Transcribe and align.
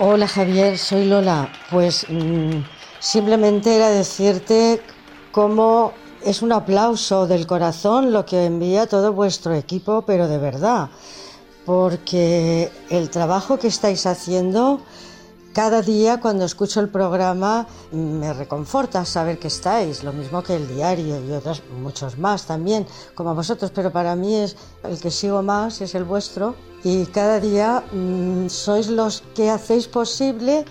Hola 0.00 0.28
Javier, 0.28 0.78
soy 0.78 1.06
Lola. 1.06 1.50
Pues 1.72 2.06
mm, 2.08 2.62
simplemente 3.00 3.74
era 3.74 3.88
decirte 3.90 4.80
cómo 5.32 5.92
es 6.24 6.40
un 6.40 6.52
aplauso 6.52 7.26
del 7.26 7.48
corazón 7.48 8.12
lo 8.12 8.24
que 8.24 8.44
envía 8.44 8.86
todo 8.86 9.12
vuestro 9.12 9.56
equipo, 9.56 10.02
pero 10.02 10.28
de 10.28 10.38
verdad, 10.38 10.90
porque 11.66 12.70
el 12.90 13.10
trabajo 13.10 13.58
que 13.58 13.66
estáis 13.66 14.06
haciendo 14.06 14.80
cada 15.58 15.82
día 15.82 16.20
cuando 16.20 16.44
escucho 16.44 16.78
el 16.78 16.88
programa 16.88 17.66
me 17.90 18.32
reconforta 18.32 19.04
saber 19.04 19.40
que 19.40 19.48
estáis, 19.48 20.04
lo 20.04 20.12
mismo 20.12 20.40
que 20.40 20.54
el 20.54 20.68
diario 20.68 21.20
y 21.20 21.32
otros 21.32 21.64
muchos 21.82 22.16
más 22.16 22.46
también, 22.46 22.86
como 23.16 23.34
vosotros, 23.34 23.72
pero 23.74 23.90
para 23.90 24.14
mí 24.14 24.36
es 24.36 24.54
el 24.84 25.00
que 25.00 25.10
sigo 25.10 25.42
más, 25.42 25.80
es 25.80 25.96
el 25.96 26.04
vuestro, 26.04 26.54
y 26.84 27.06
cada 27.06 27.40
día 27.40 27.82
mm, 27.90 28.46
sois 28.48 28.86
los 28.86 29.24
que 29.34 29.50
hacéis 29.50 29.88
posible 29.88 30.64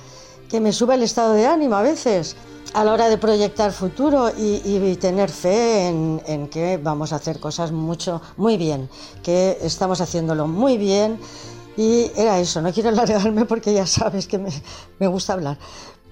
que 0.48 0.62
me 0.62 0.72
suba 0.72 0.96
el 0.96 1.04
estado 1.04 1.34
de 1.34 1.46
ánimo 1.46 1.76
a 1.76 1.82
veces 1.82 2.38
a 2.74 2.86
la 2.86 2.94
hora 2.94 3.10
de 3.10 3.18
proyectar 3.18 3.74
futuro 3.74 4.30
y, 4.38 4.96
tener 5.02 5.30
fe 5.30 5.90
en, 5.90 6.22
en, 6.28 6.48
que 6.48 6.78
vamos 6.78 7.12
a 7.12 7.18
hacer 7.18 7.42
cosas 7.42 7.74
mucho, 7.74 8.22
muy 8.38 8.56
bien, 8.56 8.90
que 9.22 9.58
estamos 9.62 10.00
haciéndolo 10.00 10.48
muy 10.48 10.78
bien 10.78 11.20
y 11.78 12.12
era 12.16 12.40
eso, 12.40 12.60
no 12.60 12.74
quiero 12.74 12.90
alargarme 12.90 13.46
porque 13.46 13.72
ya 13.72 13.86
sabes 13.86 14.28
que 14.28 14.40
me, 14.40 15.08
gusta 15.08 15.34
hablar. 15.34 15.58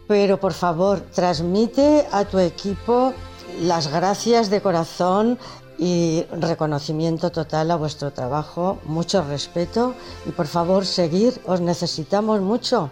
Pero 0.07 0.39
por 0.39 0.53
favor, 0.53 1.01
transmite 1.01 2.07
a 2.11 2.23
tu 2.25 2.37
equipo 2.37 3.13
las 3.61 3.87
gracias 3.87 4.51
de 4.51 4.61
corazón 4.61 5.39
y 5.79 6.23
reconocimiento 6.39 7.31
total 7.31 7.71
a 7.71 7.75
vuestro 7.75 8.13
trabajo, 8.13 8.77
mucho 8.85 9.23
respeto 9.23 9.95
y 10.25 10.29
por 10.29 10.45
favor 10.45 10.85
seguir, 10.85 11.41
os 11.47 11.59
necesitamos 11.59 12.39
mucho. 12.41 12.91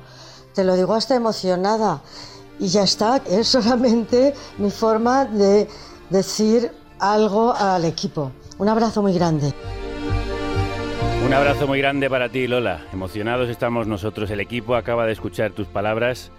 Te 0.55 0.64
lo 0.64 0.76
digo 0.76 0.95
hasta 0.95 1.16
emocionada 1.16 2.02
y 2.59 2.67
ya 2.67 2.83
está, 2.83 3.17
es 3.28 3.48
solamente 3.48 4.33
mi 4.58 4.72
forma 4.72 5.26
de 5.26 5.70
decir 6.09 6.72
algo 7.00 7.53
al 7.53 7.86
equipo. 7.86 8.31
Un 8.58 8.70
abrazo 8.70 9.03
muy 9.03 9.14
grande. 9.14 9.53
Un 11.26 11.34
abrazo 11.34 11.68
muy 11.68 11.80
grande 11.80 12.10
para 12.10 12.30
ti, 12.30 12.48
Lola. 12.48 12.82
Emocionados 12.92 13.50
estamos 13.50 13.88
nosotros. 13.88 14.30
El 14.30 14.42
equipo 14.42 14.76
acaba 14.76 15.06
de 15.06 15.14
escuchar 15.14 15.52
tus 15.52 15.68
palabras 15.68 16.32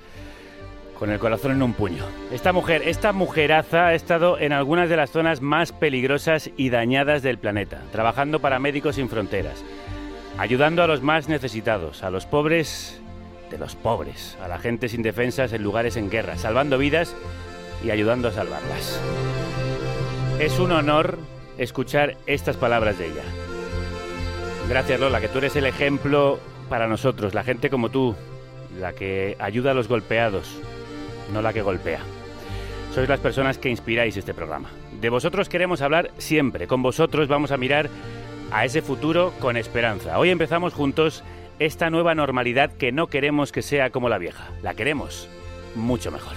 con 0.99 1.11
el 1.11 1.19
corazón 1.19 1.53
en 1.53 1.63
un 1.63 1.73
puño. 1.73 2.05
Esta 2.31 2.53
mujer, 2.53 2.83
esta 2.87 3.12
mujeraza 3.12 3.87
ha 3.87 3.95
estado 3.95 4.39
en 4.39 4.53
algunas 4.53 4.89
de 4.91 4.97
las 4.97 5.11
zonas 5.11 5.41
más 5.41 5.73
peligrosas 5.73 6.51
y 6.57 6.69
dañadas 6.69 7.23
del 7.23 7.39
planeta, 7.39 7.81
trabajando 7.93 8.41
para 8.41 8.59
Médicos 8.59 8.97
Sin 8.97 9.09
Fronteras, 9.09 9.65
ayudando 10.39 10.83
a 10.83 10.87
los 10.87 11.03
más 11.03 11.29
necesitados, 11.29 12.05
a 12.05 12.11
los 12.11 12.27
pobres 12.27 13.01
de 13.51 13.59
los 13.59 13.75
pobres, 13.75 14.37
a 14.43 14.49
la 14.49 14.59
gente 14.59 14.89
sin 14.89 15.03
defensas 15.03 15.53
en 15.53 15.62
lugares 15.62 15.97
en 15.97 16.11
guerra, 16.11 16.37
salvando 16.37 16.79
vidas 16.79 17.17
y 17.83 17.91
ayudando 17.91 18.29
a 18.29 18.33
salvarlas. 18.33 19.01
Es 20.39 20.59
un 20.59 20.73
honor 20.73 21.19
escuchar 21.59 22.17
estas 22.27 22.57
palabras 22.57 22.99
de 22.99 23.07
ella. 23.07 23.44
Gracias 24.69 24.98
Lola, 24.98 25.20
que 25.20 25.29
tú 25.29 25.39
eres 25.39 25.57
el 25.57 25.67
ejemplo 25.67 26.39
para 26.69 26.89
nosotros, 26.89 27.34
la 27.34 27.45
gente 27.45 27.70
como 27.70 27.91
tú, 27.91 28.15
la 28.81 28.93
que 28.93 29.37
ayuda 29.39 29.71
a 29.71 29.75
los 29.75 29.89
golpeados, 29.89 30.59
no 31.33 31.43
la 31.43 31.53
que 31.53 31.62
golpea. 31.62 32.01
Sois 32.95 33.09
las 33.09 33.21
personas 33.21 33.59
que 33.59 33.69
inspiráis 33.69 34.17
este 34.17 34.34
programa. 34.34 34.71
De 35.01 35.11
vosotros 35.11 35.48
queremos 35.48 35.83
hablar 35.83 36.11
siempre, 36.19 36.67
con 36.67 36.83
vosotros 36.83 37.29
vamos 37.29 37.53
a 37.53 37.56
mirar 37.56 37.91
a 38.53 38.65
ese 38.65 38.83
futuro 38.83 39.33
con 39.41 39.56
esperanza. 39.56 40.19
Hoy 40.19 40.31
empezamos 40.31 40.72
juntos 40.72 41.22
esta 41.59 41.91
nueva 41.91 42.15
normalidad 42.15 42.72
que 42.72 42.93
no 42.93 43.09
queremos 43.09 43.53
que 43.53 43.62
sea 43.62 43.91
como 43.91 44.09
la 44.09 44.19
vieja, 44.19 44.50
la 44.62 44.75
queremos 44.75 45.28
mucho 45.75 46.11
mejor. 46.11 46.34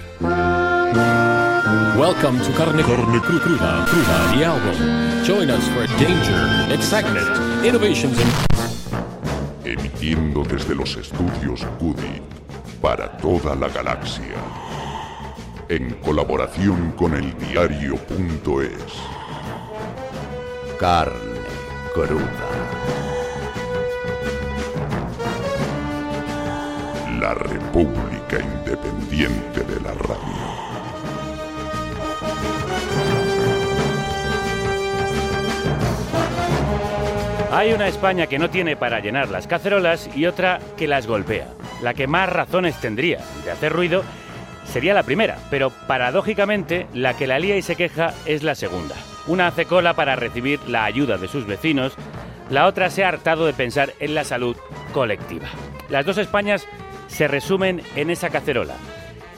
Welcome 1.67 2.39
to 2.39 2.53
Carne, 2.53 2.81
Carne 2.81 3.19
Cruda, 3.19 3.85
Cruda, 3.89 4.17
the 4.33 4.45
album. 4.45 5.23
Join 5.25 5.49
us 5.49 5.67
for 5.67 5.85
danger, 5.99 6.73
excitement, 6.73 7.27
innovations 7.65 8.17
Emitiendo 9.65 10.43
desde 10.43 10.73
los 10.73 10.95
estudios 10.95 11.67
Goody 11.77 12.21
para 12.81 13.17
toda 13.17 13.53
la 13.55 13.67
galaxia. 13.67 14.37
En 15.67 15.95
colaboración 15.95 16.93
con 16.93 17.13
el 17.13 17.37
diario.es. 17.37 18.93
Carne 20.79 21.41
Cruda. 21.93 22.47
La 27.19 27.33
República 27.33 28.39
Independiente 28.39 29.63
de 29.65 29.81
la 29.81 29.93
Radio. 29.95 30.76
Hay 37.57 37.73
una 37.73 37.87
España 37.87 38.27
que 38.27 38.37
no 38.37 38.51
tiene 38.51 38.75
para 38.75 38.99
llenar 38.99 39.29
las 39.29 39.47
cacerolas 39.47 40.15
y 40.15 40.27
otra 40.27 40.59
que 40.77 40.87
las 40.87 41.07
golpea. 41.07 41.47
La 41.81 41.95
que 41.95 42.05
más 42.05 42.29
razones 42.29 42.79
tendría 42.79 43.17
de 43.43 43.49
hacer 43.49 43.73
ruido 43.73 44.03
sería 44.63 44.93
la 44.93 45.01
primera, 45.01 45.39
pero 45.49 45.71
paradójicamente 45.71 46.85
la 46.93 47.17
que 47.17 47.25
la 47.25 47.39
lía 47.39 47.57
y 47.57 47.63
se 47.63 47.75
queja 47.75 48.13
es 48.27 48.43
la 48.43 48.53
segunda. 48.53 48.93
Una 49.25 49.47
hace 49.47 49.65
cola 49.65 49.95
para 49.95 50.15
recibir 50.15 50.59
la 50.69 50.85
ayuda 50.85 51.17
de 51.17 51.27
sus 51.27 51.47
vecinos, 51.47 51.93
la 52.51 52.67
otra 52.67 52.91
se 52.91 53.03
ha 53.03 53.07
hartado 53.07 53.47
de 53.47 53.53
pensar 53.53 53.91
en 53.99 54.13
la 54.13 54.23
salud 54.23 54.55
colectiva. 54.93 55.47
Las 55.89 56.05
dos 56.05 56.19
Españas 56.19 56.67
se 57.07 57.27
resumen 57.27 57.81
en 57.95 58.11
esa 58.11 58.29
cacerola. 58.29 58.75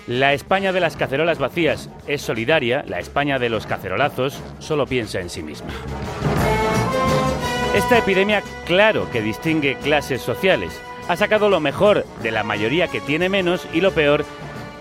La 0.07 0.33
España 0.33 0.73
de 0.73 0.81
las 0.81 0.97
cacerolas 0.97 1.39
vacías 1.39 1.89
es 2.05 2.21
solidaria, 2.21 2.83
la 2.85 2.99
España 2.99 3.39
de 3.39 3.47
los 3.47 3.65
cacerolazos 3.65 4.41
solo 4.59 4.85
piensa 4.87 5.21
en 5.21 5.29
sí 5.29 5.41
misma. 5.41 5.69
Esta 7.73 7.99
epidemia, 7.99 8.41
claro 8.65 9.11
que 9.11 9.21
distingue 9.21 9.77
clases 9.77 10.23
sociales. 10.23 10.81
Ha 11.07 11.15
sacado 11.15 11.49
lo 11.49 11.59
mejor 11.59 12.03
de 12.23 12.31
la 12.31 12.43
mayoría 12.43 12.87
que 12.87 12.99
tiene 12.99 13.29
menos 13.29 13.67
y 13.71 13.81
lo 13.81 13.91
peor 13.91 14.25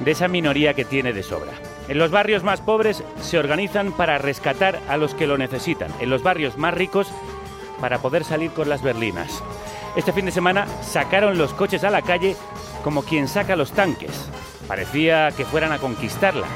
de 0.01 0.11
esa 0.11 0.27
minoría 0.27 0.73
que 0.73 0.87
tiene 0.87 1.13
de 1.13 1.23
sobra. 1.23 1.53
En 1.89 1.99
los 1.99 2.11
barrios 2.11 2.45
más 2.45 2.63
pobres 2.63 3.05
se 3.21 3.39
organizan 3.39 3.93
para 3.93 4.17
rescatar 4.17 4.81
a 4.89 4.97
los 4.97 5.15
que 5.15 5.27
lo 5.27 5.37
necesitan. 5.37 5.93
En 6.01 6.09
los 6.09 6.23
barrios 6.23 6.57
más 6.57 6.73
ricos 6.73 7.09
para 7.79 7.99
poder 7.99 8.25
salir 8.25 8.53
con 8.53 8.71
las 8.71 8.83
berlinas. 8.83 9.43
Este 9.95 10.13
fin 10.15 10.25
de 10.25 10.33
semana 10.33 10.67
sacaron 10.81 11.37
los 11.37 11.53
coches 11.53 11.85
a 11.85 11.91
la 11.91 12.01
calle 12.01 12.37
como 12.83 13.03
quien 13.03 13.29
saca 13.29 13.55
los 13.55 13.73
tanques. 13.73 14.31
Parecía 14.67 15.31
que 15.37 15.45
fueran 15.45 15.73
a 15.73 15.79
conquistarla. 15.79 16.47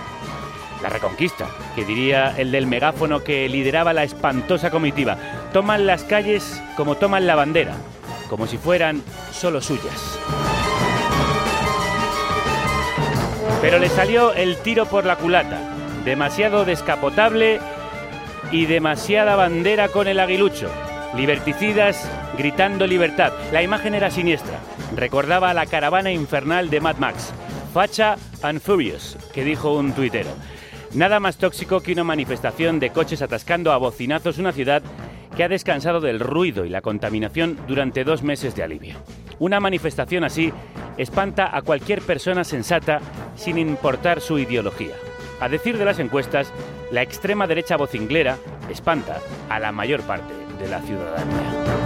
La 0.82 0.88
reconquista, 0.88 1.46
que 1.76 1.84
diría 1.84 2.34
el 2.38 2.50
del 2.50 2.66
megáfono 2.66 3.22
que 3.22 3.48
lideraba 3.50 3.92
la 3.92 4.02
espantosa 4.02 4.70
comitiva. 4.70 5.18
Toman 5.52 5.86
las 5.86 6.04
calles 6.04 6.62
como 6.76 6.96
toman 6.96 7.26
la 7.26 7.34
bandera, 7.34 7.74
como 8.30 8.46
si 8.46 8.56
fueran 8.56 9.02
solo 9.32 9.60
suyas. 9.60 10.18
Pero 13.60 13.78
le 13.78 13.88
salió 13.90 14.32
el 14.32 14.56
tiro 14.56 14.86
por 14.86 15.04
la 15.04 15.16
culata, 15.16 15.58
demasiado 16.04 16.64
descapotable 16.64 17.60
y 18.50 18.64
demasiada 18.64 19.36
bandera 19.36 19.88
con 19.88 20.08
el 20.08 20.20
aguilucho. 20.20 20.70
Liberticidas 21.14 22.08
gritando 22.38 22.86
libertad. 22.86 23.32
La 23.52 23.62
imagen 23.62 23.94
era 23.94 24.10
siniestra. 24.10 24.58
Recordaba 24.96 25.50
a 25.50 25.54
la 25.54 25.66
caravana 25.66 26.10
infernal 26.10 26.70
de 26.70 26.80
Mad 26.80 26.96
Max. 26.96 27.32
Facha 27.74 28.16
and 28.42 28.60
Furious, 28.60 29.18
que 29.34 29.44
dijo 29.44 29.74
un 29.74 29.92
tuitero. 29.92 30.30
Nada 30.94 31.20
más 31.20 31.36
tóxico 31.36 31.80
que 31.80 31.92
una 31.92 32.04
manifestación 32.04 32.80
de 32.80 32.90
coches 32.90 33.22
atascando 33.22 33.72
a 33.72 33.78
bocinazos 33.78 34.38
una 34.38 34.52
ciudad 34.52 34.82
que 35.36 35.44
ha 35.44 35.48
descansado 35.48 36.00
del 36.00 36.20
ruido 36.20 36.64
y 36.64 36.68
la 36.68 36.82
contaminación 36.82 37.58
durante 37.66 38.04
dos 38.04 38.22
meses 38.22 38.54
de 38.54 38.62
alivio. 38.62 38.96
Una 39.38 39.60
manifestación 39.60 40.24
así 40.24 40.52
espanta 40.96 41.56
a 41.56 41.62
cualquier 41.62 42.02
persona 42.02 42.44
sensata 42.44 43.00
sin 43.36 43.58
importar 43.58 44.20
su 44.20 44.38
ideología. 44.38 44.94
A 45.40 45.48
decir 45.48 45.78
de 45.78 45.84
las 45.84 45.98
encuestas, 45.98 46.52
la 46.92 47.02
extrema 47.02 47.46
derecha 47.46 47.76
vocinglera 47.76 48.38
espanta 48.70 49.18
a 49.48 49.58
la 49.58 49.72
mayor 49.72 50.02
parte 50.02 50.32
de 50.60 50.68
la 50.68 50.80
ciudadanía. 50.82 51.82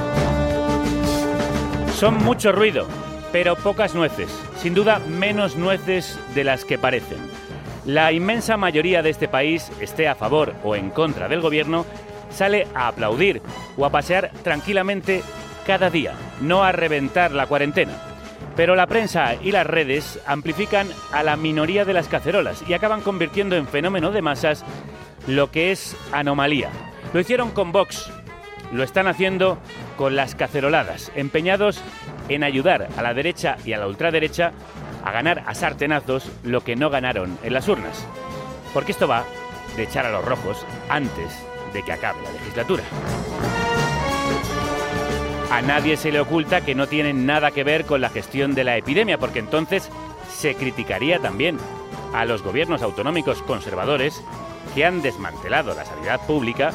Son 1.94 2.22
mucho 2.22 2.52
ruido, 2.52 2.86
pero 3.32 3.56
pocas 3.56 3.94
nueces, 3.94 4.28
sin 4.58 4.74
duda 4.74 4.98
menos 4.98 5.56
nueces 5.56 6.18
de 6.34 6.44
las 6.44 6.66
que 6.66 6.76
parecen. 6.76 7.18
La 7.86 8.12
inmensa 8.12 8.56
mayoría 8.56 9.00
de 9.00 9.10
este 9.10 9.28
país, 9.28 9.70
esté 9.80 10.08
a 10.08 10.16
favor 10.16 10.52
o 10.64 10.76
en 10.76 10.90
contra 10.90 11.28
del 11.28 11.40
gobierno, 11.40 11.86
sale 12.30 12.66
a 12.74 12.88
aplaudir 12.88 13.42
o 13.76 13.84
a 13.84 13.90
pasear 13.90 14.30
tranquilamente 14.42 15.22
cada 15.66 15.90
día, 15.90 16.14
no 16.40 16.62
a 16.62 16.72
reventar 16.72 17.32
la 17.32 17.46
cuarentena. 17.46 17.92
Pero 18.54 18.74
la 18.74 18.86
prensa 18.86 19.34
y 19.34 19.52
las 19.52 19.66
redes 19.66 20.18
amplifican 20.26 20.88
a 21.12 21.22
la 21.22 21.36
minoría 21.36 21.84
de 21.84 21.92
las 21.92 22.08
cacerolas 22.08 22.64
y 22.66 22.72
acaban 22.72 23.02
convirtiendo 23.02 23.56
en 23.56 23.66
fenómeno 23.66 24.12
de 24.12 24.22
masas 24.22 24.64
lo 25.26 25.50
que 25.50 25.72
es 25.72 25.96
anomalía. 26.12 26.70
Lo 27.12 27.20
hicieron 27.20 27.50
con 27.50 27.72
Vox, 27.72 28.10
lo 28.72 28.82
están 28.82 29.08
haciendo 29.08 29.58
con 29.96 30.16
las 30.16 30.34
caceroladas, 30.34 31.12
empeñados 31.14 31.82
en 32.28 32.44
ayudar 32.44 32.88
a 32.96 33.02
la 33.02 33.14
derecha 33.14 33.56
y 33.64 33.72
a 33.72 33.78
la 33.78 33.86
ultraderecha 33.86 34.52
a 35.04 35.12
ganar 35.12 35.44
a 35.46 35.54
sartenazos 35.54 36.30
lo 36.42 36.62
que 36.62 36.76
no 36.76 36.90
ganaron 36.90 37.38
en 37.42 37.52
las 37.52 37.68
urnas. 37.68 38.06
Porque 38.72 38.92
esto 38.92 39.06
va 39.06 39.24
de 39.76 39.82
echar 39.82 40.06
a 40.06 40.10
los 40.10 40.24
rojos 40.24 40.64
antes 40.88 41.46
de 41.72 41.82
que 41.82 41.92
acabe 41.92 42.22
la 42.22 42.32
legislatura. 42.32 42.82
A 45.50 45.62
nadie 45.62 45.96
se 45.96 46.10
le 46.10 46.20
oculta 46.20 46.64
que 46.64 46.74
no 46.74 46.86
tienen 46.86 47.24
nada 47.24 47.50
que 47.50 47.64
ver 47.64 47.84
con 47.84 48.00
la 48.00 48.10
gestión 48.10 48.54
de 48.54 48.64
la 48.64 48.76
epidemia, 48.76 49.18
porque 49.18 49.38
entonces 49.38 49.88
se 50.34 50.54
criticaría 50.54 51.18
también 51.20 51.58
a 52.12 52.24
los 52.24 52.42
gobiernos 52.42 52.82
autonómicos 52.82 53.42
conservadores 53.42 54.22
que 54.74 54.84
han 54.84 55.02
desmantelado 55.02 55.74
la 55.74 55.84
sanidad 55.84 56.26
pública 56.26 56.72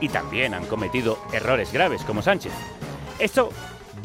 y 0.00 0.08
también 0.08 0.54
han 0.54 0.66
cometido 0.66 1.18
errores 1.32 1.72
graves 1.72 2.02
como 2.04 2.22
Sánchez. 2.22 2.52
Esto 3.18 3.50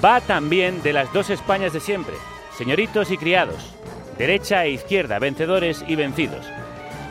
va 0.04 0.22
también 0.22 0.82
de 0.84 0.94
las 0.94 1.12
dos 1.14 1.30
Españas 1.30 1.74
de 1.74 1.80
siempre, 1.80 2.16
señoritos 2.58 3.12
y 3.12 3.18
criados, 3.18 3.74
derecha 4.18 4.66
e 4.66 4.72
izquierda, 4.72 5.20
vencedores 5.20 5.84
y 5.88 5.96
vencidos. 5.96 6.46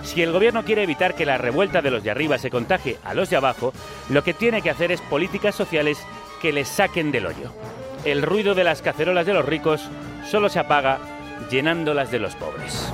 Si 0.03 0.23
el 0.23 0.33
gobierno 0.33 0.65
quiere 0.65 0.83
evitar 0.83 1.15
que 1.15 1.27
la 1.27 1.39
revuelta 1.39 1.83
de 1.83 1.91
los 1.91 2.03
de 2.03 2.11
arriba 2.11 2.39
se 2.39 2.51
contagie 2.51 2.99
a 3.05 3.15
los 3.15 3.31
de 3.31 3.37
abajo, 3.37 3.73
lo 4.09 4.25
que 4.25 4.35
tiene 4.35 4.63
que 4.63 4.71
hacer 4.71 4.93
es 4.93 5.01
políticas 5.01 5.55
sociales 5.55 5.99
que 6.41 6.53
les 6.53 6.69
saquen 6.69 7.13
del 7.13 7.27
hoyo. 7.27 7.53
El 8.05 8.23
ruido 8.23 8.55
de 8.55 8.65
las 8.65 8.83
cacerolas 8.83 9.27
de 9.27 9.35
los 9.35 9.45
ricos 9.45 9.83
solo 10.29 10.49
se 10.49 10.59
apaga 10.59 10.99
llenándolas 11.51 12.11
de 12.11 12.19
los 12.19 12.35
pobres. 12.35 12.93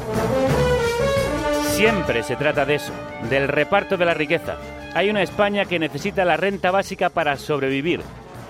Siempre 1.70 2.22
se 2.22 2.36
trata 2.36 2.64
de 2.64 2.76
eso, 2.76 2.92
del 3.28 3.48
reparto 3.48 3.96
de 3.96 4.04
la 4.04 4.14
riqueza. 4.14 4.56
Hay 4.94 5.10
una 5.10 5.22
España 5.22 5.66
que 5.66 5.78
necesita 5.78 6.24
la 6.24 6.36
renta 6.36 6.70
básica 6.70 7.10
para 7.10 7.36
sobrevivir, 7.36 8.00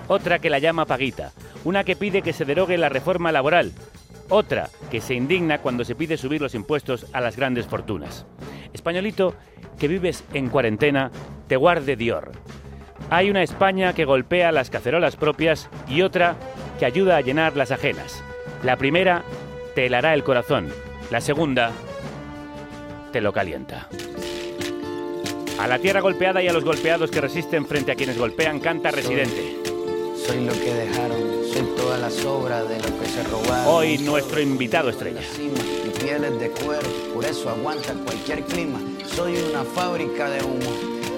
otra 0.07 0.39
que 0.39 0.49
la 0.49 0.59
llama 0.59 0.85
paguita, 0.85 1.33
una 1.65 1.83
que 1.83 1.97
pide 1.97 2.21
que 2.21 2.33
se 2.33 2.45
derogue 2.45 2.77
la 2.77 2.89
reforma 2.89 3.31
laboral, 3.31 3.73
otra 4.29 4.69
que 4.91 5.01
se 5.01 5.13
indigna 5.13 5.59
cuando 5.59 5.83
se 5.83 5.95
pide 5.95 6.17
subir 6.17 6.41
los 6.41 6.55
impuestos 6.55 7.05
a 7.13 7.21
las 7.21 7.35
grandes 7.35 7.67
fortunas. 7.67 8.25
Españolito, 8.73 9.35
que 9.79 9.87
vives 9.87 10.23
en 10.33 10.49
cuarentena, 10.49 11.11
te 11.47 11.55
guarde 11.55 11.95
Dior. 11.95 12.31
Hay 13.09 13.29
una 13.29 13.43
España 13.43 13.93
que 13.93 14.05
golpea 14.05 14.51
las 14.51 14.69
cacerolas 14.69 15.15
propias 15.15 15.69
y 15.87 16.01
otra 16.01 16.35
que 16.79 16.85
ayuda 16.85 17.17
a 17.17 17.21
llenar 17.21 17.55
las 17.55 17.71
ajenas. 17.71 18.23
La 18.63 18.75
primera 18.75 19.23
te 19.75 19.85
helará 19.85 20.13
el 20.13 20.23
corazón, 20.23 20.67
la 21.11 21.21
segunda 21.21 21.71
te 23.11 23.21
lo 23.21 23.31
calienta. 23.31 23.87
A 25.59 25.67
la 25.67 25.79
tierra 25.79 26.01
golpeada 26.01 26.43
y 26.43 26.47
a 26.47 26.53
los 26.53 26.63
golpeados 26.63 27.09
que 27.09 27.21
resisten 27.21 27.65
frente 27.65 27.91
a 27.91 27.95
quienes 27.95 28.17
golpean, 28.17 28.59
canta 28.59 28.91
Residente. 28.91 29.55
Soy 30.15 30.45
lo 30.45 30.53
que 30.53 30.73
dejaron, 30.73 31.36
soy 31.57 31.65
toda 31.75 31.97
la 31.97 32.09
sobra 32.11 32.63
de 32.63 32.77
lo 32.77 32.99
que 32.99 33.05
se 33.07 33.23
robaron. 33.23 33.73
Hoy 33.73 33.97
nuestro 33.99 34.39
invitado 34.39 34.89
estrella. 34.89 35.21
Mi 35.39 35.89
piel 35.89 36.25
es 36.25 36.39
de 36.39 36.51
cuero, 36.51 36.87
por 37.13 37.25
eso 37.25 37.49
aguanta 37.49 37.93
cualquier 37.93 38.43
clima. 38.43 38.79
Soy 39.15 39.37
una 39.37 39.63
fábrica 39.63 40.29
de 40.29 40.43
humo. 40.43 40.96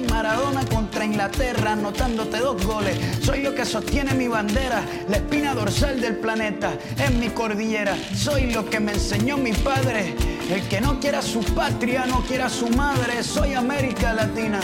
Maradona 0.00 0.64
contra 0.66 1.04
Inglaterra, 1.04 1.72
anotándote 1.72 2.38
dos 2.38 2.64
goles. 2.64 2.98
Soy 3.22 3.42
lo 3.42 3.54
que 3.54 3.64
sostiene 3.64 4.14
mi 4.14 4.28
bandera, 4.28 4.82
la 5.08 5.16
espina 5.16 5.54
dorsal 5.54 6.00
del 6.00 6.16
planeta. 6.16 6.72
En 6.98 7.18
mi 7.20 7.28
cordillera, 7.28 7.96
soy 8.14 8.52
lo 8.52 8.68
que 8.68 8.80
me 8.80 8.92
enseñó 8.92 9.36
mi 9.36 9.52
padre. 9.52 10.14
El 10.50 10.62
que 10.68 10.80
no 10.80 11.00
quiera 11.00 11.22
su 11.22 11.40
patria, 11.40 12.06
no 12.06 12.20
quiera 12.22 12.48
su 12.48 12.68
madre. 12.68 13.22
Soy 13.22 13.54
América 13.54 14.12
Latina, 14.12 14.60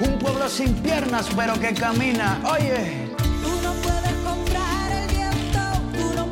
un 0.00 0.18
pueblo 0.18 0.48
sin 0.48 0.74
piernas, 0.74 1.28
pero 1.36 1.58
que 1.60 1.74
camina. 1.74 2.40
Oye. 2.50 3.08
Tú 3.42 3.50
no 3.62 3.72
puedes 3.74 4.12
comprar 4.24 4.92
el 4.92 5.08
viento, 5.08 5.60
tú 5.96 6.14
no 6.16 6.31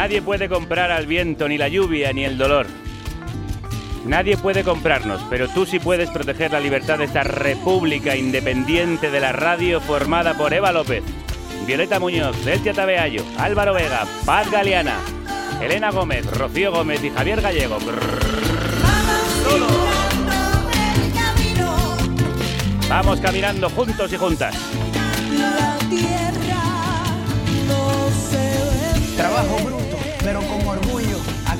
Nadie 0.00 0.22
puede 0.22 0.48
comprar 0.48 0.90
al 0.90 1.06
viento, 1.06 1.46
ni 1.46 1.58
la 1.58 1.68
lluvia, 1.68 2.10
ni 2.14 2.24
el 2.24 2.38
dolor. 2.38 2.66
Nadie 4.06 4.38
puede 4.38 4.64
comprarnos, 4.64 5.20
pero 5.28 5.46
tú 5.46 5.66
sí 5.66 5.78
puedes 5.78 6.08
proteger 6.08 6.52
la 6.52 6.58
libertad 6.58 6.96
de 6.96 7.04
esta 7.04 7.22
república 7.22 8.16
independiente 8.16 9.10
de 9.10 9.20
la 9.20 9.32
radio 9.32 9.78
formada 9.78 10.38
por 10.38 10.54
Eva 10.54 10.72
López, 10.72 11.02
Violeta 11.66 12.00
Muñoz, 12.00 12.42
Deltia 12.46 12.72
Tabeayo, 12.72 13.22
Álvaro 13.36 13.74
Vega, 13.74 14.06
Paz 14.24 14.50
Galeana, 14.50 14.96
Elena 15.60 15.90
Gómez, 15.90 16.24
Rocío 16.30 16.72
Gómez 16.72 17.04
y 17.04 17.10
Javier 17.10 17.42
Gallego. 17.42 17.76
Vamos 22.88 23.20
caminando 23.20 23.68
juntos 23.68 24.10
y 24.10 24.16
juntas. 24.16 24.54
La 25.38 25.76
tierra 25.90 26.62
no 27.68 28.08
se 28.30 28.38
ve. 28.38 29.16
Trabajo 29.18 29.56
orgullo. 29.56 29.89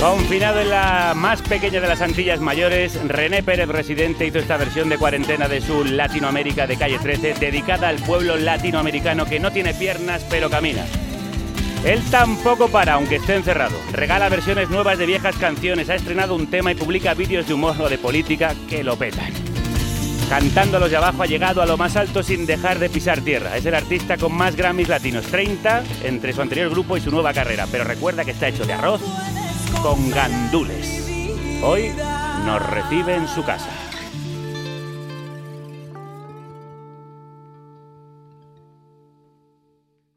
Confinado 0.00 0.60
en 0.60 0.70
la 0.70 1.12
más 1.14 1.42
pequeña 1.42 1.78
de 1.78 1.86
las 1.86 2.00
Antillas 2.00 2.40
Mayores, 2.40 2.98
René 3.06 3.42
Pérez, 3.42 3.68
residente, 3.68 4.26
hizo 4.26 4.38
esta 4.38 4.56
versión 4.56 4.88
de 4.88 4.96
cuarentena 4.96 5.46
de 5.46 5.60
su 5.60 5.84
Latinoamérica 5.84 6.66
de 6.66 6.78
calle 6.78 6.98
13, 6.98 7.34
dedicada 7.34 7.88
al 7.88 7.96
pueblo 7.96 8.38
latinoamericano 8.38 9.26
que 9.26 9.38
no 9.38 9.52
tiene 9.52 9.74
piernas 9.74 10.24
pero 10.30 10.48
camina. 10.48 10.86
Él 11.84 12.02
tampoco 12.10 12.68
para, 12.68 12.94
aunque 12.94 13.16
esté 13.16 13.36
encerrado. 13.36 13.76
Regala 13.92 14.30
versiones 14.30 14.70
nuevas 14.70 14.96
de 14.96 15.04
viejas 15.04 15.36
canciones, 15.36 15.90
ha 15.90 15.96
estrenado 15.96 16.34
un 16.34 16.46
tema 16.46 16.72
y 16.72 16.76
publica 16.76 17.12
vídeos 17.12 17.46
de 17.46 17.52
humor 17.52 17.76
o 17.78 17.90
de 17.90 17.98
política 17.98 18.54
que 18.70 18.82
lo 18.82 18.96
petan. 18.96 19.30
Cantando 20.30 20.78
a 20.78 20.80
los 20.80 20.90
de 20.90 20.96
abajo 20.96 21.24
ha 21.24 21.26
llegado 21.26 21.60
a 21.60 21.66
lo 21.66 21.76
más 21.76 21.96
alto 21.96 22.22
sin 22.22 22.46
dejar 22.46 22.78
de 22.78 22.88
pisar 22.88 23.20
tierra. 23.20 23.54
Es 23.54 23.66
el 23.66 23.74
artista 23.74 24.16
con 24.16 24.32
más 24.32 24.56
Grammys 24.56 24.88
latinos, 24.88 25.26
30 25.26 25.84
entre 26.04 26.32
su 26.32 26.40
anterior 26.40 26.70
grupo 26.70 26.96
y 26.96 27.02
su 27.02 27.10
nueva 27.10 27.34
carrera. 27.34 27.66
Pero 27.70 27.84
recuerda 27.84 28.24
que 28.24 28.30
está 28.30 28.48
hecho 28.48 28.64
de 28.64 28.72
arroz 28.72 29.02
con 29.82 30.10
gandules. 30.10 31.08
Hoy 31.62 31.90
nos 32.44 32.64
recibe 32.70 33.14
en 33.16 33.26
su 33.28 33.44
casa. 33.44 33.70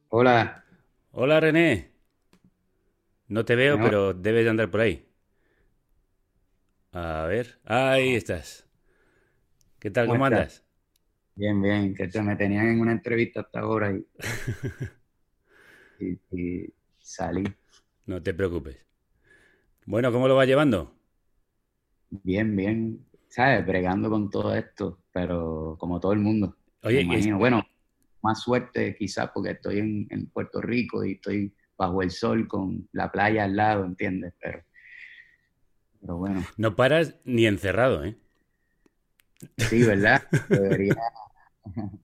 Hola, 0.10 0.64
Hola 1.12 1.40
René. 1.40 1.94
No 3.28 3.44
te 3.44 3.56
veo, 3.58 3.80
No. 3.80 3.82
pero 3.82 4.14
debes 4.14 4.46
de 4.46 4.50
andar 4.52 4.72
por 4.72 4.80
ahí. 4.82 5.06
A 6.94 7.26
ver, 7.28 7.60
ahí 7.66 8.16
estás. 8.16 8.66
¿Qué 9.80 9.92
tal? 9.92 10.10
¿Cómo 10.10 10.26
¿Cómo 10.26 10.26
andas? 10.26 10.64
bien, 11.36 11.62
bien, 11.62 11.94
que 11.96 12.08
te 12.08 12.22
me 12.24 12.36
tenían 12.36 12.68
en 12.70 12.82
una 12.82 12.92
entrevista 12.94 13.42
hasta 13.42 13.60
ahora 13.60 13.92
y, 13.92 14.06
y, 16.00 16.20
y 16.32 16.74
salí. 17.00 17.44
No 18.06 18.22
te 18.24 18.34
preocupes. 18.34 18.78
Bueno, 19.86 20.12
¿cómo 20.12 20.28
lo 20.28 20.36
vas 20.36 20.48
llevando? 20.48 20.94
Bien, 22.10 22.56
bien, 22.56 23.06
¿sabes? 23.28 23.66
Bregando 23.66 24.10
con 24.10 24.30
todo 24.30 24.56
esto, 24.56 25.00
pero 25.12 25.76
como 25.80 26.00
todo 26.00 26.14
el 26.14 26.20
mundo, 26.20 26.56
Oye, 26.84 27.02
imagino. 27.02 27.38
Bueno, 27.40 27.64
más 28.22 28.42
suerte 28.42 28.96
quizás 28.98 29.32
porque 29.34 29.52
estoy 29.52 29.80
en, 29.80 30.08
en 30.10 30.28
Puerto 30.30 30.62
Rico 30.62 31.04
y 31.06 31.14
estoy 31.14 31.56
bajo 31.78 32.02
el 32.04 32.12
sol 32.12 32.48
con 32.48 32.88
la 32.94 33.12
playa 33.12 33.46
al 33.46 33.56
lado, 33.56 33.86
¿entiendes? 33.86 34.34
Pero, 34.40 34.64
pero 36.00 36.18
bueno, 36.18 36.44
no 36.58 36.76
paras 36.76 37.16
ni 37.26 37.46
encerrado, 37.46 38.04
¿eh? 38.04 38.18
sí, 39.58 39.84
¿verdad? 39.84 40.22
Debería, 40.48 40.96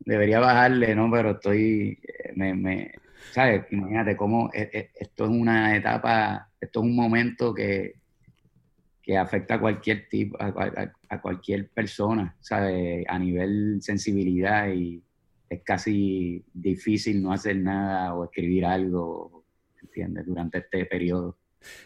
debería 0.00 0.40
bajarle, 0.40 0.94
¿no? 0.94 1.10
Pero 1.12 1.32
estoy, 1.32 2.00
eh, 2.02 2.32
me, 2.36 2.54
me, 2.54 2.92
¿sabes? 3.30 3.66
Imagínate 3.72 4.16
cómo 4.16 4.50
e- 4.54 4.70
e- 4.72 4.90
esto 4.94 5.24
es 5.24 5.30
una 5.30 5.76
etapa, 5.76 6.47
esto 6.60 6.80
es 6.80 6.84
un 6.86 6.96
momento 6.96 7.54
que, 7.54 7.94
que 9.02 9.16
afecta 9.16 9.54
a 9.54 9.60
cualquier 9.60 10.08
tipo, 10.08 10.36
a, 10.40 10.52
cual- 10.52 10.74
a- 10.76 11.14
a 11.14 11.20
cualquier 11.20 11.70
persona, 11.70 12.36
¿sabes? 12.40 13.04
A 13.08 13.18
nivel 13.18 13.78
sensibilidad 13.82 14.68
y 14.72 15.02
es 15.48 15.62
casi 15.64 16.44
difícil 16.52 17.22
no 17.22 17.32
hacer 17.32 17.56
nada 17.56 18.14
o 18.14 18.24
escribir 18.24 18.66
algo, 18.66 19.46
¿entiendes? 19.82 20.26
Durante 20.26 20.58
este 20.58 20.84
periodo. 20.86 21.38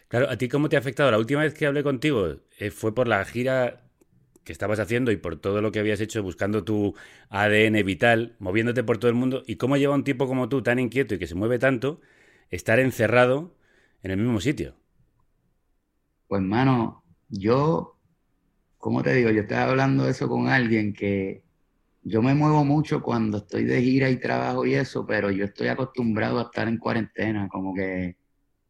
Claro, 0.09 0.29
¿a 0.31 0.37
ti 0.37 0.49
cómo 0.49 0.69
te 0.69 0.76
ha 0.76 0.79
afectado? 0.81 1.11
La 1.11 1.19
última 1.19 1.43
vez 1.43 1.55
que 1.55 1.67
hablé 1.67 1.83
contigo 1.83 2.37
eh, 2.59 2.71
fue 2.71 2.95
por 2.95 3.09
la 3.09 3.25
gira 3.25 3.83
que 4.45 4.52
estabas 4.52 4.81
haciendo 4.81 5.12
y 5.12 5.17
por 5.17 5.37
todo 5.41 5.62
lo 5.62 5.73
que 5.73 5.79
habías 5.81 6.00
hecho 6.00 6.23
buscando 6.23 6.64
tu 6.64 6.95
ADN 7.31 7.83
vital, 7.85 8.37
moviéndote 8.41 8.85
por 8.85 8.99
todo 8.99 9.11
el 9.11 9.17
mundo. 9.17 9.43
¿Y 9.47 9.57
cómo 9.57 9.76
lleva 9.76 9.95
un 9.95 10.05
tipo 10.05 10.26
como 10.26 10.49
tú, 10.49 10.62
tan 10.62 10.79
inquieto 10.79 11.14
y 11.14 11.19
que 11.19 11.26
se 11.26 11.35
mueve 11.35 11.59
tanto, 11.59 12.00
estar 12.50 12.79
encerrado 12.81 13.55
en 14.03 14.11
el 14.13 14.17
mismo 14.19 14.41
sitio? 14.41 14.77
Pues, 16.29 16.41
hermano, 16.43 17.05
yo, 17.29 17.99
¿cómo 18.79 19.03
te 19.03 19.15
digo? 19.15 19.31
Yo 19.31 19.43
estaba 19.43 19.71
hablando 19.71 20.05
de 20.05 20.13
eso 20.13 20.29
con 20.29 20.49
alguien 20.49 20.93
que 20.95 21.45
yo 22.03 22.23
me 22.23 22.35
muevo 22.35 22.65
mucho 22.65 23.03
cuando 23.03 23.39
estoy 23.39 23.65
de 23.65 23.83
gira 23.83 24.11
y 24.11 24.19
trabajo 24.21 24.67
y 24.67 24.75
eso, 24.75 25.07
pero 25.07 25.31
yo 25.31 25.47
estoy 25.47 25.69
acostumbrado 25.69 26.39
a 26.41 26.45
estar 26.45 26.69
en 26.69 26.79
cuarentena, 26.79 27.49
como 27.49 27.75
que 27.75 28.17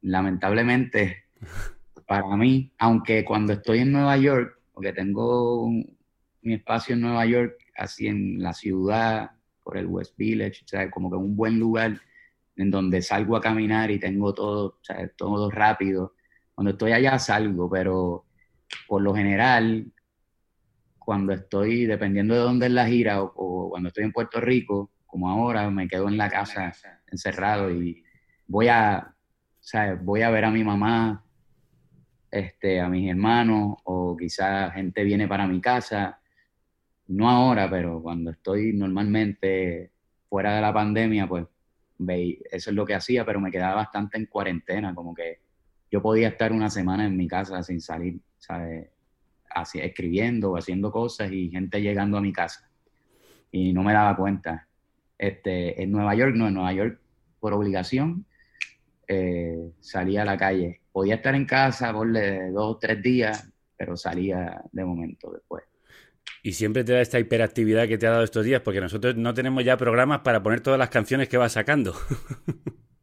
lamentablemente 0.03 1.25
para 2.07 2.37
mí, 2.37 2.73
aunque 2.79 3.25
cuando 3.25 3.55
estoy 3.55 3.81
en 3.81 3.93
Nueva 3.93 4.17
York, 4.19 4.61
porque 4.73 4.93
tengo 4.93 5.65
un- 5.65 5.99
mi 6.43 6.55
espacio 6.55 6.95
en 6.95 7.03
Nueva 7.03 7.27
York, 7.27 7.59
así 7.77 8.09
en 8.09 8.43
la 8.43 8.53
ciudad, 8.55 9.33
por 9.65 9.77
el 9.79 9.87
West 9.87 10.17
Village, 10.17 10.65
o 10.65 10.69
sea, 10.69 10.91
como 10.91 11.11
que 11.11 11.17
un 11.17 11.37
buen 11.37 11.59
lugar 11.59 12.01
en 12.57 12.71
donde 12.71 13.03
salgo 13.03 13.37
a 13.37 13.41
caminar 13.41 13.91
y 13.91 13.99
tengo 13.99 14.35
todo, 14.35 14.67
o 14.67 14.79
sea, 14.85 15.09
todo 15.17 15.51
rápido. 15.51 16.15
Cuando 16.55 16.73
estoy 16.73 16.93
allá 16.93 17.19
salgo, 17.19 17.69
pero 17.71 18.27
por 18.87 19.03
lo 19.03 19.15
general, 19.15 19.93
cuando 20.99 21.33
estoy, 21.33 21.87
dependiendo 21.87 22.35
de 22.35 22.41
dónde 22.41 22.67
es 22.67 22.73
la 22.73 22.87
gira, 22.87 23.23
o, 23.23 23.33
o 23.35 23.71
cuando 23.71 23.89
estoy 23.89 24.05
en 24.05 24.13
Puerto 24.13 24.41
Rico, 24.41 24.91
como 25.13 25.29
ahora, 25.29 25.69
me 25.71 25.89
quedo 25.89 26.09
en 26.09 26.17
la 26.17 26.31
casa 26.31 26.73
encerrado 27.11 27.71
y 27.71 28.03
voy 28.47 28.69
a, 28.69 29.15
¿sabes? 29.61 30.03
Voy 30.03 30.23
a 30.23 30.31
ver 30.31 30.47
a 30.47 30.51
mi 30.51 30.65
mamá, 30.65 31.23
este, 32.31 32.81
a 32.81 32.89
mis 32.89 33.11
hermanos, 33.11 33.77
o 33.85 34.17
quizás 34.17 34.73
gente 34.73 35.05
viene 35.05 35.29
para 35.29 35.47
mi 35.47 35.61
casa. 35.61 36.19
No 37.09 37.29
ahora, 37.29 37.69
pero 37.69 38.01
cuando 38.01 38.31
estoy 38.31 38.73
normalmente 38.73 39.93
fuera 40.31 40.55
de 40.55 40.63
la 40.63 40.73
pandemia, 40.73 41.29
pues 41.29 41.47
eso 42.09 42.71
es 42.71 42.77
lo 42.77 42.85
que 42.85 42.95
hacía, 42.95 43.25
pero 43.25 43.41
me 43.41 43.51
quedaba 43.51 43.77
bastante 43.77 44.19
en 44.19 44.27
cuarentena, 44.27 44.95
como 44.95 45.15
que 45.15 45.41
yo 45.91 46.01
podía 46.01 46.29
estar 46.29 46.53
una 46.53 46.71
semana 46.71 47.07
en 47.07 47.17
mi 47.17 47.29
casa 47.29 47.63
sin 47.63 47.81
salir, 47.81 48.21
¿sabes? 48.39 48.89
Así, 49.51 49.79
escribiendo 49.79 50.53
o 50.53 50.57
haciendo 50.57 50.91
cosas 50.91 51.31
y 51.31 51.51
gente 51.51 51.83
llegando 51.83 52.17
a 52.17 52.23
mi 52.23 52.33
casa. 52.33 52.71
Y 53.51 53.73
no 53.73 53.83
me 53.83 53.93
daba 53.93 54.17
cuenta. 54.17 54.67
Este, 55.19 55.83
en 55.83 55.93
Nueva 55.93 56.15
York, 56.15 56.35
no, 56.35 56.49
en 56.49 56.55
Nueva 56.55 56.73
York, 56.73 56.99
por 57.39 57.53
obligación, 57.53 58.25
eh, 59.07 59.73
salía 59.81 60.23
a 60.23 60.25
la 60.25 60.39
calle. 60.39 60.81
Podía 60.91 61.17
estar 61.17 61.35
en 61.35 61.45
casa 61.45 61.93
por 61.93 62.11
dos 62.11 62.77
o 62.77 62.79
tres 62.79 63.03
días, 63.03 63.53
pero 63.77 63.97
salía 63.97 64.63
de 64.73 64.85
momento 64.85 65.31
después. 65.31 65.65
Y 66.43 66.53
siempre 66.53 66.85
te 66.85 66.93
da 66.93 67.01
esta 67.01 67.19
hiperactividad 67.19 67.89
que 67.89 67.99
te 67.99 68.07
ha 68.07 68.11
dado 68.11 68.25
estos 68.25 68.45
días, 68.45 68.63
porque 68.63 68.81
nosotros 68.81 69.17
no 69.17 69.35
tenemos 69.35 69.65
ya 69.65 69.77
programas 69.77 70.21
para 70.21 70.43
poner 70.43 70.61
todas 70.61 70.79
las 70.79 70.89
canciones 70.91 71.29
que 71.29 71.37
vas 71.37 71.53
sacando. 71.53 71.95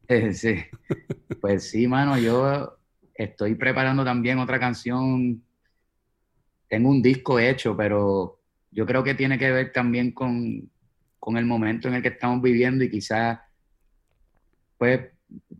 Eh, 0.08 0.32
Sí, 0.34 0.56
pues 1.40 1.70
sí, 1.70 1.86
mano, 1.86 2.18
yo 2.18 2.78
estoy 3.14 3.54
preparando 3.54 4.04
también 4.04 4.38
otra 4.38 4.58
canción. 4.60 5.42
Tengo 6.68 6.88
un 6.90 7.02
disco 7.02 7.38
hecho, 7.38 7.76
pero 7.76 8.40
yo 8.70 8.86
creo 8.86 9.02
que 9.02 9.14
tiene 9.14 9.38
que 9.38 9.50
ver 9.50 9.72
también 9.72 10.12
con, 10.12 10.70
con 11.18 11.36
el 11.36 11.44
momento 11.46 11.88
en 11.88 11.94
el 11.94 12.02
que 12.02 12.08
estamos 12.08 12.40
viviendo 12.42 12.84
y 12.84 12.90
quizás, 12.90 13.38
pues, 14.78 15.10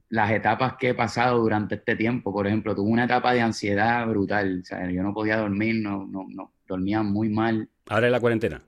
las 0.08 0.30
etapas 0.32 0.74
que 0.78 0.90
he 0.90 0.94
pasado 0.94 1.38
durante 1.38 1.76
este 1.76 1.96
tiempo. 1.96 2.32
Por 2.32 2.46
ejemplo, 2.46 2.74
tuve 2.74 2.90
una 2.90 3.04
etapa 3.04 3.32
de 3.32 3.40
ansiedad 3.40 4.06
brutal. 4.06 4.60
O 4.62 4.64
sea, 4.64 4.90
yo 4.90 5.02
no 5.02 5.14
podía 5.14 5.36
dormir, 5.36 5.76
no, 5.82 6.06
no, 6.06 6.26
no, 6.28 6.52
dormía 6.66 7.02
muy 7.02 7.28
mal. 7.28 7.68
Ahora 7.88 8.06
en 8.06 8.12
la 8.12 8.20
cuarentena. 8.20 8.60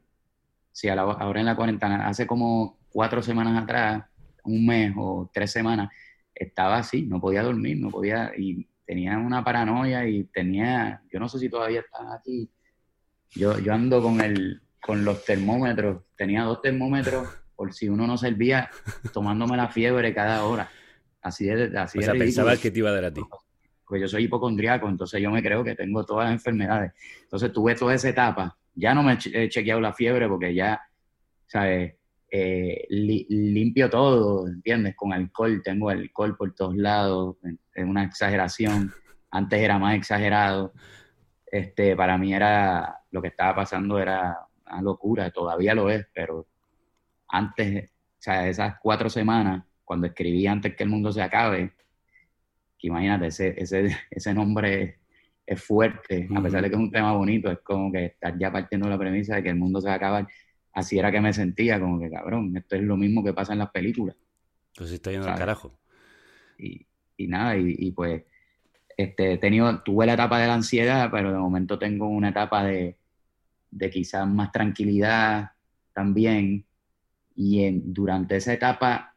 Sí, 0.72 0.88
a 0.88 0.94
la- 0.94 1.02
ahora 1.02 1.40
en 1.40 1.46
la 1.46 1.56
cuarentena, 1.56 2.06
hace 2.06 2.26
como 2.26 2.78
cuatro 2.88 3.22
semanas 3.22 3.62
atrás, 3.62 4.04
un 4.44 4.66
mes 4.66 4.92
o 4.96 5.30
tres 5.32 5.50
semanas, 5.50 5.90
estaba 6.34 6.78
así, 6.78 7.02
no 7.02 7.20
podía 7.20 7.42
dormir, 7.42 7.78
no 7.78 7.90
podía, 7.90 8.32
y 8.36 8.66
tenía 8.86 9.18
una 9.18 9.44
paranoia 9.44 10.06
y 10.08 10.24
tenía, 10.24 11.02
yo 11.12 11.20
no 11.20 11.28
sé 11.28 11.38
si 11.38 11.48
todavía 11.48 11.80
están 11.80 12.10
aquí, 12.12 12.50
yo, 13.30 13.58
yo 13.58 13.72
ando 13.72 14.02
con 14.02 14.20
el, 14.20 14.62
con 14.80 15.04
los 15.04 15.24
termómetros, 15.24 16.02
tenía 16.16 16.42
dos 16.44 16.60
termómetros 16.62 17.28
por 17.54 17.72
si 17.72 17.88
uno 17.88 18.06
no 18.06 18.16
servía, 18.18 18.70
tomándome 19.12 19.56
la 19.56 19.68
fiebre 19.68 20.12
cada 20.14 20.44
hora, 20.44 20.68
así 21.22 21.46
de, 21.46 21.78
así 21.78 21.98
O 21.98 22.02
sea, 22.02 22.12
pensabas 22.14 22.58
que 22.60 22.70
te 22.70 22.78
iba 22.78 22.90
a 22.90 22.92
dar 22.92 23.04
a 23.04 23.14
ti. 23.14 23.22
porque 23.86 24.00
yo 24.00 24.08
soy 24.08 24.24
hipocondriaco, 24.24 24.88
entonces 24.88 25.20
yo 25.20 25.30
me 25.30 25.42
creo 25.42 25.62
que 25.64 25.74
tengo 25.74 26.04
todas 26.04 26.26
las 26.26 26.34
enfermedades. 26.34 26.92
Entonces 27.22 27.52
tuve 27.52 27.74
toda 27.74 27.94
esa 27.94 28.08
etapa. 28.08 28.56
Ya 28.74 28.94
no 28.94 29.02
me 29.02 29.18
he 29.32 29.48
chequeado 29.48 29.80
la 29.80 29.92
fiebre 29.92 30.28
porque 30.28 30.54
ya, 30.54 30.80
¿sabes? 31.46 31.94
eh, 32.30 32.86
li- 32.88 33.26
limpio 33.28 33.90
todo, 33.90 34.48
¿entiendes? 34.48 34.96
Con 34.96 35.12
alcohol, 35.12 35.60
tengo 35.62 35.90
alcohol 35.90 36.34
por 36.36 36.54
todos 36.54 36.74
lados, 36.76 37.36
es 37.74 37.84
una 37.84 38.04
exageración. 38.04 38.94
Antes 39.30 39.60
era 39.60 39.78
más 39.78 39.94
exagerado. 39.96 40.72
Este, 41.46 41.94
para 41.96 42.16
mí 42.18 42.32
era, 42.34 42.98
lo 43.10 43.20
que 43.22 43.28
estaba 43.28 43.54
pasando 43.56 43.98
era 43.98 44.38
una 44.66 44.82
locura, 44.82 45.30
todavía 45.30 45.74
lo 45.74 45.90
es, 45.90 46.06
pero 46.14 46.46
antes, 47.28 47.90
o 47.90 47.94
sea, 48.18 48.48
esas 48.48 48.76
cuatro 48.80 49.10
semanas, 49.10 49.64
cuando 49.92 50.06
escribí 50.06 50.46
antes 50.46 50.74
que 50.74 50.84
el 50.84 50.88
mundo 50.88 51.12
se 51.12 51.20
acabe, 51.20 51.72
que 52.78 52.86
imagínate, 52.86 53.26
ese, 53.26 53.54
ese, 53.58 53.94
ese 54.10 54.32
nombre 54.32 55.00
es 55.44 55.62
fuerte, 55.62 56.30
a 56.34 56.42
pesar 56.42 56.62
de 56.62 56.70
que 56.70 56.76
es 56.76 56.80
un 56.80 56.90
tema 56.90 57.12
bonito, 57.12 57.50
es 57.50 57.58
como 57.58 57.92
que 57.92 58.06
estar 58.06 58.38
ya 58.38 58.50
partiendo 58.50 58.88
la 58.88 58.96
premisa 58.96 59.36
de 59.36 59.42
que 59.42 59.50
el 59.50 59.56
mundo 59.56 59.82
se 59.82 59.88
va 59.88 59.92
a 59.92 59.96
acabar. 59.96 60.26
Así 60.72 60.98
era 60.98 61.12
que 61.12 61.20
me 61.20 61.34
sentía, 61.34 61.78
como 61.78 62.00
que 62.00 62.08
cabrón, 62.08 62.56
esto 62.56 62.74
es 62.74 62.82
lo 62.82 62.96
mismo 62.96 63.22
que 63.22 63.34
pasa 63.34 63.52
en 63.52 63.58
las 63.58 63.70
películas. 63.70 64.16
Pues 64.74 64.88
se 64.88 64.94
está 64.94 65.10
yendo 65.10 65.28
al 65.28 65.38
carajo. 65.38 65.78
Y, 66.56 66.86
y 67.18 67.26
nada, 67.26 67.54
y, 67.58 67.74
y 67.78 67.90
pues 67.90 68.22
este, 68.96 69.34
he 69.34 69.36
tenido, 69.36 69.82
tuve 69.82 70.06
la 70.06 70.14
etapa 70.14 70.38
de 70.38 70.46
la 70.46 70.54
ansiedad, 70.54 71.10
pero 71.12 71.32
de 71.32 71.38
momento 71.38 71.78
tengo 71.78 72.08
una 72.08 72.30
etapa 72.30 72.64
de, 72.64 72.96
de 73.70 73.90
quizás 73.90 74.26
más 74.26 74.52
tranquilidad 74.52 75.50
también. 75.92 76.64
Y 77.36 77.64
en, 77.64 77.92
durante 77.92 78.36
esa 78.36 78.54
etapa 78.54 79.11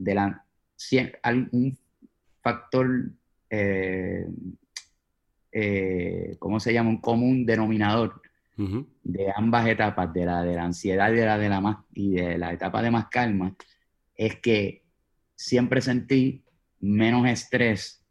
de 0.00 0.14
la 0.14 0.44
algún 1.22 1.78
factor, 2.42 3.12
eh, 3.50 4.26
eh, 5.52 6.36
¿cómo 6.38 6.58
se 6.58 6.72
llama? 6.72 6.90
Un 6.90 7.00
común 7.00 7.44
denominador 7.44 8.20
de 9.02 9.32
ambas 9.34 9.66
etapas, 9.68 10.12
de 10.12 10.26
la 10.26 10.42
de 10.42 10.54
la 10.54 10.64
ansiedad 10.64 11.10
y 11.10 11.16
de 11.16 11.24
la 11.24 11.38
de 11.38 11.48
la 11.48 11.60
más, 11.62 11.78
y 11.94 12.10
de 12.12 12.36
la 12.36 12.52
etapa 12.52 12.82
de 12.82 12.90
más 12.90 13.06
calma, 13.08 13.54
es 14.14 14.36
que 14.36 14.84
siempre 15.34 15.80
sentí 15.80 16.44
menos 16.80 17.26
estrés 17.26 18.04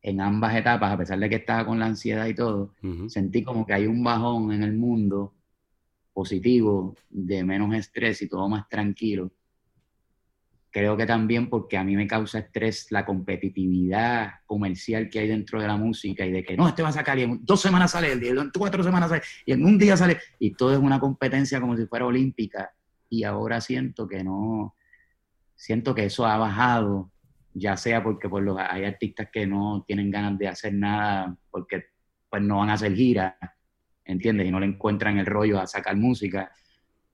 en 0.00 0.22
ambas 0.22 0.56
etapas, 0.56 0.94
a 0.94 0.96
pesar 0.96 1.18
de 1.18 1.28
que 1.28 1.36
estaba 1.36 1.66
con 1.66 1.78
la 1.78 1.86
ansiedad 1.86 2.26
y 2.26 2.34
todo, 2.34 2.74
sentí 3.08 3.42
como 3.42 3.66
que 3.66 3.74
hay 3.74 3.86
un 3.86 4.02
bajón 4.02 4.50
en 4.52 4.62
el 4.62 4.72
mundo 4.72 5.34
positivo 6.14 6.96
de 7.10 7.44
menos 7.44 7.74
estrés 7.74 8.22
y 8.22 8.28
todo 8.28 8.48
más 8.48 8.66
tranquilo. 8.66 9.30
Creo 10.72 10.96
que 10.96 11.04
también 11.04 11.50
porque 11.50 11.76
a 11.76 11.82
mí 11.82 11.96
me 11.96 12.06
causa 12.06 12.38
estrés 12.38 12.86
la 12.90 13.04
competitividad 13.04 14.34
comercial 14.46 15.10
que 15.10 15.18
hay 15.18 15.28
dentro 15.28 15.60
de 15.60 15.66
la 15.66 15.76
música 15.76 16.24
y 16.24 16.30
de 16.30 16.44
que 16.44 16.56
no, 16.56 16.68
este 16.68 16.82
va 16.82 16.90
a 16.90 16.92
sacar 16.92 17.18
y 17.18 17.22
en 17.22 17.44
dos 17.44 17.60
semanas 17.60 17.90
sale, 17.90 18.12
en 18.12 18.50
cuatro 18.56 18.84
semanas 18.84 19.10
sale, 19.10 19.22
y 19.44 19.52
en 19.52 19.64
un 19.64 19.76
día 19.76 19.96
sale, 19.96 20.18
y 20.38 20.52
todo 20.52 20.72
es 20.72 20.78
una 20.78 21.00
competencia 21.00 21.60
como 21.60 21.76
si 21.76 21.86
fuera 21.86 22.06
olímpica. 22.06 22.72
Y 23.08 23.24
ahora 23.24 23.60
siento 23.60 24.06
que 24.06 24.22
no, 24.22 24.76
siento 25.56 25.94
que 25.94 26.04
eso 26.04 26.24
ha 26.24 26.38
bajado, 26.38 27.10
ya 27.52 27.76
sea 27.76 28.02
porque 28.02 28.28
por 28.28 28.42
los, 28.42 28.56
hay 28.58 28.84
artistas 28.84 29.28
que 29.32 29.46
no 29.46 29.84
tienen 29.86 30.10
ganas 30.10 30.38
de 30.38 30.48
hacer 30.48 30.72
nada 30.72 31.36
porque 31.50 31.86
pues 32.30 32.42
no 32.42 32.58
van 32.58 32.70
a 32.70 32.74
hacer 32.74 32.94
giras, 32.94 33.34
¿entiendes? 34.04 34.46
Y 34.46 34.50
no 34.50 34.60
le 34.60 34.66
encuentran 34.66 35.18
el 35.18 35.26
rollo 35.26 35.60
a 35.60 35.66
sacar 35.66 35.96
música. 35.96 36.52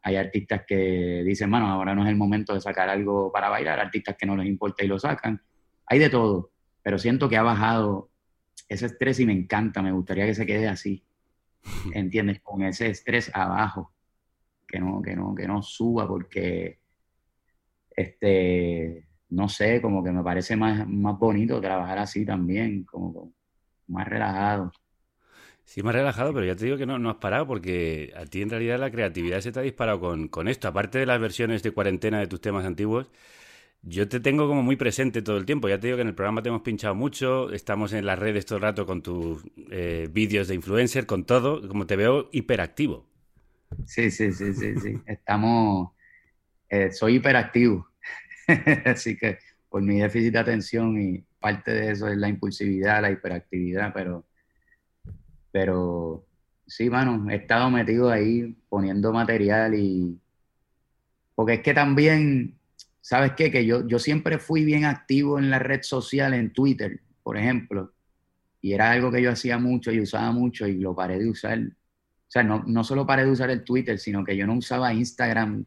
Hay 0.06 0.14
artistas 0.14 0.62
que 0.64 1.24
dicen, 1.24 1.50
mano, 1.50 1.66
ahora 1.66 1.92
no 1.92 2.04
es 2.04 2.08
el 2.08 2.14
momento 2.14 2.54
de 2.54 2.60
sacar 2.60 2.88
algo 2.88 3.32
para 3.32 3.48
bailar, 3.48 3.80
artistas 3.80 4.14
que 4.16 4.24
no 4.24 4.36
les 4.36 4.46
importa 4.46 4.84
y 4.84 4.86
lo 4.86 5.00
sacan. 5.00 5.42
Hay 5.84 5.98
de 5.98 6.08
todo, 6.08 6.52
pero 6.80 6.96
siento 6.96 7.28
que 7.28 7.36
ha 7.36 7.42
bajado 7.42 8.08
ese 8.68 8.86
estrés 8.86 9.18
y 9.18 9.26
me 9.26 9.32
encanta, 9.32 9.82
me 9.82 9.90
gustaría 9.90 10.24
que 10.24 10.36
se 10.36 10.46
quede 10.46 10.68
así, 10.68 11.02
¿entiendes? 11.92 12.40
Con 12.40 12.62
ese 12.62 12.86
estrés 12.86 13.34
abajo, 13.34 13.92
que 14.68 14.78
no, 14.78 15.02
que 15.02 15.16
no, 15.16 15.34
que 15.34 15.48
no 15.48 15.60
suba 15.60 16.06
porque, 16.06 16.78
este, 17.90 19.08
no 19.30 19.48
sé, 19.48 19.82
como 19.82 20.04
que 20.04 20.12
me 20.12 20.22
parece 20.22 20.54
más, 20.54 20.86
más 20.86 21.18
bonito 21.18 21.60
trabajar 21.60 21.98
así 21.98 22.24
también, 22.24 22.84
como 22.84 23.32
más 23.88 24.06
relajado. 24.06 24.70
Sí, 25.66 25.82
más 25.82 25.94
relajado, 25.94 26.32
pero 26.32 26.46
ya 26.46 26.56
te 26.56 26.64
digo 26.64 26.76
que 26.78 26.86
no, 26.86 26.98
no 26.98 27.10
has 27.10 27.16
parado 27.16 27.46
porque 27.46 28.12
a 28.16 28.24
ti 28.24 28.40
en 28.40 28.50
realidad 28.50 28.78
la 28.78 28.90
creatividad 28.90 29.40
se 29.40 29.52
te 29.52 29.60
ha 29.60 29.62
disparado 29.62 30.00
con, 30.00 30.28
con 30.28 30.48
esto. 30.48 30.68
Aparte 30.68 30.98
de 30.98 31.06
las 31.06 31.20
versiones 31.20 31.62
de 31.62 31.72
cuarentena 31.72 32.20
de 32.20 32.28
tus 32.28 32.40
temas 32.40 32.64
antiguos, 32.64 33.10
yo 33.82 34.08
te 34.08 34.20
tengo 34.20 34.48
como 34.48 34.62
muy 34.62 34.76
presente 34.76 35.22
todo 35.22 35.36
el 35.38 35.46
tiempo. 35.46 35.68
Ya 35.68 35.80
te 35.80 35.88
digo 35.88 35.96
que 35.96 36.02
en 36.02 36.08
el 36.08 36.14
programa 36.14 36.42
te 36.42 36.48
hemos 36.50 36.62
pinchado 36.62 36.94
mucho, 36.94 37.52
estamos 37.52 37.92
en 37.92 38.06
las 38.06 38.18
redes 38.18 38.46
todo 38.46 38.56
el 38.58 38.62
rato 38.62 38.86
con 38.86 39.02
tus 39.02 39.42
eh, 39.70 40.08
vídeos 40.12 40.48
de 40.48 40.54
influencer, 40.56 41.06
con 41.06 41.24
todo. 41.26 41.66
Como 41.68 41.86
te 41.86 41.96
veo 41.96 42.28
hiperactivo. 42.32 43.06
Sí, 43.86 44.10
sí, 44.10 44.32
sí, 44.32 44.54
sí, 44.54 44.76
sí. 44.80 45.02
Estamos, 45.06 45.92
eh, 46.68 46.92
soy 46.92 47.16
hiperactivo, 47.16 47.88
así 48.86 49.16
que 49.16 49.38
por 49.68 49.82
mi 49.82 50.00
déficit 50.00 50.32
de 50.32 50.38
atención 50.38 51.00
y 51.00 51.24
parte 51.40 51.72
de 51.72 51.92
eso 51.92 52.08
es 52.08 52.16
la 52.16 52.28
impulsividad, 52.28 53.02
la 53.02 53.10
hiperactividad, 53.10 53.92
pero, 53.94 54.26
pero 55.56 56.26
sí, 56.66 56.90
mano, 56.90 57.30
he 57.30 57.36
estado 57.36 57.70
metido 57.70 58.10
ahí 58.10 58.54
poniendo 58.68 59.10
material 59.10 59.74
y, 59.74 60.20
porque 61.34 61.54
es 61.54 61.62
que 61.62 61.72
también, 61.72 62.58
¿sabes 63.00 63.32
qué? 63.38 63.50
Que 63.50 63.64
yo, 63.64 63.86
yo 63.88 63.98
siempre 63.98 64.38
fui 64.38 64.66
bien 64.66 64.84
activo 64.84 65.38
en 65.38 65.48
la 65.48 65.58
red 65.58 65.80
social, 65.80 66.34
en 66.34 66.52
Twitter, 66.52 67.00
por 67.22 67.38
ejemplo, 67.38 67.94
y 68.60 68.74
era 68.74 68.90
algo 68.90 69.10
que 69.10 69.22
yo 69.22 69.30
hacía 69.30 69.56
mucho 69.56 69.90
y 69.92 70.00
usaba 70.00 70.30
mucho 70.30 70.66
y 70.66 70.76
lo 70.76 70.94
paré 70.94 71.18
de 71.18 71.30
usar. 71.30 71.58
O 71.58 72.30
sea, 72.30 72.42
no, 72.42 72.62
no 72.66 72.84
solo 72.84 73.06
paré 73.06 73.24
de 73.24 73.30
usar 73.30 73.48
el 73.48 73.64
Twitter, 73.64 73.98
sino 73.98 74.24
que 74.26 74.36
yo 74.36 74.46
no 74.46 74.56
usaba 74.58 74.92
Instagram 74.92 75.64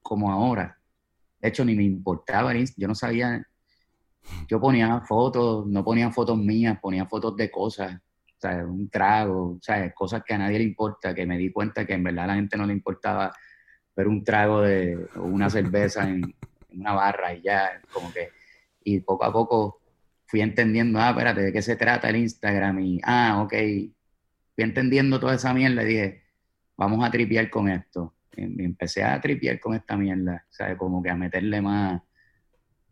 como 0.00 0.32
ahora. 0.32 0.80
De 1.42 1.48
hecho, 1.50 1.62
ni 1.62 1.74
me 1.74 1.84
importaba 1.84 2.52
el 2.52 2.60
Inst- 2.62 2.76
Yo 2.78 2.88
no 2.88 2.94
sabía. 2.94 3.46
Yo 4.48 4.58
ponía 4.60 5.02
fotos, 5.02 5.66
no 5.66 5.84
ponía 5.84 6.10
fotos 6.10 6.38
mías, 6.38 6.78
ponía 6.80 7.04
fotos 7.04 7.36
de 7.36 7.50
cosas. 7.50 8.00
Sea, 8.40 8.64
un 8.64 8.88
trago, 8.88 9.58
sea, 9.60 9.92
cosas 9.92 10.22
que 10.24 10.32
a 10.32 10.38
nadie 10.38 10.58
le 10.58 10.64
importa, 10.64 11.14
que 11.14 11.26
me 11.26 11.36
di 11.36 11.52
cuenta 11.52 11.84
que 11.86 11.92
en 11.92 12.02
verdad 12.02 12.24
a 12.24 12.28
la 12.28 12.34
gente 12.36 12.56
no 12.56 12.64
le 12.64 12.72
importaba 12.72 13.32
ver 13.94 14.08
un 14.08 14.24
trago 14.24 14.62
de 14.62 15.08
una 15.16 15.50
cerveza 15.50 16.08
en, 16.08 16.34
una 16.72 16.92
barra 16.92 17.34
y 17.34 17.42
ya, 17.42 17.80
como 17.92 18.12
que. 18.12 18.30
Y 18.82 19.00
poco 19.00 19.24
a 19.24 19.32
poco 19.32 19.82
fui 20.26 20.40
entendiendo, 20.40 20.98
ah, 21.00 21.10
espérate, 21.10 21.42
¿de 21.42 21.52
qué 21.52 21.60
se 21.60 21.76
trata 21.76 22.08
el 22.08 22.16
Instagram? 22.16 22.78
Y, 22.80 23.00
ah, 23.04 23.42
ok, 23.42 23.52
fui 24.54 24.64
entendiendo 24.64 25.20
toda 25.20 25.34
esa 25.34 25.52
mierda 25.52 25.82
y 25.82 25.86
dije, 25.86 26.22
vamos 26.76 27.04
a 27.04 27.10
tripear 27.10 27.50
con 27.50 27.68
esto. 27.68 28.14
Empecé 28.32 29.04
a 29.04 29.20
tripear 29.20 29.60
con 29.60 29.74
esta 29.74 29.96
mierda, 29.96 30.46
sea, 30.48 30.76
como 30.78 31.02
que 31.02 31.10
a 31.10 31.16
meterle 31.16 31.60
más, 31.60 32.00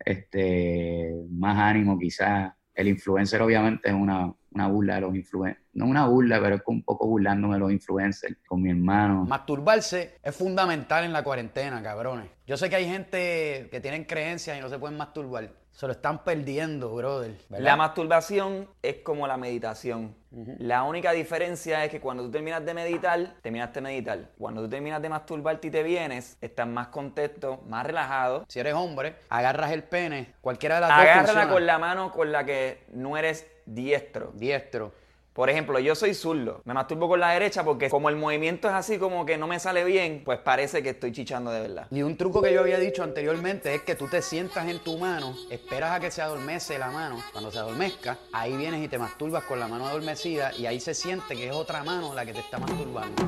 este, 0.05 1.11
más 1.31 1.57
ánimo 1.57 1.97
quizás. 1.97 2.53
El 2.75 2.89
influencer 2.89 3.41
obviamente 3.41 3.89
es 3.89 3.95
una, 3.95 4.31
una 4.51 4.67
burla 4.67 4.95
de 4.95 5.01
los 5.01 5.15
influencers, 5.15 5.65
no 5.73 5.85
una 5.85 6.07
burla, 6.07 6.39
pero 6.41 6.55
es 6.55 6.61
un 6.65 6.83
poco 6.83 7.07
burlándome 7.07 7.55
de 7.55 7.59
los 7.59 7.71
influencers 7.71 8.37
con 8.47 8.61
mi 8.61 8.69
hermano. 8.69 9.25
Masturbarse 9.25 10.17
es 10.23 10.35
fundamental 10.35 11.03
en 11.03 11.13
la 11.13 11.23
cuarentena, 11.23 11.81
cabrones. 11.81 12.29
Yo 12.47 12.57
sé 12.57 12.69
que 12.69 12.77
hay 12.77 12.85
gente 12.85 13.67
que 13.69 13.79
tienen 13.79 14.05
creencias 14.05 14.57
y 14.57 14.61
no 14.61 14.69
se 14.69 14.79
pueden 14.79 14.97
masturbar. 14.97 15.58
Se 15.71 15.85
lo 15.85 15.93
están 15.93 16.23
perdiendo, 16.23 16.93
brother. 16.93 17.35
¿verdad? 17.47 17.65
La 17.65 17.75
masturbación 17.77 18.67
es 18.81 18.97
como 18.97 19.27
la 19.27 19.37
meditación. 19.37 20.15
La 20.59 20.83
única 20.83 21.11
diferencia 21.11 21.83
es 21.85 21.89
que 21.89 21.99
cuando 21.99 22.23
tú 22.23 22.31
terminas 22.31 22.63
de 22.63 22.73
meditar, 22.73 23.35
terminaste 23.41 23.79
de 23.79 23.81
meditar. 23.81 24.19
Cuando 24.37 24.61
tú 24.61 24.69
terminas 24.69 25.01
de 25.01 25.09
masturbarte 25.09 25.69
y 25.69 25.71
te 25.71 25.81
vienes, 25.81 26.37
estás 26.41 26.67
más 26.67 26.89
contento, 26.89 27.63
más 27.67 27.85
relajado. 27.85 28.45
Si 28.47 28.59
eres 28.59 28.73
hombre, 28.73 29.15
agarras 29.29 29.71
el 29.71 29.83
pene, 29.83 30.33
cualquiera 30.41 30.75
de 30.75 30.81
las 30.81 30.89
dos 30.89 30.99
Agárrala 30.99 31.49
con 31.49 31.65
la 31.65 31.79
mano 31.79 32.11
con 32.11 32.31
la 32.31 32.45
que 32.45 32.83
no 32.89 33.17
eres 33.17 33.47
diestro. 33.65 34.31
Diestro. 34.35 34.93
Por 35.39 35.49
ejemplo, 35.49 35.79
yo 35.79 35.95
soy 35.95 36.13
zurdo. 36.13 36.61
Me 36.65 36.73
masturbo 36.73 37.07
con 37.07 37.21
la 37.21 37.29
derecha 37.29 37.63
porque 37.63 37.89
como 37.89 38.09
el 38.09 38.17
movimiento 38.17 38.67
es 38.67 38.73
así 38.73 38.97
como 38.97 39.25
que 39.25 39.37
no 39.37 39.47
me 39.47 39.57
sale 39.57 39.85
bien, 39.85 40.21
pues 40.25 40.37
parece 40.37 40.83
que 40.83 40.89
estoy 40.89 41.13
chichando 41.13 41.49
de 41.49 41.61
verdad. 41.61 41.87
Y 41.91 42.01
un 42.01 42.17
truco 42.17 42.41
que 42.41 42.53
yo 42.53 42.59
había 42.59 42.77
dicho 42.77 43.03
anteriormente 43.03 43.73
es 43.73 43.83
que 43.83 43.95
tú 43.95 44.09
te 44.09 44.21
sientas 44.21 44.67
en 44.67 44.79
tu 44.79 44.97
mano, 44.97 45.33
esperas 45.49 45.91
a 45.91 46.01
que 46.01 46.11
se 46.11 46.21
adormece 46.21 46.77
la 46.77 46.91
mano. 46.91 47.23
Cuando 47.31 47.51
se 47.51 47.57
adormezca, 47.57 48.17
ahí 48.33 48.57
vienes 48.57 48.83
y 48.83 48.89
te 48.89 48.97
masturbas 48.97 49.45
con 49.45 49.61
la 49.61 49.69
mano 49.69 49.87
adormecida 49.87 50.51
y 50.57 50.65
ahí 50.65 50.81
se 50.81 50.93
siente 50.93 51.37
que 51.37 51.47
es 51.47 51.53
otra 51.53 51.85
mano 51.85 52.13
la 52.13 52.25
que 52.25 52.33
te 52.33 52.41
está 52.41 52.59
masturbando. 52.59 53.23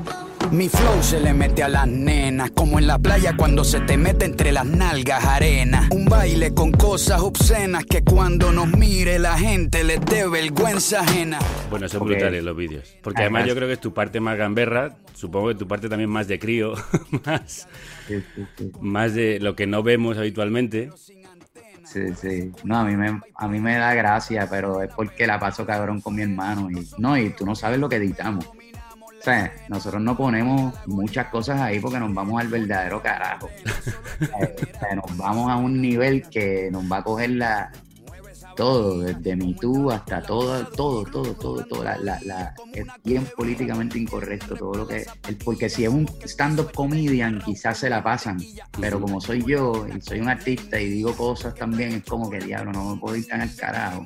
Mi 0.50 0.68
flow 0.68 1.02
se 1.02 1.18
le 1.18 1.32
mete 1.32 1.62
a 1.62 1.68
las 1.68 1.86
nenas, 1.86 2.50
como 2.50 2.78
en 2.78 2.88
la 2.88 2.98
playa 2.98 3.34
cuando 3.38 3.64
se 3.64 3.80
te 3.80 3.96
mete 3.96 4.26
entre 4.26 4.52
las 4.52 4.66
nalgas 4.66 5.24
arena. 5.24 5.88
Un 5.90 6.04
baile 6.04 6.52
con 6.52 6.72
cosas 6.72 7.22
obscenas 7.22 7.86
que 7.86 8.04
cuando 8.04 8.52
nos 8.52 8.68
mire 8.68 9.18
la 9.18 9.38
gente 9.38 9.82
les 9.82 9.98
dé 10.02 10.28
vergüenza 10.28 11.00
ajena. 11.00 11.38
Bueno, 11.70 11.88
son 12.04 12.12
brutales 12.12 12.44
los 12.44 12.56
vídeos. 12.56 12.96
Porque 13.02 13.22
además 13.22 13.40
Además- 13.42 13.48
yo 13.48 13.56
creo 13.56 13.68
que 13.68 13.74
es 13.74 13.80
tu 13.80 13.92
parte 13.94 14.20
más 14.20 14.36
gamberra, 14.36 14.96
supongo 15.14 15.48
que 15.48 15.54
tu 15.56 15.68
parte 15.68 15.88
también 15.88 16.10
más 16.10 16.28
de 16.28 16.38
crío, 16.38 16.74
más, 17.26 17.68
Sí, 18.08 18.22
sí, 18.34 18.46
sí. 18.58 18.72
más 18.80 19.14
de 19.14 19.38
lo 19.40 19.54
que 19.56 19.66
no 19.66 19.82
vemos 19.82 20.18
habitualmente. 20.18 20.90
Sí, 21.84 22.00
sí. 22.14 22.50
No, 22.64 22.78
a 22.78 22.84
mí, 22.84 22.96
me, 22.96 23.20
a 23.34 23.48
mí 23.48 23.60
me 23.60 23.76
da 23.76 23.92
gracia, 23.94 24.48
pero 24.50 24.82
es 24.82 24.90
porque 24.94 25.26
la 25.26 25.38
paso 25.38 25.66
cabrón 25.66 26.00
con 26.00 26.14
mi 26.14 26.22
hermano. 26.22 26.70
Y, 26.70 26.88
no, 26.98 27.18
y 27.18 27.30
tú 27.30 27.44
no 27.44 27.54
sabes 27.54 27.78
lo 27.78 27.88
que 27.88 27.96
editamos. 27.96 28.46
O 28.46 29.24
sea, 29.24 29.52
nosotros 29.68 30.02
no 30.02 30.16
ponemos 30.16 30.74
muchas 30.86 31.26
cosas 31.28 31.60
ahí 31.60 31.78
porque 31.78 32.00
nos 32.00 32.12
vamos 32.14 32.40
al 32.40 32.48
verdadero 32.48 33.02
carajo. 33.02 33.48
O 34.22 34.78
sea, 34.80 34.94
nos 34.96 35.16
vamos 35.16 35.50
a 35.50 35.56
un 35.56 35.80
nivel 35.80 36.22
que 36.30 36.70
nos 36.72 36.90
va 36.90 36.98
a 36.98 37.02
coger 37.04 37.30
la, 37.30 37.70
todo, 38.54 39.00
desde 39.00 39.36
mi 39.36 39.54
tú 39.54 39.90
hasta 39.90 40.22
todo, 40.22 40.64
todo, 40.66 41.04
todo, 41.04 41.34
todo, 41.34 41.64
todo. 41.64 41.84
La, 41.84 41.96
la, 41.98 42.18
la- 42.24 42.54
es 42.72 42.86
bien 43.04 43.26
políticamente 43.36 43.98
incorrecto 43.98 44.54
todo 44.56 44.74
lo 44.74 44.86
que. 44.86 45.06
el- 45.28 45.36
porque 45.36 45.68
si 45.68 45.84
es 45.84 45.90
un 45.90 46.08
stand-up 46.24 46.72
comedian, 46.72 47.40
quizás 47.44 47.78
se 47.78 47.90
la 47.90 48.02
pasan. 48.02 48.38
Pero 48.80 49.00
como 49.00 49.20
soy 49.20 49.44
yo 49.46 49.86
y 49.86 50.00
soy 50.00 50.20
un 50.20 50.28
artista 50.28 50.80
y 50.80 50.88
digo 50.88 51.14
cosas 51.16 51.54
también, 51.54 51.92
es 51.92 52.04
como 52.04 52.30
que 52.30 52.38
diablo, 52.38 52.72
no 52.72 52.94
me 52.94 53.00
puedo 53.00 53.16
ir 53.16 53.26
tan 53.26 53.40
al 53.40 53.54
carajo. 53.54 54.04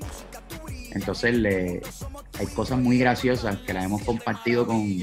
Entonces 0.92 1.34
le, 1.34 1.82
hay 2.38 2.46
cosas 2.54 2.78
muy 2.78 2.98
graciosas 2.98 3.58
que 3.58 3.74
las 3.74 3.84
hemos 3.84 4.02
compartido 4.02 4.66
con, 4.66 5.02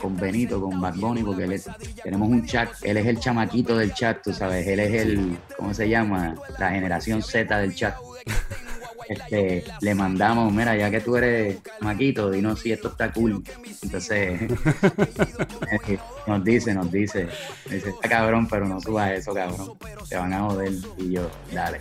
con 0.00 0.16
Benito, 0.16 0.58
con 0.60 0.80
Bad 0.80 0.94
Bunny, 0.96 1.22
porque 1.22 1.44
él 1.44 1.60
tenemos 2.02 2.28
un 2.30 2.46
chat, 2.46 2.70
él 2.82 2.96
es 2.96 3.06
el 3.06 3.20
chamaquito 3.20 3.76
del 3.76 3.92
chat, 3.92 4.22
tú 4.24 4.32
sabes, 4.32 4.66
él 4.66 4.80
es 4.80 5.02
el, 5.02 5.36
¿cómo 5.56 5.74
se 5.74 5.88
llama? 5.88 6.34
La 6.58 6.70
generación 6.70 7.22
Z 7.22 7.58
del 7.58 7.74
chat. 7.74 7.94
Este, 9.08 9.64
le 9.80 9.94
mandamos, 9.94 10.52
mira, 10.52 10.76
ya 10.76 10.90
que 10.90 11.00
tú 11.00 11.16
eres 11.16 11.58
chamaquito, 11.78 12.30
dinos 12.30 12.60
si 12.60 12.72
esto 12.72 12.88
está 12.88 13.12
cool. 13.12 13.42
Entonces, 13.82 14.40
nos 16.26 16.44
dice, 16.44 16.74
nos 16.74 16.90
dice, 16.90 17.28
dice, 17.70 17.90
está 17.90 18.08
cabrón, 18.08 18.48
pero 18.48 18.66
no 18.66 18.80
subas 18.80 19.12
eso, 19.12 19.32
cabrón. 19.34 19.72
Te 20.08 20.16
van 20.16 20.32
a 20.32 20.40
joder. 20.40 20.72
Y 20.98 21.12
yo, 21.12 21.30
dale. 21.52 21.78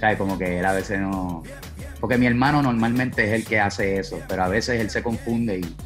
¿Sabes? 0.00 0.18
Como 0.18 0.36
que 0.38 0.58
él 0.58 0.64
a 0.64 0.72
veces 0.72 0.98
no. 1.00 1.42
Porque 2.00 2.18
mi 2.18 2.26
hermano 2.26 2.62
normalmente 2.62 3.24
es 3.24 3.32
el 3.32 3.44
que 3.44 3.60
hace 3.60 3.98
eso, 3.98 4.18
pero 4.28 4.44
a 4.44 4.48
veces 4.48 4.80
él 4.80 4.90
se 4.90 5.02
confunde 5.02 5.60
y, 5.60 5.76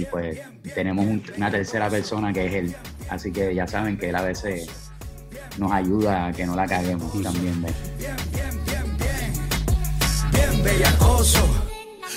y 0.00 0.04
pues 0.04 0.38
tenemos 0.74 1.04
un- 1.06 1.22
una 1.36 1.50
tercera 1.50 1.88
persona 1.90 2.32
que 2.32 2.46
es 2.46 2.54
él. 2.54 2.76
Así 3.08 3.32
que 3.32 3.54
ya 3.54 3.66
saben 3.66 3.96
que 3.96 4.10
él 4.10 4.16
a 4.16 4.22
veces 4.22 4.68
nos 5.58 5.72
ayuda 5.72 6.26
a 6.26 6.32
que 6.32 6.44
no 6.46 6.54
la 6.54 6.66
caguemos 6.66 7.10
también. 7.22 7.62
¿ves? 7.62 7.74
Bellacoso. 10.66 11.44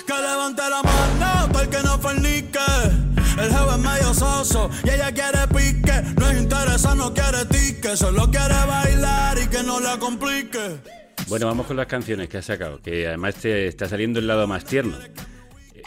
Que 0.07 0.13
levante 0.13 0.61
la 0.69 0.81
mano 0.81 1.51
para 1.53 1.69
que 1.69 1.83
no 1.83 1.99
fornique. 1.99 2.59
El 3.41 3.49
jefe 3.49 3.71
es 3.71 3.77
medio 3.77 4.13
soso 4.13 4.69
y 4.83 4.89
ella 4.89 5.11
quiere 5.13 5.47
pique. 5.47 5.93
No 6.19 6.29
es 6.29 6.41
interesa, 6.41 6.95
no 6.95 7.13
quiere 7.13 7.45
tique. 7.45 7.95
Solo 7.95 8.29
quiere 8.29 8.55
bailar 8.67 9.37
y 9.37 9.47
que 9.47 9.63
no 9.63 9.79
la 9.79 9.97
complique. 9.97 10.77
Bueno, 11.27 11.45
vamos 11.45 11.67
con 11.67 11.77
las 11.77 11.85
canciones 11.87 12.27
que 12.27 12.37
has 12.39 12.45
sacado, 12.45 12.81
que 12.81 13.07
además 13.07 13.35
te 13.35 13.67
está 13.67 13.87
saliendo 13.87 14.19
el 14.19 14.27
lado 14.27 14.47
más 14.47 14.65
tierno. 14.65 14.97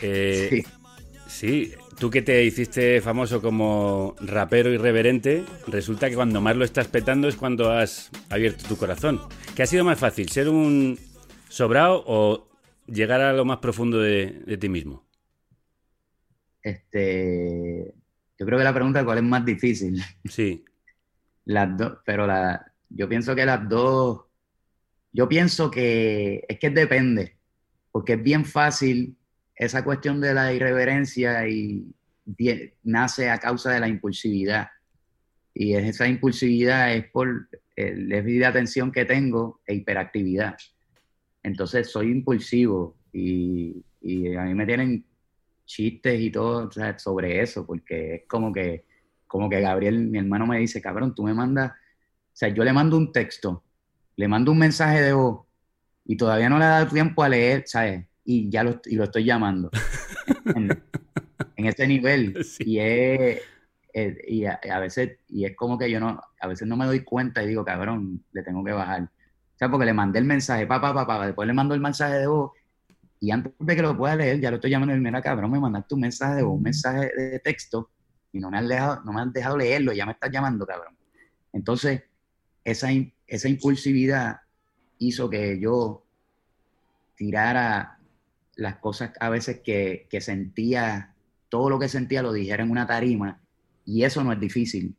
Eh, 0.00 0.48
Sí. 0.50 0.64
sí, 1.26 1.74
tú 1.98 2.10
que 2.10 2.22
te 2.22 2.44
hiciste 2.44 3.00
famoso 3.00 3.42
como 3.42 4.14
rapero 4.20 4.70
irreverente, 4.70 5.44
resulta 5.66 6.08
que 6.08 6.14
cuando 6.14 6.40
más 6.40 6.54
lo 6.56 6.64
estás 6.64 6.86
petando 6.86 7.26
es 7.28 7.34
cuando 7.34 7.72
has 7.72 8.10
abierto 8.30 8.64
tu 8.68 8.76
corazón. 8.76 9.20
¿Qué 9.56 9.64
ha 9.64 9.66
sido 9.66 9.84
más 9.84 9.98
fácil, 9.98 10.28
ser 10.28 10.48
un 10.48 10.98
sobrado 11.48 12.04
o 12.06 12.46
llegar 12.86 13.20
a 13.20 13.32
lo 13.32 13.44
más 13.44 13.58
profundo 13.58 13.98
de, 14.00 14.42
de 14.46 14.56
ti 14.58 14.68
mismo? 14.68 15.06
Este, 16.62 17.94
yo 18.38 18.46
creo 18.46 18.58
que 18.58 18.64
la 18.64 18.74
pregunta 18.74 19.04
cuál 19.04 19.18
es 19.18 19.24
más 19.24 19.44
difícil. 19.44 20.00
Sí, 20.24 20.64
Las 21.44 21.76
dos, 21.76 21.98
pero 22.04 22.26
la, 22.26 22.72
yo 22.88 23.08
pienso 23.08 23.34
que 23.34 23.44
las 23.46 23.68
dos, 23.68 24.26
yo 25.12 25.28
pienso 25.28 25.70
que 25.70 26.44
es 26.48 26.58
que 26.58 26.70
depende, 26.70 27.38
porque 27.92 28.14
es 28.14 28.22
bien 28.22 28.44
fácil 28.44 29.18
esa 29.56 29.84
cuestión 29.84 30.20
de 30.20 30.34
la 30.34 30.52
irreverencia 30.54 31.48
y 31.48 31.94
vie- 32.26 32.74
nace 32.84 33.30
a 33.30 33.38
causa 33.38 33.72
de 33.72 33.80
la 33.80 33.88
impulsividad. 33.88 34.68
Y 35.54 35.74
es- 35.74 35.84
esa 35.86 36.08
impulsividad 36.08 36.94
es 36.94 37.10
por 37.12 37.48
el 37.76 38.08
déficit 38.08 38.40
de 38.40 38.46
atención 38.46 38.92
que 38.92 39.04
tengo 39.06 39.62
e 39.66 39.74
hiperactividad. 39.76 40.56
Entonces 41.42 41.90
soy 41.90 42.10
impulsivo 42.10 42.96
y, 43.12 43.84
y 44.00 44.34
a 44.34 44.42
mí 44.42 44.54
me 44.54 44.66
tienen 44.66 45.04
chistes 45.64 46.20
y 46.20 46.30
todo 46.30 46.68
o 46.68 46.70
sea, 46.72 46.98
sobre 46.98 47.40
eso, 47.40 47.66
porque 47.66 48.14
es 48.16 48.22
como 48.28 48.52
que, 48.52 48.84
como 49.26 49.48
que 49.48 49.60
Gabriel, 49.60 49.98
mi 50.08 50.18
hermano 50.18 50.46
me 50.46 50.58
dice, 50.58 50.80
cabrón, 50.82 51.14
tú 51.14 51.22
me 51.24 51.34
mandas, 51.34 51.70
o 51.72 52.34
sea, 52.34 52.48
yo 52.48 52.64
le 52.64 52.72
mando 52.72 52.96
un 52.96 53.12
texto, 53.12 53.64
le 54.16 54.28
mando 54.28 54.52
un 54.52 54.58
mensaje 54.58 55.00
de 55.00 55.12
voz 55.12 55.46
y 56.04 56.16
todavía 56.16 56.48
no 56.48 56.58
le 56.58 56.64
ha 56.64 56.68
dado 56.68 56.88
tiempo 56.88 57.22
a 57.22 57.28
leer, 57.28 57.62
¿sabes? 57.66 58.04
Y 58.24 58.50
ya 58.50 58.62
lo, 58.64 58.80
y 58.84 58.96
lo 58.96 59.04
estoy 59.04 59.24
llamando. 59.24 59.70
en, 60.54 60.68
en 61.56 61.66
ese 61.66 61.86
nivel. 61.86 62.44
Sí. 62.44 62.64
Y 62.66 62.78
es, 62.78 63.40
es- 63.92 64.18
y 64.28 64.44
a, 64.44 64.60
a 64.70 64.80
veces, 64.80 65.18
y 65.28 65.44
es 65.44 65.56
como 65.56 65.78
que 65.78 65.90
yo 65.90 66.00
no, 66.00 66.20
a 66.40 66.46
veces 66.48 66.66
no 66.68 66.76
me 66.76 66.86
doy 66.86 67.00
cuenta 67.04 67.42
y 67.42 67.48
digo, 67.48 67.64
cabrón, 67.64 68.24
le 68.32 68.42
tengo 68.42 68.64
que 68.64 68.72
bajar. 68.72 69.10
Porque 69.70 69.86
le 69.86 69.92
mandé 69.92 70.18
el 70.18 70.24
mensaje, 70.24 70.66
papá, 70.66 70.92
papá, 70.92 71.18
pa, 71.18 71.26
después 71.26 71.46
le 71.46 71.54
mando 71.54 71.74
el 71.74 71.80
mensaje 71.80 72.14
de 72.18 72.26
voz 72.26 72.52
y 73.20 73.30
antes 73.30 73.52
de 73.56 73.76
que 73.76 73.82
lo 73.82 73.96
pueda 73.96 74.16
leer, 74.16 74.40
ya 74.40 74.50
lo 74.50 74.56
estoy 74.56 74.72
llamando 74.72 74.96
y 74.96 75.00
mira, 75.00 75.22
cabrón, 75.22 75.48
me 75.50 75.60
mandaste 75.60 75.94
un 75.94 76.00
mensaje 76.00 76.34
de 76.34 76.42
voz, 76.42 76.56
un 76.56 76.62
mensaje 76.62 77.08
de 77.16 77.38
texto 77.38 77.90
y 78.32 78.40
no 78.40 78.50
me 78.50 78.58
has 78.58 78.66
dejado, 78.66 79.00
no 79.04 79.12
me 79.12 79.20
has 79.20 79.32
dejado 79.32 79.56
leerlo, 79.56 79.92
ya 79.92 80.04
me 80.04 80.12
estás 80.12 80.30
llamando, 80.32 80.66
cabrón. 80.66 80.96
Entonces, 81.52 82.02
esa, 82.64 82.88
esa 83.28 83.48
impulsividad 83.48 84.40
hizo 84.98 85.30
que 85.30 85.60
yo 85.60 86.04
tirara 87.14 88.00
las 88.56 88.78
cosas 88.78 89.12
a 89.20 89.28
veces 89.28 89.60
que, 89.60 90.08
que 90.10 90.20
sentía, 90.20 91.14
todo 91.48 91.70
lo 91.70 91.78
que 91.78 91.88
sentía 91.88 92.22
lo 92.22 92.32
dijera 92.32 92.64
en 92.64 92.72
una 92.72 92.88
tarima, 92.88 93.40
y 93.84 94.02
eso 94.02 94.24
no 94.24 94.32
es 94.32 94.40
difícil. 94.40 94.96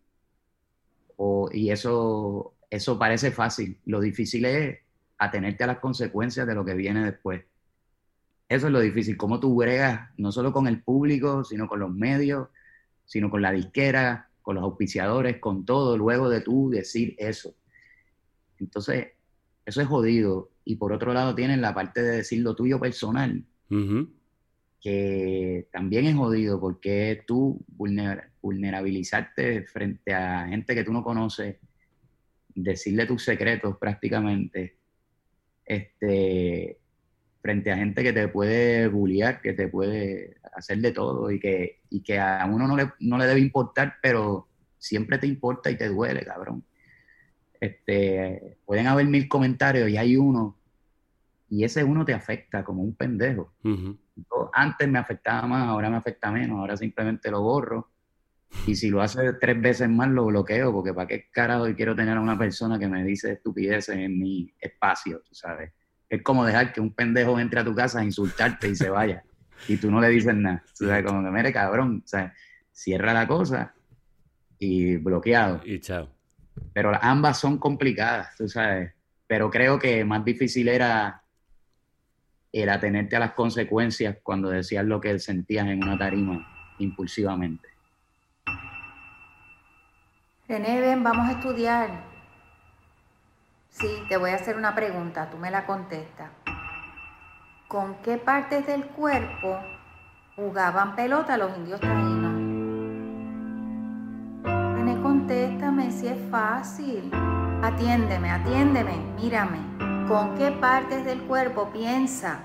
O, 1.18 1.50
y 1.52 1.72
eso, 1.72 2.53
eso 2.74 2.98
parece 2.98 3.30
fácil. 3.30 3.78
Lo 3.86 4.02
difícil 4.02 4.46
es 4.46 4.80
atenerte 5.20 5.64
a 5.64 5.68
las 5.68 5.78
consecuencias 5.78 6.48
de 6.48 6.56
lo 6.56 6.66
que 6.66 6.74
viene 6.74 7.06
después. 7.06 7.44
Eso 8.50 8.66
es 8.66 8.74
lo 8.74 8.80
difícil, 8.80 9.16
cómo 9.16 9.40
tú 9.40 9.56
bregas 9.56 10.10
no 10.18 10.32
solo 10.32 10.52
con 10.52 10.68
el 10.68 10.82
público, 10.82 11.44
sino 11.44 11.68
con 11.68 11.80
los 11.80 11.94
medios, 11.94 12.50
sino 13.06 13.30
con 13.30 13.44
la 13.44 13.52
disquera, 13.52 14.30
con 14.42 14.56
los 14.56 14.64
auspiciadores, 14.64 15.38
con 15.38 15.66
todo, 15.66 15.98
luego 15.98 16.30
de 16.30 16.42
tú 16.42 16.72
decir 16.72 17.16
eso. 17.20 17.54
Entonces, 18.58 19.10
eso 19.66 19.82
es 19.82 19.88
jodido. 19.88 20.50
Y 20.66 20.78
por 20.78 20.94
otro 20.94 21.14
lado 21.14 21.36
tienen 21.36 21.62
la 21.62 21.76
parte 21.76 22.02
de 22.02 22.18
decir 22.18 22.42
lo 22.42 22.56
tuyo 22.56 22.80
personal, 22.80 23.44
que 24.82 25.68
también 25.72 26.06
es 26.06 26.16
jodido 26.16 26.60
porque 26.60 27.24
tú 27.28 27.64
vulner- 27.78 28.32
vulnerabilizarte 28.42 29.64
frente 29.64 30.14
a 30.14 30.48
gente 30.48 30.74
que 30.74 30.84
tú 30.84 30.92
no 30.92 31.04
conoces, 31.04 31.58
decirle 32.56 33.06
tus 33.06 33.24
secretos 33.24 33.78
prácticamente, 33.78 34.78
este, 35.66 36.80
frente 37.42 37.72
a 37.72 37.78
gente 37.78 38.04
que 38.04 38.14
te 38.14 38.28
puede 38.28 38.88
bullear, 38.88 39.42
que 39.42 39.54
te 39.54 39.68
puede 39.68 40.38
hacer 40.56 40.80
de 40.80 40.92
todo 40.92 41.32
y 41.32 41.40
que, 41.40 41.82
y 41.90 42.02
que 42.02 42.20
a 42.20 42.46
uno 42.50 42.68
no 42.68 42.78
le, 42.78 42.92
no 43.00 43.18
le 43.18 43.26
debe 43.26 43.40
importar, 43.40 43.96
pero 44.02 44.48
siempre 44.78 45.18
te 45.18 45.28
importa 45.28 45.70
y 45.72 45.78
te 45.78 45.88
duele, 45.88 46.24
cabrón. 46.26 46.64
Este, 47.60 48.58
pueden 48.66 48.88
haber 48.88 49.06
mil 49.08 49.28
comentarios 49.28 49.90
y 49.90 49.98
hay 49.98 50.18
uno, 50.18 50.58
y 51.50 51.64
ese 51.64 51.84
uno 51.84 52.04
te 52.04 52.14
afecta 52.14 52.64
como 52.64 52.82
un 52.82 52.96
pendejo. 52.96 53.54
Yo 53.64 54.50
antes 54.54 54.90
me 54.90 55.00
afectaba 55.00 55.48
más, 55.48 55.68
ahora 55.68 55.90
me 55.90 55.98
afecta 55.98 56.32
menos, 56.32 56.60
ahora 56.60 56.76
simplemente 56.76 57.30
lo 57.30 57.42
borro. 57.42 57.92
Y 58.66 58.76
si 58.76 58.90
lo 58.90 59.02
hace 59.02 59.34
tres 59.34 59.62
veces 59.62 59.90
más, 59.90 60.10
lo 60.10 60.26
bloqueo, 60.26 60.72
porque 60.72 60.94
para 60.94 61.08
qué 61.08 61.28
carajo 61.32 61.66
quiero 61.76 61.96
tener 61.96 62.18
a 62.18 62.22
una 62.22 62.38
persona 62.38 62.80
que 62.80 62.88
me 62.88 63.04
dice 63.04 63.34
estupideces 63.34 63.96
en 63.96 64.18
mi 64.18 64.54
espacio, 64.60 65.22
tú 65.28 65.36
sabes. 65.36 65.72
Es 66.10 66.22
como 66.22 66.46
dejar 66.46 66.72
que 66.72 66.80
un 66.80 66.94
pendejo 66.94 67.40
entre 67.40 67.60
a 67.60 67.66
tu 67.66 67.76
casa 67.76 68.00
a 68.00 68.06
insultarte 68.06 68.70
y 68.70 68.76
se 68.76 68.90
vaya. 68.90 69.24
Y 69.66 69.78
tú 69.78 69.90
no 69.90 70.02
le 70.02 70.10
dices 70.10 70.36
nada. 70.36 70.62
Tú 70.78 70.88
sabes, 70.88 71.06
como 71.06 71.24
que, 71.24 71.32
mire, 71.32 71.54
cabrón, 71.54 72.04
sea, 72.06 72.34
cierra 72.74 73.14
la 73.14 73.26
cosa 73.26 73.74
y 74.60 74.98
bloqueado. 74.98 75.62
Y 75.64 75.80
chao. 75.80 76.10
Pero 76.74 76.92
ambas 77.02 77.40
son 77.40 77.58
complicadas, 77.58 78.36
tú 78.36 78.50
sabes. 78.50 78.92
Pero 79.26 79.50
creo 79.50 79.80
que 79.80 80.04
más 80.04 80.26
difícil 80.26 80.68
era 80.68 81.24
el 82.52 82.70
atenerte 82.70 83.16
a 83.16 83.20
las 83.20 83.32
consecuencias 83.32 84.18
cuando 84.22 84.50
decías 84.50 84.86
lo 84.86 85.00
que 85.00 85.18
sentías 85.18 85.68
en 85.68 85.84
una 85.84 85.98
tarima 85.98 86.76
impulsivamente. 86.80 87.73
René, 90.46 90.82
ven, 90.82 91.04
vamos 91.04 91.30
a 91.30 91.32
estudiar. 91.32 91.90
Sí, 93.70 93.88
te 94.10 94.18
voy 94.18 94.32
a 94.32 94.36
hacer 94.36 94.58
una 94.58 94.76
pregunta, 94.76 95.30
tú 95.32 95.38
me 95.38 95.50
la 95.50 95.66
contestas. 95.66 96.32
¿Con 97.70 97.96
qué 98.04 98.18
partes 98.18 98.68
del 98.68 98.86
cuerpo 98.88 99.58
jugaban 100.36 100.98
pelota 100.98 101.38
los 101.38 101.58
indios 101.58 101.80
taínos? 101.80 102.34
René, 104.76 105.02
contéstame 105.02 105.90
si 105.92 106.08
es 106.08 106.30
fácil. 106.30 107.10
Atiéndeme, 107.64 108.30
atiéndeme, 108.30 108.98
mírame. 109.16 109.60
¿Con 110.10 110.36
qué 110.36 110.52
partes 110.52 111.06
del 111.06 111.24
cuerpo 111.24 111.70
piensa? 111.72 112.44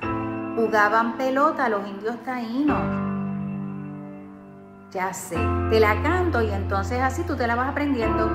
Jugaban 0.54 1.16
pelota 1.16 1.68
los 1.68 1.84
indios 1.88 2.22
taínos. 2.22 3.07
Ya 4.90 5.12
sé, 5.12 5.36
te 5.68 5.80
la 5.80 6.02
canto 6.02 6.40
y 6.40 6.48
entonces 6.48 6.98
así 6.98 7.22
tú 7.22 7.36
te 7.36 7.46
la 7.46 7.54
vas 7.54 7.68
aprendiendo. 7.68 8.26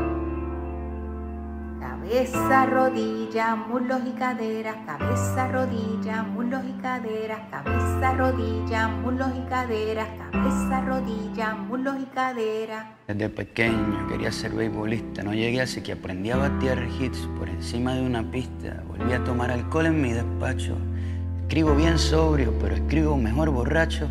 Cabeza, 1.80 2.68
rodilla, 2.68 3.56
muslos 3.56 4.02
y 4.06 4.12
caderas, 4.12 4.76
cabeza, 4.86 5.48
rodilla, 5.48 6.22
muslos 6.22 6.62
y 6.70 6.80
caderas, 6.80 7.39
cabeza, 7.50 8.13
rodilla, 8.13 8.88
muslos 8.88 9.30
y 9.36 9.50
caderas, 9.50 10.08
cabeza, 10.20 10.82
rodilla, 10.82 11.56
muslos 11.56 11.96
y 12.00 12.06
caderas. 12.13 12.86
Desde 13.08 13.30
pequeño 13.30 14.08
quería 14.08 14.32
ser 14.32 14.52
beisbolista, 14.52 15.24
no 15.24 15.34
llegué 15.34 15.60
así 15.60 15.82
que 15.82 15.94
aprendí 15.94 16.30
a 16.30 16.38
batear 16.38 16.88
hits 17.00 17.28
por 17.39 17.50
encima 17.50 17.96
de 17.96 18.06
una 18.06 18.22
pista. 18.30 18.84
Volví 18.88 19.12
a 19.12 19.24
tomar 19.24 19.50
alcohol 19.50 19.88
en 19.88 20.00
mi 20.00 20.13
despacho. 20.13 20.78
Escribo 21.42 21.74
bien 21.74 21.98
sobrio, 21.98 22.54
pero 22.60 22.76
escribo 22.76 23.18
mejor 23.18 23.50
borracho. 23.50 24.08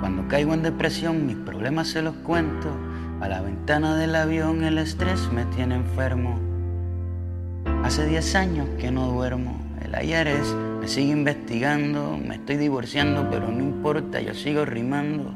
Cuando 0.00 0.28
caigo 0.28 0.54
en 0.54 0.62
depresión, 0.62 1.26
mis 1.26 1.36
problemas 1.36 1.88
se 1.88 2.02
los 2.02 2.14
cuento. 2.16 2.68
A 3.20 3.28
la 3.28 3.40
ventana 3.40 3.96
del 3.96 4.14
avión 4.14 4.62
el 4.62 4.78
estrés 4.78 5.30
me 5.32 5.44
tiene 5.46 5.76
enfermo. 5.76 6.38
Hace 7.82 8.06
10 8.06 8.34
años 8.34 8.68
que 8.78 8.90
no 8.90 9.06
duermo. 9.08 9.58
El 9.82 9.94
ayer 9.94 10.28
es, 10.28 10.54
me 10.80 10.86
sigue 10.86 11.12
investigando. 11.12 12.18
Me 12.18 12.34
estoy 12.34 12.56
divorciando, 12.56 13.28
pero 13.30 13.50
no 13.50 13.60
importa, 13.60 14.20
yo 14.20 14.34
sigo 14.34 14.64
rimando. 14.64 15.34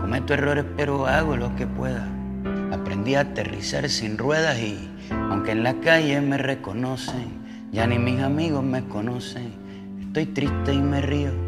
Cometo 0.00 0.32
errores, 0.32 0.64
pero 0.76 1.06
hago 1.06 1.36
lo 1.36 1.54
que 1.56 1.66
pueda. 1.66 2.08
Aprendí 2.72 3.14
a 3.14 3.20
aterrizar 3.20 3.88
sin 3.90 4.16
ruedas 4.16 4.58
y, 4.58 4.88
aunque 5.10 5.52
en 5.52 5.64
la 5.64 5.74
calle 5.80 6.20
me 6.20 6.38
reconocen, 6.38 7.38
ya 7.72 7.86
ni 7.86 7.98
mis 7.98 8.20
amigos 8.20 8.64
me 8.64 8.84
conocen. 8.84 9.52
Estoy 10.00 10.26
triste 10.26 10.72
y 10.72 10.80
me 10.80 11.02
río. 11.02 11.47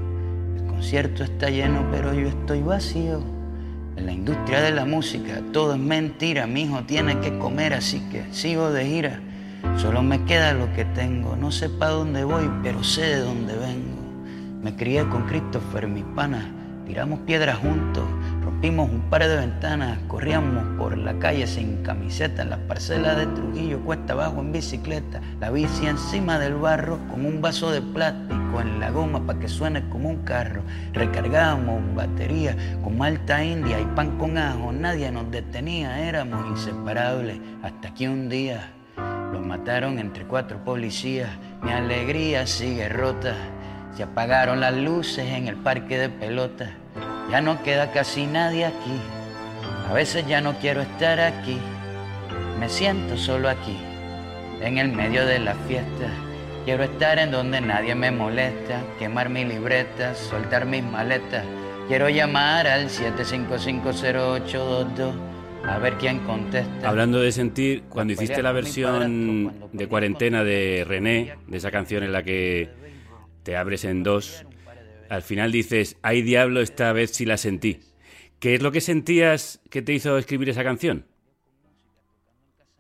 Concierto 0.81 1.25
está 1.25 1.51
lleno, 1.51 1.87
pero 1.91 2.15
yo 2.15 2.29
estoy 2.29 2.63
vacío. 2.63 3.21
En 3.99 4.07
la 4.07 4.13
industria 4.13 4.63
de 4.63 4.71
la 4.71 4.87
música 4.87 5.43
todo 5.53 5.75
es 5.75 5.79
mentira. 5.79 6.47
Mi 6.47 6.63
hijo 6.63 6.85
tiene 6.85 7.21
que 7.21 7.37
comer, 7.37 7.75
así 7.75 8.01
que 8.11 8.25
sigo 8.33 8.73
de 8.73 8.87
gira. 8.87 9.21
Solo 9.77 10.03
me 10.03 10.25
queda 10.25 10.55
lo 10.55 10.73
que 10.73 10.87
tengo. 10.87 11.37
No 11.37 11.53
sé 11.53 11.69
para 11.69 11.93
dónde 11.93 12.25
voy, 12.25 12.51
pero 12.63 12.83
sé 12.83 13.03
de 13.03 13.19
dónde 13.19 13.57
vengo. 13.57 14.01
Me 14.63 14.75
crié 14.75 15.07
con 15.07 15.27
Christopher, 15.27 15.87
mi 15.87 16.03
pana. 16.03 16.51
Tiramos 16.87 17.21
piedras 17.21 17.59
juntos. 17.59 18.05
Rompimos 18.61 18.91
un 18.91 19.01
par 19.09 19.27
de 19.27 19.37
ventanas. 19.37 19.99
Corríamos 20.07 20.63
por 20.77 20.99
la 20.99 21.19
calle 21.19 21.47
sin 21.47 21.83
camiseta. 21.83 22.43
En 22.43 22.51
las 22.51 22.59
parcelas 22.59 23.17
de 23.17 23.27
Trujillo, 23.29 23.81
cuesta 23.81 24.13
abajo 24.13 24.43
en 24.43 24.53
bicicleta. 24.53 25.23
La 25.41 25.51
bici 25.51 25.87
encima 25.87 26.39
del 26.39 26.57
barro 26.57 26.99
con 27.09 27.25
un 27.25 27.41
vaso 27.41 27.71
de 27.71 27.81
plástico 27.81 28.61
en 28.61 28.79
la 28.79 28.91
goma 28.91 29.27
para 29.27 29.39
que 29.39 29.49
suene 29.49 29.89
como 29.89 30.11
un 30.11 30.25
carro. 30.25 30.61
Recargábamos 30.93 31.83
batería 31.95 32.55
con 32.85 32.99
malta 32.99 33.43
india 33.43 33.81
y 33.81 33.85
pan 33.97 34.19
con 34.19 34.37
ajo. 34.37 34.73
Nadie 34.73 35.11
nos 35.11 35.31
detenía, 35.31 36.07
éramos 36.07 36.47
inseparables. 36.47 37.39
Hasta 37.63 37.95
que 37.95 38.11
un 38.11 38.29
día 38.29 38.73
los 39.33 39.41
mataron 39.41 39.99
entre 39.99 40.27
cuatro 40.27 40.63
policías. 40.63 41.31
Mi 41.63 41.73
alegría 41.73 42.47
sigue 42.47 42.91
rota. 42.91 43.35
Se 43.97 44.03
apagaron 44.03 44.61
las 44.61 44.77
luces 44.77 45.27
en 45.31 45.49
el 45.49 45.57
parque 45.57 45.97
de 45.97 46.11
pelota. 46.11 46.77
Ya 47.31 47.41
no 47.41 47.63
queda 47.63 47.93
casi 47.93 48.27
nadie 48.27 48.67
aquí. 48.67 49.01
A 49.89 49.93
veces 49.93 50.27
ya 50.27 50.41
no 50.41 50.55
quiero 50.55 50.83
estar 50.83 51.21
aquí. 51.21 51.59
Me 52.59 52.69
siento 52.69 53.17
solo 53.17 53.49
aquí, 53.49 53.77
en 54.61 54.79
el 54.79 54.93
medio 54.93 55.25
de 55.25 55.39
la 55.39 55.55
fiesta. 55.55 56.09
Quiero 56.65 56.83
estar 56.85 57.19
en 57.19 57.31
donde 57.31 57.61
nadie 57.61 57.95
me 57.95 58.11
molesta, 58.11 58.83
quemar 58.99 59.29
mi 59.31 59.45
libreta, 59.45 60.15
soltar 60.15 60.67
mis 60.67 60.83
maletas. 60.83 61.45
Quiero 61.89 62.09
llamar 62.09 62.67
al 62.67 62.89
7550822 62.89 65.13
a 65.65 65.79
ver 65.79 65.95
quién 65.95 66.19
contesta. 66.21 66.89
Hablando 66.89 67.21
de 67.21 67.33
sentir, 67.33 67.83
cuando 67.89 68.13
hiciste 68.13 68.43
la 68.43 68.53
versión 68.53 69.71
de 69.73 69.89
cuarentena 69.89 70.45
de 70.45 70.85
René, 70.87 71.37
de 71.47 71.57
esa 71.57 71.71
canción 71.71 72.03
en 72.03 72.13
la 72.13 72.23
que 72.23 72.69
te 73.43 73.57
abres 73.57 73.85
en 73.85 74.03
dos, 74.03 74.45
al 75.11 75.23
final 75.23 75.51
dices, 75.51 75.97
ay 76.03 76.23
diablo, 76.23 76.61
esta 76.61 76.93
vez 76.93 77.11
sí 77.11 77.27
la 77.27 77.37
sentí. 77.37 77.81
¿Qué 78.39 78.55
es 78.55 78.63
lo 78.63 78.71
que 78.71 78.81
sentías 78.81 79.61
que 79.69 79.83
te 79.83 79.93
hizo 79.93 80.17
escribir 80.17 80.49
esa 80.49 80.63
canción? 80.63 81.05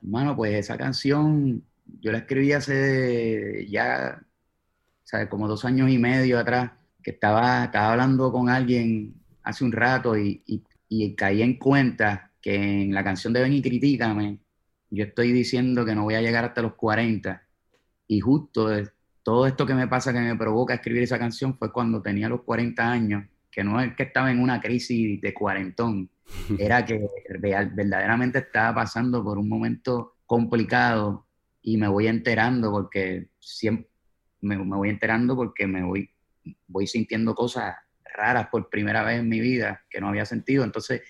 Mano, 0.01 0.37
pues 0.37 0.55
esa 0.55 0.79
canción 0.79 1.65
yo 2.01 2.13
la 2.13 2.19
escribí 2.19 2.53
hace 2.53 3.67
ya, 3.69 4.23
¿sabes? 5.03 5.29
Como 5.29 5.49
dos 5.49 5.65
años 5.65 5.91
y 5.91 5.99
medio 5.99 6.39
atrás, 6.39 6.71
que 7.03 7.11
estaba, 7.11 7.65
estaba 7.65 7.93
hablando 7.93 8.31
con 8.31 8.49
alguien 8.49 9.15
hace 9.43 9.65
un 9.65 9.73
rato 9.73 10.17
y, 10.17 10.45
y, 10.89 11.15
caí 11.17 11.43
en 11.43 11.59
cuenta 11.59 12.31
que 12.41 12.55
en 12.55 12.95
la 12.95 13.03
canción 13.03 13.33
de 13.33 13.43
Ven 13.43 13.55
y 13.55 13.63
Critícame, 13.63 14.39
yo 14.89 15.05
estoy 15.05 15.33
diciendo 15.33 15.85
que 15.85 15.97
no 15.97 16.05
voy 16.05 16.15
a 16.15 16.23
llegar 16.23 16.45
hasta 16.45 16.63
los 16.63 16.75
40. 16.75 17.43
Y 18.07 18.21
justo 18.21 18.71
todo 19.31 19.47
esto 19.47 19.65
que 19.65 19.75
me 19.75 19.87
pasa, 19.87 20.13
que 20.13 20.19
me 20.19 20.35
provoca 20.35 20.75
escribir 20.75 21.05
esa 21.05 21.17
canción, 21.17 21.57
fue 21.57 21.71
cuando 21.71 22.03
tenía 22.03 22.29
los 22.29 22.43
40 22.43 22.91
años, 22.91 23.25
que 23.49 23.63
no 23.63 23.81
es 23.81 23.95
que 23.95 24.03
estaba 24.03 24.29
en 24.33 24.41
una 24.41 24.61
crisis 24.61 25.21
de 25.21 25.33
cuarentón, 25.33 26.11
era 26.59 26.85
que 26.85 27.07
real- 27.29 27.71
verdaderamente 27.73 28.41
estaba 28.41 28.75
pasando 28.75 29.23
por 29.23 29.39
un 29.39 29.49
momento 29.49 30.17
complicado 30.27 31.29
y 31.63 31.77
me 31.77 31.87
voy 31.87 32.09
enterando 32.09 32.73
porque 32.73 33.29
siempre 33.39 33.87
me, 34.41 34.57
me 34.57 34.75
voy 34.77 34.89
enterando 34.89 35.37
porque 35.37 35.65
me 35.69 35.85
voy, 35.85 36.11
voy 36.67 36.89
sintiendo 36.89 37.33
cosas 37.33 37.77
raras 38.13 38.49
por 38.49 38.69
primera 38.69 39.05
vez 39.05 39.21
en 39.21 39.29
mi 39.29 39.39
vida 39.39 39.85
que 39.89 40.01
no 40.01 40.09
había 40.09 40.25
sentido. 40.27 40.65
Entonces, 40.65 41.03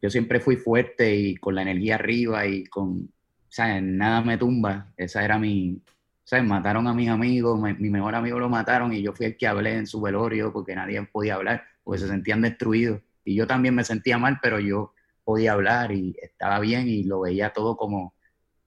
yo 0.00 0.08
siempre 0.08 0.38
fui 0.38 0.54
fuerte 0.54 1.16
y 1.16 1.34
con 1.34 1.56
la 1.56 1.62
energía 1.62 1.96
arriba 1.96 2.46
y 2.46 2.64
con, 2.66 3.10
¿sabes? 3.48 3.82
Nada 3.82 4.20
me 4.22 4.38
tumba. 4.38 4.92
Esa 4.96 5.24
era 5.24 5.36
mi, 5.36 5.82
¿sabes? 6.26 6.44
Mataron 6.44 6.88
a 6.88 6.92
mis 6.92 7.08
amigos, 7.08 7.58
mi 7.60 7.88
mejor 7.88 8.16
amigo 8.16 8.40
lo 8.40 8.48
mataron 8.48 8.92
y 8.92 9.00
yo 9.00 9.12
fui 9.12 9.26
el 9.26 9.36
que 9.36 9.46
hablé 9.46 9.76
en 9.76 9.86
su 9.86 10.00
velorio 10.00 10.52
porque 10.52 10.74
nadie 10.74 11.00
podía 11.04 11.36
hablar, 11.36 11.62
porque 11.84 12.00
se 12.00 12.08
sentían 12.08 12.42
destruidos. 12.42 13.00
Y 13.24 13.36
yo 13.36 13.46
también 13.46 13.76
me 13.76 13.84
sentía 13.84 14.18
mal, 14.18 14.38
pero 14.42 14.58
yo 14.58 14.92
podía 15.24 15.52
hablar 15.52 15.92
y 15.92 16.16
estaba 16.20 16.58
bien 16.60 16.88
y 16.88 17.04
lo 17.04 17.20
veía 17.20 17.50
todo 17.52 17.76
como, 17.76 18.14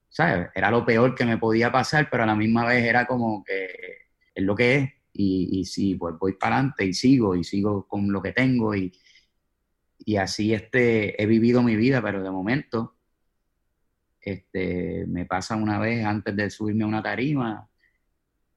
¿sabes? 0.08 0.48
Era 0.56 0.72
lo 0.72 0.86
peor 0.86 1.16
que 1.16 1.26
me 1.26 1.38
podía 1.38 1.70
pasar, 1.72 2.10
pero 2.10 2.24
a 2.24 2.26
la 2.28 2.36
misma 2.36 2.66
vez 2.66 2.86
era 2.86 3.06
como 3.06 3.44
que 3.44 3.68
es 4.34 4.44
lo 4.44 4.56
que 4.56 4.76
es. 4.76 4.90
Y, 5.12 5.60
y 5.60 5.66
sí, 5.66 5.96
pues 5.96 6.16
voy 6.18 6.34
para 6.34 6.56
adelante 6.58 6.86
y 6.86 6.94
sigo, 6.94 7.36
y 7.36 7.44
sigo 7.44 7.86
con 7.88 8.10
lo 8.12 8.22
que 8.22 8.32
tengo 8.32 8.74
y, 8.74 8.94
y 9.98 10.16
así 10.16 10.54
este, 10.54 11.22
he 11.22 11.26
vivido 11.26 11.62
mi 11.62 11.76
vida, 11.76 12.02
pero 12.02 12.24
de 12.24 12.32
momento 12.32 12.96
este, 14.32 15.06
me 15.08 15.26
pasa 15.26 15.56
una 15.56 15.80
vez 15.80 16.06
antes 16.06 16.36
de 16.36 16.50
subirme 16.50 16.84
a 16.84 16.88
una 16.88 17.04
tarima 17.04 17.68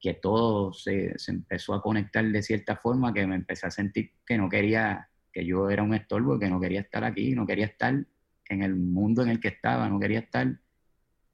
que 0.00 0.14
todo 0.14 0.72
se, 0.72 1.18
se 1.18 1.30
empezó 1.30 1.74
a 1.74 1.82
conectar 1.82 2.24
de 2.24 2.42
cierta 2.42 2.76
forma 2.76 3.14
que 3.14 3.26
me 3.26 3.37
empecé 3.37 3.66
a 3.66 3.70
sentir 3.70 4.12
que 4.26 4.37
no 4.37 4.48
quería, 4.48 5.08
que 5.32 5.46
yo 5.46 5.70
era 5.70 5.82
un 5.82 5.94
estorbo, 5.94 6.38
que 6.38 6.50
no 6.50 6.61
quería 6.61 6.80
estar 6.80 7.04
aquí, 7.04 7.35
no 7.35 7.46
quería 7.46 7.66
estar 7.66 8.04
en 8.48 8.62
el 8.62 8.74
mundo 8.74 9.22
en 9.22 9.28
el 9.28 9.40
que 9.40 9.48
estaba, 9.48 9.88
no 9.88 10.00
quería 10.00 10.18
estar, 10.20 10.58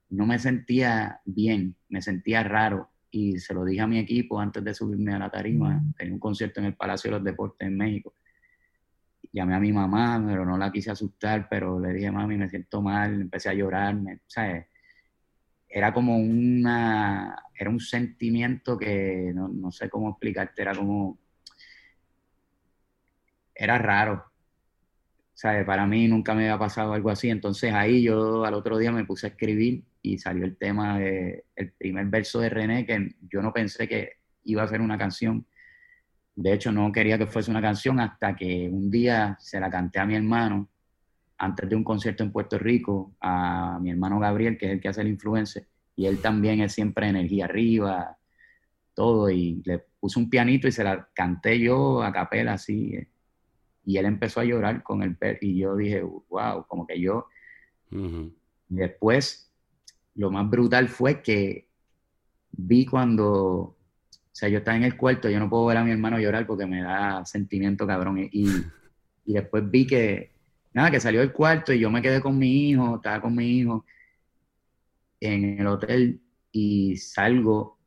no 0.09 0.25
me 0.25 0.37
sentía 0.39 1.21
bien, 1.25 1.75
me 1.89 2.01
sentía 2.01 2.43
raro. 2.43 2.89
Y 3.11 3.39
se 3.39 3.55
lo 3.55 3.65
dije 3.65 3.81
a 3.81 3.87
mi 3.87 3.97
equipo 3.97 4.39
antes 4.39 4.63
de 4.63 4.73
subirme 4.75 5.15
a 5.15 5.19
la 5.19 5.31
tarima, 5.31 5.81
tenía 5.97 6.13
un 6.13 6.19
concierto 6.19 6.59
en 6.59 6.67
el 6.67 6.75
Palacio 6.75 7.09
de 7.09 7.17
los 7.17 7.23
Deportes 7.23 7.67
en 7.67 7.75
México 7.75 8.13
llamé 9.31 9.55
a 9.55 9.59
mi 9.59 9.71
mamá, 9.71 10.23
pero 10.25 10.45
no 10.45 10.57
la 10.57 10.71
quise 10.71 10.91
asustar, 10.91 11.47
pero 11.49 11.79
le 11.79 11.93
dije, 11.93 12.11
mami, 12.11 12.37
me 12.37 12.49
siento 12.49 12.81
mal, 12.81 13.21
empecé 13.21 13.49
a 13.49 13.53
llorar, 13.53 13.95
¿sabes? 14.27 14.67
Era 15.67 15.93
como 15.93 16.17
una, 16.17 17.35
era 17.55 17.69
un 17.69 17.79
sentimiento 17.79 18.77
que 18.77 19.31
no, 19.35 19.47
no 19.47 19.71
sé 19.71 19.89
cómo 19.89 20.09
explicarte, 20.09 20.61
era 20.61 20.73
como, 20.75 21.19
era 23.53 23.77
raro, 23.77 24.25
¿sabes? 25.33 25.65
Para 25.65 25.85
mí 25.85 26.07
nunca 26.07 26.33
me 26.33 26.43
había 26.43 26.57
pasado 26.57 26.93
algo 26.93 27.09
así, 27.11 27.29
entonces 27.29 27.73
ahí 27.73 28.01
yo 28.01 28.45
al 28.45 28.53
otro 28.55 28.77
día 28.77 28.91
me 28.91 29.05
puse 29.05 29.27
a 29.27 29.29
escribir 29.29 29.83
y 30.01 30.17
salió 30.17 30.45
el 30.45 30.57
tema 30.57 30.97
de, 30.97 31.45
el 31.55 31.71
primer 31.73 32.07
verso 32.07 32.39
de 32.39 32.49
René, 32.49 32.85
que 32.85 33.15
yo 33.29 33.41
no 33.41 33.53
pensé 33.53 33.87
que 33.87 34.13
iba 34.45 34.63
a 34.63 34.67
ser 34.67 34.81
una 34.81 34.97
canción, 34.97 35.45
de 36.41 36.53
hecho, 36.53 36.71
no 36.71 36.89
quería 36.93 37.17
que 37.17 37.27
fuese 37.27 37.51
una 37.51 37.61
canción 37.61 37.99
hasta 37.99 38.33
que 38.33 38.69
un 38.71 38.89
día 38.89 39.35
se 39.41 39.59
la 39.59 39.69
canté 39.69 39.99
a 39.99 40.05
mi 40.05 40.15
hermano, 40.15 40.69
antes 41.37 41.69
de 41.69 41.75
un 41.75 41.83
concierto 41.83 42.23
en 42.23 42.31
Puerto 42.31 42.57
Rico, 42.57 43.13
a 43.19 43.77
mi 43.81 43.89
hermano 43.91 44.19
Gabriel, 44.19 44.57
que 44.57 44.67
es 44.67 44.71
el 44.71 44.79
que 44.79 44.87
hace 44.87 45.01
el 45.01 45.09
influencer, 45.09 45.67
y 45.97 46.05
él 46.05 46.21
también 46.21 46.61
es 46.61 46.71
siempre 46.71 47.09
energía 47.09 47.43
arriba, 47.43 48.17
todo, 48.93 49.29
y 49.29 49.61
le 49.65 49.79
puse 49.99 50.17
un 50.17 50.29
pianito 50.29 50.69
y 50.69 50.71
se 50.71 50.85
la 50.85 51.09
canté 51.13 51.59
yo 51.59 52.01
a 52.01 52.13
capela 52.13 52.53
así, 52.53 52.95
eh, 52.95 53.09
y 53.83 53.97
él 53.97 54.05
empezó 54.05 54.39
a 54.39 54.45
llorar 54.45 54.81
con 54.81 55.03
el 55.03 55.17
per 55.17 55.39
y 55.41 55.57
yo 55.57 55.75
dije, 55.75 56.03
wow, 56.03 56.65
como 56.69 56.87
que 56.87 57.01
yo, 57.01 57.27
después, 58.69 59.51
lo 60.15 60.31
más 60.31 60.49
brutal 60.49 60.87
fue 60.87 61.21
que 61.21 61.67
vi 62.51 62.85
cuando, 62.85 63.75
sea, 64.39 64.49
yo 64.49 64.59
estaba 64.59 64.77
en 64.77 64.83
el 64.83 64.95
cuarto, 64.95 65.29
yo 65.29 65.39
no 65.39 65.49
puedo 65.49 65.65
ver 65.65 65.77
a 65.77 65.83
mi 65.83 65.91
hermano 65.91 66.17
llorar 66.17 66.47
porque 66.47 66.65
me 66.65 66.81
da 66.81 67.25
sentimiento 67.25 67.85
cabrón. 67.85 68.19
Y, 68.31 68.47
y 69.25 69.33
después 69.33 69.69
vi 69.69 69.85
que, 69.85 70.31
nada, 70.73 70.89
que 70.89 70.99
salió 70.99 71.19
del 71.19 71.33
cuarto 71.33 71.73
y 71.73 71.79
yo 71.79 71.91
me 71.91 72.01
quedé 72.01 72.21
con 72.21 72.37
mi 72.37 72.69
hijo, 72.69 72.95
estaba 72.95 73.21
con 73.21 73.35
mi 73.35 73.59
hijo 73.59 73.85
en 75.19 75.59
el 75.59 75.67
hotel 75.67 76.21
y 76.51 76.95
salgo 76.95 77.77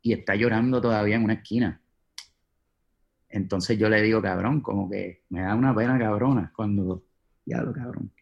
y 0.00 0.12
está 0.12 0.36
llorando 0.36 0.80
todavía 0.80 1.16
en 1.16 1.24
una 1.24 1.34
esquina. 1.34 1.80
Entonces 3.28 3.76
yo 3.76 3.88
le 3.88 4.00
digo, 4.00 4.22
cabrón, 4.22 4.60
como 4.60 4.88
que 4.88 5.24
me 5.30 5.40
da 5.40 5.56
una 5.56 5.74
pena 5.74 5.98
cabrona 5.98 6.52
cuando, 6.54 7.02
ya 7.44 7.60
lo 7.62 7.72
cabrón, 7.72 8.12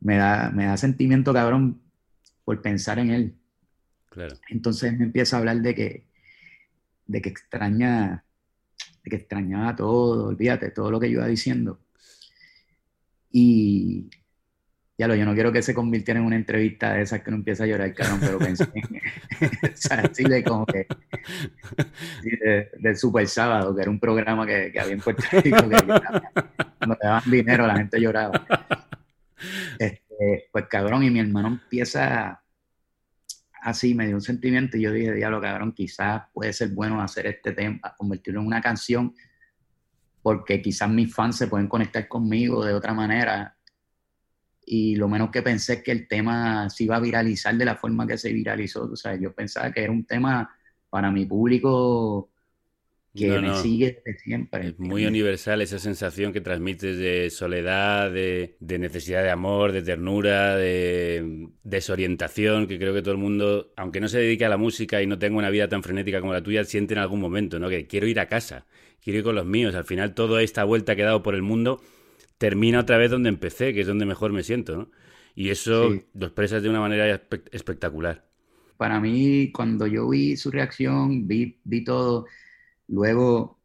me 0.00 0.16
da, 0.16 0.50
me 0.50 0.66
da 0.66 0.76
sentimiento 0.76 1.32
cabrón 1.32 1.80
por 2.44 2.60
pensar 2.60 2.98
en 2.98 3.10
él. 3.10 3.34
Claro. 4.10 4.34
Entonces 4.48 4.98
me 4.98 5.04
empieza 5.04 5.36
a 5.36 5.38
hablar 5.38 5.58
de 5.58 5.74
que, 5.76 6.07
de 7.08 7.20
que 7.20 7.30
extraña, 7.30 8.24
de 9.02 9.10
que 9.10 9.16
extrañaba 9.16 9.74
todo, 9.74 10.26
olvídate, 10.28 10.70
todo 10.70 10.90
lo 10.92 11.00
que 11.00 11.10
yo 11.10 11.18
iba 11.18 11.26
diciendo. 11.26 11.80
Y 13.32 14.08
ya 14.96 15.06
lo, 15.08 15.14
yo 15.14 15.24
no 15.24 15.34
quiero 15.34 15.52
que 15.52 15.62
se 15.62 15.74
convirtiera 15.74 16.20
en 16.20 16.26
una 16.26 16.36
entrevista 16.36 16.92
de 16.94 17.02
esas 17.02 17.22
que 17.22 17.30
uno 17.30 17.38
empieza 17.38 17.64
a 17.64 17.66
llorar, 17.66 17.94
cabrón, 17.94 18.20
pero 18.20 18.38
pensé 18.38 18.64
en, 18.74 18.84
o 19.72 19.76
sea, 19.76 19.98
así 20.00 20.24
de 20.24 20.42
como 20.44 20.66
que, 20.66 20.86
sí, 22.22 22.30
de- 22.30 22.70
del 22.78 22.96
Super 22.96 23.26
Sábado, 23.28 23.74
que 23.74 23.82
era 23.82 23.90
un 23.90 24.00
programa 24.00 24.46
que, 24.46 24.70
que 24.72 24.80
había 24.80 24.94
en 24.94 25.00
Puerto 25.00 25.22
Rico, 25.42 25.68
que, 25.68 25.76
que 25.76 25.84
cuando 26.78 26.96
te 27.00 27.06
daban 27.06 27.30
dinero 27.30 27.66
la 27.66 27.76
gente 27.76 28.00
lloraba. 28.00 28.46
Este, 29.78 30.48
pues 30.52 30.66
cabrón, 30.68 31.04
y 31.04 31.10
mi 31.10 31.20
hermano 31.20 31.48
empieza 31.48 32.42
así, 33.68 33.94
me 33.94 34.06
dio 34.06 34.16
un 34.16 34.22
sentimiento 34.22 34.76
y 34.76 34.82
yo 34.82 34.92
dije, 34.92 35.12
diablo, 35.12 35.40
cabrón, 35.40 35.72
quizás 35.72 36.22
puede 36.32 36.52
ser 36.52 36.70
bueno 36.70 37.00
hacer 37.00 37.26
este 37.26 37.52
tema, 37.52 37.94
convertirlo 37.96 38.40
en 38.40 38.46
una 38.46 38.60
canción, 38.60 39.14
porque 40.22 40.60
quizás 40.60 40.90
mis 40.90 41.14
fans 41.14 41.36
se 41.36 41.46
pueden 41.46 41.68
conectar 41.68 42.06
conmigo 42.08 42.64
de 42.64 42.74
otra 42.74 42.92
manera. 42.92 43.56
Y 44.64 44.96
lo 44.96 45.08
menos 45.08 45.30
que 45.30 45.42
pensé 45.42 45.74
es 45.74 45.82
que 45.82 45.92
el 45.92 46.06
tema 46.06 46.68
se 46.68 46.84
iba 46.84 46.96
a 46.96 47.00
viralizar 47.00 47.56
de 47.56 47.64
la 47.64 47.76
forma 47.76 48.06
que 48.06 48.18
se 48.18 48.32
viralizó. 48.32 48.84
O 48.84 48.96
sea, 48.96 49.14
yo 49.16 49.34
pensaba 49.34 49.72
que 49.72 49.82
era 49.82 49.92
un 49.92 50.04
tema 50.04 50.50
para 50.90 51.10
mi 51.10 51.24
público 51.24 52.30
que 53.14 53.28
No, 53.28 53.40
me 53.40 53.54
sigue 53.54 54.02
desde 54.04 54.18
siempre. 54.20 54.68
Es 54.70 54.78
muy 54.78 55.06
universal 55.06 55.62
esa 55.62 55.78
sensación 55.78 56.32
que 56.32 56.40
transmites 56.40 56.98
de 56.98 57.30
soledad, 57.30 58.10
de, 58.10 58.56
de 58.58 58.78
necesidad 58.80 59.22
de 59.22 59.30
amor, 59.30 59.70
de 59.70 59.82
ternura, 59.82 60.56
de 60.56 61.48
desorientación, 61.62 62.66
que 62.66 62.76
creo 62.78 62.92
que 62.92 63.02
todo 63.02 63.12
el 63.12 63.18
mundo, 63.18 63.72
aunque 63.76 64.00
no 64.00 64.08
se 64.08 64.18
dedique 64.18 64.44
a 64.44 64.48
la 64.48 64.56
música 64.56 65.00
y 65.00 65.06
no 65.06 65.16
tenga 65.18 65.38
una 65.38 65.50
vida 65.50 65.68
tan 65.68 65.84
frenética 65.84 66.20
como 66.20 66.32
la 66.32 66.42
tuya, 66.42 66.64
siente 66.64 66.94
en 66.94 66.98
algún 67.00 67.20
momento, 67.20 67.60
¿no? 67.60 67.68
Que 67.68 67.86
quiero 67.86 68.08
ir 68.08 68.18
a 68.18 68.26
casa, 68.26 68.66
quiero 69.00 69.18
ir 69.20 69.24
con 69.24 69.36
los 69.36 69.46
míos. 69.46 69.76
Al 69.76 69.84
final, 69.84 70.12
toda 70.14 70.42
esta 70.42 70.64
vuelta 70.64 70.96
que 70.96 71.02
he 71.02 71.04
dado 71.04 71.22
por 71.22 71.36
el 71.36 71.42
mundo 71.42 71.80
termina 72.38 72.80
otra 72.80 72.98
vez 72.98 73.10
donde 73.10 73.28
empecé, 73.28 73.74
que 73.74 73.82
es 73.82 73.86
donde 73.86 74.06
mejor 74.06 74.32
me 74.32 74.42
siento, 74.42 74.76
¿no? 74.76 74.90
Y 75.36 75.50
eso 75.50 75.92
Sí. 75.92 76.04
lo 76.14 76.26
expresas 76.26 76.62
de 76.62 76.68
una 76.70 76.80
manera 76.80 77.06
espe- 77.14 77.42
espectacular. 77.52 78.24
para 78.76 79.00
mí, 79.00 79.50
cuando 79.52 79.86
yo 79.86 80.08
vi 80.08 80.36
su 80.36 80.50
reacción, 80.50 81.26
vi, 81.26 81.58
vi 81.64 81.84
todo, 81.84 82.26
luego 82.88 83.58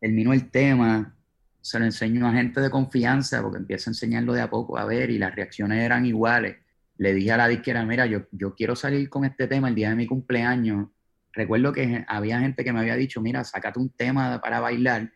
terminó 0.00 0.32
el 0.32 0.50
tema, 0.50 1.16
se 1.60 1.78
lo 1.78 1.84
enseño 1.84 2.26
a 2.26 2.32
gente 2.32 2.60
de 2.60 2.70
confianza, 2.70 3.42
porque 3.42 3.58
empiezo 3.58 3.90
a 3.90 3.92
enseñarlo 3.92 4.32
de 4.32 4.42
a 4.42 4.50
poco 4.50 4.78
a 4.78 4.84
ver, 4.84 5.10
y 5.10 5.18
las 5.18 5.34
reacciones 5.34 5.82
eran 5.82 6.06
iguales. 6.06 6.56
Le 6.96 7.14
dije 7.14 7.32
a 7.32 7.36
la 7.36 7.48
disquera, 7.48 7.84
mira, 7.84 8.06
yo, 8.06 8.22
yo 8.32 8.54
quiero 8.54 8.76
salir 8.76 9.08
con 9.08 9.24
este 9.24 9.46
tema 9.46 9.68
el 9.68 9.74
día 9.74 9.90
de 9.90 9.96
mi 9.96 10.06
cumpleaños. 10.06 10.88
Recuerdo 11.32 11.72
que 11.72 12.04
había 12.08 12.40
gente 12.40 12.64
que 12.64 12.72
me 12.72 12.80
había 12.80 12.96
dicho, 12.96 13.20
mira, 13.20 13.44
sácate 13.44 13.78
un 13.78 13.90
tema 13.90 14.40
para 14.40 14.60
bailar, 14.60 15.12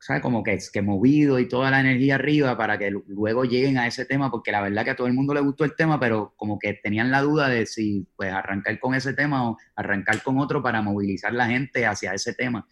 ¿sabes? 0.00 0.22
Como 0.22 0.42
que, 0.42 0.58
que 0.72 0.82
movido 0.82 1.38
y 1.38 1.48
toda 1.48 1.70
la 1.70 1.80
energía 1.80 2.14
arriba 2.16 2.56
para 2.56 2.78
que 2.78 2.90
lu- 2.90 3.04
luego 3.08 3.44
lleguen 3.44 3.78
a 3.78 3.86
ese 3.86 4.04
tema, 4.04 4.30
porque 4.30 4.52
la 4.52 4.60
verdad 4.62 4.84
que 4.84 4.90
a 4.90 4.96
todo 4.96 5.06
el 5.06 5.12
mundo 5.14 5.34
le 5.34 5.40
gustó 5.40 5.64
el 5.64 5.74
tema, 5.74 5.98
pero 5.98 6.34
como 6.36 6.58
que 6.58 6.74
tenían 6.74 7.10
la 7.10 7.20
duda 7.22 7.48
de 7.48 7.66
si 7.66 8.06
pues 8.16 8.32
arrancar 8.32 8.78
con 8.78 8.94
ese 8.94 9.12
tema 9.14 9.50
o 9.50 9.58
arrancar 9.76 10.22
con 10.22 10.38
otro 10.38 10.62
para 10.62 10.82
movilizar 10.82 11.32
la 11.32 11.46
gente 11.48 11.84
hacia 11.86 12.14
ese 12.14 12.34
tema. 12.34 12.66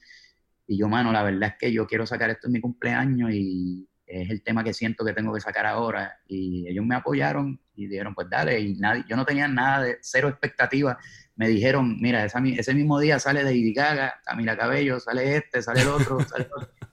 Y 0.67 0.79
yo, 0.79 0.89
mano, 0.89 1.13
la 1.13 1.23
verdad 1.23 1.51
es 1.51 1.55
que 1.59 1.73
yo 1.73 1.87
quiero 1.87 2.07
sacar 2.07 2.31
esto 2.31 2.49
en 2.49 2.55
mi 2.55 2.61
cumpleaños 2.61 3.31
y 3.33 3.89
es 4.07 4.31
el 4.31 4.43
tema 4.43 4.63
que 4.63 4.73
siento 4.73 5.05
que 5.05 5.13
tengo 5.13 5.35
que 5.35 5.41
sacar 5.41 5.67
ahora. 5.67 6.19
Y 6.29 6.67
ellos 6.69 6.85
me 6.85 6.95
apoyaron 6.95 7.61
y 7.75 7.87
dijeron, 7.89 8.15
pues 8.15 8.29
dale, 8.31 8.59
y 8.61 8.75
nadie, 8.75 9.05
yo 9.09 9.17
no 9.17 9.25
tenía 9.25 9.47
nada 9.49 9.83
de 9.85 9.99
cero 10.01 10.29
expectativa. 10.29 10.97
Me 11.37 11.49
dijeron, 11.49 12.01
mira, 12.01 12.25
esa 12.25 12.41
ese 12.45 12.73
mismo 12.75 12.99
día 12.99 13.19
sale 13.19 13.43
Lady 13.43 13.73
Gaga, 13.75 14.15
Camila 14.25 14.57
Cabello, 14.57 14.99
sale 15.01 15.37
este, 15.37 15.61
sale 15.63 15.83
el 15.83 15.89
otro, 15.89 16.21
sale 16.21 16.45
el 16.45 16.51
otro. 16.57 16.86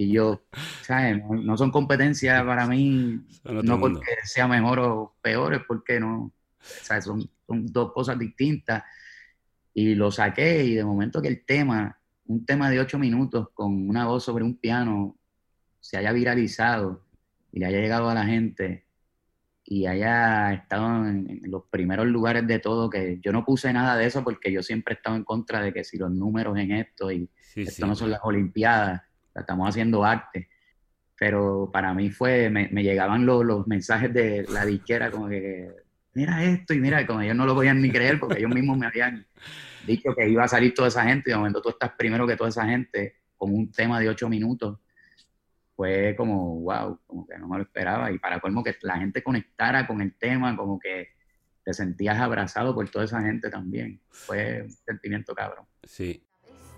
Y 0.00 0.12
yo, 0.12 0.40
¿sabes? 0.80 1.22
No, 1.22 1.34
no 1.34 1.56
son 1.58 1.70
competencias 1.70 2.42
para 2.44 2.66
mí, 2.66 3.20
no 3.44 3.78
porque 3.78 4.00
sea 4.24 4.48
mejor 4.48 4.78
o 4.78 5.14
peor, 5.20 5.52
es 5.52 5.60
porque 5.68 6.00
no, 6.00 6.32
¿sabes? 6.58 7.04
Son, 7.04 7.28
son 7.46 7.66
dos 7.66 7.92
cosas 7.92 8.18
distintas. 8.18 8.82
Y 9.74 9.94
lo 9.94 10.10
saqué 10.10 10.64
y 10.64 10.74
de 10.76 10.86
momento 10.86 11.20
que 11.20 11.28
el 11.28 11.44
tema, 11.44 12.00
un 12.24 12.46
tema 12.46 12.70
de 12.70 12.80
ocho 12.80 12.98
minutos 12.98 13.48
con 13.52 13.90
una 13.90 14.06
voz 14.06 14.24
sobre 14.24 14.42
un 14.42 14.56
piano, 14.56 15.18
se 15.80 15.98
haya 15.98 16.12
viralizado 16.12 17.04
y 17.52 17.58
le 17.58 17.66
haya 17.66 17.80
llegado 17.80 18.08
a 18.08 18.14
la 18.14 18.24
gente 18.24 18.86
y 19.66 19.84
haya 19.84 20.54
estado 20.54 21.06
en, 21.08 21.42
los 21.44 21.64
primeros 21.68 22.06
lugares 22.06 22.46
de 22.46 22.58
todo, 22.58 22.88
que 22.88 23.20
yo 23.22 23.32
no 23.32 23.44
puse 23.44 23.70
nada 23.70 23.98
de 23.98 24.06
eso 24.06 24.24
porque 24.24 24.50
yo 24.50 24.62
siempre 24.62 24.94
he 24.94 24.96
estado 24.96 25.16
en 25.16 25.24
contra 25.24 25.60
de 25.60 25.74
que 25.74 25.84
si 25.84 25.98
los 25.98 26.10
números 26.10 26.56
en 26.56 26.70
esto 26.70 27.12
y 27.12 27.28
Sí, 27.52 27.62
esto 27.62 27.74
sí. 27.74 27.82
no 27.82 27.96
son 27.96 28.10
las 28.10 28.20
Olimpiadas, 28.22 29.02
estamos 29.34 29.68
haciendo 29.68 30.04
arte. 30.04 30.48
Pero 31.18 31.70
para 31.72 31.92
mí 31.92 32.10
fue, 32.10 32.48
me, 32.50 32.68
me 32.72 32.82
llegaban 32.82 33.26
los, 33.26 33.44
los 33.44 33.66
mensajes 33.66 34.12
de 34.12 34.46
la 34.48 34.64
disquera 34.64 35.10
como 35.10 35.28
que, 35.28 35.70
mira 36.14 36.42
esto, 36.44 36.74
y 36.74 36.80
mira, 36.80 37.06
como 37.06 37.20
ellos 37.20 37.36
no 37.36 37.46
lo 37.46 37.54
podían 37.54 37.80
ni 37.80 37.90
creer 37.90 38.18
porque 38.18 38.38
ellos 38.38 38.54
mismos 38.54 38.78
me 38.78 38.86
habían 38.86 39.26
dicho 39.86 40.14
que 40.14 40.28
iba 40.28 40.44
a 40.44 40.48
salir 40.48 40.74
toda 40.74 40.88
esa 40.88 41.04
gente 41.04 41.30
y 41.30 41.32
de 41.32 41.36
momento 41.36 41.62
tú 41.62 41.70
estás 41.70 41.92
primero 41.96 42.26
que 42.26 42.36
toda 42.36 42.48
esa 42.48 42.66
gente 42.66 43.16
con 43.36 43.54
un 43.54 43.70
tema 43.70 43.98
de 44.00 44.08
ocho 44.08 44.28
minutos. 44.28 44.78
Fue 45.74 46.14
como, 46.14 46.60
wow, 46.60 47.00
como 47.06 47.26
que 47.26 47.38
no 47.38 47.48
me 47.48 47.56
lo 47.56 47.62
esperaba. 47.62 48.12
Y 48.12 48.18
para 48.18 48.38
colmo 48.38 48.62
que 48.62 48.76
la 48.82 48.98
gente 48.98 49.22
conectara 49.22 49.86
con 49.86 50.02
el 50.02 50.14
tema, 50.14 50.54
como 50.54 50.78
que 50.78 51.08
te 51.64 51.72
sentías 51.72 52.18
abrazado 52.18 52.74
por 52.74 52.86
toda 52.90 53.06
esa 53.06 53.22
gente 53.22 53.48
también. 53.48 53.98
Fue 54.10 54.62
un 54.62 54.70
sentimiento 54.70 55.34
cabrón. 55.34 55.64
Sí. 55.82 56.22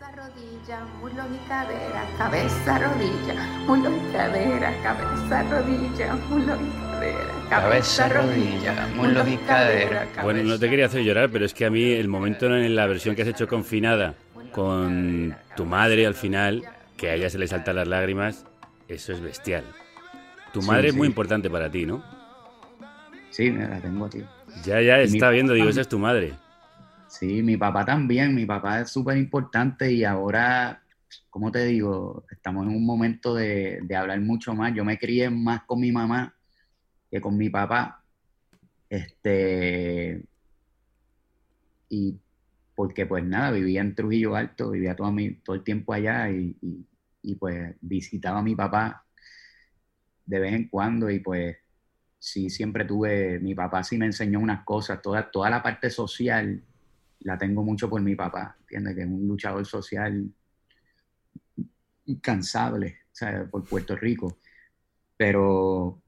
Cabeza, 0.02 0.16
rodilla, 0.16 0.84
muslos 1.00 1.26
y 1.32 1.48
cadera, 1.48 2.04
cabeza, 2.18 2.78
rodilla, 2.78 3.46
muslos 3.68 3.92
y 3.94 4.12
cadera, 4.12 4.74
cabeza, 4.82 5.42
rodilla, 5.44 6.14
muslos 6.28 6.58
y 6.60 6.90
cadera, 6.90 7.48
Cabeza, 7.48 8.08
rodilla, 8.08 8.88
muslos 8.96 9.28
y 9.28 9.36
cadera. 9.36 10.08
Bueno, 10.24 10.42
no 10.42 10.58
te 10.58 10.68
quería 10.68 10.86
hacer 10.86 11.02
llorar, 11.04 11.30
pero 11.30 11.44
es 11.44 11.54
que 11.54 11.66
a 11.66 11.70
mí 11.70 11.92
el 11.92 12.08
momento 12.08 12.46
en 12.46 12.74
la 12.74 12.86
versión 12.86 13.14
que 13.14 13.22
has 13.22 13.28
hecho 13.28 13.46
confinada 13.46 14.14
con 14.50 15.36
tu 15.56 15.66
madre 15.66 16.04
al 16.04 16.14
final, 16.14 16.64
que 16.96 17.10
a 17.10 17.14
ella 17.14 17.30
se 17.30 17.38
le 17.38 17.46
saltan 17.46 17.76
las 17.76 17.86
lágrimas, 17.86 18.44
eso 18.88 19.12
es 19.12 19.20
bestial. 19.20 19.62
Tu 20.52 20.62
Sí, 20.62 20.68
madre 20.68 20.88
es 20.88 20.94
sí. 20.94 20.98
muy 20.98 21.06
importante 21.06 21.48
para 21.48 21.70
ti, 21.70 21.86
¿no? 21.86 22.02
Sí, 23.30 23.52
me 23.52 23.68
la 23.68 23.78
tengo 23.80 24.06
aquí. 24.06 24.24
Ya, 24.64 24.80
ya 24.80 24.98
está 24.98 25.30
viendo, 25.30 25.52
digo, 25.52 25.68
esa 25.68 25.80
es 25.82 25.88
tu 25.88 26.00
madre. 26.00 26.32
Sí, 27.12 27.42
mi 27.42 27.56
papá 27.58 27.84
también, 27.84 28.34
mi 28.34 28.46
papá 28.46 28.80
es 28.80 28.90
súper 28.90 29.16
importante 29.18 29.92
y 29.92 30.02
ahora, 30.04 30.82
como 31.28 31.52
te 31.52 31.64
digo, 31.66 32.24
estamos 32.30 32.66
en 32.66 32.74
un 32.74 32.86
momento 32.86 33.34
de, 33.34 33.80
de 33.82 33.96
hablar 33.96 34.20
mucho 34.20 34.54
más. 34.54 34.74
Yo 34.74 34.84
me 34.84 34.98
crié 34.98 35.28
más 35.30 35.62
con 35.64 35.80
mi 35.80 35.92
mamá 35.92 36.34
que 37.10 37.20
con 37.20 37.36
mi 37.36 37.50
papá. 37.50 38.04
Este, 38.90 40.24
y 41.88 42.18
porque 42.74 43.06
pues 43.06 43.24
nada, 43.24 43.50
vivía 43.52 43.80
en 43.82 43.94
Trujillo 43.94 44.36
Alto, 44.36 44.70
vivía 44.70 44.96
todo, 44.96 45.12
mi, 45.12 45.34
todo 45.42 45.56
el 45.56 45.64
tiempo 45.64 45.92
allá 45.92 46.30
y, 46.30 46.56
y- 46.62 46.86
y, 47.24 47.36
pues 47.36 47.76
visitaba 47.80 48.40
a 48.40 48.42
mi 48.42 48.56
papá 48.56 49.06
de 50.26 50.38
vez 50.40 50.52
en 50.54 50.68
cuando 50.68 51.10
y 51.10 51.20
pues 51.20 51.56
sí, 52.18 52.50
siempre 52.50 52.84
tuve, 52.84 53.38
mi 53.40 53.54
papá 53.54 53.84
sí 53.84 53.98
me 53.98 54.06
enseñó 54.06 54.40
unas 54.40 54.64
cosas, 54.64 55.02
toda, 55.02 55.30
toda 55.30 55.50
la 55.50 55.62
parte 55.62 55.90
social 55.90 56.62
la 57.24 57.38
tengo 57.38 57.62
mucho 57.62 57.88
por 57.88 58.00
mi 58.02 58.14
papá, 58.14 58.56
¿entiendes? 58.60 58.94
Que 58.94 59.02
es 59.02 59.08
un 59.08 59.26
luchador 59.28 59.64
social 59.66 60.30
incansable, 62.06 62.98
sea, 63.12 63.46
por 63.50 63.64
Puerto 63.64 63.96
Rico. 63.96 64.38
Pero, 65.16 66.02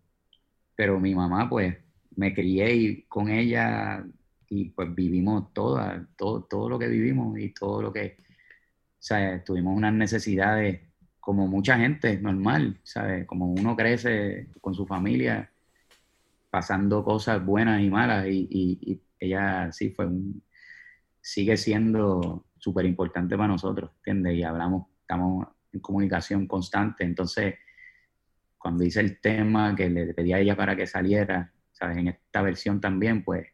pero 0.77 0.99
mi 1.01 1.15
mamá, 1.15 1.49
pues, 1.49 1.77
me 2.17 2.35
crié 2.35 2.75
y 2.75 3.03
con 3.05 3.29
ella 3.29 4.05
y 4.49 4.71
pues 4.71 4.95
vivimos 4.95 5.53
toda, 5.53 6.07
todo, 6.17 6.45
todo 6.45 6.69
lo 6.69 6.79
que 6.79 6.89
vivimos 6.89 7.39
y 7.39 7.51
todo 7.53 7.83
lo 7.83 7.93
que, 7.93 8.17
sea, 8.99 9.43
tuvimos 9.45 9.77
unas 9.77 9.93
necesidades 9.95 10.81
como 11.21 11.47
mucha 11.49 11.79
gente, 11.79 12.19
normal, 12.21 12.81
¿sabes? 12.85 13.27
Como 13.27 13.47
uno 13.53 13.77
crece 13.77 14.49
con 14.61 14.75
su 14.75 14.87
familia, 14.87 15.51
pasando 16.51 17.05
cosas 17.05 17.45
buenas 17.45 17.83
y 17.83 17.91
malas 17.91 18.27
y, 18.29 18.47
y- 18.51 18.93
y 18.93 19.03
ella 19.19 19.73
sí 19.73 19.91
fue 19.91 20.07
un, 20.07 20.43
sigue 21.25 21.57
siendo 21.57 22.45
súper 22.59 22.85
importante 22.85 23.35
para 23.35 23.49
nosotros, 23.49 23.93
¿entiendes? 23.97 24.35
Y 24.35 24.43
hablamos, 24.43 24.89
estamos 25.01 25.49
en 25.73 25.81
comunicación 25.81 26.47
constante, 26.47 27.03
entonces 27.03 27.55
cuando 28.59 28.85
hice 28.85 29.01
el 29.01 29.21
tema 29.23 29.75
que 29.75 29.89
le 29.89 30.13
pedí 30.13 30.35
a 30.35 30.39
ella 30.39 30.55
para 30.55 30.77
que 30.77 30.87
saliera, 30.87 31.51
¿sabes? 31.73 31.97
En 31.97 32.09
esta 32.09 32.43
versión 32.43 32.79
también, 32.79 33.25
pues, 33.25 33.49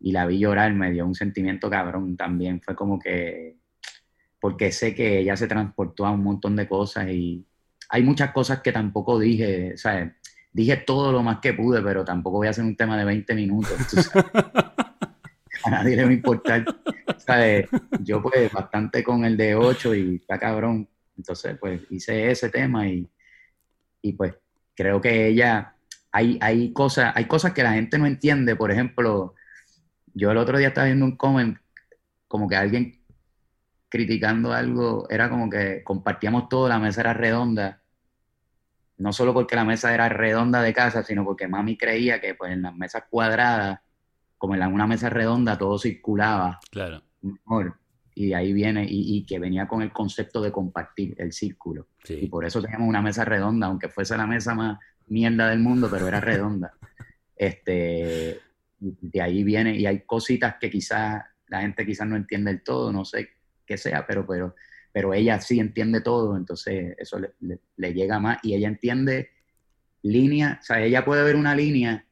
y 0.00 0.12
la 0.12 0.26
vi 0.26 0.38
llorar, 0.38 0.74
me 0.74 0.92
dio 0.92 1.06
un 1.06 1.14
sentimiento 1.14 1.70
cabrón 1.70 2.14
también. 2.14 2.60
Fue 2.60 2.76
como 2.76 2.98
que, 2.98 3.56
porque 4.38 4.70
sé 4.70 4.94
que 4.94 5.20
ella 5.20 5.34
se 5.36 5.48
transportó 5.48 6.04
a 6.04 6.10
un 6.10 6.22
montón 6.22 6.56
de 6.56 6.68
cosas 6.68 7.08
y 7.08 7.46
hay 7.88 8.02
muchas 8.02 8.32
cosas 8.32 8.60
que 8.60 8.72
tampoco 8.72 9.18
dije, 9.18 9.78
¿sabes? 9.78 10.12
Dije 10.52 10.76
todo 10.76 11.10
lo 11.10 11.22
más 11.22 11.38
que 11.40 11.54
pude, 11.54 11.80
pero 11.80 12.04
tampoco 12.04 12.36
voy 12.36 12.48
a 12.48 12.50
hacer 12.50 12.64
un 12.64 12.76
tema 12.76 12.98
de 12.98 13.04
20 13.06 13.34
minutos. 13.34 13.78
tú 13.88 13.96
sabes. 14.02 14.26
a 15.66 15.70
nadie 15.70 15.96
le 15.96 16.04
va 16.04 16.10
a 16.10 16.14
importar. 16.14 16.64
Yo 18.00 18.22
pues 18.22 18.52
bastante 18.52 19.02
con 19.02 19.24
el 19.24 19.36
de 19.36 19.54
8 19.54 19.94
y 19.94 20.16
está 20.16 20.38
cabrón. 20.38 20.88
Entonces 21.16 21.56
pues 21.58 21.80
hice 21.90 22.30
ese 22.30 22.48
tema 22.50 22.88
y, 22.88 23.08
y 24.02 24.12
pues 24.12 24.34
creo 24.74 25.00
que 25.00 25.26
ella, 25.26 25.74
hay, 26.12 26.38
hay, 26.40 26.72
cosas, 26.72 27.12
hay 27.16 27.24
cosas 27.24 27.52
que 27.52 27.62
la 27.62 27.72
gente 27.72 27.98
no 27.98 28.06
entiende. 28.06 28.54
Por 28.54 28.70
ejemplo, 28.70 29.34
yo 30.14 30.30
el 30.30 30.36
otro 30.36 30.58
día 30.58 30.68
estaba 30.68 30.86
viendo 30.86 31.04
un 31.04 31.16
comment 31.16 31.58
como 32.28 32.48
que 32.48 32.56
alguien 32.56 33.00
criticando 33.88 34.52
algo, 34.52 35.06
era 35.10 35.30
como 35.30 35.48
que 35.48 35.82
compartíamos 35.84 36.48
todo, 36.48 36.68
la 36.68 36.78
mesa 36.78 37.00
era 37.02 37.14
redonda. 37.14 37.80
No 38.98 39.12
solo 39.12 39.34
porque 39.34 39.56
la 39.56 39.64
mesa 39.64 39.94
era 39.94 40.08
redonda 40.08 40.62
de 40.62 40.72
casa, 40.72 41.02
sino 41.02 41.24
porque 41.24 41.48
mami 41.48 41.76
creía 41.76 42.20
que 42.20 42.34
pues 42.34 42.52
en 42.52 42.62
las 42.62 42.74
mesas 42.74 43.04
cuadradas, 43.10 43.80
como 44.38 44.54
en 44.54 44.62
una 44.62 44.86
mesa 44.86 45.08
redonda, 45.10 45.56
todo 45.58 45.78
circulaba 45.78 46.58
Claro. 46.70 47.02
mejor. 47.22 47.78
Y 48.14 48.28
de 48.28 48.34
ahí 48.34 48.52
viene, 48.52 48.84
y, 48.88 49.16
y 49.18 49.26
que 49.26 49.38
venía 49.38 49.68
con 49.68 49.82
el 49.82 49.92
concepto 49.92 50.40
de 50.40 50.50
compartir 50.50 51.14
el 51.18 51.32
círculo. 51.32 51.88
Sí. 52.04 52.18
Y 52.22 52.26
por 52.28 52.44
eso 52.46 52.62
teníamos 52.62 52.88
una 52.88 53.02
mesa 53.02 53.24
redonda, 53.26 53.66
aunque 53.66 53.88
fuese 53.88 54.16
la 54.16 54.26
mesa 54.26 54.54
más 54.54 54.78
mierda 55.08 55.50
del 55.50 55.58
mundo, 55.60 55.88
pero 55.90 56.08
era 56.08 56.20
redonda. 56.20 56.72
Este, 57.38 58.40
de 58.80 59.20
ahí 59.20 59.44
viene, 59.44 59.76
y 59.76 59.84
hay 59.84 60.00
cositas 60.06 60.56
que 60.58 60.70
quizás 60.70 61.22
la 61.48 61.60
gente 61.60 61.84
quizás 61.84 62.08
no 62.08 62.16
entiende 62.16 62.50
del 62.50 62.62
todo, 62.62 62.90
no 62.90 63.04
sé 63.04 63.28
qué 63.66 63.76
sea, 63.76 64.06
pero, 64.06 64.26
pero, 64.26 64.54
pero 64.90 65.12
ella 65.12 65.38
sí 65.40 65.60
entiende 65.60 66.00
todo, 66.00 66.34
entonces 66.34 66.94
eso 66.98 67.18
le, 67.18 67.34
le- 67.40 67.60
le 67.76 67.92
llega 67.92 68.18
más, 68.18 68.38
y 68.42 68.54
ella 68.54 68.68
entiende 68.68 69.32
línea, 70.02 70.58
o 70.62 70.64
sea, 70.64 70.80
ella 70.82 71.04
puede 71.04 71.24
ver 71.24 71.36
una 71.36 71.54
línea 71.54 72.05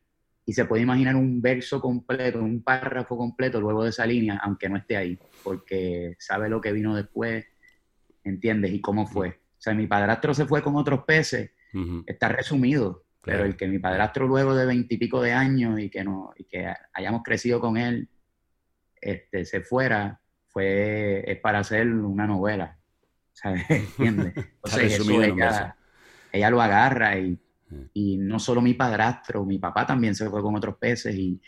y 0.46 0.52
se 0.52 0.64
puede 0.66 0.82
imaginar 0.82 1.16
un 1.16 1.40
verso 1.40 1.80
completo, 1.80 2.38
un 2.40 2.62
párrafo 2.62 3.16
completo 3.16 3.60
luego 3.60 3.84
de 3.84 3.90
esa 3.90 4.06
línea, 4.06 4.40
aunque 4.42 4.68
no 4.68 4.76
esté 4.76 4.96
ahí, 4.96 5.18
porque 5.42 6.14
sabe 6.18 6.48
lo 6.48 6.60
que 6.60 6.72
vino 6.72 6.94
después, 6.94 7.46
¿entiendes? 8.22 8.72
Y 8.72 8.80
cómo 8.80 9.06
fue. 9.06 9.28
O 9.28 9.60
sea, 9.64 9.74
mi 9.74 9.86
padrastro 9.86 10.34
se 10.34 10.44
fue 10.46 10.62
con 10.62 10.76
otros 10.76 11.04
peces, 11.04 11.50
Ujú. 11.72 12.04
está 12.06 12.28
resumido, 12.28 13.04
Claro. 13.22 13.38
pero 13.38 13.44
el 13.50 13.56
que 13.56 13.66
mi 13.66 13.78
padrastro 13.78 14.26
luego 14.26 14.54
de 14.54 14.66
veintipico 14.66 15.22
de 15.22 15.32
años 15.32 15.80
y 15.80 15.88
que, 15.88 16.04
no, 16.04 16.34
y 16.36 16.44
que 16.44 16.70
hayamos 16.92 17.22
crecido 17.22 17.58
con 17.58 17.78
él, 17.78 18.10
este, 19.00 19.46
se 19.46 19.62
fuera, 19.62 20.20
fue, 20.48 21.24
es 21.30 21.38
para 21.40 21.60
hacer 21.60 21.88
una 21.88 22.26
novela, 22.26 22.78
¿sabes? 23.32 23.64
¿Entiendes? 23.70 24.34
Entonces 24.36 25.00
eso 25.00 25.22
ella, 25.22 25.76
ella 26.30 26.50
lo 26.50 26.60
agarra 26.60 27.18
y. 27.18 27.40
y 27.92 28.18
no 28.18 28.38
solo 28.38 28.60
mi 28.60 28.74
padrastro, 28.74 29.44
mi 29.44 29.58
papá 29.58 29.86
también 29.86 30.14
se 30.14 30.28
fue 30.28 30.42
con 30.42 30.54
otros 30.54 30.76
peces 30.76 31.14
y 31.14 31.40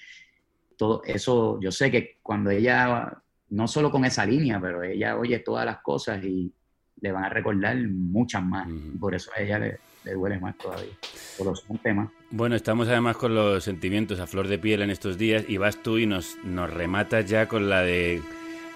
todo 0.76 1.02
eso, 1.04 1.58
yo 1.60 1.70
sé 1.70 1.90
que 1.90 2.18
cuando 2.22 2.50
ella, 2.50 3.22
no 3.50 3.68
solo 3.68 3.90
con 3.90 4.04
esa 4.04 4.26
línea, 4.26 4.60
pero 4.60 4.82
ella 4.82 5.16
oye 5.16 5.38
todas 5.38 5.64
las 5.64 5.78
cosas 5.78 6.22
y 6.24 6.52
le 7.00 7.12
van 7.12 7.24
a 7.24 7.28
recordar 7.28 7.76
muchas 7.88 8.44
más. 8.44 8.66
Ujú. 8.68 8.92
Y 8.94 8.98
por 8.98 9.14
eso 9.14 9.30
a 9.36 9.40
ella 9.40 9.58
le, 9.58 9.78
le 10.04 10.12
duele 10.14 10.38
más 10.38 10.56
todavía. 10.56 10.92
Por 11.36 11.48
los 11.48 11.64
un 11.68 11.78
tema. 11.78 12.10
Bueno, 12.30 12.56
estamos 12.56 12.88
además 12.88 13.16
con 13.16 13.34
los 13.34 13.64
sentimientos 13.64 14.20
a 14.20 14.26
flor 14.26 14.48
de 14.48 14.58
piel 14.58 14.82
en 14.82 14.90
estos 14.90 15.18
días 15.18 15.44
y 15.48 15.56
vas 15.58 15.82
tú 15.82 15.98
y 15.98 16.06
nos, 16.06 16.36
nos 16.44 16.72
rematas 16.72 17.28
ya 17.28 17.48
con 17.48 17.68
la 17.68 17.82
de 17.82 18.22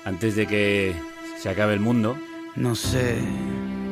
antes 0.05 0.37
de 0.37 0.47
que 0.47 0.95
se 1.39 1.49
acabe 1.49 1.75
el 1.75 1.81
mundo. 1.81 2.17
No 2.57 2.75
sé 2.75 3.19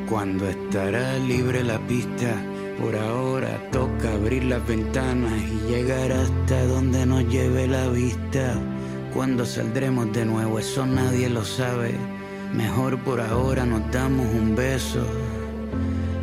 cuándo 0.07 0.47
estará 0.47 1.17
libre 1.17 1.63
la 1.63 1.79
pista. 1.87 2.35
Por 2.79 2.95
ahora 2.95 3.59
toca 3.71 4.13
abrir 4.13 4.45
las 4.45 4.65
ventanas 4.65 5.33
y 5.33 5.69
llegar 5.69 6.13
hasta 6.13 6.65
donde 6.65 7.05
nos 7.05 7.27
lleve 7.27 7.67
la 7.67 7.89
vista. 7.89 8.55
Cuando 9.13 9.45
saldremos 9.45 10.13
de 10.13 10.23
nuevo, 10.25 10.59
eso 10.59 10.85
nadie 10.85 11.29
lo 11.29 11.43
sabe. 11.43 11.93
Mejor 12.53 12.97
por 12.99 13.19
ahora 13.19 13.65
nos 13.65 13.91
damos 13.91 14.25
un 14.33 14.55
beso. 14.55 15.05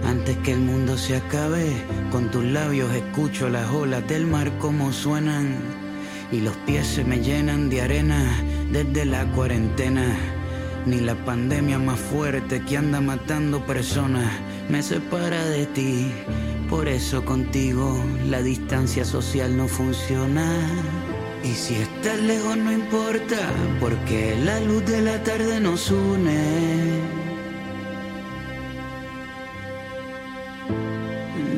Antes 0.07 0.35
que 0.39 0.53
el 0.53 0.61
mundo 0.61 0.97
se 0.97 1.17
acabe, 1.17 1.73
con 2.11 2.31
tus 2.31 2.45
labios 2.45 2.91
escucho 2.95 3.51
las 3.51 3.71
olas 3.71 4.07
del 4.09 4.27
mar 4.27 4.51
como 4.59 4.93
suenan. 4.93 5.59
Y 6.33 6.41
los 6.41 6.57
pies 6.65 6.87
se 6.87 7.05
me 7.05 7.19
llenan 7.19 7.69
de 7.69 7.83
arena 7.83 8.25
desde 8.73 9.05
la 9.05 9.27
cuarentena. 9.33 10.17
Ni 10.87 11.01
la 11.01 11.17
pandemia 11.17 11.79
más 11.79 12.01
fuerte 12.01 12.63
que 12.63 12.79
anda 12.79 13.01
matando 13.01 13.67
personas 13.67 14.31
me 14.69 14.83
separa 14.83 15.45
de 15.45 15.67
ti. 15.67 16.12
Por 16.69 16.89
eso 16.89 17.25
contigo 17.25 18.03
la 18.29 18.43
distancia 18.43 19.05
social 19.05 19.57
no 19.57 19.69
funciona. 19.69 20.47
Y 21.45 21.55
si 21.55 21.75
estás 21.75 22.19
lejos 22.21 22.57
no 22.57 22.73
importa, 22.73 23.51
porque 23.79 24.37
la 24.45 24.59
luz 24.61 24.85
de 24.85 25.01
la 25.01 25.23
tarde 25.23 25.61
nos 25.61 25.91
une. 25.91 27.01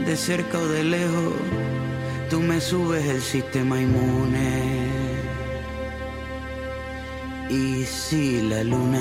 De 0.04 0.16
cerca 0.16 0.58
o 0.58 0.66
de 0.66 0.84
lejos, 0.84 1.32
tú 2.30 2.40
me 2.40 2.60
subes 2.60 3.06
el 3.06 3.22
sistema 3.22 3.80
inmune. 3.80 4.88
Y 7.50 7.84
si 7.84 8.42
la 8.42 8.62
luna 8.62 9.00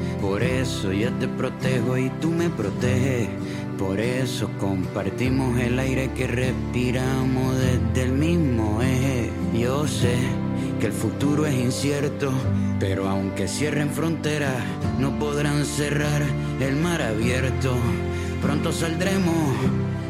por 0.21 0.43
eso 0.43 0.93
yo 0.93 1.11
te 1.13 1.27
protejo 1.27 1.97
y 1.97 2.09
tú 2.21 2.29
me 2.29 2.49
proteges, 2.49 3.27
por 3.77 3.99
eso 3.99 4.49
compartimos 4.59 5.59
el 5.59 5.79
aire 5.79 6.11
que 6.11 6.27
respiramos 6.27 7.55
desde 7.57 8.03
el 8.03 8.11
mismo 8.13 8.81
eje. 8.83 9.31
Yo 9.57 9.87
sé 9.87 10.15
que 10.79 10.85
el 10.85 10.93
futuro 10.93 11.47
es 11.47 11.55
incierto, 11.55 12.31
pero 12.79 13.09
aunque 13.09 13.47
cierren 13.47 13.89
fronteras, 13.89 14.55
no 14.99 15.17
podrán 15.17 15.65
cerrar 15.65 16.21
el 16.59 16.75
mar 16.75 17.01
abierto. 17.01 17.75
Pronto 18.41 18.71
saldremos 18.71 19.55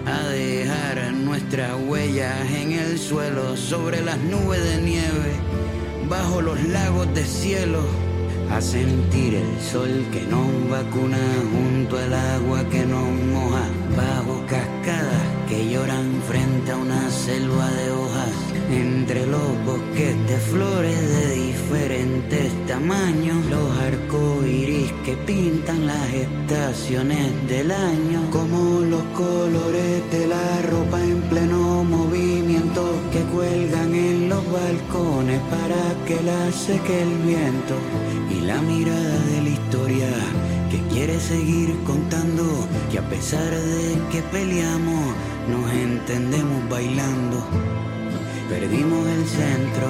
a 0.05 0.27
dejar 0.27 1.13
nuestras 1.13 1.71
huellas 1.87 2.51
en 2.51 2.73
el 2.73 2.99
suelo, 2.99 3.55
sobre 3.55 4.01
las 4.01 4.17
nubes 4.19 4.61
de 4.63 4.81
nieve, 4.81 5.31
bajo 6.09 6.41
los 6.41 6.61
lagos 6.65 7.13
de 7.13 7.23
cielo, 7.23 7.81
a 8.51 8.59
sentir 8.61 9.35
el 9.35 9.61
sol 9.61 10.05
que 10.11 10.21
nos 10.23 10.69
vacuna 10.69 11.17
junto 11.53 11.97
al 11.97 12.13
agua 12.13 12.63
que 12.69 12.85
nos 12.85 13.09
moja, 13.33 13.65
bajo 13.95 14.45
cascadas 14.45 15.25
que 15.47 15.69
lloran 15.69 16.21
frente 16.27 16.71
a 16.71 16.77
una 16.77 17.09
selva 17.09 17.69
de 17.71 17.91
hojas, 17.91 18.33
entre 18.69 19.25
los 19.25 19.65
bosques 19.65 20.15
de 20.29 20.37
flores 20.37 20.99
de 21.15 21.35
diferentes 21.35 22.67
tamaños, 22.67 23.45
los 23.45 23.77
arcos 23.77 24.45
iris 24.45 24.91
que 25.05 25.15
pintan 25.15 25.87
las 25.87 26.13
estaciones 26.13 27.27
del 27.47 27.71
año, 27.71 28.19
como 28.31 28.81
los 28.81 29.03
colores 29.15 30.11
de 30.11 30.27
la 30.27 30.61
ropa 30.63 31.01
en 31.01 31.21
pleno 31.23 31.83
movimiento 31.83 32.30
que 33.11 33.19
cuelgan 33.33 33.93
en 33.93 34.29
los 34.29 34.43
balcones 34.49 35.41
para 35.49 36.05
que 36.05 36.21
la 36.23 36.51
seque 36.53 37.01
el 37.01 37.17
viento, 37.17 37.75
y 38.29 38.45
la 38.45 38.61
mirada 38.61 39.17
de 39.31 39.41
la 39.41 39.49
historia 39.49 40.07
que 40.69 40.79
quiere 40.93 41.19
seguir 41.19 41.75
contando 41.83 42.43
que 42.89 42.99
a 42.99 43.09
pesar 43.09 43.51
de 43.51 43.97
que 44.09 44.21
peleamos, 44.31 45.03
nos 45.49 45.69
entendemos 45.71 46.69
bailando. 46.69 47.43
Perdimos 48.47 49.05
el 49.05 49.25
centro. 49.25 49.87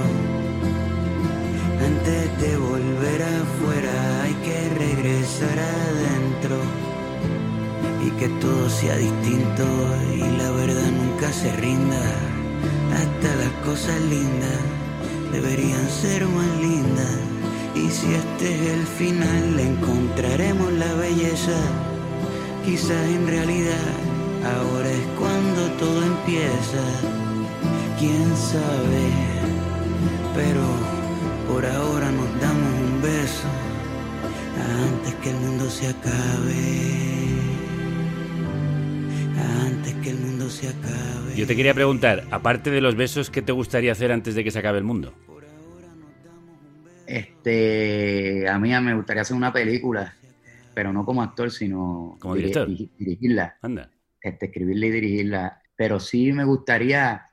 Antes 1.86 2.42
de 2.42 2.58
volver 2.58 3.22
afuera 3.22 4.24
hay 4.24 4.34
que 4.46 4.70
regresar 4.86 5.60
adentro. 5.60 6.58
Y 8.08 8.10
que 8.18 8.28
todo 8.40 8.68
sea 8.70 8.96
distinto 8.96 9.66
y 10.16 10.38
la 10.38 10.50
verdad 10.50 10.90
nunca 10.92 11.32
se 11.32 11.52
rinda. 11.58 12.31
Hasta 12.94 13.36
las 13.36 13.52
cosas 13.66 14.00
lindas 14.02 14.60
deberían 15.32 15.89
ser 15.89 16.26
más 16.28 16.60
lindas. 16.60 17.18
Y 17.76 17.89
si 17.89 18.14
este 18.14 18.56
es 18.56 18.62
el 18.74 18.86
final, 18.86 19.60
encontraremos 19.60 20.72
la 20.74 20.94
belleza. 20.96 21.60
Quizás 22.66 23.08
en 23.08 23.28
realidad 23.28 23.89
ahora 24.44 24.92
es 24.92 25.06
cuando 25.20 25.62
todo 25.80 26.04
empieza. 26.04 26.84
Quién 28.00 28.36
sabe, 28.36 29.04
pero 30.36 30.64
por 31.48 31.66
ahora 31.66 32.12
nos 32.12 32.30
damos 32.42 32.74
un 32.88 33.02
beso 33.02 33.48
antes 34.86 35.14
que 35.22 35.30
el 35.30 35.38
mundo 35.38 35.70
se 35.70 35.88
acabe. 35.88 37.20
Antes 39.42 39.94
que 39.96 40.10
el 40.12 40.18
mundo 40.18 40.50
se 40.50 40.70
acabe. 40.70 41.36
Yo 41.36 41.48
te 41.48 41.56
quería 41.56 41.74
preguntar, 41.74 42.24
aparte 42.32 42.70
de 42.72 42.82
los 42.82 42.96
besos, 42.96 43.30
¿qué 43.30 43.42
te 43.42 43.52
gustaría 43.52 43.92
hacer 43.92 44.12
antes 44.12 44.36
de 44.36 44.44
que 44.44 44.52
se 44.52 44.60
acabe 44.60 44.78
el 44.78 44.84
mundo? 44.84 45.14
Este, 47.08 48.48
a 48.48 48.58
mí 48.58 48.70
me 48.82 48.96
gustaría 48.96 49.24
hacer 49.24 49.36
una 49.36 49.52
película, 49.52 50.18
pero 50.74 50.94
no 50.94 51.04
como 51.06 51.22
actor, 51.22 51.52
sino 51.52 52.18
Como 52.20 52.36
director. 52.36 52.68
diri- 52.70 52.89
dirigirla. 52.98 53.58
Anda. 53.62 53.92
Este, 54.22 54.46
escribirla 54.46 54.86
y 54.86 54.92
dirigirla. 54.92 55.62
Pero 55.76 56.00
sí 56.00 56.32
me 56.32 56.46
gustaría, 56.46 57.26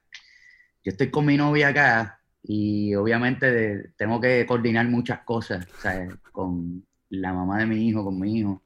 yo 0.83 0.91
estoy 0.91 1.11
con 1.11 1.27
mi 1.27 1.37
novia 1.37 1.69
acá 1.69 2.21
y 2.43 2.95
obviamente 2.95 3.51
de- 3.53 3.89
tengo 3.97 4.21
que 4.21 4.47
coordinar 4.47 4.89
muchas 4.89 5.21
cosas, 5.21 5.67
¿sabes? 5.81 6.15
Con 6.33 6.85
la 7.11 7.33
mamá 7.33 7.59
de 7.59 7.67
mi 7.67 7.87
hijo, 7.89 8.05
con 8.05 8.19
mi 8.19 8.39
hijo 8.39 8.63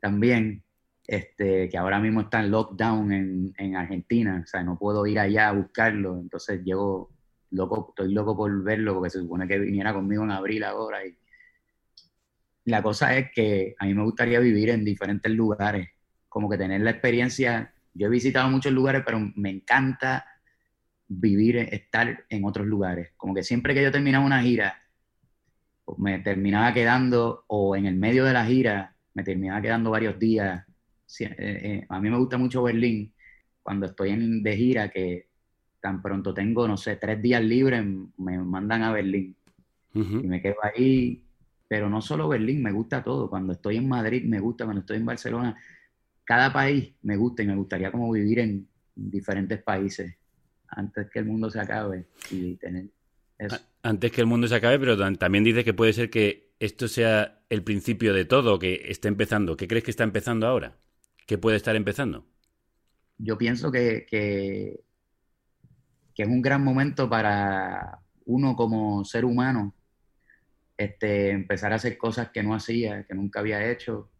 también, 0.00 0.61
este, 1.06 1.68
que 1.68 1.78
ahora 1.78 1.98
mismo 1.98 2.22
está 2.22 2.40
en 2.40 2.50
lockdown 2.50 3.12
en, 3.12 3.54
en 3.58 3.76
Argentina, 3.76 4.42
o 4.44 4.46
sea, 4.46 4.62
no 4.62 4.78
puedo 4.78 5.06
ir 5.06 5.18
allá 5.18 5.48
a 5.48 5.52
buscarlo, 5.52 6.18
entonces 6.18 6.62
llego 6.64 7.10
loco, 7.50 7.88
estoy 7.90 8.12
loco 8.12 8.36
por 8.36 8.62
verlo 8.62 8.94
porque 8.94 9.10
se 9.10 9.18
supone 9.18 9.46
que 9.46 9.58
viniera 9.58 9.92
conmigo 9.92 10.24
en 10.24 10.30
abril 10.30 10.64
ahora 10.64 11.04
y 11.04 11.16
la 12.64 12.82
cosa 12.82 13.16
es 13.16 13.30
que 13.32 13.74
a 13.78 13.86
mí 13.86 13.94
me 13.94 14.04
gustaría 14.04 14.38
vivir 14.38 14.70
en 14.70 14.84
diferentes 14.84 15.32
lugares, 15.32 15.88
como 16.28 16.48
que 16.48 16.56
tener 16.56 16.80
la 16.80 16.90
experiencia, 16.90 17.72
yo 17.94 18.06
he 18.06 18.10
visitado 18.10 18.48
muchos 18.48 18.72
lugares, 18.72 19.02
pero 19.04 19.18
me 19.34 19.50
encanta 19.50 20.24
vivir, 21.08 21.56
estar 21.56 22.24
en 22.28 22.44
otros 22.44 22.66
lugares, 22.66 23.10
como 23.16 23.34
que 23.34 23.42
siempre 23.42 23.74
que 23.74 23.82
yo 23.82 23.90
terminaba 23.90 24.24
una 24.24 24.42
gira, 24.42 24.80
me 25.98 26.20
terminaba 26.20 26.72
quedando, 26.72 27.44
o 27.48 27.76
en 27.76 27.86
el 27.86 27.96
medio 27.96 28.24
de 28.24 28.32
la 28.32 28.46
gira, 28.46 28.94
me 29.14 29.24
terminaba 29.24 29.60
quedando 29.60 29.90
varios 29.90 30.18
días. 30.18 30.64
Eh, 31.20 31.34
eh, 31.38 31.86
a 31.88 32.00
mí 32.00 32.10
me 32.10 32.18
gusta 32.18 32.38
mucho 32.38 32.62
Berlín, 32.62 33.12
cuando 33.62 33.86
estoy 33.86 34.10
en, 34.10 34.42
de 34.42 34.56
gira, 34.56 34.90
que 34.90 35.28
tan 35.80 36.02
pronto 36.02 36.34
tengo, 36.34 36.66
no 36.68 36.76
sé, 36.76 36.96
tres 36.96 37.20
días 37.22 37.42
libres, 37.42 37.84
me 38.18 38.38
mandan 38.38 38.82
a 38.82 38.92
Berlín 38.92 39.36
y 40.20 40.26
me 40.26 40.40
quedo 40.42 40.56
ahí. 40.62 41.22
Pero 41.68 41.88
no 41.90 42.02
solo 42.02 42.28
Berlín, 42.28 42.62
me 42.62 42.72
gusta 42.72 43.02
todo. 43.02 43.30
Cuando 43.30 43.54
estoy 43.54 43.78
en 43.78 43.88
Madrid, 43.88 44.24
me 44.26 44.40
gusta. 44.40 44.64
Cuando 44.64 44.80
estoy 44.82 44.98
en 44.98 45.06
Barcelona, 45.06 45.56
cada 46.24 46.52
país 46.52 46.94
me 47.02 47.16
gusta 47.16 47.42
y 47.42 47.46
me 47.48 47.56
gustaría 47.56 47.92
como 47.92 48.10
vivir 48.12 48.40
en 48.40 48.68
diferentes 48.94 49.62
países 49.62 50.14
antes 50.68 51.10
que 51.10 51.20
el 51.20 51.26
mundo 51.26 51.50
se 51.50 51.60
acabe 51.60 52.06
y 52.30 52.56
tener 52.56 52.86
eso. 53.38 53.64
Antes 53.82 54.12
que 54.12 54.20
el 54.20 54.26
mundo 54.28 54.46
se 54.48 54.54
acabe, 54.54 54.78
pero 54.78 54.96
tam- 54.96 55.18
también 55.18 55.44
dices 55.44 55.64
que 55.64 55.74
puede 55.74 55.92
ser 55.92 56.10
que 56.10 56.54
esto 56.60 56.86
sea 56.88 57.44
el 57.50 57.64
principio 57.64 58.14
de 58.14 58.24
todo, 58.24 58.58
que 58.58 58.82
esté 58.88 59.08
empezando. 59.08 59.56
¿Qué 59.56 59.66
crees 59.68 59.84
que 59.84 59.90
está 59.90 60.04
empezando 60.04 60.46
ahora? 60.46 60.78
¿Qué 61.32 61.38
puede 61.38 61.56
estar 61.56 61.74
empezando? 61.76 62.26
yo 63.16 63.38
pienso 63.38 63.72
que, 63.72 64.04
que, 64.06 64.84
es 66.14 66.28
un 66.28 66.42
gran 66.42 66.62
momento 66.62 67.08
para 67.08 68.00
uno 68.26 68.54
como 68.54 69.02
ser 69.06 69.24
humano 69.24 69.74
este, 70.76 71.30
empezar 71.30 71.72
a 71.72 71.76
hacer 71.76 71.96
cosas 71.96 72.28
que 72.32 72.42
no 72.42 72.54
hacía, 72.54 73.04
que 73.04 73.14
nunca 73.14 73.40
había 73.40 73.66
hecho, 73.70 74.10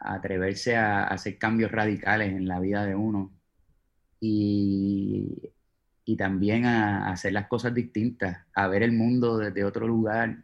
atreverse 0.00 0.74
a, 0.74 1.04
hacer 1.04 1.36
cambios 1.36 1.70
radicales 1.70 2.32
en 2.32 2.48
la 2.48 2.58
vida 2.58 2.86
de 2.86 2.94
uno 2.94 3.30
y, 4.18 5.52
y 6.06 6.16
también 6.16 6.64
a 6.64 7.10
hacer 7.10 7.34
las 7.34 7.48
cosas 7.48 7.74
distintas, 7.74 8.46
a 8.54 8.66
ver 8.66 8.82
el 8.82 8.92
mundo 8.92 9.36
desde 9.36 9.62
otro 9.62 9.86
lugar. 9.86 10.42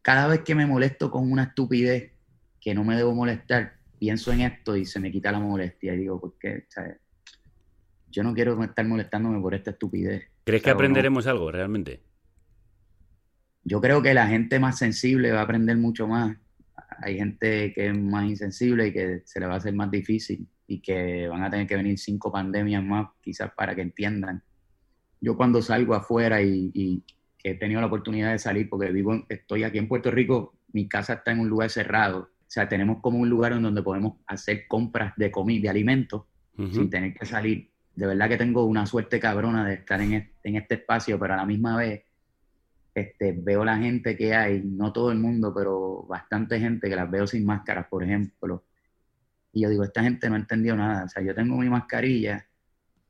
Cada 0.00 0.28
vez 0.28 0.40
que 0.40 0.54
me 0.54 0.64
molesto 0.64 1.10
con 1.10 1.30
una 1.30 1.42
estupidez 1.42 2.14
que 2.58 2.74
no 2.74 2.84
me 2.84 2.96
debo 2.96 3.14
molestar, 3.14 3.77
pienso 3.98 4.32
en 4.32 4.40
esto 4.42 4.76
y 4.76 4.84
se 4.84 5.00
me 5.00 5.10
quita 5.10 5.32
la 5.32 5.40
molestia 5.40 5.94
y 5.94 5.98
digo, 5.98 6.20
¿por 6.20 6.38
qué? 6.38 6.64
¿Sabes? 6.68 6.98
Yo 8.10 8.22
no 8.22 8.32
quiero 8.34 8.62
estar 8.62 8.86
molestándome 8.86 9.40
por 9.40 9.54
esta 9.54 9.72
estupidez. 9.72 10.24
¿Crees 10.44 10.62
que 10.62 10.70
aprenderemos 10.70 11.26
algo 11.26 11.50
realmente? 11.50 12.02
Yo 13.64 13.80
creo 13.80 14.00
que 14.00 14.14
la 14.14 14.26
gente 14.26 14.58
más 14.58 14.78
sensible 14.78 15.30
va 15.30 15.40
a 15.40 15.42
aprender 15.42 15.76
mucho 15.76 16.06
más. 16.06 16.36
Hay 17.02 17.18
gente 17.18 17.72
que 17.74 17.88
es 17.88 17.98
más 17.98 18.24
insensible 18.24 18.88
y 18.88 18.92
que 18.92 19.22
se 19.24 19.40
le 19.40 19.46
va 19.46 19.54
a 19.54 19.56
hacer 19.58 19.74
más 19.74 19.90
difícil 19.90 20.48
y 20.66 20.80
que 20.80 21.28
van 21.28 21.42
a 21.42 21.50
tener 21.50 21.66
que 21.66 21.76
venir 21.76 21.98
cinco 21.98 22.32
pandemias 22.32 22.82
más 22.82 23.08
quizás 23.20 23.52
para 23.54 23.74
que 23.74 23.82
entiendan. 23.82 24.42
Yo 25.20 25.36
cuando 25.36 25.60
salgo 25.60 25.94
afuera 25.94 26.40
y, 26.40 26.70
y 26.72 27.04
que 27.36 27.50
he 27.50 27.54
tenido 27.54 27.80
la 27.80 27.88
oportunidad 27.88 28.32
de 28.32 28.38
salir 28.38 28.68
porque 28.68 28.90
vivo, 28.90 29.24
estoy 29.28 29.64
aquí 29.64 29.78
en 29.78 29.88
Puerto 29.88 30.10
Rico, 30.10 30.54
mi 30.72 30.88
casa 30.88 31.14
está 31.14 31.32
en 31.32 31.40
un 31.40 31.48
lugar 31.48 31.70
cerrado. 31.70 32.30
O 32.48 32.50
sea, 32.50 32.66
tenemos 32.66 33.02
como 33.02 33.18
un 33.18 33.28
lugar 33.28 33.52
en 33.52 33.62
donde 33.62 33.82
podemos 33.82 34.14
hacer 34.26 34.66
compras 34.66 35.12
de 35.18 35.30
comida, 35.30 35.64
de 35.64 35.68
alimentos, 35.68 36.22
sin 36.56 36.88
tener 36.88 37.12
que 37.12 37.26
salir. 37.26 37.70
De 37.94 38.06
verdad 38.06 38.26
que 38.26 38.38
tengo 38.38 38.64
una 38.64 38.86
suerte 38.86 39.20
cabrona 39.20 39.66
de 39.66 39.74
estar 39.74 40.00
en 40.00 40.14
este, 40.14 40.48
en 40.48 40.56
este 40.56 40.76
espacio, 40.76 41.18
pero 41.18 41.34
a 41.34 41.36
la 41.36 41.44
misma 41.44 41.76
vez 41.76 42.04
este, 42.94 43.32
veo 43.32 43.66
la 43.66 43.76
gente 43.76 44.16
que 44.16 44.34
hay, 44.34 44.62
no 44.64 44.94
todo 44.94 45.12
el 45.12 45.18
mundo, 45.18 45.52
pero 45.54 46.06
bastante 46.08 46.58
gente 46.58 46.88
que 46.88 46.96
las 46.96 47.10
veo 47.10 47.26
sin 47.26 47.44
máscaras, 47.44 47.86
por 47.86 48.02
ejemplo. 48.02 48.64
Y 49.52 49.60
yo 49.60 49.68
digo, 49.68 49.84
esta 49.84 50.02
gente 50.02 50.30
no 50.30 50.36
entendió 50.36 50.74
nada. 50.74 51.04
O 51.04 51.08
sea, 51.08 51.22
yo 51.22 51.34
tengo 51.34 51.54
mi 51.58 51.68
mascarilla 51.68 52.46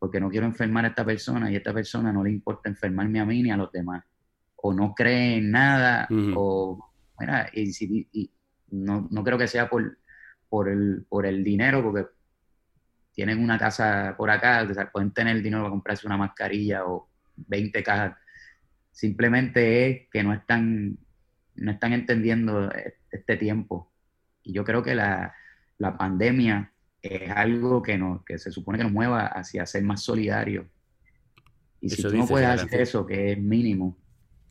porque 0.00 0.18
no 0.18 0.30
quiero 0.30 0.46
enfermar 0.46 0.84
a 0.84 0.88
esta 0.88 1.04
persona 1.04 1.48
y 1.48 1.54
a 1.54 1.58
esta 1.58 1.72
persona 1.72 2.12
no 2.12 2.24
le 2.24 2.30
importa 2.30 2.68
enfermarme 2.68 3.20
a 3.20 3.24
mí 3.24 3.40
ni 3.40 3.52
a 3.52 3.56
los 3.56 3.70
demás. 3.70 4.04
O 4.56 4.74
no 4.74 4.94
cree 4.96 5.36
en 5.36 5.52
nada, 5.52 6.08
o, 6.34 6.90
mira, 7.20 7.48
y 7.52 8.30
no, 8.70 9.08
no 9.10 9.24
creo 9.24 9.38
que 9.38 9.48
sea 9.48 9.68
por, 9.68 9.98
por, 10.48 10.68
el, 10.68 11.06
por 11.08 11.26
el 11.26 11.44
dinero, 11.44 11.82
porque 11.82 12.06
tienen 13.12 13.42
una 13.42 13.58
casa 13.58 14.14
por 14.16 14.30
acá, 14.30 14.66
o 14.68 14.72
sea, 14.72 14.90
pueden 14.90 15.10
tener 15.10 15.36
el 15.36 15.42
dinero 15.42 15.62
para 15.62 15.70
comprarse 15.70 16.06
una 16.06 16.16
mascarilla 16.16 16.86
o 16.86 17.08
20 17.36 17.82
cajas. 17.82 18.16
Simplemente 18.92 19.90
es 19.90 20.08
que 20.10 20.22
no 20.22 20.32
están, 20.32 20.98
no 21.56 21.70
están 21.70 21.92
entendiendo 21.92 22.70
este 23.10 23.36
tiempo. 23.36 23.92
Y 24.42 24.52
yo 24.52 24.64
creo 24.64 24.82
que 24.82 24.94
la, 24.94 25.34
la 25.78 25.96
pandemia 25.96 26.72
es 27.02 27.30
algo 27.30 27.82
que, 27.82 27.98
nos, 27.98 28.24
que 28.24 28.38
se 28.38 28.50
supone 28.50 28.78
que 28.78 28.84
nos 28.84 28.92
mueva 28.92 29.26
hacia 29.26 29.66
ser 29.66 29.82
más 29.82 30.02
solidarios. 30.02 30.66
Y 31.80 31.90
si 31.90 32.00
Eso 32.00 32.10
tú 32.10 32.16
no 32.16 32.26
puedes 32.26 32.48
hacer 32.48 32.80
eso, 32.80 33.06
que 33.06 33.32
es 33.32 33.38
mínimo, 33.38 33.96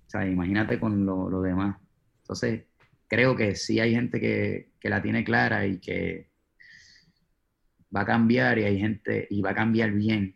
o 0.08 0.10
sea, 0.10 0.26
imagínate 0.26 0.80
con 0.80 1.06
lo, 1.06 1.30
lo 1.30 1.42
demás. 1.42 1.78
Entonces, 2.22 2.64
creo 3.08 3.36
que 3.36 3.56
sí 3.56 3.80
hay 3.80 3.94
gente 3.94 4.20
que, 4.20 4.70
que 4.80 4.90
la 4.90 5.02
tiene 5.02 5.24
clara 5.24 5.66
y 5.66 5.80
que 5.80 6.30
va 7.96 8.02
a 8.02 8.06
cambiar 8.06 8.60
y 8.60 8.64
hay 8.64 8.80
gente, 8.80 9.28
y 9.30 9.42
va 9.42 9.52
a 9.52 9.56
cambiar 9.56 9.92
bien, 9.92 10.36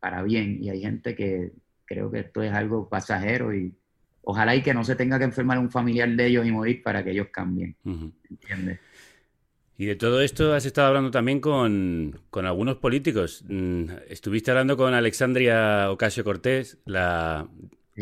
para 0.00 0.22
bien, 0.22 0.62
y 0.62 0.70
hay 0.70 0.80
gente 0.80 1.14
que 1.14 1.52
creo 1.84 2.10
que 2.10 2.20
esto 2.20 2.42
es 2.42 2.52
algo 2.52 2.88
pasajero 2.88 3.54
y 3.54 3.74
ojalá 4.22 4.54
y 4.54 4.62
que 4.62 4.74
no 4.74 4.84
se 4.84 4.96
tenga 4.96 5.18
que 5.18 5.24
enfermar 5.24 5.58
un 5.58 5.70
familiar 5.70 6.08
de 6.08 6.26
ellos 6.26 6.46
y 6.46 6.52
morir 6.52 6.82
para 6.82 7.04
que 7.04 7.10
ellos 7.10 7.28
cambien, 7.30 7.76
¿entiendes? 7.84 8.80
Y 9.76 9.86
de 9.86 9.96
todo 9.96 10.22
esto 10.22 10.54
has 10.54 10.64
estado 10.66 10.88
hablando 10.88 11.10
también 11.10 11.40
con, 11.40 12.20
con 12.30 12.46
algunos 12.46 12.76
políticos. 12.76 13.44
Mm, 13.48 13.86
Estuviste 14.08 14.52
hablando 14.52 14.76
con 14.76 14.94
Alexandria 14.94 15.90
Ocasio 15.90 16.22
Cortés, 16.22 16.78
la 16.84 17.48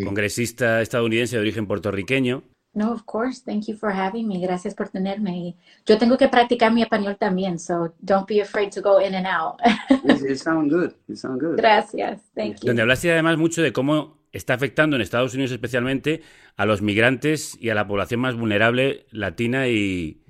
congresista 0.04 0.82
estadounidense 0.82 1.36
de 1.36 1.40
origen 1.40 1.66
puertorriqueño. 1.66 2.44
No, 2.74 2.92
of 2.92 3.02
course. 3.04 3.42
Thank 3.44 3.66
you 3.68 3.76
for 3.76 3.90
having 3.92 4.26
me. 4.26 4.40
Gracias 4.40 4.74
por 4.74 4.88
tenerme. 4.88 5.56
Yo 5.86 5.98
tengo 5.98 6.16
que 6.16 6.28
practicar 6.28 6.72
mi 6.72 6.82
español 6.82 7.16
también, 7.18 7.58
so 7.58 7.94
don't 8.00 8.26
be 8.26 8.40
afraid 8.40 8.70
to 8.72 8.80
go 8.80 8.98
in 9.00 9.14
and 9.14 9.26
out. 9.26 9.56
You 10.04 10.34
sound 10.36 10.70
good. 10.72 10.92
You 11.06 11.14
sound 11.16 11.40
good. 11.42 11.56
Gracias. 11.58 12.22
Thank 12.34 12.60
you. 12.60 12.68
Donde 12.68 12.82
hablaste 12.82 13.12
además 13.12 13.36
mucho 13.36 13.60
de 13.62 13.72
cómo 13.74 14.22
está 14.32 14.54
afectando 14.54 14.96
en 14.96 15.02
Estados 15.02 15.34
Unidos 15.34 15.52
especialmente 15.52 16.22
a 16.56 16.64
los 16.64 16.80
migrantes 16.80 17.58
y 17.60 17.68
a 17.68 17.74
la 17.74 17.86
población 17.86 18.20
más 18.20 18.34
vulnerable 18.36 19.04
latina 19.10 19.68
y, 19.68 20.22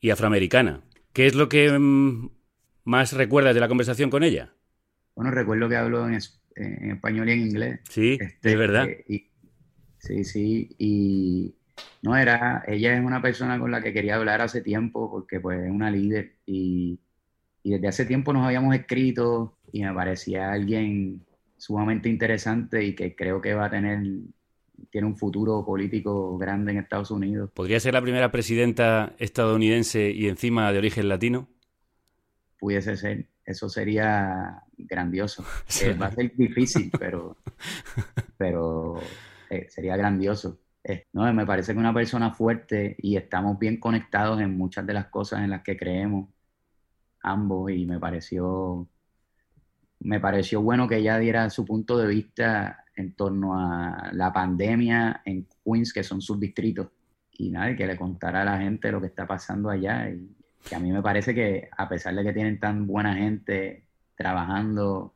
y 0.00 0.08
afroamericana. 0.10 0.80
¿Qué 1.12 1.26
es 1.26 1.34
lo 1.34 1.50
que 1.50 1.70
mm, 1.78 2.30
más 2.84 3.12
recuerdas 3.12 3.54
de 3.54 3.60
la 3.60 3.68
conversación 3.68 4.08
con 4.08 4.22
ella? 4.22 4.54
Bueno, 5.14 5.30
recuerdo 5.30 5.68
que 5.68 5.76
hablo 5.76 6.06
en, 6.08 6.14
es- 6.14 6.40
en 6.54 6.92
español 6.92 7.28
y 7.28 7.32
en 7.32 7.40
inglés. 7.40 7.80
Sí, 7.90 8.18
es 8.42 8.58
verdad. 8.58 8.88
eh, 8.88 9.04
y- 9.08 9.30
sí, 9.98 10.24
sí, 10.24 10.74
y 10.78 11.54
no 12.02 12.16
era, 12.16 12.62
ella 12.66 12.96
es 12.96 13.04
una 13.04 13.20
persona 13.20 13.58
con 13.58 13.70
la 13.70 13.82
que 13.82 13.92
quería 13.92 14.16
hablar 14.16 14.40
hace 14.40 14.62
tiempo 14.62 15.10
porque 15.10 15.40
pues 15.40 15.60
es 15.64 15.70
una 15.70 15.90
líder 15.90 16.36
y, 16.46 16.98
y 17.62 17.70
desde 17.72 17.88
hace 17.88 18.06
tiempo 18.06 18.32
nos 18.32 18.46
habíamos 18.46 18.74
escrito 18.74 19.58
y 19.72 19.82
me 19.82 19.92
parecía 19.92 20.52
alguien 20.52 21.24
sumamente 21.56 22.08
interesante 22.08 22.84
y 22.84 22.94
que 22.94 23.16
creo 23.16 23.40
que 23.40 23.54
va 23.54 23.66
a 23.66 23.70
tener, 23.70 24.00
tiene 24.90 25.06
un 25.06 25.16
futuro 25.16 25.64
político 25.64 26.36
grande 26.38 26.72
en 26.72 26.78
Estados 26.78 27.10
Unidos. 27.10 27.50
¿Podría 27.52 27.80
ser 27.80 27.94
la 27.94 28.02
primera 28.02 28.30
presidenta 28.30 29.14
estadounidense 29.18 30.10
y 30.10 30.28
encima 30.28 30.70
de 30.72 30.78
origen 30.78 31.08
latino? 31.08 31.48
Pudiese 32.58 32.96
ser, 32.96 33.26
eso 33.44 33.68
sería 33.68 34.62
grandioso. 34.76 35.44
Eh, 35.82 35.94
va 36.00 36.06
a 36.06 36.12
ser 36.12 36.34
difícil, 36.36 36.90
pero, 36.98 37.36
pero 38.38 39.00
eh, 39.50 39.66
sería 39.68 39.96
grandioso. 39.96 40.58
Eh, 40.88 41.06
no, 41.14 41.32
me 41.32 41.44
parece 41.44 41.72
que 41.72 41.80
una 41.80 41.92
persona 41.92 42.32
fuerte 42.32 42.94
y 42.98 43.16
estamos 43.16 43.58
bien 43.58 43.80
conectados 43.80 44.40
en 44.40 44.56
muchas 44.56 44.86
de 44.86 44.94
las 44.94 45.06
cosas 45.06 45.40
en 45.40 45.50
las 45.50 45.62
que 45.62 45.76
creemos 45.76 46.28
ambos 47.22 47.72
y 47.72 47.86
me 47.86 47.98
pareció 47.98 48.88
me 50.00 50.20
pareció 50.20 50.62
bueno 50.62 50.86
que 50.86 50.98
ella 50.98 51.18
diera 51.18 51.50
su 51.50 51.64
punto 51.64 51.98
de 51.98 52.06
vista 52.06 52.84
en 52.94 53.14
torno 53.14 53.58
a 53.58 54.10
la 54.12 54.32
pandemia 54.32 55.22
en 55.24 55.48
Queens, 55.64 55.92
que 55.92 56.04
son 56.04 56.20
sus 56.20 56.38
distritos, 56.38 56.88
y 57.32 57.50
nada, 57.50 57.74
que 57.74 57.86
le 57.86 57.96
contara 57.96 58.42
a 58.42 58.44
la 58.44 58.58
gente 58.58 58.92
lo 58.92 59.00
que 59.00 59.08
está 59.08 59.26
pasando 59.26 59.68
allá. 59.68 60.08
Y 60.08 60.74
a 60.74 60.78
mí 60.78 60.92
me 60.92 61.02
parece 61.02 61.34
que 61.34 61.68
a 61.76 61.88
pesar 61.88 62.14
de 62.14 62.22
que 62.22 62.32
tienen 62.32 62.60
tan 62.60 62.86
buena 62.86 63.14
gente 63.14 63.86
trabajando 64.16 65.14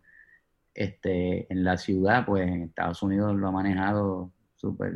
este, 0.74 1.50
en 1.52 1.64
la 1.64 1.76
ciudad, 1.76 2.26
pues 2.26 2.48
en 2.48 2.62
Estados 2.62 3.02
Unidos 3.02 3.36
lo 3.36 3.48
ha 3.48 3.52
manejado 3.52 4.32
súper 4.56 4.94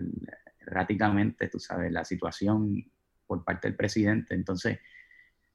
erráticamente, 0.67 1.49
tú 1.49 1.59
sabes, 1.59 1.93
la 1.93 2.05
situación 2.05 2.85
por 3.27 3.45
parte 3.45 3.69
del 3.69 3.77
presidente. 3.77 4.35
Entonces, 4.35 4.79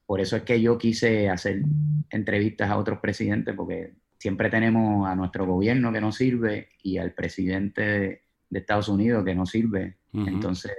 por 0.06 0.20
eso 0.20 0.36
es 0.36 0.42
que 0.42 0.60
yo 0.60 0.76
quise 0.76 1.28
hacer 1.28 1.62
entrevistas 2.10 2.70
a 2.70 2.78
otros 2.78 2.98
presidentes, 2.98 3.54
porque 3.54 3.94
siempre 4.18 4.50
tenemos 4.50 5.08
a 5.08 5.14
nuestro 5.14 5.46
gobierno 5.46 5.92
que 5.92 6.00
no 6.00 6.12
sirve 6.12 6.68
y 6.82 6.98
al 6.98 7.12
presidente 7.12 7.82
de, 7.82 8.22
de 8.50 8.58
Estados 8.58 8.88
Unidos 8.88 9.24
que 9.24 9.34
no 9.34 9.46
sirve. 9.46 9.96
Entonces, 10.12 10.72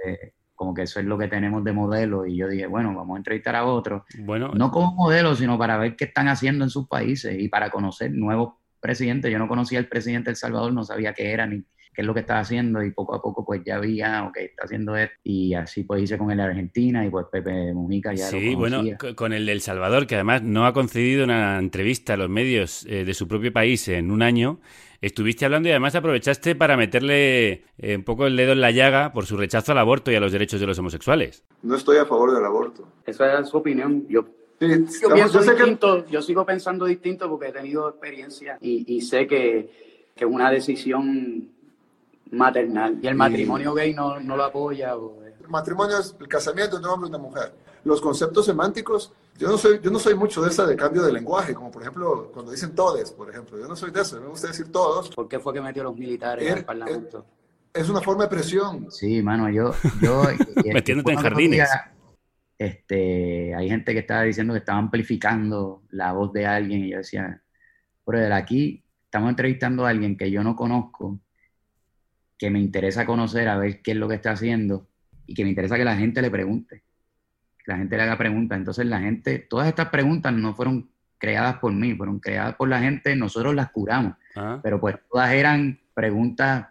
como 0.54 0.74
que 0.74 0.82
eso 0.82 1.00
es 1.00 1.06
lo 1.06 1.18
que 1.18 1.28
tenemos 1.28 1.64
de 1.64 1.72
modelo. 1.72 2.26
Y 2.26 2.36
yo 2.36 2.46
dije, 2.48 2.66
bueno, 2.66 2.94
vamos 2.94 3.16
a 3.16 3.18
entrevistar 3.18 3.56
a 3.56 3.64
otros. 3.64 4.02
Bueno, 4.18 4.52
No 4.54 4.70
como 4.70 4.94
modelo, 4.94 5.34
sino 5.34 5.58
para 5.58 5.76
ver 5.78 5.96
qué 5.96 6.04
están 6.04 6.28
haciendo 6.28 6.64
en 6.64 6.70
sus 6.70 6.86
países 6.86 7.36
y 7.36 7.48
para 7.48 7.70
conocer 7.70 8.12
nuevos 8.12 8.54
presidentes. 8.78 9.32
Yo 9.32 9.38
no 9.38 9.48
conocía 9.48 9.78
al 9.78 9.88
presidente 9.88 10.26
de 10.26 10.32
El 10.32 10.36
Salvador, 10.36 10.72
no 10.72 10.84
sabía 10.84 11.14
qué 11.14 11.32
era 11.32 11.46
ni 11.46 11.64
qué 11.94 12.00
es 12.00 12.06
lo 12.06 12.14
que 12.14 12.20
estaba 12.20 12.40
haciendo 12.40 12.82
y 12.82 12.90
poco 12.90 13.14
a 13.14 13.20
poco 13.22 13.44
pues 13.44 13.62
ya 13.64 13.80
ah, 14.04 14.26
ok, 14.28 14.36
está 14.38 14.64
haciendo 14.64 14.96
esto. 14.96 15.14
Y 15.24 15.54
así 15.54 15.84
pues 15.84 16.02
hice 16.02 16.16
con 16.18 16.30
el 16.30 16.38
de 16.38 16.42
Argentina 16.44 17.04
y 17.04 17.10
pues 17.10 17.26
Pepe 17.30 17.72
Mujica 17.74 18.14
ya 18.14 18.26
Sí, 18.28 18.52
lo 18.52 18.58
bueno, 18.58 18.82
con 19.14 19.32
el 19.32 19.44
del 19.46 19.60
Salvador, 19.60 20.06
que 20.06 20.14
además 20.14 20.42
no 20.42 20.66
ha 20.66 20.72
concedido 20.72 21.24
una 21.24 21.58
entrevista 21.58 22.14
a 22.14 22.16
los 22.16 22.28
medios 22.30 22.86
eh, 22.86 23.04
de 23.04 23.14
su 23.14 23.28
propio 23.28 23.52
país 23.52 23.88
en 23.88 24.10
un 24.10 24.22
año, 24.22 24.60
estuviste 25.00 25.44
hablando 25.44 25.68
y 25.68 25.72
además 25.72 25.94
aprovechaste 25.94 26.54
para 26.54 26.76
meterle 26.76 27.64
eh, 27.78 27.96
un 27.96 28.04
poco 28.04 28.26
el 28.26 28.36
dedo 28.36 28.52
en 28.52 28.60
la 28.60 28.70
llaga 28.70 29.12
por 29.12 29.26
su 29.26 29.36
rechazo 29.36 29.72
al 29.72 29.78
aborto 29.78 30.10
y 30.10 30.14
a 30.14 30.20
los 30.20 30.32
derechos 30.32 30.60
de 30.60 30.66
los 30.66 30.78
homosexuales. 30.78 31.44
No 31.62 31.74
estoy 31.76 31.98
a 31.98 32.06
favor 32.06 32.34
del 32.34 32.44
aborto. 32.44 32.88
Esa 33.06 33.40
es 33.40 33.48
su 33.48 33.56
opinión. 33.58 34.06
Yo, 34.08 34.24
yo 34.60 34.66
estamos- 34.68 35.14
pienso 35.14 35.34
yo 35.34 35.42
sé 35.42 35.50
que- 35.50 35.56
distinto, 35.56 36.06
yo 36.08 36.22
sigo 36.22 36.46
pensando 36.46 36.86
distinto 36.86 37.28
porque 37.28 37.48
he 37.48 37.52
tenido 37.52 37.88
experiencia 37.88 38.56
y, 38.60 38.84
y 38.96 39.00
sé 39.00 39.26
que, 39.26 39.70
que 40.14 40.24
es 40.24 40.30
una 40.30 40.50
decisión 40.50 41.48
maternal 42.32 42.98
y 43.02 43.06
el 43.06 43.14
Y- 43.14 43.16
matrimonio 43.16 43.74
gay 43.74 43.94
no, 43.94 44.18
no 44.20 44.36
lo 44.36 44.44
apoya. 44.44 44.96
o- 44.96 45.22
El 45.22 45.48
matrimonio 45.48 45.98
es 45.98 46.16
el 46.20 46.28
casamiento 46.28 46.78
de 46.78 46.84
un 46.84 46.90
hombre 46.90 47.08
y 47.08 47.10
una 47.10 47.18
mujer. 47.18 47.52
Los 47.84 48.00
conceptos 48.00 48.46
semánticos, 48.46 49.12
yo 49.38 49.48
no 49.48 49.58
soy, 49.58 49.80
yo 49.82 49.90
no 49.90 49.98
soy 49.98 50.14
mucho 50.14 50.40
de 50.42 50.50
esa 50.50 50.64
de 50.66 50.76
cambio 50.76 51.02
de 51.02 51.12
lenguaje, 51.12 51.52
como 51.52 51.70
por 51.70 51.82
ejemplo 51.82 52.30
cuando 52.32 52.52
dicen 52.52 52.74
todes, 52.74 53.10
por 53.10 53.28
ejemplo. 53.28 53.58
Yo 53.58 53.66
no 53.66 53.74
soy 53.76 53.90
de 53.90 54.00
eso, 54.02 54.20
me 54.20 54.28
gusta 54.28 54.48
decir 54.48 54.70
todos. 54.70 55.10
¿Por 55.10 55.28
qué 55.28 55.38
fue 55.40 55.52
que 55.52 55.60
metió 55.60 55.82
los 55.82 55.96
militares 55.96 56.50
al 56.52 56.64
parlamento? 56.64 57.26
Es 57.74 57.88
una 57.88 58.00
forma 58.00 58.24
de 58.24 58.28
presión. 58.30 58.90
Sí, 58.90 59.22
mano, 59.22 59.48
yo... 59.50 59.72
yo 60.00 60.22
Metiéndote 60.72 61.12
en 61.12 61.18
jardines. 61.18 61.68
Este, 62.58 63.54
hay 63.54 63.68
gente 63.68 63.92
que 63.92 63.98
estaba 64.00 64.22
diciendo 64.22 64.52
que 64.52 64.58
estaba 64.60 64.78
amplificando 64.78 65.82
la 65.90 66.12
voz 66.12 66.32
de 66.32 66.46
alguien 66.46 66.84
y 66.84 66.90
yo 66.90 66.98
decía, 66.98 67.42
brother, 68.06 68.32
aquí 68.32 68.84
estamos 69.04 69.30
entrevistando 69.30 69.84
a 69.84 69.88
alguien 69.88 70.16
que 70.16 70.30
yo 70.30 70.44
no 70.44 70.54
conozco, 70.54 71.18
que 72.42 72.50
me 72.50 72.58
interesa 72.58 73.06
conocer 73.06 73.48
a 73.48 73.56
ver 73.56 73.82
qué 73.82 73.92
es 73.92 73.96
lo 73.96 74.08
que 74.08 74.16
está 74.16 74.32
haciendo 74.32 74.88
y 75.26 75.34
que 75.34 75.44
me 75.44 75.50
interesa 75.50 75.76
que 75.76 75.84
la 75.84 75.94
gente 75.94 76.20
le 76.20 76.28
pregunte, 76.28 76.82
que 77.56 77.70
la 77.70 77.76
gente 77.76 77.96
le 77.96 78.02
haga 78.02 78.18
preguntas. 78.18 78.58
Entonces 78.58 78.84
la 78.84 78.98
gente, 78.98 79.38
todas 79.38 79.68
estas 79.68 79.90
preguntas 79.90 80.32
no 80.32 80.52
fueron 80.52 80.90
creadas 81.18 81.58
por 81.58 81.72
mí, 81.72 81.94
fueron 81.94 82.18
creadas 82.18 82.56
por 82.56 82.68
la 82.68 82.80
gente, 82.80 83.14
nosotros 83.14 83.54
las 83.54 83.70
curamos, 83.70 84.14
Ah. 84.34 84.58
pero 84.60 84.80
pues 84.80 84.96
todas 85.08 85.30
eran 85.32 85.78
preguntas 85.94 86.66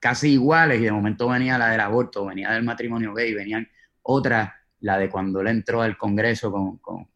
casi 0.00 0.32
iguales 0.32 0.80
y 0.80 0.84
de 0.86 0.90
momento 0.90 1.28
venía 1.28 1.58
la 1.58 1.68
del 1.70 1.80
aborto, 1.82 2.26
venía 2.26 2.50
del 2.50 2.64
matrimonio 2.64 3.14
gay, 3.14 3.32
venían 3.34 3.68
otras, 4.02 4.50
la 4.80 4.98
de 4.98 5.08
cuando 5.08 5.42
él 5.42 5.46
entró 5.46 5.80
al 5.80 5.96
Congreso 5.96 6.50
con, 6.50 6.78
con- 6.78 7.06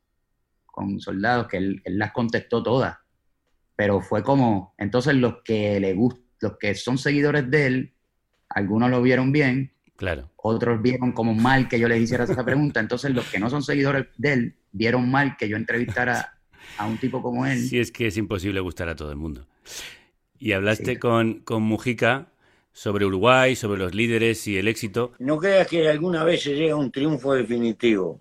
con 0.64 1.01
soldados, 1.01 1.49
que 1.49 1.57
él, 1.57 1.82
él 1.84 1.99
las 1.99 2.12
contestó 2.12 2.62
todas, 2.62 2.96
pero 3.74 4.01
fue 4.01 4.22
como, 4.22 4.72
entonces 4.78 5.16
los 5.16 5.42
que 5.42 5.80
le 5.80 5.96
gust- 5.96 6.22
los 6.41 6.57
que 6.59 6.74
son 6.74 6.99
seguidores 6.99 7.51
de 7.51 7.66
él, 7.66 7.93
algunos 8.49 8.91
lo 8.91 9.03
vieron 9.03 9.32
bien, 9.32 9.72
Claro. 9.97 10.30
otros 10.36 10.80
vieron 10.80 11.12
como 11.12 11.34
mal 11.34 11.68
que 11.68 11.78
yo 11.78 11.89
les 11.89 12.01
hiciera 12.01 12.24
esa 12.24 12.45
pregunta, 12.45 12.80
entonces 12.80 13.11
los 13.12 13.26
que 13.26 13.39
no 13.39 13.51
son 13.51 13.62
seguidores 13.62 14.07
de 14.16 14.32
él 14.32 14.57
vieron 14.72 15.11
mal 15.11 15.36
que 15.36 15.49
yo 15.49 15.57
entrevistara 15.57 16.39
a 16.76 16.86
un 16.86 16.99
tipo 16.99 17.20
como 17.22 17.47
él. 17.47 17.59
Sí, 17.59 17.78
es 17.78 17.91
que 17.91 18.07
es 18.07 18.16
imposible 18.16 18.61
gustar 18.61 18.89
a 18.89 18.97
todo 18.97 19.11
el 19.11 19.16
mundo. 19.16 19.47
Y 20.39 20.53
hablaste 20.53 20.99
con, 20.99 21.41
con 21.41 21.62
Mujica 21.62 22.28
sobre 22.72 23.05
Uruguay, 23.07 23.57
sobre 23.57 23.80
los 23.80 23.93
líderes 23.95 24.47
y 24.47 24.57
el 24.57 24.68
éxito. 24.68 25.12
No 25.18 25.39
creas 25.39 25.66
que 25.66 25.89
alguna 25.89 26.22
vez 26.22 26.43
se 26.45 26.55
llega 26.55 26.74
a 26.74 26.76
un 26.76 26.93
triunfo 26.93 27.34
definitivo. 27.34 28.20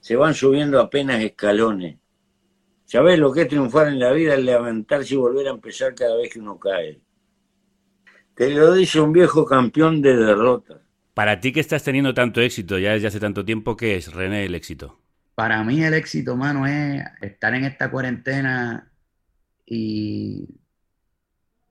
Se 0.00 0.14
van 0.14 0.34
subiendo 0.34 0.80
apenas 0.80 1.20
escalones. 1.20 1.96
¿Sabés 2.84 3.18
lo 3.18 3.32
que 3.32 3.42
es 3.42 3.48
triunfar 3.48 3.88
en 3.88 3.98
la 3.98 4.12
vida? 4.12 4.34
Es 4.34 4.44
levantarse 4.44 5.14
y 5.14 5.16
volver 5.16 5.48
a 5.48 5.50
empezar 5.50 5.96
cada 5.96 6.16
vez 6.16 6.32
que 6.32 6.38
uno 6.38 6.56
cae. 6.60 7.00
Te 8.36 8.50
lo 8.50 8.72
dice 8.74 9.00
un 9.00 9.12
viejo 9.12 9.44
campeón 9.44 10.00
de 10.00 10.14
derrotas. 10.14 10.80
Para 11.14 11.40
ti 11.40 11.52
que 11.52 11.58
estás 11.58 11.82
teniendo 11.82 12.14
tanto 12.14 12.40
éxito 12.40 12.78
ya 12.78 12.92
desde 12.92 13.08
hace 13.08 13.18
tanto 13.18 13.44
tiempo, 13.44 13.76
¿qué 13.76 13.96
es, 13.96 14.12
René, 14.12 14.44
el 14.44 14.54
éxito? 14.54 15.00
Para 15.34 15.62
mí 15.64 15.82
el 15.84 15.94
éxito, 15.94 16.36
mano, 16.36 16.66
es 16.66 17.02
estar 17.20 17.54
en 17.54 17.64
esta 17.64 17.90
cuarentena 17.90 18.90
y 19.66 20.48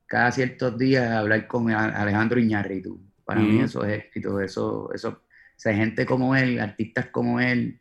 cada 0.06 0.32
ciertos 0.32 0.78
días 0.78 1.12
hablar 1.12 1.48
con 1.48 1.70
A- 1.72 2.02
Alejandro 2.02 2.40
Iñárritu. 2.40 3.02
Para 3.24 3.46
mí 3.46 3.60
eso 3.60 3.84
es 3.86 4.04
éxito, 4.06 4.40
eso, 4.40 4.92
eso, 4.94 5.10
o 5.10 5.20
sea, 5.56 5.74
gente 5.74 6.06
como 6.06 6.36
él, 6.36 6.60
artistas 6.60 7.08
como 7.08 7.40
él, 7.40 7.80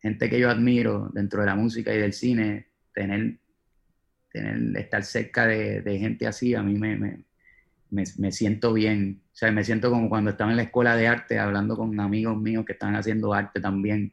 gente 0.00 0.30
que 0.30 0.40
yo 0.40 0.50
admiro 0.50 1.10
dentro 1.14 1.40
de 1.40 1.46
la 1.46 1.56
música 1.56 1.94
y 1.94 1.98
del 1.98 2.12
cine, 2.12 2.68
tener, 2.94 3.38
tener 4.32 4.76
estar 4.78 5.04
cerca 5.04 5.46
de, 5.46 5.82
de 5.82 5.98
gente 5.98 6.26
así, 6.26 6.54
a 6.54 6.62
mí 6.62 6.74
me, 6.74 6.96
me, 6.96 7.24
me, 7.90 8.32
siento 8.32 8.72
bien. 8.72 9.22
O 9.32 9.36
sea, 9.36 9.50
me 9.52 9.64
siento 9.64 9.90
como 9.90 10.08
cuando 10.08 10.30
estaba 10.30 10.50
en 10.50 10.56
la 10.56 10.64
escuela 10.64 10.96
de 10.96 11.08
arte 11.08 11.38
hablando 11.38 11.76
con 11.76 11.98
amigos 12.00 12.36
míos 12.36 12.64
que 12.64 12.72
están 12.72 12.96
haciendo 12.96 13.32
arte 13.32 13.60
también. 13.60 14.12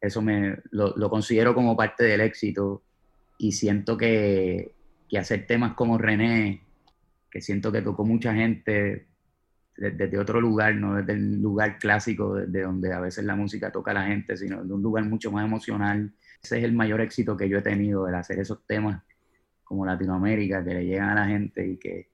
Eso 0.00 0.20
me 0.20 0.58
lo, 0.70 0.94
lo 0.96 1.10
considero 1.10 1.54
como 1.54 1.76
parte 1.76 2.04
del 2.04 2.20
éxito 2.20 2.82
y 3.38 3.52
siento 3.52 3.96
que, 3.96 4.74
que 5.08 5.18
hacer 5.18 5.46
temas 5.46 5.74
como 5.74 5.96
René, 5.98 6.62
que 7.30 7.40
siento 7.40 7.70
que 7.70 7.82
tocó 7.82 8.04
mucha 8.04 8.34
gente 8.34 9.06
de- 9.76 9.90
desde 9.92 10.18
otro 10.18 10.40
lugar, 10.40 10.74
no 10.74 10.96
desde 10.96 11.12
el 11.14 11.40
lugar 11.40 11.78
clásico, 11.78 12.34
desde 12.34 12.62
donde 12.62 12.92
a 12.92 13.00
veces 13.00 13.24
la 13.24 13.36
música 13.36 13.70
toca 13.70 13.92
a 13.92 13.94
la 13.94 14.06
gente, 14.06 14.36
sino 14.36 14.62
de 14.62 14.72
un 14.72 14.82
lugar 14.82 15.04
mucho 15.04 15.30
más 15.32 15.44
emocional. 15.44 16.12
Ese 16.42 16.58
es 16.58 16.64
el 16.64 16.72
mayor 16.72 17.00
éxito 17.00 17.36
que 17.36 17.48
yo 17.48 17.58
he 17.58 17.62
tenido, 17.62 18.08
el 18.08 18.14
hacer 18.14 18.40
esos 18.40 18.66
temas 18.66 19.02
como 19.64 19.86
Latinoamérica, 19.86 20.62
que 20.64 20.74
le 20.74 20.84
llegan 20.84 21.10
a 21.10 21.14
la 21.14 21.26
gente 21.26 21.66
y 21.66 21.76
que, 21.78 22.11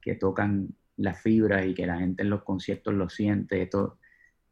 que 0.00 0.14
tocan 0.14 0.68
las 0.96 1.20
fibras 1.20 1.66
y 1.66 1.74
que 1.74 1.86
la 1.86 1.98
gente 1.98 2.22
en 2.22 2.30
los 2.30 2.42
conciertos 2.42 2.94
lo 2.94 3.08
siente. 3.08 3.62
Esto, 3.62 3.98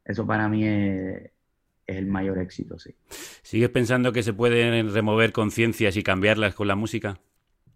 eso 0.05 0.26
para 0.26 0.49
mí 0.49 0.64
es, 0.64 1.30
es 1.86 1.97
el 1.97 2.07
mayor 2.07 2.38
éxito, 2.38 2.78
sí. 2.78 2.94
¿Sigues 3.42 3.70
pensando 3.70 4.12
que 4.12 4.22
se 4.22 4.32
pueden 4.32 4.92
remover 4.92 5.32
conciencias 5.32 5.97
y 5.97 6.03
cambiarlas 6.03 6.55
con 6.55 6.68
la 6.68 6.76
música? 6.76 7.20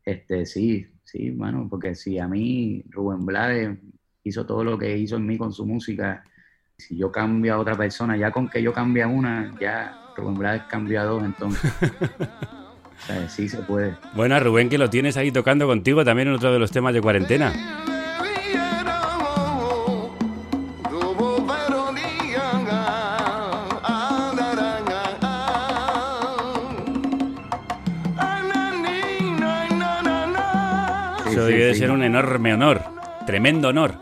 Este, 0.05 0.47
sí, 0.47 0.87
sí, 1.05 1.31
bueno, 1.31 1.69
porque 1.71 1.95
si 1.95 2.19
a 2.19 2.27
mí 2.27 2.83
Rubén 2.89 3.25
Blades 3.25 3.79
hizo 4.25 4.47
todo 4.47 4.65
lo 4.65 4.79
que 4.79 4.97
hizo 4.97 5.17
en 5.17 5.27
mí 5.27 5.39
con 5.39 5.53
su 5.53 5.67
música, 5.67 6.25
si 6.77 6.97
yo 6.97 7.13
cambio 7.13 7.55
a 7.55 7.59
otra 7.59 7.77
persona, 7.77 8.17
ya 8.17 8.31
con 8.31 8.49
que 8.49 8.63
yo 8.63 8.73
cambie 8.73 9.03
a 9.03 9.09
una, 9.09 9.57
ya 9.61 10.13
Rubén 10.17 10.35
Blades 10.35 10.63
cambió 10.69 11.01
a 11.01 11.05
dos, 11.05 11.23
entonces. 11.23 11.71
sí 13.29 13.49
se 13.49 13.59
puede. 13.59 13.95
Bueno, 14.15 14.39
Rubén, 14.41 14.69
que 14.69 14.79
lo 14.79 14.91
tienes 14.91 15.17
ahí 15.17 15.31
tocando 15.31 15.67
contigo 15.67 16.05
también 16.05 16.29
en 16.29 16.35
otro 16.35 16.53
de 16.53 16.59
los 16.59 16.71
temas 16.71 16.95
de 16.95 17.01
cuarentena. 17.01 17.53
Eso 31.31 31.47
sí, 31.47 31.53
debe 31.53 31.65
de 31.67 31.75
sí. 31.75 31.81
ser 31.81 31.91
un 31.91 32.03
enorme 32.03 32.55
honor, 32.55 32.83
tremendo 33.27 33.69
honor. 33.69 33.95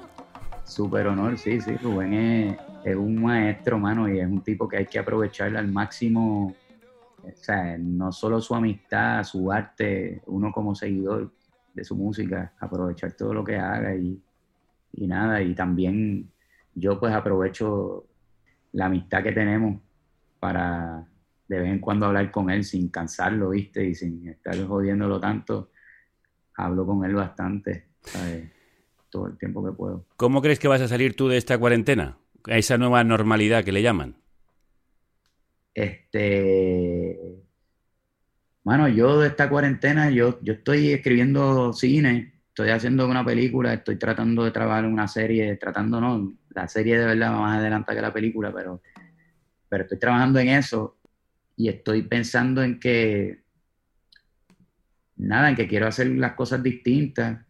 Súper 0.65 1.07
honor, 1.09 1.37
sí, 1.39 1.61
sí. 1.61 1.77
Rubén 1.77 2.15
es, 2.15 2.57
es 2.85 2.97
un 2.97 3.23
maestro, 3.23 3.79
mano, 3.79 4.09
y 4.09 4.19
es 4.21 4.27
un 4.27 4.43
tipo 4.43 4.69
que 4.69 4.79
hay 4.79 4.87
que 4.87 4.99
aprovechar 4.99 5.57
al 5.57 5.69
máximo. 5.69 6.55
No 7.79 8.13
solo 8.13 8.41
su 8.41 8.55
amistad, 8.55 9.23
su 9.25 9.51
arte, 9.51 10.23
uno 10.27 10.53
como 10.53 10.75
seguidor 10.75 11.33
de 11.75 11.85
su 11.85 11.97
música, 11.97 12.55
aprovechar 12.59 13.13
todo 13.13 13.35
lo 13.35 13.45
que 13.45 13.57
haga 13.57 13.95
y, 13.95 14.21
y 14.93 15.07
nada. 15.07 15.41
Y 15.43 15.55
también 15.55 16.31
yo 16.75 16.99
pues 16.99 17.13
aprovecho 17.13 18.07
la 18.73 18.87
amistad 18.87 19.23
que 19.23 19.33
tenemos 19.33 19.81
para 20.41 21.07
de 21.49 21.59
vez 21.59 21.71
en 21.71 21.79
cuando 21.79 22.07
hablar 22.07 22.31
con 22.31 22.51
él 22.51 22.63
sin 22.63 22.89
cansarlo, 22.89 23.51
¿viste? 23.51 23.85
Y 23.85 23.95
sin 23.95 24.29
estar 24.29 24.55
jodiéndolo 24.67 25.19
tanto. 25.19 25.71
Hablo 26.57 26.87
con 26.87 27.05
él 27.05 27.15
bastante. 27.15 27.89
Todo 29.11 29.27
el 29.27 29.39
tiempo 29.39 29.65
que 29.65 29.73
puedo. 29.73 30.05
¿Cómo 30.17 30.43
crees 30.43 30.59
que 30.59 30.69
vas 30.69 30.83
a 30.83 30.89
salir 30.89 31.17
tú 31.17 31.29
de 31.29 31.39
esta 31.39 31.57
cuarentena? 31.59 32.19
A 32.45 32.59
esa 32.59 32.77
nueva 32.77 33.03
normalidad 33.03 33.65
que 33.65 33.73
le 33.73 33.83
llaman. 33.83 34.17
Este, 35.79 37.17
bueno, 38.65 38.89
yo 38.89 39.21
de 39.21 39.29
esta 39.29 39.49
cuarentena, 39.49 40.11
yo, 40.11 40.41
yo 40.43 40.55
estoy 40.55 40.91
escribiendo 40.91 41.73
cine, 41.73 42.41
estoy 42.49 42.71
haciendo 42.71 43.07
una 43.07 43.25
película, 43.25 43.75
estoy 43.75 43.95
tratando 43.95 44.43
de 44.45 44.51
trabajar 44.51 44.87
una 44.87 45.07
serie, 45.07 45.55
tratando 45.55 46.01
no, 46.01 46.37
la 46.51 46.67
serie 46.67 46.99
de 46.99 47.07
verdad 47.07 47.33
va 47.33 47.43
más 47.43 47.59
adelante 47.59 47.95
que 47.95 48.03
la 48.03 48.13
película, 48.13 48.53
pero, 48.53 48.83
pero 49.69 49.85
estoy 49.85 50.01
trabajando 50.01 50.41
en 50.41 50.49
eso 50.49 50.99
y 51.57 51.69
estoy 51.69 52.03
pensando 52.03 52.61
en 52.65 52.81
que, 52.81 53.45
nada, 55.15 55.51
en 55.51 55.55
que 55.55 55.69
quiero 55.69 55.87
hacer 55.87 56.09
las 56.09 56.33
cosas 56.33 56.61
distintas. 56.61 57.47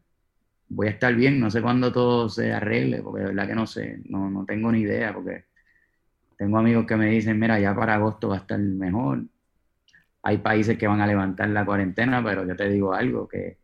Voy 0.69 0.89
a 0.89 0.91
estar 0.91 1.15
bien, 1.15 1.41
no 1.41 1.51
sé 1.51 1.63
cuándo 1.63 1.91
todo 1.91 2.29
se 2.29 2.53
arregle, 2.53 3.01
porque 3.01 3.23
de 3.23 3.29
verdad 3.29 3.47
que 3.47 3.55
no 3.55 3.67
sé, 3.67 4.03
no, 4.05 4.29
no 4.29 4.45
tengo 4.45 4.71
ni 4.71 4.81
idea, 4.81 5.15
porque 5.15 5.48
tengo 6.39 6.57
amigos 6.57 6.87
que 6.87 6.97
me 6.97 7.07
dicen, 7.07 7.39
mira, 7.39 7.59
ya 7.59 7.75
para 7.75 7.97
agosto 7.97 8.29
va 8.29 8.37
a 8.37 8.39
estar 8.39 8.59
mejor. 8.61 9.25
Hay 10.23 10.39
países 10.39 10.79
que 10.79 10.87
van 10.87 11.01
a 11.01 11.07
levantar 11.07 11.49
la 11.49 11.67
cuarentena, 11.67 12.23
pero 12.23 12.47
yo 12.47 12.55
te 12.55 12.69
digo 12.69 12.95
algo, 12.95 13.27
que 13.27 13.59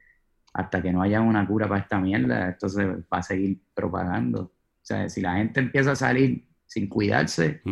hasta 0.52 0.82
que 0.82 0.92
no 0.92 1.02
haya 1.02 1.20
una 1.20 1.46
cura 1.46 1.68
para 1.68 1.82
esta 1.82 2.00
mierda, 2.00 2.50
esto 2.50 2.68
se 2.68 2.84
va 2.84 3.04
a 3.10 3.22
seguir 3.22 3.60
propagando. 3.72 4.40
O 4.42 4.52
sea, 4.82 5.08
si 5.08 5.20
la 5.20 5.36
gente 5.36 5.60
empieza 5.60 5.92
a 5.92 5.96
salir 5.96 6.44
sin 6.66 6.88
cuidarse 6.88 7.62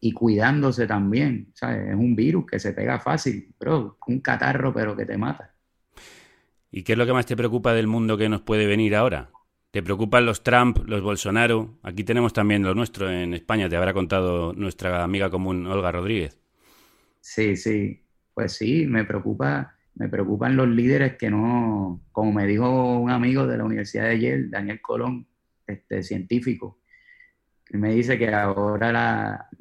y 0.00 0.12
cuidándose 0.12 0.86
también, 0.86 1.48
¿sabes? 1.52 1.90
Es 1.90 1.94
un 1.94 2.16
virus 2.16 2.46
que 2.46 2.58
se 2.58 2.72
pega 2.72 2.98
fácil, 3.00 3.54
bro, 3.60 3.98
un 4.06 4.20
catarro 4.20 4.72
pero 4.72 4.96
que 4.96 5.04
te 5.04 5.18
mata. 5.18 5.54
¿Y 6.70 6.84
qué 6.84 6.92
es 6.92 6.98
lo 6.98 7.04
que 7.04 7.12
más 7.12 7.26
te 7.26 7.36
preocupa 7.36 7.74
del 7.74 7.86
mundo 7.86 8.16
que 8.16 8.30
nos 8.30 8.40
puede 8.40 8.66
venir 8.66 8.96
ahora? 8.96 9.30
¿Te 9.70 9.84
preocupan 9.84 10.26
los 10.26 10.42
Trump, 10.42 10.78
los 10.86 11.00
Bolsonaro? 11.00 11.78
Aquí 11.84 12.02
tenemos 12.02 12.32
también 12.32 12.64
lo 12.64 12.74
nuestro 12.74 13.08
en 13.08 13.34
España, 13.34 13.68
te 13.68 13.76
habrá 13.76 13.92
contado 13.92 14.52
nuestra 14.52 15.04
amiga 15.04 15.30
común 15.30 15.64
Olga 15.68 15.92
Rodríguez. 15.92 16.40
Sí, 17.20 17.56
sí, 17.56 18.02
pues 18.34 18.54
sí, 18.54 18.86
me 18.88 19.04
preocupa, 19.04 19.76
me 19.94 20.08
preocupan 20.08 20.56
los 20.56 20.66
líderes 20.66 21.16
que 21.16 21.30
no, 21.30 22.02
como 22.10 22.32
me 22.32 22.48
dijo 22.48 22.98
un 22.98 23.10
amigo 23.10 23.46
de 23.46 23.58
la 23.58 23.64
Universidad 23.64 24.08
de 24.08 24.18
Yale, 24.18 24.48
Daniel 24.48 24.80
Colón, 24.80 25.28
este 25.68 26.02
científico, 26.02 26.80
él 27.70 27.78
me 27.78 27.94
dice 27.94 28.18
que 28.18 28.34
ahora 28.34 28.90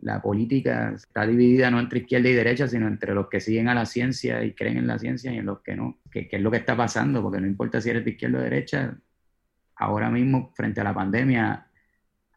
la, 0.02 0.22
política 0.24 0.92
está 0.96 1.28
dividida 1.28 1.70
no 1.70 1.80
entre 1.80 2.00
izquierda 2.00 2.30
y 2.30 2.34
derecha, 2.34 2.68
sino 2.68 2.88
entre 2.88 3.14
los 3.14 3.30
que 3.30 3.40
siguen 3.40 3.68
a 3.68 3.76
la 3.76 3.86
ciencia 3.86 4.44
y 4.44 4.54
creen 4.54 4.78
en 4.78 4.88
la 4.88 4.98
ciencia 4.98 5.32
y 5.32 5.38
en 5.38 5.46
los 5.46 5.60
que 5.60 5.76
no, 5.76 6.00
que, 6.10 6.28
que 6.28 6.38
es 6.38 6.42
lo 6.42 6.50
que 6.50 6.58
está 6.58 6.76
pasando, 6.76 7.22
porque 7.22 7.40
no 7.40 7.46
importa 7.46 7.80
si 7.80 7.92
eres 7.92 8.04
de 8.04 8.12
izquierda 8.12 8.40
o 8.40 8.42
derecha, 8.42 8.98
ahora 9.80 10.12
mismo 10.12 10.52
frente 10.54 10.82
a 10.82 10.84
la 10.84 10.94
pandemia 10.94 11.66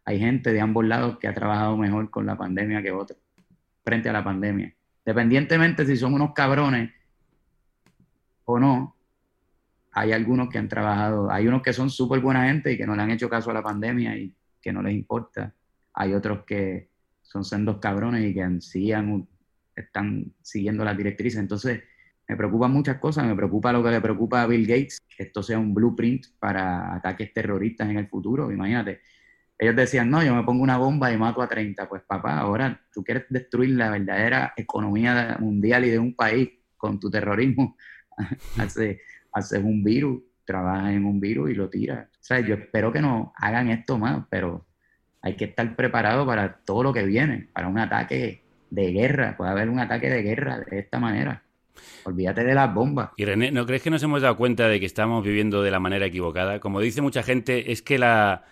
hay 0.04 0.18
gente 0.18 0.52
de 0.52 0.60
ambos 0.60 0.84
lados 0.84 1.18
que 1.18 1.28
ha 1.28 1.34
trabajado 1.34 1.76
mejor 1.76 2.08
con 2.10 2.24
la 2.24 2.36
pandemia 2.36 2.82
que 2.82 2.90
otros, 2.90 3.18
frente 3.84 4.08
a 4.08 4.12
la 4.12 4.24
pandemia. 4.24 4.74
Dependientemente 5.04 5.84
si 5.84 5.96
son 5.96 6.14
unos 6.14 6.32
cabrones 6.32 6.90
o 8.44 8.58
no, 8.58 8.96
hay 9.92 10.12
algunos 10.12 10.48
que 10.48 10.58
han 10.58 10.68
trabajado, 10.68 11.30
hay 11.30 11.46
unos 11.46 11.62
que 11.62 11.72
son 11.72 11.90
súper 11.90 12.20
buena 12.20 12.46
gente 12.46 12.72
y 12.72 12.76
que 12.76 12.86
no 12.86 12.96
le 12.96 13.02
han 13.02 13.10
hecho 13.10 13.28
caso 13.28 13.50
a 13.50 13.54
la 13.54 13.62
pandemia 13.62 14.16
y 14.16 14.34
que 14.60 14.72
no 14.72 14.82
les 14.82 14.94
importa. 14.94 15.52
Hay 15.94 16.14
otros 16.14 16.44
que 16.44 16.88
son 17.22 17.44
sendos 17.44 17.78
cabrones 17.78 18.24
y 18.24 18.34
que 18.34 18.48
están 19.76 20.32
siguiendo 20.40 20.84
las 20.84 20.96
directrices. 20.96 21.40
Entonces, 21.40 21.82
me 22.28 22.36
preocupan 22.36 22.72
muchas 22.72 22.98
cosas. 22.98 23.26
Me 23.26 23.34
preocupa 23.34 23.72
lo 23.72 23.82
que 23.82 23.90
le 23.90 24.00
preocupa 24.00 24.42
a 24.42 24.46
Bill 24.46 24.66
Gates, 24.66 25.00
que 25.08 25.24
esto 25.24 25.42
sea 25.42 25.58
un 25.58 25.74
blueprint 25.74 26.26
para 26.38 26.94
ataques 26.94 27.32
terroristas 27.32 27.90
en 27.90 27.98
el 27.98 28.08
futuro. 28.08 28.50
Imagínate, 28.50 29.00
ellos 29.58 29.76
decían, 29.76 30.10
no, 30.10 30.22
yo 30.22 30.34
me 30.34 30.42
pongo 30.42 30.62
una 30.62 30.76
bomba 30.78 31.12
y 31.12 31.16
mato 31.16 31.42
a 31.42 31.48
30. 31.48 31.88
Pues 31.88 32.02
papá, 32.02 32.38
ahora 32.38 32.80
tú 32.92 33.04
quieres 33.04 33.26
destruir 33.28 33.70
la 33.70 33.90
verdadera 33.90 34.52
economía 34.56 35.36
mundial 35.40 35.84
y 35.84 35.90
de 35.90 35.98
un 35.98 36.14
país 36.14 36.50
con 36.76 36.98
tu 36.98 37.10
terrorismo. 37.10 37.76
haces, 38.58 38.98
haces 39.32 39.62
un 39.62 39.84
virus, 39.84 40.22
trabajas 40.44 40.92
en 40.92 41.04
un 41.04 41.20
virus 41.20 41.50
y 41.50 41.54
lo 41.54 41.68
tiras. 41.68 42.08
O 42.08 42.24
sea, 42.24 42.40
yo 42.40 42.54
espero 42.54 42.92
que 42.92 43.00
no 43.00 43.32
hagan 43.36 43.68
esto 43.70 43.98
más, 43.98 44.24
pero 44.30 44.66
hay 45.20 45.36
que 45.36 45.44
estar 45.44 45.76
preparado 45.76 46.26
para 46.26 46.56
todo 46.64 46.82
lo 46.82 46.92
que 46.92 47.04
viene, 47.04 47.48
para 47.52 47.68
un 47.68 47.78
ataque 47.78 48.42
de 48.70 48.92
guerra. 48.92 49.36
Puede 49.36 49.52
haber 49.52 49.68
un 49.68 49.78
ataque 49.78 50.10
de 50.10 50.22
guerra 50.22 50.60
de 50.60 50.80
esta 50.80 50.98
manera. 50.98 51.44
Olvídate 52.04 52.44
de 52.44 52.54
las 52.54 52.72
bombas. 52.72 53.10
Y 53.16 53.24
René, 53.24 53.50
¿no 53.50 53.66
crees 53.66 53.82
que 53.82 53.90
nos 53.90 54.02
hemos 54.02 54.22
dado 54.22 54.36
cuenta 54.36 54.68
de 54.68 54.80
que 54.80 54.86
estamos 54.86 55.24
viviendo 55.24 55.62
de 55.62 55.70
la 55.70 55.80
manera 55.80 56.06
equivocada? 56.06 56.60
Como 56.60 56.80
dice 56.80 57.02
mucha 57.02 57.22
gente, 57.22 57.72
es 57.72 57.82
que 57.82 57.98
la 57.98 58.44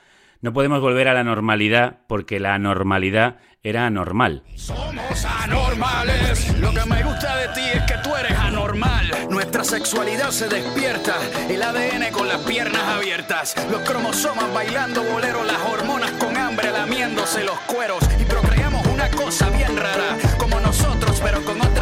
no 0.43 0.55
podemos 0.55 0.81
volver 0.81 1.07
a 1.07 1.12
la 1.12 1.23
normalidad 1.23 1.99
porque 2.07 2.41
la 2.41 2.59
normalidad 2.59 3.37
era 3.62 3.87
anormal. 3.87 4.43
Somos 4.55 5.25
anormales. 5.27 6.59
Lo 6.59 6.73
que 6.73 6.87
me 6.87 7.03
gusta 7.03 7.37
de 7.37 7.49
ti 7.49 7.61
es 7.75 7.83
que 7.83 7.99
tú 8.03 8.16
eres 8.16 8.33
anormal. 8.39 9.11
Nuestra 9.29 9.64
sexualidad 9.64 10.31
se 10.31 10.49
despierta. 10.49 11.16
El 11.51 11.62
ADN 11.62 12.11
con 12.12 12.27
las 12.27 12.39
piernas 12.39 12.83
abiertas. 12.85 13.55
Los 13.71 13.83
cromosomas 13.83 14.51
bailando 14.55 15.03
bolero. 15.03 15.45
Las 15.45 15.61
hormonas 15.61 16.12
con 16.12 16.35
hambre 16.39 16.71
lamiéndose 16.71 17.45
los 17.45 17.59
cueros. 17.61 18.03
Y 18.18 18.25
procreamos 18.25 18.87
una 18.87 19.11
cosa 19.11 19.51
bien 19.51 19.77
rara. 19.77 20.16
Como 20.39 20.59
nosotros, 20.59 21.21
pero 21.23 21.45
con 21.45 21.61
otra. 21.61 21.80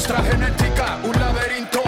Nuestra 0.00 0.22
genética, 0.22 0.98
un 1.04 1.12
laberinto. 1.12 1.82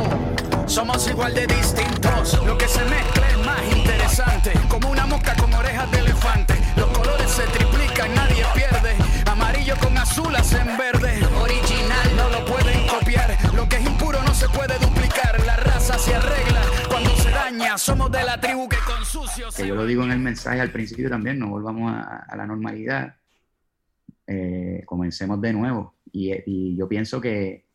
Somos 0.67 1.09
igual 1.09 1.33
de 1.33 1.47
distintos. 1.47 2.45
Lo 2.45 2.59
que 2.59 2.69
se 2.69 2.85
mezcla 2.85 3.27
es 3.27 3.39
más 3.39 3.75
interesante. 3.75 4.53
Como 4.69 4.91
una 4.91 5.07
mosca 5.07 5.35
con 5.35 5.51
orejas 5.55 5.91
de 5.91 6.01
elefante. 6.01 6.55
Los 6.77 6.89
colores 6.89 7.31
se 7.31 7.43
triplican, 7.45 8.15
nadie 8.15 8.45
pierde. 8.55 8.97
Amarillo 9.25 9.77
con 9.81 9.97
azul 9.97 10.37
hacen 10.37 10.77
verde. 10.77 11.25
Original, 11.41 12.15
no 12.15 12.29
lo 12.29 12.45
pueden 12.45 12.87
copiar. 12.87 13.35
Lo 13.55 13.67
que 13.67 13.77
es 13.77 13.87
impuro 13.87 14.23
no 14.23 14.35
se 14.35 14.47
puede 14.51 14.79
duplicar. 14.79 15.43
La 15.47 15.57
raza 15.57 15.99
se 15.99 16.15
arregla 16.15 16.61
cuando 16.91 17.17
se 17.17 17.31
daña. 17.31 17.79
Somos 17.79 18.13
de 18.13 18.25
la 18.25 18.39
tribu 18.39 18.69
que 18.69 18.77
con 18.87 19.03
sucios. 19.07 19.57
que 19.57 19.67
yo 19.67 19.75
lo 19.75 19.87
digo 19.87 20.05
en 20.05 20.11
el 20.11 20.19
mensaje 20.19 20.61
al 20.61 20.71
principio 20.71 21.09
también, 21.09 21.39
no 21.39 21.49
volvamos 21.49 21.91
a, 21.91 22.27
a 22.29 22.37
la 22.37 22.47
normalidad, 22.47 23.17
eh, 24.27 24.83
comencemos 24.85 25.41
de 25.41 25.55
nuevo. 25.55 25.95
Y, 26.13 26.31
y 26.45 26.77
yo 26.77 26.87
pienso 26.87 27.19
que, 27.19 27.72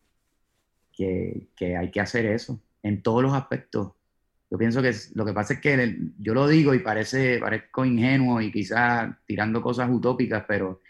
que, 0.98 1.48
que 1.56 1.76
hay 1.76 1.92
que 1.92 2.00
hacer 2.00 2.26
eso 2.26 2.60
en 2.82 3.02
todos 3.02 3.22
los 3.22 3.32
aspectos. 3.32 3.92
Yo 4.50 4.58
pienso 4.58 4.82
que 4.82 4.92
lo 5.14 5.24
que 5.24 5.32
pasa 5.32 5.54
es 5.54 5.60
que 5.60 5.74
el- 5.74 6.12
yo 6.18 6.34
lo 6.34 6.48
digo 6.48 6.74
y 6.74 6.80
parece, 6.80 7.38
parezco 7.38 7.84
ingenuo 7.84 8.40
y 8.40 8.50
quizás 8.50 9.14
tirando 9.24 9.62
cosas 9.62 9.88
utópicas, 9.92 10.44
pero 10.48 10.80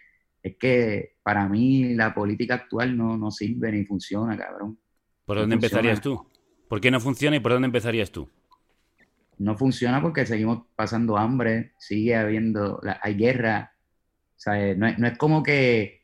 es 0.43 0.57
que 0.57 1.17
para 1.23 1.47
mí 1.47 1.95
la 1.95 2.15
política 2.15 2.55
actual 2.55 2.97
no, 2.97 3.19
no 3.19 3.31
sirve 3.31 3.71
ni 3.73 3.85
funciona, 3.85 4.37
cabrón. 4.39 4.79
¿Por 5.27 5.37
No 5.37 5.43
dónde 5.43 5.57
funciona. 5.57 5.91
empezarías 5.91 6.01
tú? 6.01 6.27
¿Por 6.69 6.81
qué 6.81 6.91
no 6.91 7.01
funciona 7.01 7.37
y 7.37 7.41
por 7.41 7.53
dónde 7.53 7.67
empezarías 7.67 8.11
tú? 8.11 8.31
no 9.41 9.57
funciona 9.57 10.03
porque 10.03 10.27
seguimos 10.27 10.65
pasando 10.75 11.17
hambre, 11.17 11.73
sigue 11.79 12.17
habiendo, 12.17 12.81
la- 12.83 12.99
hay 13.01 13.15
guerra, 13.15 13.73
¿sabes? 14.37 14.77
No, 14.77 14.89
es- 14.89 14.99
no 14.99 15.07
es 15.07 15.17
como 15.17 15.45
que 15.45 16.03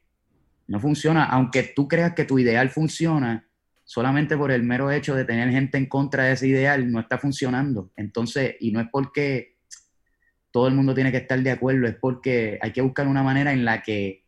no 0.68 0.78
funciona, 0.78 1.24
aunque 1.24 1.64
tú 1.74 1.88
creas 1.88 2.14
que 2.14 2.24
tu 2.24 2.38
ideal 2.38 2.70
funciona, 2.70 3.43
solamente 3.85 4.37
por 4.37 4.51
el 4.51 4.62
mero 4.62 4.91
hecho 4.91 5.14
de 5.14 5.24
tener 5.24 5.51
gente 5.51 5.78
en 5.78 5.87
contra 5.87 6.24
de 6.24 6.32
ese 6.32 6.49
ideal, 6.49 6.91
no 6.91 7.01
está 7.01 7.18
funcionando. 7.18 7.93
Entonces, 7.97 8.57
y 8.61 8.72
no 8.72 8.80
es 8.80 8.89
porque 8.91 9.59
todo 10.51 10.68
el 10.68 10.74
mundo 10.74 10.95
tiene 10.95 11.11
que 11.11 11.18
estar 11.18 11.41
de 11.41 11.51
acuerdo, 11.51 11.87
es 11.87 11.97
porque 11.97 12.59
hay 12.62 12.72
que 12.72 12.80
buscar 12.80 13.07
una 13.07 13.22
manera 13.22 13.53
en 13.53 13.64
la 13.64 13.82
que 13.82 14.24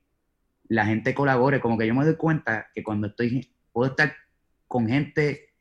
la 0.68 0.84
gente 0.84 1.14
colabore, 1.14 1.60
como 1.60 1.78
que 1.78 1.86
yo 1.86 1.94
me 1.94 2.04
doy 2.04 2.16
cuenta 2.16 2.66
que 2.74 2.82
cuando 2.82 3.06
estoy, 3.06 3.52
puedo 3.72 3.90
estar 3.90 4.12
con 4.66 4.88
gente 4.88 5.54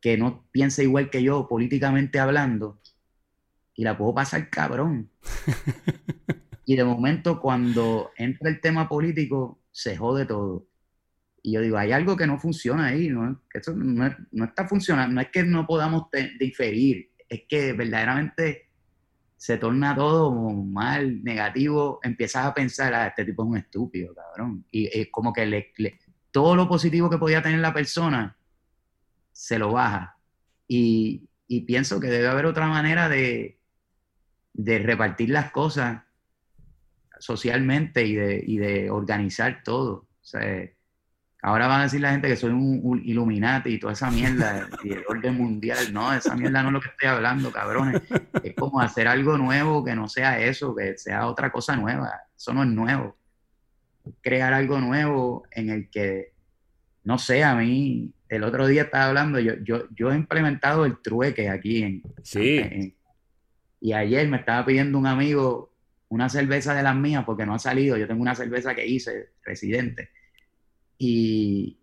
que 0.00 0.16
no 0.16 0.46
piensa 0.50 0.82
igual 0.82 1.10
que 1.10 1.22
yo 1.22 1.46
políticamente 1.46 2.18
hablando 2.18 2.80
y 3.74 3.84
la 3.84 3.96
puedo 3.96 4.14
pasar 4.14 4.48
cabrón. 4.50 5.10
y 6.64 6.76
de 6.76 6.84
momento 6.84 7.40
cuando 7.40 8.10
entra 8.16 8.48
el 8.48 8.60
tema 8.60 8.88
político 8.88 9.60
se 9.70 9.96
jode 9.96 10.24
todo. 10.24 10.66
Y 11.46 11.52
yo 11.52 11.60
digo, 11.60 11.78
hay 11.78 11.92
algo 11.92 12.16
que 12.16 12.26
no 12.26 12.40
funciona 12.40 12.86
ahí, 12.86 13.08
¿no? 13.08 13.40
Eso 13.54 13.72
no, 13.72 14.12
no 14.32 14.44
está 14.46 14.66
funcionando, 14.66 15.14
no 15.14 15.20
es 15.20 15.28
que 15.30 15.44
no 15.44 15.64
podamos 15.64 16.10
te- 16.10 16.32
diferir, 16.40 17.12
es 17.28 17.42
que 17.48 17.72
verdaderamente 17.72 18.68
se 19.36 19.56
torna 19.56 19.94
todo 19.94 20.32
mal, 20.32 21.22
negativo, 21.22 22.00
empiezas 22.02 22.46
a 22.46 22.52
pensar, 22.52 22.92
ah, 22.94 23.06
este 23.06 23.24
tipo 23.24 23.44
es 23.44 23.48
un 23.48 23.56
estúpido, 23.58 24.12
cabrón. 24.12 24.64
Y 24.72 24.86
es 24.88 25.06
como 25.12 25.32
que 25.32 25.46
le- 25.46 25.72
le- 25.76 26.00
todo 26.32 26.56
lo 26.56 26.66
positivo 26.68 27.08
que 27.08 27.16
podía 27.18 27.40
tener 27.40 27.60
la 27.60 27.72
persona 27.72 28.36
se 29.30 29.56
lo 29.56 29.70
baja. 29.70 30.18
Y, 30.66 31.28
y 31.46 31.60
pienso 31.60 32.00
que 32.00 32.08
debe 32.08 32.26
haber 32.26 32.46
otra 32.46 32.66
manera 32.66 33.08
de, 33.08 33.60
de 34.52 34.78
repartir 34.80 35.30
las 35.30 35.52
cosas 35.52 36.02
socialmente 37.20 38.04
y 38.04 38.16
de, 38.16 38.42
y 38.44 38.58
de 38.58 38.90
organizar 38.90 39.62
todo. 39.62 40.08
O 40.20 40.24
sea, 40.24 40.68
ahora 41.48 41.68
van 41.68 41.80
a 41.80 41.82
decir 41.84 42.00
la 42.00 42.10
gente 42.10 42.26
que 42.28 42.34
soy 42.36 42.50
un, 42.50 42.80
un 42.82 43.00
Illuminati 43.04 43.70
y 43.74 43.78
toda 43.78 43.92
esa 43.92 44.10
mierda 44.10 44.68
y 44.82 44.92
el 44.92 45.04
orden 45.08 45.36
mundial. 45.36 45.92
No, 45.92 46.12
esa 46.12 46.34
mierda 46.34 46.60
no 46.62 46.68
es 46.68 46.72
lo 46.74 46.80
que 46.80 46.88
estoy 46.88 47.08
hablando, 47.08 47.52
cabrones. 47.52 48.02
Es 48.42 48.54
como 48.56 48.80
hacer 48.80 49.06
algo 49.06 49.38
nuevo 49.38 49.84
que 49.84 49.94
no 49.94 50.08
sea 50.08 50.40
eso, 50.40 50.74
que 50.74 50.98
sea 50.98 51.26
otra 51.26 51.52
cosa 51.52 51.76
nueva. 51.76 52.12
Eso 52.36 52.52
no 52.52 52.62
es 52.64 52.68
nuevo. 52.68 53.16
Crear 54.22 54.52
algo 54.52 54.78
nuevo 54.80 55.44
en 55.52 55.70
el 55.70 55.88
que, 55.88 56.32
no 57.04 57.16
sé, 57.18 57.44
a 57.44 57.54
mí, 57.54 58.12
el 58.28 58.42
otro 58.42 58.66
día 58.66 58.82
estaba 58.82 59.06
hablando, 59.06 59.38
yo, 59.38 59.54
yo, 59.62 59.84
yo 59.94 60.10
he 60.10 60.16
implementado 60.16 60.84
el 60.84 60.98
trueque 61.00 61.48
aquí 61.48 61.82
en, 61.84 62.02
Sí. 62.22 62.58
en- 62.58 62.96
y 63.80 63.92
ayer 63.92 64.26
me 64.28 64.38
estaba 64.38 64.64
pidiendo 64.66 64.98
un 64.98 65.06
amigo 65.06 65.72
una 66.08 66.28
cerveza 66.28 66.74
de 66.74 66.82
las 66.82 66.96
mías 66.96 67.24
porque 67.24 67.46
no 67.46 67.54
ha 67.54 67.58
salido. 67.60 67.96
Yo 67.96 68.08
tengo 68.08 68.22
una 68.22 68.34
cerveza 68.34 68.74
que 68.74 68.84
hice, 68.86 69.30
residente. 69.44 70.10
Y, 70.98 71.78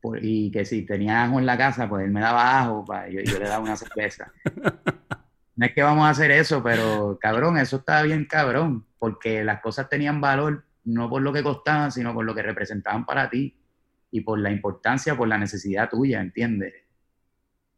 por- 0.00 0.24
y 0.24 0.50
que 0.50 0.64
si 0.64 0.82
tenía 0.86 1.24
ajo 1.24 1.38
en 1.40 1.46
la 1.46 1.58
casa, 1.58 1.88
pues 1.88 2.04
él 2.04 2.10
me 2.12 2.20
daba 2.20 2.60
ajo, 2.60 2.84
pa, 2.84 3.08
yo, 3.08 3.20
yo 3.22 3.38
le 3.38 3.46
daba 3.48 3.64
una 3.64 3.76
cerveza. 3.76 4.32
No 5.56 5.66
es 5.66 5.74
que 5.74 5.82
vamos 5.82 6.06
a 6.06 6.10
hacer 6.10 6.30
eso, 6.30 6.62
pero 6.62 7.18
cabrón, 7.20 7.58
eso 7.58 7.76
estaba 7.78 8.02
bien 8.02 8.24
cabrón, 8.24 8.86
porque 8.98 9.44
las 9.44 9.60
cosas 9.60 9.88
tenían 9.90 10.20
valor 10.20 10.64
no 10.84 11.10
por 11.10 11.20
lo 11.22 11.32
que 11.32 11.42
costaban, 11.42 11.92
sino 11.92 12.14
por 12.14 12.24
lo 12.24 12.34
que 12.34 12.42
representaban 12.42 13.04
para 13.04 13.28
ti 13.28 13.54
y 14.10 14.22
por 14.22 14.38
la 14.38 14.50
importancia, 14.50 15.16
por 15.16 15.28
la 15.28 15.36
necesidad 15.38 15.90
tuya, 15.90 16.20
¿entiendes? 16.22 16.72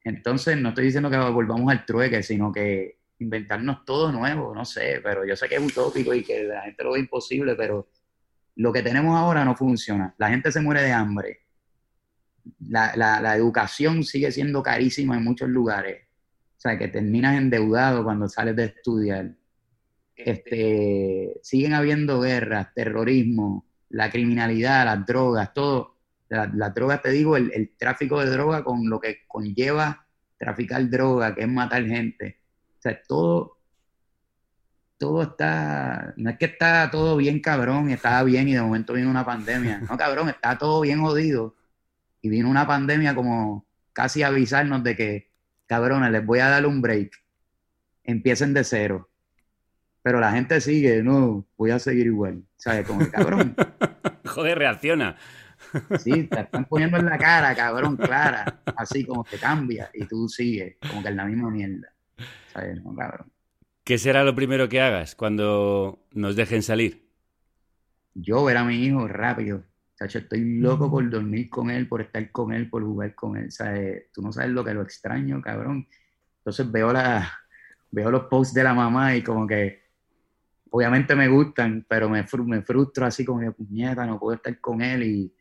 Entonces, 0.04 0.56
no 0.60 0.70
estoy 0.70 0.86
diciendo 0.86 1.10
que 1.10 1.16
volvamos 1.18 1.70
al 1.70 1.84
trueque, 1.86 2.22
sino 2.22 2.52
que 2.52 2.98
inventarnos 3.18 3.84
todo 3.84 4.10
nuevo, 4.10 4.54
no 4.54 4.64
sé, 4.64 5.00
pero 5.02 5.24
yo 5.24 5.36
sé 5.36 5.48
que 5.48 5.56
es 5.56 5.62
utópico 5.62 6.12
y 6.12 6.24
que 6.24 6.44
la 6.44 6.62
gente 6.62 6.82
lo 6.82 6.92
ve 6.92 7.00
imposible, 7.00 7.54
pero 7.54 7.88
lo 8.56 8.72
que 8.72 8.82
tenemos 8.82 9.16
ahora 9.18 9.44
no 9.44 9.56
funciona. 9.56 10.14
La 10.18 10.28
gente 10.28 10.52
se 10.52 10.60
muere 10.60 10.82
de 10.82 10.92
hambre. 10.92 11.40
La, 12.68 12.94
la- 12.96 13.20
la 13.20 13.36
educación 13.36 14.02
sigue 14.04 14.30
siendo 14.32 14.62
carísima 14.62 15.16
en 15.16 15.24
muchos 15.24 15.48
lugares. 15.48 16.02
O 16.58 16.60
sea, 16.62 16.78
que 16.78 16.88
terminas 16.88 17.36
endeudado 17.36 18.04
cuando 18.04 18.28
sales 18.28 18.54
de 18.56 18.64
estudiar. 18.66 19.32
Este, 20.16 21.38
siguen 21.42 21.74
habiendo 21.74 22.20
guerras, 22.20 22.72
terrorismo, 22.74 23.66
la 23.88 24.10
criminalidad, 24.10 24.84
las 24.84 25.06
drogas, 25.06 25.52
todo. 25.52 25.96
La- 26.28 26.50
Las 26.54 26.74
drogas, 26.74 27.02
te 27.02 27.10
digo, 27.10 27.36
el, 27.36 27.50
el 27.54 27.70
tráfico 27.76 28.20
de 28.20 28.30
droga 28.30 28.64
con 28.64 28.88
lo 28.88 29.00
que 29.00 29.18
conlleva 29.26 30.06
traficar 30.38 30.88
droga, 30.88 31.34
que 31.34 31.42
es 31.42 31.48
matar 31.48 31.84
gente. 31.86 32.40
O 32.78 32.82
sea, 32.82 33.00
todo, 33.06 33.58
todo 35.02 35.22
está, 35.24 36.14
no 36.16 36.30
es 36.30 36.38
que 36.38 36.44
está 36.44 36.88
todo 36.88 37.16
bien 37.16 37.40
cabrón 37.40 37.90
y 37.90 37.92
estaba 37.92 38.22
bien 38.22 38.46
y 38.46 38.54
de 38.54 38.62
momento 38.62 38.92
vino 38.92 39.10
una 39.10 39.24
pandemia. 39.24 39.80
No, 39.80 39.98
cabrón, 39.98 40.28
está 40.28 40.56
todo 40.56 40.80
bien 40.82 41.00
jodido. 41.00 41.56
Y 42.20 42.28
vino 42.28 42.48
una 42.48 42.68
pandemia 42.68 43.12
como 43.12 43.66
casi 43.92 44.22
avisarnos 44.22 44.84
de 44.84 44.94
que, 44.94 45.30
cabrones, 45.66 46.12
les 46.12 46.24
voy 46.24 46.38
a 46.38 46.50
dar 46.50 46.64
un 46.66 46.80
break. 46.80 47.20
Empiecen 48.04 48.54
de 48.54 48.62
cero. 48.62 49.10
Pero 50.02 50.20
la 50.20 50.30
gente 50.30 50.60
sigue, 50.60 51.02
no, 51.02 51.48
voy 51.56 51.72
a 51.72 51.80
seguir 51.80 52.06
igual. 52.06 52.44
¿Sabes? 52.56 52.86
Como 52.86 53.00
que, 53.00 53.10
cabrón, 53.10 53.56
Joder, 54.24 54.56
reacciona. 54.56 55.16
sí, 55.98 56.28
te 56.28 56.42
están 56.42 56.64
poniendo 56.66 56.98
en 56.98 57.06
la 57.06 57.18
cara, 57.18 57.56
cabrón, 57.56 57.96
clara. 57.96 58.60
Así 58.76 59.04
como 59.04 59.24
que 59.24 59.36
cambia 59.36 59.90
y 59.94 60.04
tú 60.04 60.28
sigues, 60.28 60.76
como 60.88 61.02
que 61.02 61.08
en 61.08 61.16
la 61.16 61.24
misma 61.24 61.50
mierda. 61.50 61.92
¿Sabes? 62.52 62.80
No, 62.80 62.94
cabrón. 62.94 63.31
¿Qué 63.84 63.98
será 63.98 64.22
lo 64.22 64.34
primero 64.34 64.68
que 64.68 64.80
hagas 64.80 65.14
cuando 65.14 66.06
nos 66.12 66.36
dejen 66.36 66.62
salir? 66.62 67.02
yo 68.14 68.44
ver 68.44 68.56
a 68.56 68.64
mi 68.64 68.76
hijo 68.76 69.08
rápido. 69.08 69.64
Chacho, 69.98 70.18
estoy 70.18 70.58
loco 70.58 70.90
por 70.90 71.08
dormir 71.08 71.48
con 71.48 71.70
él, 71.70 71.88
por 71.88 72.00
estar 72.00 72.30
con 72.30 72.52
él, 72.52 72.68
por 72.68 72.82
jugar 72.82 73.14
con 73.14 73.36
él. 73.36 73.50
¿sabes? 73.50 74.10
Tú 74.12 74.22
no 74.22 74.32
sabes 74.32 74.50
lo 74.50 74.64
que 74.64 74.74
lo 74.74 74.82
extraño, 74.82 75.40
cabrón. 75.40 75.86
Entonces 76.38 76.70
veo, 76.70 76.92
la, 76.92 77.32
veo 77.90 78.10
los 78.10 78.24
posts 78.24 78.54
de 78.54 78.64
la 78.64 78.74
mamá 78.74 79.16
y 79.16 79.22
como 79.22 79.46
que 79.46 79.82
obviamente 80.70 81.14
me 81.14 81.28
gustan, 81.28 81.84
pero 81.88 82.08
me, 82.08 82.24
me 82.46 82.62
frustro 82.62 83.06
así 83.06 83.24
como 83.24 83.40
que 83.40 83.52
puñeta, 83.52 84.06
no 84.06 84.18
puedo 84.18 84.36
estar 84.36 84.58
con 84.60 84.82
él 84.82 85.02
y, 85.02 85.34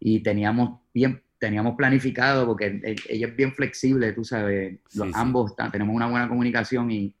y 0.00 0.22
teníamos 0.22 0.80
bien 0.92 1.22
teníamos 1.36 1.76
planificado 1.76 2.46
porque 2.46 2.80
ella 3.06 3.26
es 3.26 3.36
bien 3.36 3.52
flexible, 3.52 4.14
tú 4.14 4.24
sabes, 4.24 4.78
los, 4.94 5.08
Sí, 5.08 5.12
ambos 5.14 5.54
tenemos 5.70 5.94
una 5.94 6.08
buena 6.08 6.26
comunicación 6.26 6.90
y, 6.90 7.14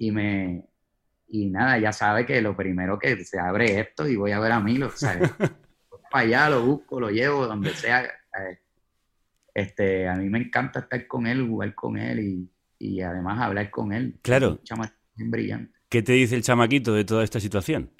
y 0.00 0.10
me 0.10 0.64
y 1.28 1.46
nada, 1.46 1.78
ya 1.78 1.92
sabe 1.92 2.26
que 2.26 2.40
lo 2.40 2.56
primero 2.56 2.98
que 2.98 3.22
se 3.24 3.38
abre 3.38 3.78
esto 3.78 4.08
y 4.08 4.16
voy 4.16 4.32
a 4.32 4.40
ver 4.40 4.50
a 4.50 4.58
Milo, 4.58 4.90
¿sabes? 4.90 5.30
Voy 5.90 6.00
para 6.10 6.24
allá, 6.24 6.50
lo 6.50 6.64
busco, 6.66 6.98
lo 6.98 7.08
llevo, 7.10 7.46
donde 7.46 7.72
sea. 7.72 8.10
¿sabes? 8.32 8.58
Este, 9.54 10.08
a 10.08 10.16
mí 10.16 10.28
me 10.28 10.40
encanta 10.40 10.80
estar 10.80 11.06
con 11.06 11.28
él, 11.28 11.46
jugar 11.46 11.74
con 11.76 11.96
él 11.98 12.18
y, 12.18 12.50
y 12.80 13.00
además 13.02 13.40
hablar 13.40 13.70
con 13.70 13.92
él. 13.92 14.18
Claro. 14.22 14.60
Un 14.70 14.90
bien 15.14 15.30
brillante. 15.30 15.78
¿Qué 15.88 16.02
te 16.02 16.14
dice 16.14 16.34
el 16.34 16.42
chamaquito 16.42 16.94
de 16.94 17.04
toda 17.04 17.22
esta 17.22 17.38
situación? 17.38 17.92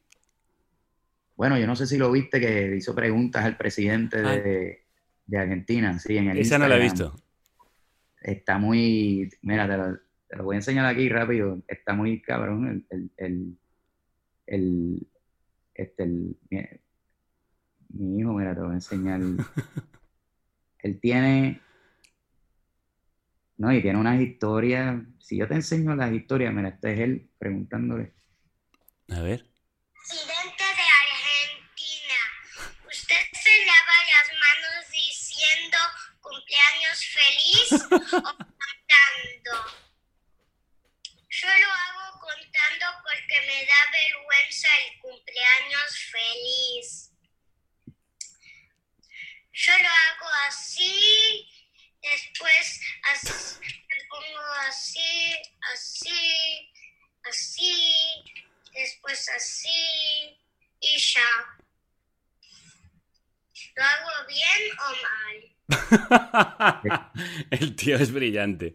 Bueno, 1.37 1.57
yo 1.57 1.69
no 1.69 1.77
sé 1.77 1.87
si 1.87 1.99
lo 1.99 2.11
viste 2.11 2.41
que 2.41 2.75
hizo 2.77 2.95
preguntas 2.95 3.45
al 3.45 3.57
presidente 3.57 4.21
de, 4.21 4.87
de 5.27 5.39
Argentina, 5.39 5.97
sí, 6.01 6.17
en 6.17 6.31
el 6.31 6.39
Esa 6.39 6.59
no 6.59 6.67
la 6.67 6.77
he 6.77 6.81
visto. 6.81 7.15
Está 8.21 8.59
muy, 8.59 9.31
mira, 9.43 9.69
te 9.69 9.77
lo, 9.77 10.10
te 10.31 10.37
lo 10.37 10.45
voy 10.45 10.55
a 10.55 10.59
enseñar 10.59 10.87
aquí 10.87 11.09
rápido. 11.09 11.61
Está 11.67 11.93
muy 11.93 12.23
cabrón 12.23 12.69
el, 12.69 12.87
el, 12.91 13.11
el, 13.17 13.59
el- 14.47 15.07
este, 15.75 16.03
el- 16.05 16.39
mi, 16.51 16.63
mi 17.89 18.21
hijo, 18.21 18.33
mira, 18.33 18.55
te 18.55 18.61
lo 18.61 18.67
voy 18.67 18.73
a 18.73 18.77
enseñar. 18.77 19.21
Él 20.83 20.99
tiene, 21.01 21.61
no, 23.59 23.73
y 23.73 23.83
tiene 23.83 23.99
unas 23.99 24.21
historias. 24.21 25.03
Si 25.19 25.37
yo 25.37 25.47
te 25.49 25.55
enseño 25.55 25.95
las 25.97 26.13
historias, 26.13 26.55
mira, 26.55 26.69
este 26.71 26.93
es 26.95 27.01
él 27.01 27.31
preguntándole. 27.39 28.15
A 29.11 29.21
ver. 29.21 29.45
Presidente 29.93 30.65
de 30.65 30.87
Argentina, 31.05 32.19
¿usted 32.87 33.17
se 33.33 33.67
lava 33.67 33.97
las 34.09 34.29
manos 34.39 34.91
diciendo 34.91 35.77
cumpleaños 36.21 37.05
feliz 37.05 37.73
o 38.13 38.23
contando? 38.23 39.80
Yo 41.41 41.49
lo 41.49 41.71
hago 41.73 42.21
contando 42.21 42.87
porque 43.03 43.41
me 43.47 43.65
da 43.65 43.91
vergüenza 43.91 44.69
el 44.85 44.99
cumpleaños 45.01 45.99
feliz. 46.13 47.11
Yo 49.53 49.79
lo 49.79 49.89
hago 49.89 50.29
así, 50.47 51.49
después 52.03 52.81
as- 53.05 53.59
me 53.63 54.05
pongo 54.11 54.41
así, 54.69 55.33
así, 55.73 56.73
así, 57.25 58.25
después 58.75 59.29
así 59.31 60.39
y 60.81 60.99
ya. 60.99 61.57
¿Lo 63.77 63.85
hago 63.85 64.27
bien 64.27 64.79
o 64.79 64.91
mal? 65.03 65.57
el 67.51 67.77
tío 67.77 67.97
es 67.97 68.13
brillante. 68.13 68.75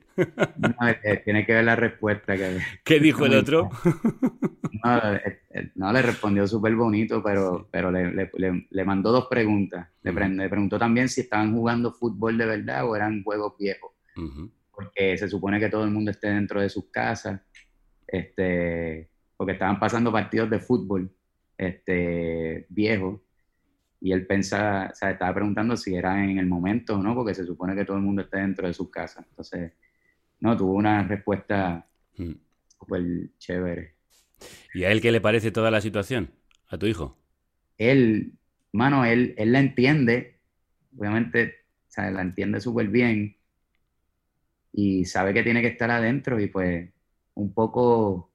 No, 0.58 0.76
eh, 1.04 1.22
tiene 1.24 1.46
que 1.46 1.54
ver 1.54 1.64
la 1.66 1.76
respuesta. 1.76 2.36
Que, 2.36 2.60
¿Qué 2.84 3.00
dijo 3.00 3.26
el 3.26 3.36
otro? 3.36 3.70
No, 4.84 4.98
eh, 5.16 5.40
eh, 5.52 5.72
no, 5.76 5.92
le 5.92 6.02
respondió 6.02 6.48
súper 6.48 6.76
bonito, 6.76 7.22
pero, 7.24 7.68
pero 7.72 7.92
le, 7.92 8.30
le- 8.70 8.86
mandó 8.86 9.12
dos 9.12 9.28
preguntas. 9.28 9.88
Le, 10.04 10.14
pre- 10.14 10.30
le 10.30 10.50
preguntó 10.50 10.78
también 10.78 11.10
si 11.10 11.22
estaban 11.22 11.54
jugando 11.54 11.92
fútbol 11.94 12.38
de 12.38 12.46
verdad 12.46 12.88
o 12.88 12.96
eran 12.96 13.24
juegos 13.24 13.54
viejos, 13.58 13.92
porque 14.72 15.18
se 15.18 15.28
supone 15.30 15.60
que 15.60 15.70
todo 15.70 15.84
el 15.84 15.92
mundo 15.92 16.12
esté 16.12 16.28
dentro 16.30 16.62
de 16.62 16.70
sus 16.70 16.86
casas, 16.92 17.42
este, 18.08 19.10
porque 19.38 19.54
estaban 19.54 19.80
pasando 19.80 20.12
partidos 20.12 20.50
de 20.50 20.60
fútbol 20.60 21.12
este, 21.58 22.66
viejos, 22.70 23.22
y 24.02 24.12
él 24.12 24.26
pensaba, 24.28 24.90
o 24.92 24.96
sea, 24.96 25.12
estaba 25.12 25.34
preguntando 25.36 25.78
si 25.78 25.96
era 25.96 26.24
en 26.24 26.38
el 26.40 26.46
momento 26.48 26.96
o 26.96 27.04
no, 27.04 27.16
porque 27.16 27.34
se 27.36 27.46
supone 27.46 27.76
que 27.76 27.86
todo 27.86 27.98
el 27.98 28.04
mundo 28.04 28.24
esté 28.24 28.38
dentro 28.40 28.68
de 28.68 28.74
sus 28.74 28.90
casas. 28.92 29.26
Entonces, 29.30 29.74
no, 30.42 30.58
tuvo 30.58 30.74
una 30.74 31.04
respuesta 31.08 31.88
Mm. 32.18 32.36
súper 32.80 33.04
chévere. 33.40 33.96
¿Y 34.74 34.84
a 34.84 34.92
él 34.92 35.02
qué 35.02 35.12
le 35.12 35.22
parece 35.22 35.52
toda 35.52 35.72
la 35.72 35.82
situación? 35.82 36.32
¿A 36.68 36.78
tu 36.78 36.86
hijo? 36.88 37.18
él, 37.78 38.34
mano, 38.74 39.06
él, 39.06 39.34
él 39.38 39.52
la 39.54 39.60
entiende, 39.60 40.40
obviamente, 40.98 41.54
o 41.88 41.92
sea, 41.92 42.12
la 42.12 42.22
entiende 42.22 42.60
súper 42.62 42.88
bien. 42.90 43.38
y 44.72 45.06
sabe 45.06 45.34
que 45.34 45.44
tiene 45.44 45.62
que 45.62 45.70
estar 45.70 45.90
adentro 45.92 46.40
y 46.40 46.48
pues 46.48 46.90
un 47.36 47.54
poco, 47.54 48.32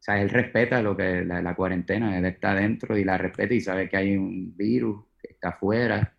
o 0.00 0.02
sea, 0.02 0.20
él 0.22 0.30
respeta 0.30 0.80
lo 0.82 0.96
que 0.96 1.24
la, 1.24 1.42
la 1.42 1.54
cuarentena, 1.54 2.16
él 2.18 2.24
está 2.24 2.52
adentro 2.52 2.96
y 2.96 3.04
la 3.04 3.18
respeta 3.18 3.52
y 3.52 3.60
sabe 3.60 3.88
que 3.88 3.98
hay 3.98 4.16
un 4.16 4.56
virus 4.56 5.04
que 5.20 5.32
está 5.34 5.50
afuera 5.50 6.14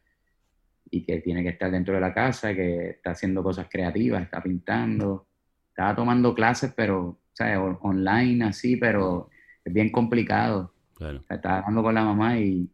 y 0.92 1.04
que 1.04 1.20
tiene 1.22 1.42
que 1.42 1.50
estar 1.50 1.72
dentro 1.72 1.96
de 1.96 2.02
la 2.02 2.14
casa, 2.14 2.54
que 2.54 2.92
está 2.92 3.12
haciendo 3.12 3.42
cosas 3.42 3.68
creativas, 3.70 4.22
está 4.24 4.42
pintando, 4.42 5.28
estaba 5.70 5.96
tomando 5.96 6.34
clases, 6.34 6.74
pero. 6.76 7.18
O- 7.40 7.80
online 7.90 8.44
así, 8.46 8.76
pero 8.76 9.30
es 9.66 9.74
bien 9.74 9.90
complicado. 9.92 10.72
Claro. 10.94 11.22
O 11.22 11.24
sea, 11.24 11.38
Estaba 11.38 11.58
hablando 11.60 11.82
con 11.82 11.96
la 11.96 12.04
mamá 12.04 12.38
y 12.38 12.70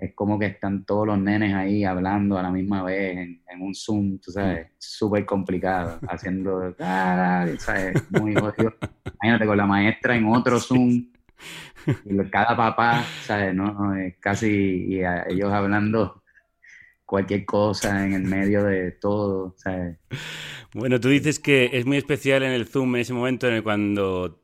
es 0.00 0.14
como 0.14 0.38
que 0.38 0.46
están 0.46 0.84
todos 0.86 1.06
los 1.06 1.18
nenes 1.18 1.54
ahí 1.54 1.84
hablando 1.84 2.38
a 2.38 2.42
la 2.42 2.50
misma 2.50 2.82
vez 2.82 3.18
en, 3.18 3.42
en 3.48 3.62
un 3.62 3.74
Zoom, 3.74 4.18
tú 4.18 4.30
sabes, 4.32 4.68
súper 4.78 5.26
complicado, 5.26 6.02
haciendo, 6.06 6.74
¿sabes? 6.78 8.02
Muy 8.08 8.36
jodido. 8.36 8.74
Imagínate 9.22 9.46
con 9.46 9.56
la 9.58 9.66
maestra 9.66 10.16
en 10.16 10.26
otro 10.26 10.58
Zoom 10.60 11.06
y 12.04 12.16
cada 12.30 12.56
papá, 12.56 13.04
¿sabes? 13.22 13.54
No, 13.54 13.72
no, 13.72 13.96
es 13.96 14.16
casi, 14.18 14.48
y 14.88 15.02
a- 15.02 15.24
ellos 15.28 15.52
hablando 15.52 16.22
cualquier 17.06 17.44
cosa 17.46 18.04
en 18.06 18.14
el 18.14 18.24
medio 18.24 18.64
de 18.64 18.92
todo, 18.92 19.54
¿sabes? 19.58 19.98
Bueno, 20.72 21.00
tú 21.00 21.08
dices 21.08 21.38
que 21.38 21.70
es 21.72 21.86
muy 21.86 21.96
especial 21.96 22.42
en 22.42 22.52
el 22.52 22.66
Zoom 22.66 22.94
en 22.96 23.02
ese 23.02 23.12
momento 23.12 23.48
en 23.48 23.54
el 23.54 23.62
cuando 23.62 24.40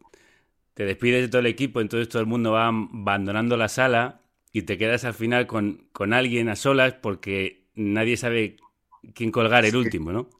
te 0.74 0.84
despides 0.84 1.22
de 1.22 1.28
todo 1.28 1.40
el 1.40 1.46
equipo, 1.46 1.80
entonces 1.80 2.08
todo 2.08 2.22
el 2.22 2.28
mundo 2.28 2.52
va 2.52 2.68
abandonando 2.68 3.56
la 3.56 3.68
sala 3.68 4.22
y 4.56 4.62
te 4.62 4.78
quedas 4.78 5.04
al 5.04 5.12
final 5.12 5.46
con, 5.46 5.86
con 5.92 6.14
alguien 6.14 6.48
a 6.48 6.56
solas 6.56 6.94
porque 6.94 7.66
nadie 7.74 8.16
sabe 8.16 8.56
quién 9.14 9.30
colgar 9.30 9.66
el 9.66 9.76
último, 9.76 10.12
¿no? 10.12 10.30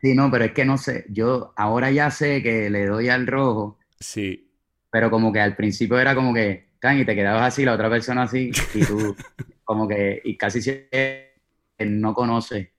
Sí, 0.00 0.14
no, 0.14 0.30
pero 0.30 0.44
es 0.44 0.52
que 0.52 0.64
no 0.64 0.78
sé, 0.78 1.04
yo 1.08 1.52
ahora 1.56 1.90
ya 1.90 2.10
sé 2.10 2.42
que 2.42 2.70
le 2.70 2.86
doy 2.86 3.08
al 3.08 3.26
rojo, 3.26 3.78
Sí. 4.00 4.48
pero 4.90 5.10
como 5.10 5.32
que 5.32 5.40
al 5.40 5.56
principio 5.56 5.98
era 5.98 6.14
como 6.14 6.32
que, 6.32 6.68
can, 6.78 6.98
y 6.98 7.04
te 7.04 7.14
quedabas 7.14 7.42
así, 7.48 7.64
la 7.64 7.74
otra 7.74 7.90
persona 7.90 8.22
así, 8.22 8.50
y 8.74 8.80
tú, 8.86 9.16
como 9.64 9.86
que, 9.88 10.20
y 10.24 10.36
casi 10.36 10.62
siempre 10.62 11.34
no 11.80 12.14
conoce, 12.14 12.72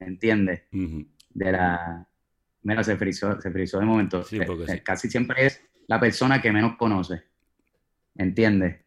¿entiendes? 0.00 0.62
De 0.70 1.52
la, 1.52 2.06
mira, 2.62 2.84
se 2.84 2.96
frizó, 2.96 3.40
se 3.40 3.50
frizó 3.50 3.78
de 3.80 3.86
momento, 3.86 4.24
Sí, 4.24 4.38
sí. 4.66 4.80
casi 4.80 5.10
siempre 5.10 5.46
es 5.46 5.62
la 5.88 6.00
persona 6.00 6.42
que 6.42 6.52
menos 6.52 6.76
conoce, 6.76 7.22
¿entiendes? 8.16 8.81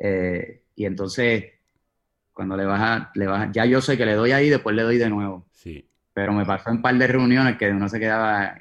Eh, 0.00 0.62
y 0.74 0.86
entonces, 0.86 1.44
cuando 2.32 2.56
le 2.56 2.64
baja, 2.64 3.10
le 3.14 3.26
baja, 3.26 3.50
ya 3.52 3.66
yo 3.66 3.80
sé 3.80 3.96
que 3.96 4.06
le 4.06 4.14
doy 4.14 4.32
ahí, 4.32 4.48
después 4.48 4.74
le 4.74 4.82
doy 4.82 4.98
de 4.98 5.10
nuevo. 5.10 5.46
Sí. 5.52 5.86
Pero 6.14 6.32
me 6.32 6.44
pasó 6.44 6.70
un 6.70 6.82
par 6.82 6.96
de 6.96 7.06
reuniones 7.06 7.56
que 7.56 7.70
uno 7.70 7.88
se 7.88 8.00
quedaba 8.00 8.58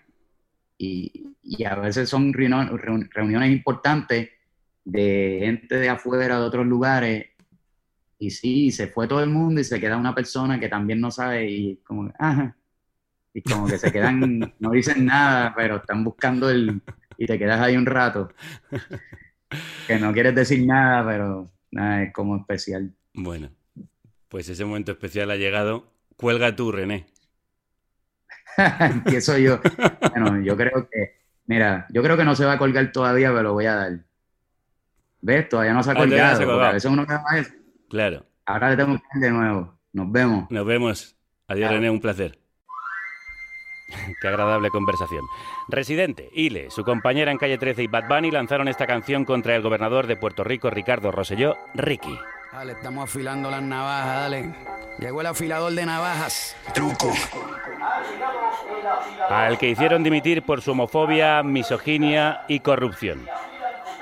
y, 0.77 1.25
y 1.41 1.63
a 1.63 1.75
veces 1.75 2.09
son 2.09 2.33
reunio- 2.33 2.69
reun- 2.77 3.09
reuniones 3.11 3.51
importantes 3.51 4.29
de 4.83 5.39
gente 5.41 5.75
de 5.77 5.89
afuera, 5.89 6.39
de 6.39 6.45
otros 6.45 6.65
lugares, 6.67 7.27
y 8.17 8.31
sí, 8.31 8.69
se 8.71 8.87
fue 8.87 9.07
todo 9.07 9.23
el 9.23 9.29
mundo 9.29 9.61
y 9.61 9.63
se 9.63 9.79
queda 9.79 9.95
una 9.95 10.13
persona 10.13 10.59
que 10.59 10.67
también 10.67 10.99
no 10.99 11.09
sabe 11.09 11.49
y 11.49 11.77
como, 11.77 12.11
ajá, 12.19 12.55
y 13.33 13.41
como 13.41 13.65
que 13.65 13.77
se 13.77 13.91
quedan, 13.91 14.53
no 14.59 14.71
dicen 14.71 15.05
nada, 15.05 15.53
pero 15.55 15.77
están 15.77 16.03
buscando 16.03 16.49
el, 16.49 16.81
y 17.17 17.25
te 17.25 17.39
quedas 17.39 17.61
ahí 17.61 17.77
un 17.77 17.85
rato, 17.85 18.29
que 19.87 19.99
no 19.99 20.13
quieres 20.13 20.35
decir 20.35 20.65
nada, 20.65 21.05
pero 21.05 21.51
nada, 21.71 22.03
es 22.03 22.13
como 22.13 22.37
especial. 22.37 22.91
Bueno, 23.13 23.49
pues 24.27 24.49
ese 24.49 24.65
momento 24.65 24.91
especial 24.91 25.31
ha 25.31 25.35
llegado. 25.35 25.91
Cuelga 26.15 26.55
tú, 26.55 26.71
René. 26.71 27.07
Empiezo 28.79 29.37
yo. 29.37 29.59
Bueno, 30.09 30.41
yo 30.41 30.57
creo 30.57 30.89
que, 30.89 31.17
mira, 31.45 31.85
yo 31.89 32.01
creo 32.03 32.17
que 32.17 32.25
no 32.25 32.35
se 32.35 32.45
va 32.45 32.53
a 32.53 32.57
colgar 32.57 32.91
todavía, 32.91 33.29
pero 33.29 33.43
lo 33.43 33.53
voy 33.53 33.65
a 33.67 33.75
dar. 33.75 33.99
¿Ves? 35.21 35.47
Todavía 35.49 35.73
no 35.73 35.83
se 35.83 35.91
ha 35.91 35.93
Ah, 35.93 35.95
se 35.95 36.01
colgado, 36.01 36.61
a 36.63 36.71
veces 36.71 36.91
uno 36.91 37.05
graba 37.05 37.37
eso. 37.37 37.53
Claro. 37.89 38.25
Ahora 38.45 38.71
le 38.71 38.77
tengo 38.77 38.97
que 38.97 39.03
dar 39.13 39.21
de 39.21 39.31
nuevo. 39.31 39.79
Nos 39.93 40.11
vemos. 40.11 40.49
Nos 40.49 40.65
vemos. 40.65 41.15
Adiós, 41.47 41.71
René, 41.71 41.89
un 41.89 41.99
placer. 41.99 42.38
Qué 44.21 44.27
agradable 44.27 44.69
conversación. 44.69 45.25
Residente, 45.67 46.29
Ile, 46.33 46.69
su 46.69 46.83
compañera 46.83 47.31
en 47.31 47.37
Calle 47.37 47.57
13 47.57 47.83
y 47.83 47.87
Bad 47.87 48.07
Bunny 48.07 48.31
lanzaron 48.31 48.67
esta 48.67 48.87
canción 48.87 49.25
contra 49.25 49.55
el 49.55 49.61
gobernador 49.61 50.07
de 50.07 50.15
Puerto 50.15 50.43
Rico, 50.43 50.69
Ricardo 50.69 51.11
Rosselló, 51.11 51.57
Ricky. 51.73 52.17
Dale, 52.51 52.73
estamos 52.73 53.03
afilando 53.03 53.51
las 53.51 53.61
navajas, 53.61 54.15
dale. 54.21 54.55
Llegó 54.99 55.21
el 55.21 55.27
afilador 55.27 55.71
de 55.73 55.85
navajas. 55.85 56.55
Truco. 56.73 57.13
Al 59.29 59.57
que 59.57 59.69
hicieron 59.69 60.03
dimitir 60.03 60.43
por 60.43 60.61
su 60.61 60.71
homofobia, 60.71 61.43
misoginia 61.43 62.41
y 62.47 62.59
corrupción. 62.59 63.25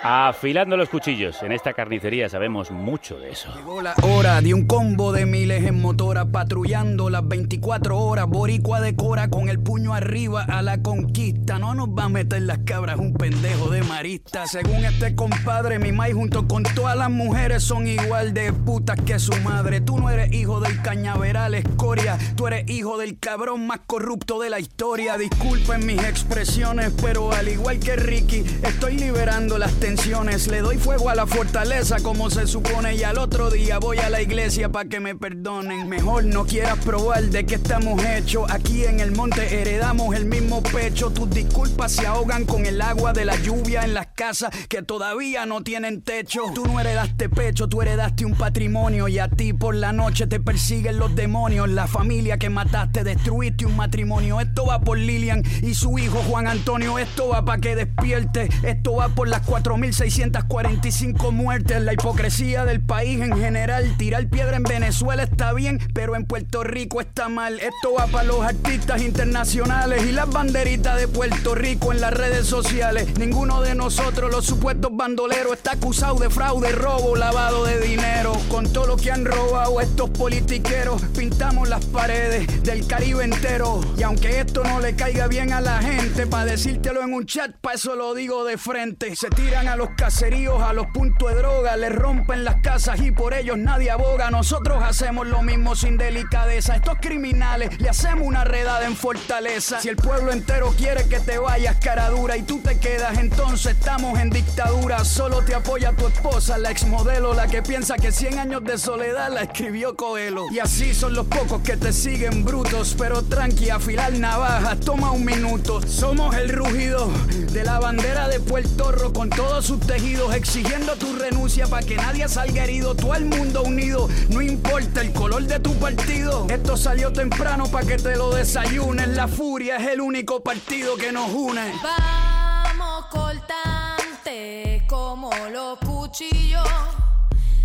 Afilando 0.03 0.77
los 0.77 0.89
cuchillos. 0.89 1.41
En 1.41 1.51
esta 1.51 1.73
carnicería 1.73 2.29
sabemos 2.29 2.71
mucho 2.71 3.19
de 3.19 3.31
eso. 3.31 3.49
Llegó 3.55 3.81
la 3.81 3.95
hora 4.03 4.41
de 4.41 4.53
un 4.53 4.65
combo 4.65 5.11
de 5.11 5.25
miles 5.25 5.63
en 5.65 5.81
motora 5.81 6.25
patrullando 6.25 7.09
las 7.09 7.27
24 7.27 7.97
horas. 7.97 8.27
Boricua 8.27 8.79
decora 8.79 9.29
con 9.29 9.49
el 9.49 9.59
puño 9.59 9.93
arriba 9.93 10.43
a 10.43 10.61
la 10.61 10.81
conquista. 10.81 11.57
No 11.59 11.73
nos 11.73 11.89
va 11.89 12.05
a 12.05 12.09
meter 12.09 12.43
las 12.43 12.59
cabras 12.59 12.97
un 12.99 13.13
pendejo 13.13 13.69
de 13.69 13.83
marista. 13.83 14.45
Según 14.45 14.85
este 14.85 15.15
compadre, 15.15 15.79
mi 15.79 15.91
maíz 15.91 16.15
junto 16.15 16.47
con 16.47 16.63
todas 16.63 16.95
las 16.95 17.09
mujeres 17.09 17.63
son 17.63 17.87
igual 17.87 18.33
de 18.33 18.53
putas 18.53 18.99
que 19.01 19.19
su 19.19 19.33
madre. 19.41 19.81
Tú 19.81 19.97
no 19.97 20.09
eres 20.09 20.31
hijo 20.31 20.59
del 20.59 20.81
cañaveral 20.81 21.55
escoria. 21.55 22.17
Tú 22.35 22.47
eres 22.47 22.69
hijo 22.69 22.97
del 22.97 23.17
cabrón 23.19 23.65
más 23.65 23.79
corrupto 23.87 24.39
de 24.39 24.49
la 24.49 24.59
historia. 24.59 25.17
Disculpen 25.17 25.85
mis 25.85 26.03
expresiones, 26.03 26.93
pero 27.01 27.31
al 27.31 27.47
igual 27.47 27.79
que 27.79 27.95
Ricky, 27.95 28.43
estoy 28.63 28.97
liberando 28.97 29.57
las 29.57 29.73
tensiones. 29.87 30.47
Le 30.47 30.59
doy 30.59 30.77
fuego 30.77 31.09
a 31.09 31.15
la 31.15 31.25
fortaleza 31.25 32.01
como 32.03 32.29
se 32.29 32.45
supone 32.45 32.95
y 32.95 33.03
al 33.03 33.17
otro 33.17 33.49
día 33.49 33.79
voy 33.79 33.99
a 33.99 34.09
la 34.09 34.21
iglesia 34.21 34.67
para 34.67 34.89
que 34.89 34.99
me 34.99 35.15
perdonen. 35.15 35.87
Mejor 35.87 36.25
no 36.25 36.45
quieras 36.45 36.77
probar 36.83 37.23
de 37.23 37.45
qué 37.45 37.55
estamos 37.55 38.03
hechos. 38.03 38.51
Aquí 38.51 38.83
en 38.83 38.99
el 38.99 39.13
monte 39.13 39.61
heredamos 39.61 40.13
el 40.13 40.25
mismo 40.25 40.61
pecho. 40.61 41.09
Tus 41.11 41.29
disculpas 41.29 41.93
se 41.93 42.05
ahogan 42.05 42.43
con 42.43 42.65
el 42.65 42.81
agua 42.81 43.13
de 43.13 43.23
la 43.23 43.37
lluvia 43.37 43.85
en 43.85 43.93
las 43.93 44.07
casas 44.07 44.49
que 44.67 44.81
todavía 44.81 45.45
no 45.45 45.63
tienen 45.63 46.01
techo. 46.01 46.41
Tú 46.53 46.65
no 46.65 46.81
heredaste 46.81 47.29
pecho, 47.29 47.69
tú 47.69 47.81
heredaste 47.81 48.25
un 48.25 48.35
patrimonio 48.35 49.07
y 49.07 49.19
a 49.19 49.29
ti 49.29 49.53
por 49.53 49.73
la 49.73 49.93
noche 49.93 50.27
te 50.27 50.41
persiguen 50.41 50.97
los 50.97 51.15
demonios. 51.15 51.69
La 51.69 51.87
familia 51.87 52.37
que 52.37 52.49
mataste, 52.49 53.05
destruiste 53.05 53.65
un 53.65 53.77
matrimonio. 53.77 54.41
Esto 54.41 54.65
va 54.65 54.81
por 54.81 54.97
Lilian 54.97 55.43
y 55.61 55.75
su 55.75 55.97
hijo 55.97 56.17
Juan 56.27 56.47
Antonio. 56.47 56.99
Esto 56.99 57.29
va 57.29 57.45
para 57.45 57.61
que 57.61 57.77
despierte. 57.77 58.49
Esto 58.63 58.95
va 58.95 59.07
por 59.07 59.29
las 59.29 59.47
4.645 59.77 61.31
muertes. 61.31 61.81
La 61.81 61.93
hipocresía 61.93 62.65
del 62.65 62.81
país 62.81 63.21
en 63.21 63.37
general. 63.37 63.95
Tirar 63.97 64.27
piedra 64.27 64.57
en 64.57 64.63
Venezuela 64.63 65.23
está 65.23 65.53
bien, 65.53 65.79
pero 65.93 66.15
en 66.15 66.25
Puerto 66.25 66.63
Rico 66.63 66.99
está 66.99 67.29
mal. 67.29 67.59
Esto 67.59 67.93
va 67.93 68.07
para 68.07 68.23
los 68.23 68.41
artistas 68.41 69.01
internacionales 69.01 70.03
y 70.07 70.11
las 70.11 70.29
banderitas 70.29 70.99
de 70.99 71.07
Puerto 71.07 71.53
Rico 71.53 71.91
en 71.91 72.01
las 72.01 72.13
redes 72.13 72.47
sociales. 72.47 73.17
Ninguno 73.19 73.61
de 73.61 73.75
nosotros, 73.75 74.31
los 74.31 74.45
supuestos 74.45 74.91
bandoleros, 74.95 75.53
está 75.53 75.73
acusado 75.73 76.15
de 76.15 76.29
fraude, 76.29 76.71
robo, 76.71 77.15
lavado 77.15 77.65
de 77.65 77.79
dinero. 77.79 78.33
Con 78.49 78.71
todo 78.73 78.87
lo 78.87 78.97
que 78.97 79.11
han 79.11 79.25
robado 79.25 79.79
estos 79.79 80.09
politiqueros, 80.09 81.01
pintamos 81.15 81.69
las 81.69 81.85
paredes 81.85 82.63
del 82.63 82.87
Caribe 82.87 83.23
entero. 83.23 83.81
Y 83.97 84.03
aunque 84.03 84.39
esto 84.39 84.63
no 84.63 84.79
le 84.79 84.95
caiga 84.95 85.27
bien 85.27 85.53
a 85.53 85.61
la 85.61 85.81
gente, 85.81 86.25
para 86.25 86.45
decírtelo 86.45 87.03
en 87.03 87.13
un 87.13 87.25
chat, 87.25 87.55
para 87.61 87.75
eso 87.75 87.95
lo 87.95 88.15
digo 88.15 88.43
de 88.43 88.57
frente. 88.57 89.15
Se 89.15 89.29
tiran 89.29 89.66
a 89.67 89.75
los 89.75 89.89
caseríos, 89.91 90.61
a 90.61 90.73
los 90.73 90.87
puntos 90.87 91.29
de 91.29 91.35
droga, 91.35 91.75
les 91.77 91.93
rompen 91.93 92.43
las 92.43 92.61
casas 92.61 92.99
y 93.01 93.11
por 93.11 93.33
ellos 93.33 93.57
nadie 93.57 93.91
aboga. 93.91 94.29
Nosotros 94.29 94.83
hacemos 94.83 95.27
lo 95.27 95.41
mismo 95.41 95.75
sin 95.75 95.97
delicadeza. 95.97 96.75
Estos 96.75 96.97
criminales 97.01 97.79
le 97.79 97.89
hacemos 97.89 98.27
una 98.27 98.43
redada 98.43 98.85
en 98.85 98.95
fortaleza. 98.95 99.79
Si 99.81 99.89
el 99.89 99.95
pueblo 99.97 100.31
entero 100.31 100.73
quiere 100.77 101.07
que 101.07 101.19
te 101.19 101.37
vayas 101.37 101.77
cara 101.77 102.09
dura 102.09 102.37
y 102.37 102.43
tú 102.43 102.59
te 102.59 102.79
quedas, 102.79 103.17
entonces 103.17 103.73
estamos 103.73 104.19
en 104.19 104.29
dictadura. 104.29 105.03
Solo 105.03 105.41
te 105.43 105.55
apoya 105.55 105.93
tu 105.93 106.07
esposa, 106.07 106.57
la 106.57 106.71
exmodelo, 106.71 107.33
la 107.33 107.47
que 107.47 107.61
piensa 107.61 107.95
que 107.95 108.11
100 108.11 108.39
años 108.39 108.63
de 108.63 108.77
soledad 108.77 109.31
la 109.33 109.43
escribió 109.43 109.95
Coelho. 109.95 110.45
Y 110.51 110.59
así 110.59 110.93
son 110.93 111.13
los 111.13 111.27
pocos 111.27 111.61
que 111.61 111.77
te 111.77 111.93
siguen 111.93 112.45
brutos, 112.45 112.95
pero 112.97 113.23
tranqui, 113.23 113.69
afilar 113.69 114.13
navajas, 114.13 114.79
toma 114.79 115.11
un 115.11 115.25
minuto. 115.25 115.81
Somos 115.87 116.35
el 116.35 116.49
rugido 116.49 117.09
de 117.51 117.63
la 117.63 117.79
bandera 117.79 118.27
de 118.27 118.39
Puerto 118.39 118.91
Rico 118.91 119.13
con 119.13 119.29
sus 119.61 119.79
tejidos, 119.79 120.33
exigiendo 120.35 120.95
tu 120.95 121.13
renuncia 121.15 121.67
para 121.67 121.85
que 121.85 121.95
nadie 121.95 122.27
salga 122.27 122.63
herido. 122.63 122.95
Todo 122.95 123.15
el 123.15 123.25
mundo 123.25 123.63
unido, 123.63 124.07
no 124.29 124.41
importa 124.41 125.01
el 125.01 125.11
color 125.13 125.43
de 125.43 125.59
tu 125.59 125.73
partido. 125.75 126.47
Esto 126.49 126.77
salió 126.77 127.11
temprano 127.11 127.67
para 127.67 127.85
que 127.87 127.97
te 127.97 128.15
lo 128.15 128.33
desayunes. 128.33 129.07
La 129.09 129.27
furia 129.27 129.77
es 129.77 129.87
el 129.87 130.01
único 130.01 130.41
partido 130.41 130.95
que 130.97 131.11
nos 131.11 131.31
une. 131.31 131.73
Vamos 131.81 133.05
cortante 133.07 134.83
como 134.87 135.31
los 135.51 135.79
cuchillos, 135.79 136.67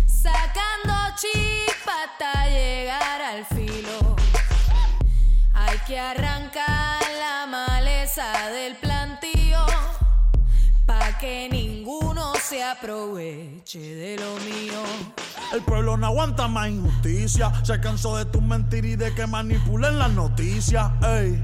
sacando 0.05 0.93
chispa 1.15 1.93
hasta 2.05 2.47
llegar 2.47 3.21
al 3.21 3.45
filo. 3.45 4.15
Hay 5.53 5.77
que 5.85 5.99
arrancar 5.99 6.93
maleza 7.47 8.49
del 8.51 8.75
plantío, 8.77 9.32
que 11.23 11.47
ninguno 11.49 12.33
se 12.35 12.61
aproveche 12.61 13.79
de 13.79 14.17
lo 14.17 14.35
mío. 14.43 14.83
El 15.53 15.61
pueblo 15.61 15.95
no 15.95 16.07
aguanta 16.07 16.49
más 16.49 16.67
injusticia. 16.67 17.49
Se 17.63 17.79
cansó 17.79 18.17
de 18.17 18.25
tus 18.25 18.41
mentiras 18.41 18.91
y 18.91 18.95
de 18.97 19.15
que 19.15 19.25
manipulen 19.25 19.99
las 19.99 20.11
noticias. 20.11 20.91
Ey, 21.01 21.41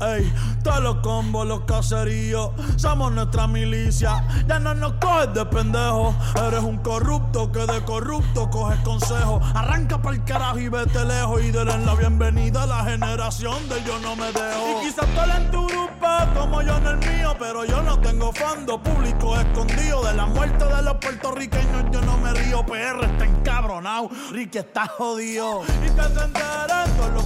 ey, 0.00 0.32
todos 0.62 0.80
los 0.80 0.96
combos, 0.96 1.46
los 1.46 1.60
caseríos, 1.62 2.50
somos 2.76 3.12
nuestra 3.12 3.46
milicia. 3.46 4.24
Ya 4.46 4.58
no 4.58 4.74
nos 4.74 4.94
coges 4.94 5.32
de 5.34 5.44
pendejo. 5.46 6.14
Eres 6.46 6.62
un 6.62 6.78
corrupto 6.78 7.50
que 7.52 7.60
de 7.60 7.84
corrupto 7.84 8.50
coges 8.50 8.78
consejo. 8.80 9.40
Arranca 9.54 10.00
pa'l 10.00 10.24
carajo 10.24 10.58
y 10.58 10.68
vete 10.68 11.04
lejos. 11.04 11.42
Y 11.42 11.50
denle 11.50 11.78
la 11.84 11.94
bienvenida 11.94 12.62
a 12.64 12.66
la 12.66 12.84
generación 12.84 13.68
de 13.68 13.82
yo 13.84 13.98
no 14.00 14.16
me 14.16 14.26
dejo. 14.32 14.82
Y 14.82 14.86
quizás 14.86 15.06
tú 15.06 15.30
en 15.30 15.50
tu 15.50 15.66
grupo 15.66 16.06
como 16.34 16.62
yo 16.62 16.76
en 16.76 16.86
el 16.86 16.96
mío. 16.98 17.34
Pero 17.38 17.64
yo 17.64 17.82
no 17.82 17.98
tengo 18.00 18.32
fondo 18.32 18.82
público 18.82 19.38
escondido. 19.38 20.04
De 20.04 20.14
la 20.14 20.26
muerte 20.26 20.64
de 20.64 20.82
los 20.82 20.94
puertorriqueños 20.96 21.84
yo 21.90 22.00
no 22.02 22.16
me 22.18 22.32
río. 22.32 22.64
PR 22.66 23.04
está 23.04 23.24
encabronado. 23.24 24.10
Ricky 24.30 24.58
está 24.58 24.86
jodido. 24.86 25.62
Y 25.82 25.86
enteren 25.86 26.32
todos 26.32 27.12
los 27.14 27.24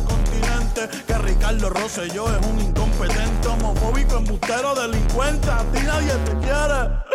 Que 1.07 1.19
Ricardo 1.19 1.71
Rosselló 1.71 2.27
es 2.29 2.47
un 2.47 2.61
incompetente, 2.61 3.49
homofóbico, 3.49 4.19
embustero, 4.19 4.75
delincuente. 4.75 5.51
A 5.51 5.65
ti 5.73 5.81
nadie 5.85 6.13
te 6.25 6.33
quiere. 6.39 7.09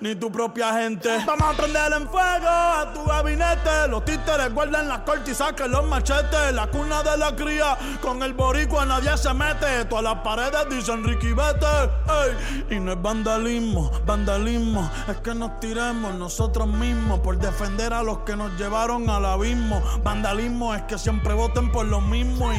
Ni 0.00 0.14
tu 0.14 0.30
propia 0.30 0.74
gente. 0.74 1.08
Vamos 1.26 1.54
a 1.54 1.56
prender 1.56 1.92
en 1.92 2.08
fuego 2.08 2.46
a 2.46 2.92
tu 2.94 3.04
gabinete. 3.04 3.88
Los 3.88 4.04
títeres 4.04 4.52
guardan 4.54 4.88
las 4.88 5.00
cortes 5.00 5.30
y 5.30 5.34
saquen 5.34 5.72
los 5.72 5.84
machetes. 5.86 6.52
La 6.52 6.68
cuna 6.68 7.02
de 7.02 7.16
la 7.16 7.34
cría. 7.34 7.76
Con 8.00 8.22
el 8.22 8.34
boricua 8.34 8.84
nadie 8.84 9.16
se 9.16 9.32
mete. 9.34 9.86
Todas 9.86 10.04
las 10.04 10.18
paredes 10.18 10.68
dicen 10.70 11.02
Ricky 11.02 11.32
vete. 11.32 11.66
Ey. 12.06 12.76
Y 12.76 12.80
no 12.80 12.92
es 12.92 13.02
vandalismo, 13.02 13.90
vandalismo. 14.06 14.88
Es 15.08 15.16
que 15.16 15.34
nos 15.34 15.58
tiremos 15.58 16.14
nosotros 16.14 16.68
mismos 16.68 17.20
por 17.20 17.38
defender 17.38 17.92
a 17.92 18.02
los 18.02 18.18
que 18.18 18.36
nos 18.36 18.52
llevaron 18.58 19.08
al 19.10 19.24
abismo. 19.24 19.82
Vandalismo 20.04 20.74
es 20.74 20.82
que 20.82 20.98
siempre 20.98 21.34
voten 21.34 21.72
por 21.72 21.86
lo 21.86 22.00
mismo 22.00 22.52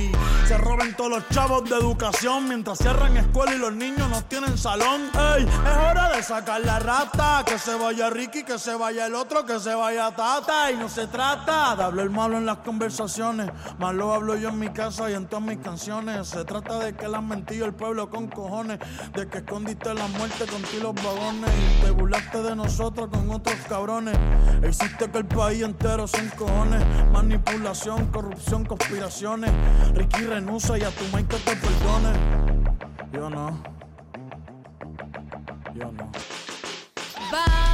se 0.49 0.57
roben 0.57 0.95
todos 0.95 1.11
los 1.11 1.29
chavos 1.29 1.63
de 1.69 1.75
educación 1.75 2.49
mientras 2.49 2.79
cierran 2.79 3.15
escuela 3.17 3.53
y 3.53 3.59
los 3.59 3.71
niños 3.71 4.09
no 4.09 4.23
tienen 4.23 4.57
salón. 4.57 5.01
Ey, 5.13 5.43
es 5.43 5.77
hora 5.77 6.09
de 6.15 6.23
sacar 6.23 6.61
la 6.61 6.79
rata. 6.79 7.43
Que 7.45 7.59
se 7.59 7.75
vaya 7.75 8.09
Ricky, 8.09 8.41
que 8.43 8.57
se 8.57 8.73
vaya 8.73 9.05
el 9.05 9.13
otro, 9.13 9.45
que 9.45 9.59
se 9.59 9.75
vaya 9.75 10.09
Tata. 10.15 10.71
Y 10.71 10.77
no 10.77 10.89
se 10.89 11.05
trata 11.05 11.75
de 11.75 11.83
hablar 11.83 12.09
malo 12.09 12.39
en 12.39 12.47
las 12.47 12.57
conversaciones. 12.57 13.51
Más 13.77 13.93
lo 13.93 14.11
hablo 14.11 14.35
yo 14.37 14.49
en 14.49 14.57
mi 14.57 14.69
casa 14.69 15.11
y 15.11 15.13
en 15.13 15.27
todas 15.27 15.45
mis 15.45 15.59
canciones. 15.59 16.27
Se 16.27 16.43
trata 16.45 16.79
de 16.79 16.95
que 16.95 17.07
le 17.07 17.17
han 17.17 17.27
mentido 17.27 17.67
el 17.67 17.73
pueblo 17.73 18.09
con 18.09 18.27
cojones. 18.27 18.79
De 19.13 19.27
que 19.27 19.37
escondiste 19.37 19.93
la 19.93 20.07
muerte 20.07 20.47
con 20.47 20.63
ti 20.63 20.79
los 20.81 20.95
vagones. 20.95 21.51
Y 21.51 21.81
te 21.83 21.91
burlaste 21.91 22.41
de 22.41 22.55
nosotros 22.55 23.07
con 23.09 23.29
otros 23.29 23.55
cabrones. 23.67 24.17
E 24.63 24.69
hiciste 24.69 25.11
que 25.11 25.17
el 25.19 25.25
país 25.25 25.61
entero 25.61 26.07
se 26.07 26.17
encojones. 26.17 26.83
Manipulación, 27.11 28.07
corrupción, 28.07 28.65
conspiraciones. 28.65 29.51
Ricky 29.93 30.25
renuncia 30.25 30.77
y 30.77 30.83
a 30.83 30.89
tu 30.89 31.03
que 31.11 31.37
te 31.37 31.55
perdone. 31.55 32.13
Yo 33.11 33.29
no. 33.29 33.61
Yo 35.73 35.91
no. 35.91 36.11
Vamos 37.31 37.68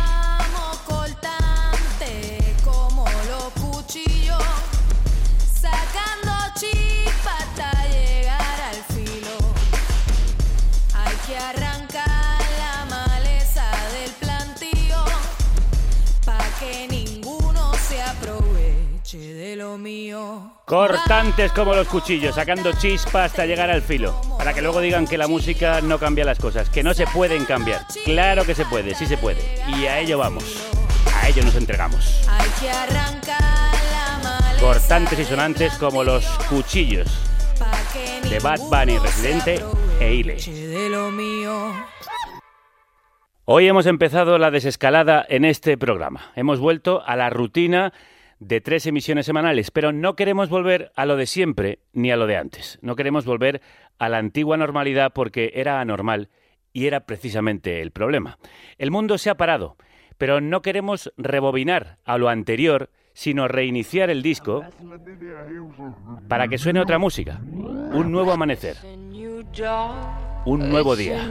de 19.17 19.55
lo 19.55 19.77
mío. 19.77 20.51
Cortantes 20.65 21.51
como 21.51 21.73
los 21.73 21.87
cuchillos, 21.87 22.35
sacando 22.35 22.71
chispa 22.73 23.25
hasta 23.25 23.45
llegar 23.45 23.69
al 23.69 23.81
filo. 23.81 24.19
Para 24.37 24.53
que 24.53 24.61
luego 24.61 24.81
digan 24.81 25.07
que 25.07 25.17
la 25.17 25.27
música 25.27 25.81
no 25.81 25.99
cambia 25.99 26.25
las 26.25 26.39
cosas, 26.39 26.69
que 26.69 26.83
no 26.83 26.93
se 26.93 27.07
pueden 27.07 27.45
cambiar. 27.45 27.81
Claro 28.03 28.45
que 28.45 28.55
se 28.55 28.65
puede, 28.65 28.93
sí 28.95 29.05
se 29.05 29.17
puede. 29.17 29.39
Y 29.67 29.85
a 29.85 29.99
ello 29.99 30.17
vamos. 30.17 30.43
A 31.21 31.29
ello 31.29 31.43
nos 31.43 31.55
entregamos. 31.55 32.27
Cortantes 34.59 35.19
y 35.19 35.23
sonantes 35.25 35.73
como 35.75 36.03
los 36.03 36.25
cuchillos. 36.49 37.07
De 38.29 38.39
Bad 38.39 38.59
Bunny, 38.69 38.97
Residente 38.97 39.63
e 39.99 40.13
Ile. 40.13 40.37
Hoy 43.45 43.67
hemos 43.67 43.85
empezado 43.85 44.37
la 44.39 44.49
desescalada 44.49 45.25
en 45.29 45.45
este 45.45 45.77
programa. 45.77 46.31
Hemos 46.35 46.59
vuelto 46.59 47.03
a 47.05 47.15
la 47.15 47.29
rutina 47.29 47.93
de 48.47 48.61
tres 48.61 48.85
emisiones 48.85 49.25
semanales, 49.25 49.71
pero 49.71 49.91
no 49.91 50.15
queremos 50.15 50.49
volver 50.49 50.91
a 50.95 51.05
lo 51.05 51.15
de 51.15 51.25
siempre 51.25 51.79
ni 51.93 52.11
a 52.11 52.15
lo 52.15 52.27
de 52.27 52.37
antes. 52.37 52.77
No 52.81 52.95
queremos 52.95 53.25
volver 53.25 53.61
a 53.97 54.07
la 54.07 54.19
antigua 54.19 54.55
normalidad 54.55 55.13
porque 55.13 55.51
era 55.55 55.81
anormal 55.81 56.29
y 56.71 56.85
era 56.85 57.07
precisamente 57.07 57.81
el 57.81 57.91
problema. 57.91 58.37
El 58.77 58.91
mundo 58.91 59.17
se 59.17 59.31
ha 59.31 59.35
parado, 59.35 59.77
pero 60.19 60.41
no 60.41 60.61
queremos 60.61 61.11
rebobinar 61.17 61.97
a 62.05 62.19
lo 62.19 62.29
anterior, 62.29 62.91
sino 63.13 63.47
reiniciar 63.47 64.11
el 64.11 64.21
disco 64.21 64.63
para 66.27 66.47
que 66.47 66.59
suene 66.59 66.81
otra 66.81 66.99
música, 66.99 67.41
un 67.41 68.11
nuevo 68.11 68.31
amanecer, 68.31 68.77
un 70.45 70.69
nuevo 70.69 70.95
día. 70.95 71.27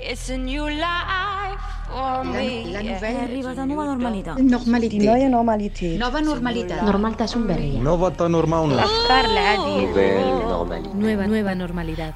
It's 0.00 0.28
a 0.30 0.36
new 0.36 0.66
day, 0.66 0.66
it's 0.66 0.66
a 0.66 0.66
new 0.66 0.68
life 0.68 1.76
for 1.88 2.24
me. 2.24 2.70
la 2.70 2.80
nouvelle 2.82 3.18
È 3.18 3.22
arrivata 3.22 3.64
nuova 3.64 3.84
normalità. 3.84 4.34
Normalität. 4.36 5.00
Neue 5.00 5.28
Normalität. 5.28 5.98
Nova 5.98 6.20
normalità. 6.20 6.82
Normaltasun 6.82 7.46
berria. 7.46 7.80
Nova 7.80 8.12
normal. 8.28 8.70
الأفكار 8.70 9.24
العادية. 9.24 10.94
Nueva, 10.94 11.26
nueva 11.26 11.54
normalidad. 11.54 12.14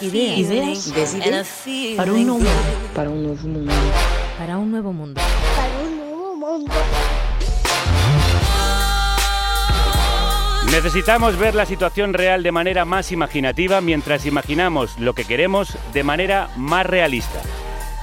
Ideas. 0.00 0.02
Ideas. 0.02 0.92
Desideri. 0.92 1.94
Para 1.96 2.12
un 2.12 2.26
nuevo 2.26 2.44
Para 2.94 3.10
un 3.10 3.22
nuevo 3.22 3.48
mundo. 3.48 3.72
Para 4.38 4.58
un 4.58 4.70
nuevo 4.70 4.92
mundo. 4.92 5.20
Para 5.56 5.78
un 5.84 5.96
nuevo 5.96 6.36
mundo. 6.36 6.72
Necesitamos 10.71 11.35
ver 11.37 11.55
la 11.55 11.65
situación 11.65 12.13
real 12.13 12.43
de 12.43 12.51
manera 12.51 12.85
más 12.85 13.11
imaginativa 13.11 13.81
mientras 13.81 14.27
imaginamos 14.27 14.99
lo 14.99 15.15
que 15.15 15.25
queremos 15.25 15.75
de 15.93 16.03
manera 16.03 16.49
más 16.57 16.85
realista. 16.85 17.41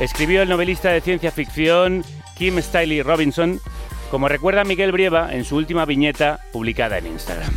Escribió 0.01 0.43
el 0.43 0.48
novelista 0.48 0.90
de 0.90 1.01
ciencia 1.01 1.30
ficción 1.30 2.05
Kim 2.36 2.59
Stanley 2.59 3.02
Robinson, 3.02 3.60
como 4.10 4.28
recuerda 4.28 4.64
Miguel 4.64 4.90
Brieva 4.90 5.32
en 5.32 5.44
su 5.44 5.56
última 5.56 5.84
viñeta 5.84 6.40
publicada 6.52 6.98
en 6.98 7.06
Instagram. 7.06 7.52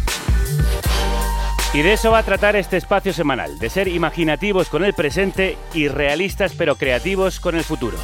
Y 1.73 1.81
de 1.81 1.93
eso 1.93 2.11
va 2.11 2.19
a 2.19 2.23
tratar 2.23 2.55
este 2.55 2.77
espacio 2.77 3.11
semanal, 3.11 3.57
de 3.57 3.69
ser 3.69 3.87
imaginativos 3.87 4.69
con 4.69 4.83
el 4.83 4.93
presente 4.93 5.57
y 5.73 5.87
realistas 5.87 6.53
pero 6.55 6.75
creativos 6.75 7.39
con 7.39 7.55
el 7.55 7.63
futuro. 7.63 7.97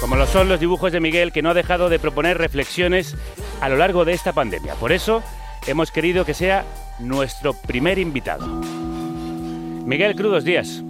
Como 0.00 0.16
lo 0.16 0.26
son 0.26 0.48
los 0.48 0.58
dibujos 0.58 0.90
de 0.90 1.00
Miguel 1.00 1.30
que 1.30 1.42
no 1.42 1.50
ha 1.50 1.54
dejado 1.54 1.88
de 1.88 2.00
proponer 2.00 2.36
reflexiones 2.36 3.14
a 3.60 3.68
lo 3.68 3.76
largo 3.76 4.04
de 4.04 4.12
esta 4.12 4.32
pandemia. 4.32 4.74
Por 4.74 4.90
eso 4.90 5.22
hemos 5.66 5.90
querido 5.90 6.24
que 6.24 6.34
sea 6.34 6.64
nuestro 7.00 7.52
primer 7.66 7.98
invitado. 7.98 8.46
Miguel, 9.86 10.14
crudos 10.14 10.44
días. 10.44 10.82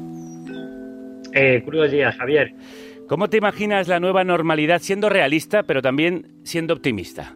Eh, 1.33 1.63
crudos 1.65 1.91
días, 1.91 2.17
Javier. 2.17 2.55
¿Cómo 3.09 3.29
te 3.29 3.37
imaginas 3.37 3.89
la 3.89 4.01
nueva 4.01 4.25
normalidad 4.25 4.81
siendo 4.81 5.09
realista 5.09 5.65
pero 5.65 5.83
también 5.83 6.27
siendo 6.45 6.75
optimista? 6.75 7.35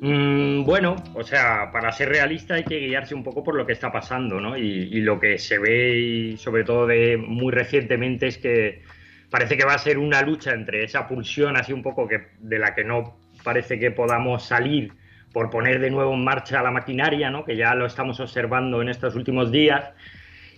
Mm, 0.00 0.64
bueno, 0.64 0.96
o 1.14 1.22
sea, 1.22 1.70
para 1.72 1.92
ser 1.92 2.08
realista 2.08 2.54
hay 2.54 2.64
que 2.64 2.78
guiarse 2.78 3.14
un 3.14 3.22
poco 3.22 3.44
por 3.44 3.54
lo 3.54 3.66
que 3.66 3.72
está 3.74 3.92
pasando, 3.92 4.40
¿no? 4.40 4.56
Y, 4.56 4.62
y 4.62 5.00
lo 5.00 5.20
que 5.20 5.36
se 5.38 5.58
ve, 5.58 5.98
y 5.98 6.36
sobre 6.38 6.64
todo 6.64 6.86
de 6.86 7.16
muy 7.18 7.52
recientemente, 7.52 8.28
es 8.28 8.38
que 8.38 8.82
parece 9.30 9.56
que 9.56 9.64
va 9.64 9.74
a 9.74 9.78
ser 9.78 9.98
una 9.98 10.22
lucha 10.22 10.52
entre 10.52 10.84
esa 10.84 11.06
pulsión 11.06 11.56
así 11.56 11.72
un 11.72 11.82
poco 11.82 12.08
que, 12.08 12.28
de 12.38 12.58
la 12.58 12.74
que 12.74 12.84
no 12.84 13.16
parece 13.44 13.78
que 13.78 13.90
podamos 13.90 14.44
salir 14.44 14.92
por 15.32 15.50
poner 15.50 15.80
de 15.80 15.90
nuevo 15.90 16.14
en 16.14 16.24
marcha 16.24 16.62
la 16.62 16.70
maquinaria, 16.70 17.30
¿no? 17.30 17.44
Que 17.44 17.56
ya 17.56 17.74
lo 17.74 17.86
estamos 17.86 18.18
observando 18.20 18.82
en 18.82 18.88
estos 18.88 19.14
últimos 19.14 19.50
días. 19.50 19.84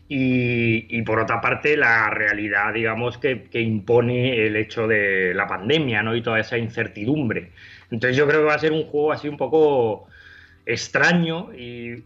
Y, 0.09 0.87
y 0.95 1.03
por 1.03 1.21
otra 1.21 1.41
parte, 1.41 1.77
la 1.77 2.11
realidad, 2.11 2.75
digamos, 2.75 3.17
que, 3.19 3.45
que 3.45 3.61
impone 3.61 4.47
el 4.47 4.57
hecho 4.57 4.87
de 4.87 5.33
la 5.35 5.47
pandemia, 5.47 6.03
¿no? 6.03 6.15
Y 6.15 6.23
toda 6.23 6.41
esa 6.41 6.59
incertidumbre. 6.59 7.53
Entonces 7.91 8.17
yo 8.17 8.27
creo 8.27 8.41
que 8.41 8.47
va 8.47 8.55
a 8.55 8.59
ser 8.59 8.73
un 8.73 8.85
juego 8.85 9.13
así 9.13 9.29
un 9.29 9.37
poco 9.37 10.07
extraño 10.67 11.53
y, 11.55 12.05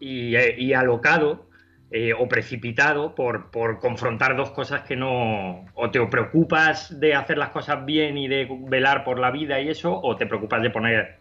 y, 0.00 0.36
y 0.36 0.72
alocado 0.72 1.46
eh, 1.90 2.12
o 2.12 2.28
precipitado 2.28 3.14
por, 3.14 3.50
por 3.50 3.78
confrontar 3.78 4.36
dos 4.36 4.50
cosas 4.50 4.82
que 4.82 4.96
no... 4.96 5.64
O 5.74 5.90
te 5.90 6.04
preocupas 6.06 7.00
de 7.00 7.14
hacer 7.14 7.38
las 7.38 7.50
cosas 7.50 7.84
bien 7.86 8.18
y 8.18 8.28
de 8.28 8.46
velar 8.68 9.04
por 9.04 9.18
la 9.18 9.30
vida 9.30 9.60
y 9.60 9.68
eso, 9.68 9.98
o 9.98 10.16
te 10.16 10.26
preocupas 10.26 10.62
de 10.62 10.70
poner 10.70 11.17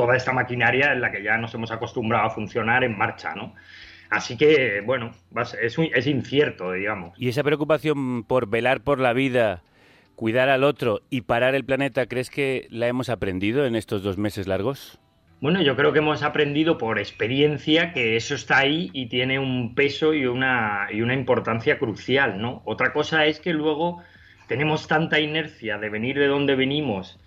toda 0.00 0.16
esta 0.16 0.32
maquinaria 0.32 0.92
en 0.92 1.00
la 1.00 1.12
que 1.12 1.22
ya 1.22 1.36
nos 1.36 1.52
hemos 1.54 1.70
acostumbrado 1.70 2.26
a 2.26 2.30
funcionar 2.30 2.84
en 2.84 2.96
marcha, 2.96 3.34
¿no? 3.34 3.54
Así 4.08 4.36
que, 4.36 4.80
bueno, 4.80 5.12
un- 5.78 5.90
es 5.94 6.06
incierto, 6.06 6.72
digamos. 6.72 7.12
¿Y 7.18 7.28
esa 7.28 7.44
preocupación 7.44 8.24
por 8.24 8.48
velar 8.48 8.80
por 8.80 8.98
la 8.98 9.12
vida, 9.12 9.62
cuidar 10.16 10.48
al 10.48 10.64
otro 10.64 11.02
y 11.10 11.20
parar 11.22 11.54
el 11.54 11.64
planeta, 11.64 12.06
crees 12.06 12.30
que 12.30 12.66
la 12.70 12.88
hemos 12.88 13.08
aprendido 13.08 13.66
en 13.66 13.76
estos 13.76 14.02
dos 14.02 14.16
meses 14.18 14.46
largos? 14.48 14.98
Bueno, 15.40 15.62
yo 15.62 15.76
creo 15.76 15.92
que 15.92 16.00
hemos 16.00 16.22
aprendido 16.22 16.76
por 16.76 16.98
experiencia 16.98 17.92
que 17.92 18.16
eso 18.16 18.34
está 18.34 18.58
ahí 18.58 18.90
y 18.92 19.06
tiene 19.06 19.38
un 19.38 19.74
peso 19.74 20.12
y 20.12 20.26
una, 20.26 20.88
y 20.90 21.02
una 21.02 21.14
importancia 21.14 21.78
crucial, 21.78 22.40
¿no? 22.40 22.62
Otra 22.64 22.92
cosa 22.92 23.26
es 23.26 23.38
que 23.40 23.52
luego 23.52 24.02
tenemos 24.48 24.88
tanta 24.88 25.20
inercia 25.20 25.78
de 25.78 25.88
venir 25.88 26.18
de 26.18 26.26
donde 26.26 26.56
venimos, 26.56 27.19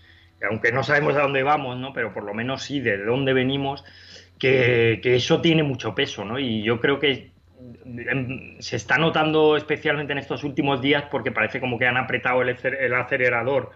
aunque 0.50 0.72
no 0.72 0.84
sabemos 0.84 1.16
a 1.16 1.22
dónde 1.22 1.44
vamos, 1.44 1.78
¿no? 1.78 1.94
Pero 1.94 2.14
por 2.14 2.24
lo 2.24 2.34
menos 2.34 2.64
sí 2.64 2.80
de 2.80 2.98
dónde 2.98 3.34
venimos, 3.34 3.84
que, 4.40 5.00
eso 5.04 5.42
tiene 5.42 5.64
mucho 5.64 5.96
peso, 5.96 6.26
¿no? 6.26 6.40
Y 6.40 6.64
yo 6.64 6.80
creo 6.80 7.00
que 7.00 7.32
em, 7.86 8.60
se 8.60 8.76
está 8.76 8.98
notando 8.98 9.56
especialmente 9.56 10.14
en 10.14 10.20
estos 10.20 10.44
últimos 10.44 10.82
días 10.82 11.06
porque 11.10 11.32
parece 11.32 11.60
como 11.60 11.80
que 11.80 11.88
han 11.88 11.98
apretado 11.98 12.42
el 12.42 12.94
acelerador 12.94 13.72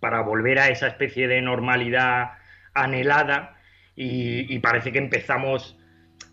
para 0.00 0.22
volver 0.22 0.58
a 0.58 0.68
esa 0.68 0.86
especie 0.86 1.28
de 1.28 1.42
normalidad 1.42 2.32
anhelada 2.74 3.56
y, 3.94 4.58
parece 4.58 4.92
que 4.92 4.98
empezamos 4.98 5.78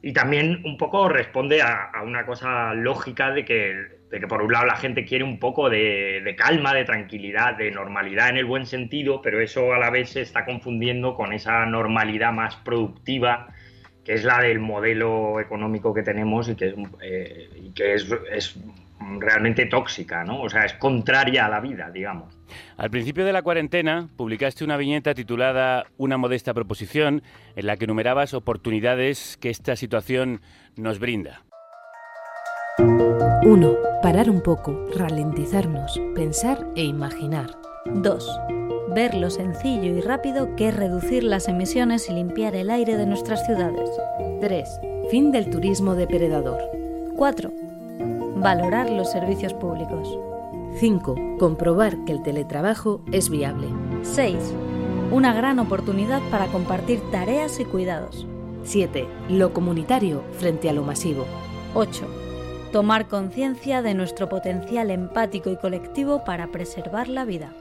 y 0.02 0.12
también 0.12 0.62
un 0.66 0.78
poco 0.78 1.08
responde 1.08 1.62
a 1.62 2.02
una 2.04 2.26
cosa 2.26 2.74
lógica 2.74 3.32
de 3.32 3.46
que, 3.46 4.03
de 4.14 4.20
que 4.20 4.28
por 4.28 4.44
un 4.44 4.52
lado 4.52 4.68
la 4.68 4.76
gente 4.76 5.06
quiere 5.06 5.24
un 5.24 5.40
poco 5.40 5.72
de, 5.72 6.36
calma, 6.38 6.72
de 6.76 6.86
tranquilidad, 6.86 7.58
de 7.58 7.72
normalidad 7.72 8.30
en 8.30 8.38
el 8.38 8.46
buen 8.46 8.68
sentido, 8.68 9.24
pero 9.24 9.42
eso 9.42 9.74
a 9.74 9.80
la 9.80 9.90
vez 9.90 10.12
se 10.12 10.22
está 10.22 10.46
confundiendo 10.46 11.16
con 11.16 11.34
esa 11.34 11.66
normalidad 11.66 12.32
más 12.32 12.56
productiva 12.58 13.48
que 14.06 14.14
es 14.14 14.24
la 14.24 14.40
del 14.40 14.60
modelo 14.60 15.40
económico 15.40 15.96
que 15.96 16.04
tenemos 16.04 16.48
y 16.48 16.56
que 16.56 16.68
es, 16.68 16.76
eh, 17.02 17.50
y 17.56 17.72
que 17.72 17.96
es 17.96 18.56
realmente 19.18 19.66
tóxica, 19.66 20.24
¿no? 20.24 20.44
O 20.44 20.50
sea, 20.50 20.66
es 20.66 20.74
contraria 20.74 21.48
a 21.48 21.50
la 21.50 21.60
vida, 21.60 21.90
digamos. 21.90 22.38
Al 22.78 22.92
principio 22.92 23.26
de 23.26 23.34
la 23.34 23.42
cuarentena 23.42 24.10
publicaste 24.16 24.64
una 24.64 24.78
viñeta 24.78 25.16
titulada 25.16 25.88
Una 25.98 26.18
modesta 26.18 26.54
proposición 26.54 27.24
en 27.56 27.66
la 27.66 27.78
que 27.78 27.86
enumerabas 27.86 28.36
oportunidades 28.36 29.38
que 29.42 29.50
esta 29.50 29.76
situación 29.76 30.42
nos 30.76 31.00
brinda. 31.00 31.42
1. 32.80 33.76
Parar 34.02 34.30
un 34.32 34.42
poco, 34.42 34.76
ralentizarnos, 34.96 36.02
pensar 36.16 36.66
e 36.76 36.84
imaginar. 36.84 37.52
2. 37.86 38.40
Ver 38.96 39.14
lo 39.14 39.30
sencillo 39.30 39.96
y 39.96 40.02
rápido 40.02 40.56
que 40.56 40.70
es 40.70 40.76
reducir 40.76 41.24
las 41.24 41.48
emisiones 41.48 42.10
y 42.10 42.14
limpiar 42.14 42.56
el 42.56 42.72
aire 42.72 42.98
de 42.98 43.06
nuestras 43.06 43.46
ciudades. 43.46 43.90
3. 44.42 44.80
Fin 45.12 45.32
del 45.32 45.52
turismo 45.52 45.94
depredador. 45.94 46.60
4. 47.16 47.52
Valorar 48.38 48.90
los 48.90 49.12
servicios 49.12 49.54
públicos. 49.54 50.18
5. 50.80 51.16
Comprobar 51.38 52.04
que 52.06 52.14
el 52.14 52.24
teletrabajo 52.24 53.02
es 53.12 53.30
viable. 53.30 53.68
6. 54.02 54.36
Una 55.12 55.32
gran 55.34 55.60
oportunidad 55.60 56.22
para 56.32 56.48
compartir 56.48 57.02
tareas 57.12 57.60
y 57.60 57.66
cuidados. 57.66 58.26
7. 58.64 59.08
Lo 59.30 59.54
comunitario 59.54 60.24
frente 60.40 60.70
a 60.70 60.74
lo 60.74 60.82
masivo. 60.82 61.26
8. 61.76 62.23
Tomar 62.74 63.08
conciencia 63.08 63.84
de 63.84 63.94
nuestro 63.94 64.30
potencial 64.30 64.90
empático 64.90 65.52
y 65.52 65.58
colectivo 65.58 66.24
para 66.26 66.48
preservar 66.48 67.08
la 67.08 67.24
vida. 67.24 67.52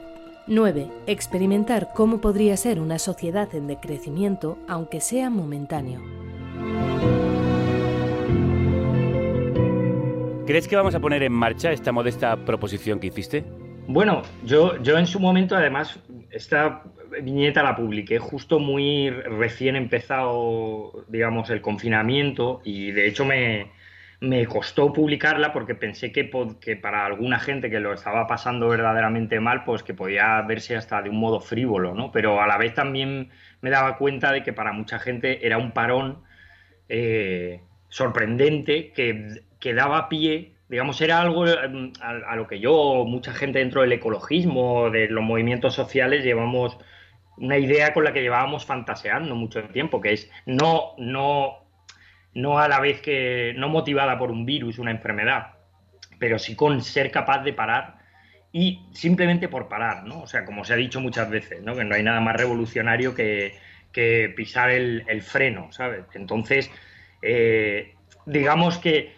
9. 0.47 0.87
Experimentar 1.05 1.89
cómo 1.93 2.19
podría 2.19 2.57
ser 2.57 2.79
una 2.79 2.97
sociedad 2.97 3.53
en 3.53 3.67
decrecimiento, 3.67 4.57
aunque 4.67 5.01
sea 5.01 5.29
momentáneo. 5.29 6.01
¿Crees 10.47 10.67
que 10.67 10.75
vamos 10.75 10.95
a 10.95 10.99
poner 10.99 11.21
en 11.21 11.31
marcha 11.31 11.71
esta 11.71 11.91
modesta 11.91 12.35
proposición 12.35 12.99
que 12.99 13.05
hiciste? 13.05 13.45
Bueno, 13.85 14.23
yo, 14.43 14.81
yo 14.81 14.97
en 14.97 15.05
su 15.05 15.19
momento, 15.19 15.55
además, 15.55 15.99
esta 16.31 16.81
viñeta 17.21 17.61
la 17.61 17.75
publiqué 17.75 18.17
justo 18.17 18.57
muy 18.57 19.11
recién 19.11 19.75
empezado, 19.75 21.05
digamos, 21.07 21.51
el 21.51 21.61
confinamiento 21.61 22.61
y 22.63 22.89
de 22.89 23.07
hecho 23.07 23.25
me, 23.25 23.67
me 24.23 24.45
costó 24.45 24.93
publicarla 24.93 25.51
porque 25.51 25.75
pensé 25.75 26.13
que, 26.13 26.31
que 26.61 26.77
para 26.77 27.05
alguna 27.05 27.39
gente 27.39 27.69
que 27.69 27.81
lo 27.81 27.91
estaba 27.93 28.25
pasando 28.25 28.69
verdaderamente 28.69 29.41
mal, 29.41 29.65
pues 29.65 29.83
que 29.83 29.93
podía 29.93 30.41
verse 30.43 30.77
hasta 30.77 31.01
de 31.01 31.09
un 31.09 31.17
modo 31.17 31.41
frívolo, 31.41 31.93
¿no? 31.93 32.09
Pero 32.13 32.41
a 32.41 32.47
la 32.47 32.57
vez 32.57 32.73
también 32.73 33.31
me 33.59 33.69
daba 33.69 33.97
cuenta 33.97 34.31
de 34.31 34.41
que 34.41 34.53
para 34.53 34.71
mucha 34.71 34.97
gente 34.97 35.45
era 35.45 35.57
un 35.57 35.73
parón 35.73 36.23
eh, 36.87 37.63
sorprendente 37.89 38.93
que, 38.93 39.41
que 39.59 39.73
daba 39.73 40.07
pie, 40.07 40.55
digamos, 40.69 41.01
era 41.01 41.19
algo 41.19 41.43
a, 41.43 42.09
a 42.09 42.35
lo 42.37 42.47
que 42.47 42.61
yo, 42.61 43.03
mucha 43.05 43.33
gente 43.33 43.59
dentro 43.59 43.81
del 43.81 43.91
ecologismo, 43.91 44.89
de 44.89 45.09
los 45.09 45.23
movimientos 45.23 45.73
sociales, 45.73 46.23
llevamos 46.23 46.77
una 47.35 47.57
idea 47.57 47.93
con 47.93 48.05
la 48.05 48.13
que 48.13 48.21
llevábamos 48.21 48.65
fantaseando 48.65 49.35
mucho 49.35 49.63
tiempo, 49.65 49.99
que 49.99 50.13
es 50.13 50.31
no, 50.45 50.93
no, 50.97 51.62
no 52.33 52.59
a 52.59 52.67
la 52.67 52.79
vez 52.79 53.01
que, 53.01 53.53
no 53.57 53.69
motivada 53.69 54.17
por 54.17 54.31
un 54.31 54.45
virus, 54.45 54.79
una 54.79 54.91
enfermedad, 54.91 55.53
pero 56.19 56.39
sí 56.39 56.55
con 56.55 56.81
ser 56.81 57.11
capaz 57.11 57.43
de 57.43 57.53
parar 57.53 57.97
y 58.51 58.81
simplemente 58.93 59.47
por 59.47 59.67
parar, 59.67 60.03
¿no? 60.03 60.21
O 60.21 60.27
sea, 60.27 60.45
como 60.45 60.63
se 60.63 60.73
ha 60.73 60.77
dicho 60.77 61.01
muchas 61.01 61.29
veces, 61.29 61.61
¿no? 61.63 61.75
Que 61.75 61.83
no 61.83 61.95
hay 61.95 62.03
nada 62.03 62.21
más 62.21 62.35
revolucionario 62.35 63.15
que, 63.15 63.55
que 63.91 64.33
pisar 64.35 64.69
el, 64.69 65.03
el 65.07 65.21
freno, 65.21 65.71
¿sabes? 65.71 66.05
Entonces, 66.13 66.71
eh, 67.21 67.95
digamos 68.25 68.77
que 68.77 69.13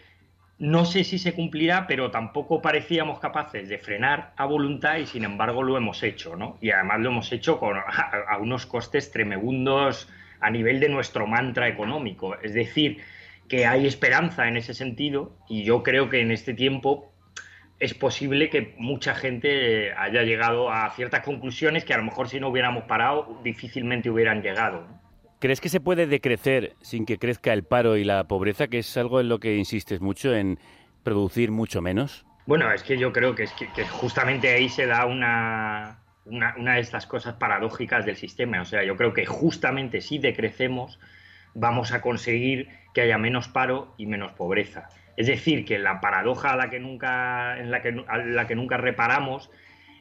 no 0.58 0.86
sé 0.86 1.04
si 1.04 1.18
se 1.18 1.34
cumplirá, 1.34 1.86
pero 1.86 2.10
tampoco 2.10 2.62
parecíamos 2.62 3.18
capaces 3.18 3.68
de 3.68 3.76
frenar 3.76 4.32
a 4.36 4.46
voluntad 4.46 4.96
y 4.96 5.06
sin 5.06 5.24
embargo 5.24 5.62
lo 5.62 5.76
hemos 5.76 6.02
hecho, 6.02 6.34
¿no? 6.34 6.56
Y 6.62 6.70
además 6.70 7.00
lo 7.00 7.10
hemos 7.10 7.30
hecho 7.32 7.58
con, 7.58 7.76
a, 7.86 8.10
a 8.28 8.38
unos 8.38 8.64
costes 8.64 9.10
tremendos 9.10 10.08
a 10.40 10.50
nivel 10.50 10.80
de 10.80 10.88
nuestro 10.88 11.26
mantra 11.26 11.68
económico. 11.68 12.36
Es 12.42 12.54
decir, 12.54 12.98
que 13.48 13.66
hay 13.66 13.86
esperanza 13.86 14.48
en 14.48 14.56
ese 14.56 14.74
sentido 14.74 15.36
y 15.48 15.64
yo 15.64 15.82
creo 15.82 16.08
que 16.08 16.20
en 16.20 16.30
este 16.30 16.54
tiempo 16.54 17.12
es 17.78 17.94
posible 17.94 18.48
que 18.48 18.74
mucha 18.78 19.14
gente 19.14 19.92
haya 19.92 20.22
llegado 20.22 20.70
a 20.70 20.90
ciertas 20.90 21.22
conclusiones 21.22 21.84
que 21.84 21.92
a 21.94 21.98
lo 21.98 22.04
mejor 22.04 22.28
si 22.28 22.40
no 22.40 22.48
hubiéramos 22.48 22.84
parado 22.84 23.38
difícilmente 23.44 24.10
hubieran 24.10 24.42
llegado. 24.42 24.86
¿Crees 25.38 25.60
que 25.60 25.68
se 25.68 25.80
puede 25.80 26.06
decrecer 26.06 26.74
sin 26.80 27.04
que 27.04 27.18
crezca 27.18 27.52
el 27.52 27.62
paro 27.62 27.98
y 27.98 28.04
la 28.04 28.24
pobreza, 28.24 28.68
que 28.68 28.78
es 28.78 28.96
algo 28.96 29.20
en 29.20 29.28
lo 29.28 29.38
que 29.38 29.56
insistes 29.56 30.00
mucho, 30.00 30.34
en 30.34 30.58
producir 31.02 31.50
mucho 31.50 31.82
menos? 31.82 32.24
Bueno, 32.46 32.72
es 32.72 32.82
que 32.82 32.96
yo 32.96 33.12
creo 33.12 33.34
que, 33.34 33.42
es 33.42 33.52
que, 33.52 33.70
que 33.72 33.84
justamente 33.86 34.48
ahí 34.48 34.70
se 34.70 34.86
da 34.86 35.04
una, 35.04 35.98
una, 36.26 36.54
una 36.58 36.74
de 36.74 36.80
estas 36.80 37.06
cosas 37.06 37.34
paradójicas 37.34 38.04
del 38.04 38.16
sistema. 38.16 38.60
O 38.60 38.64
sea, 38.64 38.84
yo 38.84 38.96
creo 38.96 39.12
que 39.14 39.26
justamente 39.26 40.00
si 40.00 40.18
decrecemos 40.18 40.98
vamos 41.56 41.92
a 41.92 42.02
conseguir 42.02 42.68
que 42.92 43.00
haya 43.00 43.18
menos 43.18 43.48
paro 43.48 43.94
y 43.96 44.06
menos 44.06 44.32
pobreza. 44.32 44.88
Es 45.16 45.26
decir, 45.26 45.64
que 45.64 45.78
la 45.78 46.00
paradoja 46.00 46.52
a 46.52 46.56
la 46.56 46.68
que 46.68 46.78
nunca, 46.78 47.58
en 47.58 47.70
la 47.70 47.80
que, 47.80 47.92
la 47.92 48.46
que 48.46 48.54
nunca 48.54 48.76
reparamos 48.76 49.50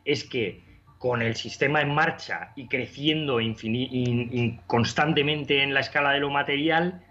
es 0.04 0.26
que 0.26 0.64
con 0.98 1.22
el 1.22 1.36
sistema 1.36 1.82
en 1.82 1.94
marcha 1.94 2.52
y 2.56 2.68
creciendo 2.68 3.40
constantemente 4.68 5.64
en 5.64 5.74
la 5.74 5.80
escala 5.80 6.12
de 6.12 6.20
lo 6.20 6.30
material, 6.30 7.06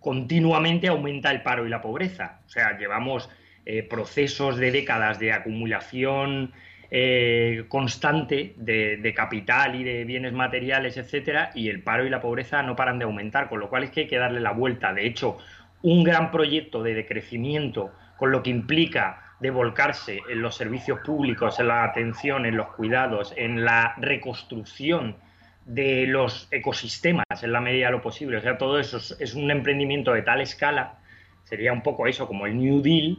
continuamente 0.00 0.88
aumenta 0.88 1.30
el 1.30 1.42
paro 1.42 1.66
y 1.66 1.70
la 1.70 1.82
pobreza. 1.82 2.40
O 2.46 2.48
sea, 2.48 2.78
llevamos 2.78 3.28
eh, 3.66 3.82
procesos 3.82 4.56
de 4.56 4.70
décadas 4.70 5.18
de 5.18 5.32
acumulación 5.32 6.52
eh, 6.96 7.64
constante 7.66 8.54
de, 8.56 9.14
capital 9.16 9.74
y 9.74 9.82
de 9.82 10.04
bienes 10.04 10.32
materiales, 10.32 10.96
etcétera, 10.96 11.50
y 11.52 11.68
el 11.68 11.82
paro 11.82 12.06
y 12.06 12.08
la 12.08 12.20
pobreza 12.20 12.62
no 12.62 12.76
paran 12.76 13.00
de 13.00 13.04
aumentar, 13.04 13.48
con 13.48 13.58
lo 13.58 13.68
cual 13.68 13.82
es 13.82 13.90
que 13.90 14.02
hay 14.02 14.06
que 14.06 14.16
darle 14.16 14.40
la 14.40 14.52
vuelta. 14.52 14.94
De 14.94 15.04
hecho, 15.04 15.38
un 15.82 16.04
gran 16.04 16.30
proyecto 16.30 16.84
de 16.84 16.94
decrecimiento, 16.94 17.90
con 18.16 18.30
lo 18.30 18.44
que 18.44 18.50
implica 18.50 19.34
de 19.40 19.50
volcarse 19.50 20.20
en 20.30 20.40
los 20.40 20.54
servicios 20.54 21.00
públicos, 21.00 21.58
en 21.58 21.66
la 21.66 21.82
atención, 21.82 22.46
en 22.46 22.56
los 22.56 22.68
cuidados, 22.68 23.34
en 23.36 23.64
la 23.64 23.96
reconstrucción 23.96 25.16
de 25.64 26.06
los 26.06 26.46
ecosistemas 26.52 27.24
en 27.42 27.50
la 27.50 27.60
medida 27.60 27.86
de 27.86 27.92
lo 27.92 28.02
posible. 28.02 28.36
O 28.36 28.40
sea, 28.40 28.56
todo 28.56 28.78
eso 28.78 28.98
es, 28.98 29.16
es 29.18 29.34
un 29.34 29.50
emprendimiento 29.50 30.12
de 30.12 30.22
tal 30.22 30.40
escala, 30.40 30.98
sería 31.42 31.72
un 31.72 31.82
poco 31.82 32.06
eso, 32.06 32.28
como 32.28 32.46
el 32.46 32.56
New 32.56 32.82
Deal, 32.82 33.16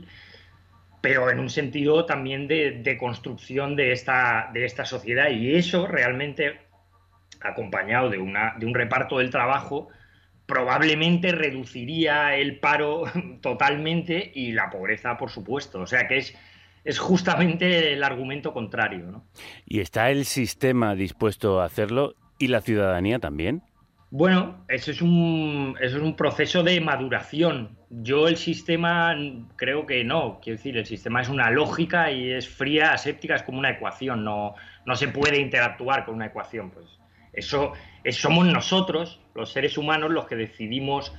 pero 1.06 1.30
en 1.30 1.40
un 1.40 1.52
sentido 1.52 2.04
también 2.08 2.48
de, 2.48 2.82
de 2.82 2.98
construcción 2.98 3.76
de 3.76 3.92
esta, 3.92 4.50
de 4.52 4.66
esta 4.66 4.86
sociedad. 4.86 5.30
Y 5.30 5.54
eso 5.54 5.86
realmente, 5.86 6.62
acompañado 7.42 8.10
de, 8.10 8.18
una, 8.18 8.56
de 8.58 8.66
un 8.66 8.74
reparto 8.74 9.20
del 9.20 9.30
trabajo, 9.30 9.90
probablemente 10.48 11.32
reduciría 11.32 12.36
el 12.36 12.60
paro 12.60 13.04
totalmente 13.42 14.32
y 14.34 14.54
la 14.54 14.72
pobreza, 14.72 15.16
por 15.16 15.30
supuesto. 15.30 15.80
O 15.82 15.86
sea 15.86 16.08
que 16.08 16.18
es, 16.18 16.36
es 16.84 16.98
justamente 16.98 17.94
el 17.94 18.04
argumento 18.04 18.52
contrario. 18.52 19.06
¿no? 19.06 19.28
¿Y 19.64 19.82
está 19.82 20.10
el 20.10 20.26
sistema 20.26 20.96
dispuesto 20.96 21.62
a 21.62 21.66
hacerlo 21.66 22.16
y 22.40 22.48
la 22.48 22.62
ciudadanía 22.62 23.20
también? 23.20 23.62
Bueno, 24.18 24.64
eso 24.70 24.92
es 24.92 25.02
un, 25.02 25.76
eso 25.82 25.98
es 25.98 26.04
un 26.04 26.16
proceso 26.16 26.64
de 26.64 26.80
maduración. 26.80 27.78
Yo 27.90 28.28
el 28.30 28.38
sistema 28.38 29.14
creo 29.58 29.86
que 29.86 30.06
no. 30.06 30.40
Quiero 30.42 30.56
decir, 30.58 30.78
el 30.78 30.86
sistema 30.86 31.22
es 31.22 31.28
una 31.28 31.50
lógica 31.52 32.10
y 32.12 32.32
es 32.32 32.48
fría, 32.48 32.94
aséptica, 32.94 33.36
es 33.36 33.44
como 33.44 33.60
una 33.60 33.72
ecuación. 33.72 34.24
No, 34.24 34.56
no 34.86 34.96
se 34.96 35.10
puede 35.10 35.40
interactuar 35.42 36.06
con 36.06 36.16
una 36.16 36.28
ecuación. 36.28 36.72
Pues 36.72 36.86
eso 37.34 37.74
es- 38.06 38.16
somos 38.18 38.46
nosotros, 38.48 39.20
los 39.34 39.52
seres 39.52 39.78
humanos, 39.78 40.12
los 40.12 40.26
que 40.28 40.38
decidimos 40.38 41.14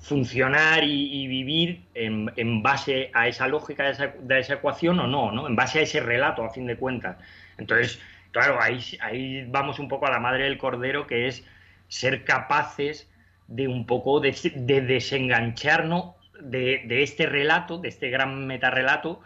funcionar 0.00 0.84
y, 0.84 1.22
y 1.24 1.26
vivir 1.26 1.82
en, 1.94 2.32
en 2.36 2.62
base 2.62 3.10
a 3.12 3.28
esa 3.28 3.46
lógica 3.48 3.84
de 3.84 3.90
esa, 3.90 4.06
de 4.20 4.38
esa 4.38 4.54
ecuación 4.54 4.98
o 5.00 5.06
no, 5.06 5.32
¿no? 5.32 5.46
En 5.48 5.56
base 5.56 5.80
a 5.80 5.82
ese 5.82 6.00
relato, 6.00 6.44
a 6.44 6.50
fin 6.50 6.66
de 6.66 6.76
cuentas. 6.76 7.18
Entonces, 7.58 8.00
claro, 8.30 8.58
ahí, 8.62 8.78
ahí 9.00 9.44
vamos 9.48 9.78
un 9.80 9.88
poco 9.88 10.06
a 10.06 10.10
la 10.10 10.20
madre 10.20 10.44
del 10.44 10.56
cordero, 10.56 11.06
que 11.06 11.26
es 11.26 11.44
ser 11.88 12.24
capaces 12.24 13.10
de 13.48 13.66
un 13.66 13.86
poco 13.86 14.20
de, 14.20 14.36
de 14.54 14.80
desengancharnos 14.82 16.14
de, 16.40 17.02
este 17.02 17.26
relato, 17.26 17.78
de 17.78 17.88
este 17.88 18.10
gran 18.10 18.46
metarrelato, 18.46 19.20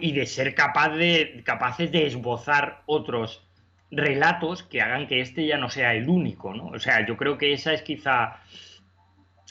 y 0.00 0.12
de 0.12 0.26
ser 0.26 0.54
capaz 0.54 0.90
de, 0.96 1.42
capaces 1.44 1.92
de 1.92 2.06
esbozar 2.06 2.82
otros 2.86 3.46
relatos 3.92 4.64
que 4.64 4.80
hagan 4.80 5.06
que 5.06 5.20
este 5.20 5.46
ya 5.46 5.58
no 5.58 5.68
sea 5.68 5.94
el 5.94 6.08
único, 6.08 6.54
¿no? 6.54 6.68
O 6.68 6.78
sea, 6.78 7.06
yo 7.06 7.16
creo 7.16 7.38
que 7.38 7.52
esa 7.52 7.72
es 7.72 7.82
quizá 7.82 8.40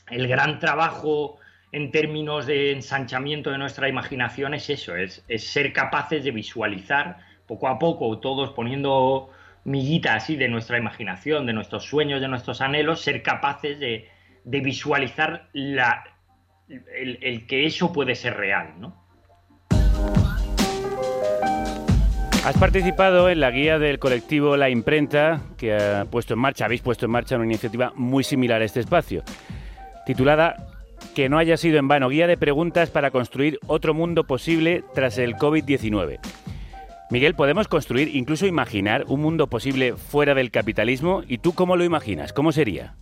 el 0.10 0.28
gran 0.28 0.60
trabajo 0.60 1.38
en 1.72 1.91
términos 1.91 2.48
de 2.48 2.72
ensanchamiento 2.72 3.52
de 3.52 3.60
nuestra 3.60 3.88
imaginación 3.88 4.53
es 4.53 4.70
eso, 4.70 4.95
es, 4.95 5.24
es 5.28 5.48
ser 5.48 5.72
capaces 5.72 6.24
de 6.24 6.32
visualizar 6.32 7.18
poco 7.45 7.68
a 7.68 7.80
poco, 7.80 8.20
todos 8.20 8.52
poniendo 8.52 9.30
miguita 9.64 10.15
así 10.15 10.36
de 10.36 10.48
nuestra 10.48 10.77
imaginación, 10.77 11.45
de 11.45 11.53
nuestros 11.53 11.86
sueños, 11.86 12.22
de 12.22 12.27
nuestros 12.27 12.61
anhelos, 12.61 13.02
ser 13.02 13.22
capaces 13.23 13.80
de, 13.80 14.10
visualizar 14.44 15.49
el, 15.53 15.80
el 17.22 17.48
que 17.48 17.65
eso 17.65 17.94
puede 17.94 18.15
ser 18.15 18.38
real, 18.38 18.73
¿no? 18.80 18.99
Has 22.45 22.57
participado 22.57 23.30
en 23.30 23.41
la 23.41 23.52
guía 23.52 23.77
del 23.77 23.99
colectivo 23.99 24.56
La 24.56 24.69
Imprenta, 24.69 25.41
que 25.57 25.76
ha 25.76 26.06
puesto 26.06 26.34
en 26.34 26.40
marcha, 26.40 26.65
habéis 26.65 26.81
puesto 26.81 27.06
en 27.06 27.11
marcha 27.11 27.36
una 27.36 27.45
iniciativa 27.45 27.91
muy 27.95 28.23
similar 28.23 28.61
a 28.61 28.65
este 28.65 28.80
espacio, 28.80 29.23
titulada 30.06 30.56
Que 31.14 31.27
no 31.30 31.38
haya 31.38 31.57
sido 31.57 31.77
en 31.77 31.88
vano, 31.88 32.10
guía 32.10 32.27
de 32.27 32.38
preguntas 32.38 32.90
para 32.90 33.11
construir 33.11 33.60
otro 33.68 33.94
mundo 33.94 34.23
posible 34.23 34.84
tras 34.95 35.18
el 35.18 35.36
COVID-19. 35.36 36.19
Miguel, 37.11 37.34
¿podemos 37.34 37.68
construir, 37.68 38.15
incluso 38.15 38.45
imaginar, 38.45 39.06
un 39.07 39.22
mundo 39.22 39.48
posible 39.48 39.94
fuera 39.94 40.36
del 40.36 40.52
capitalismo? 40.52 41.23
¿Y 41.27 41.40
tú 41.40 41.56
cómo 41.56 41.76
lo 41.76 41.84
imaginas? 41.84 42.34
¿Cómo 42.34 42.52
sería? 42.52 42.94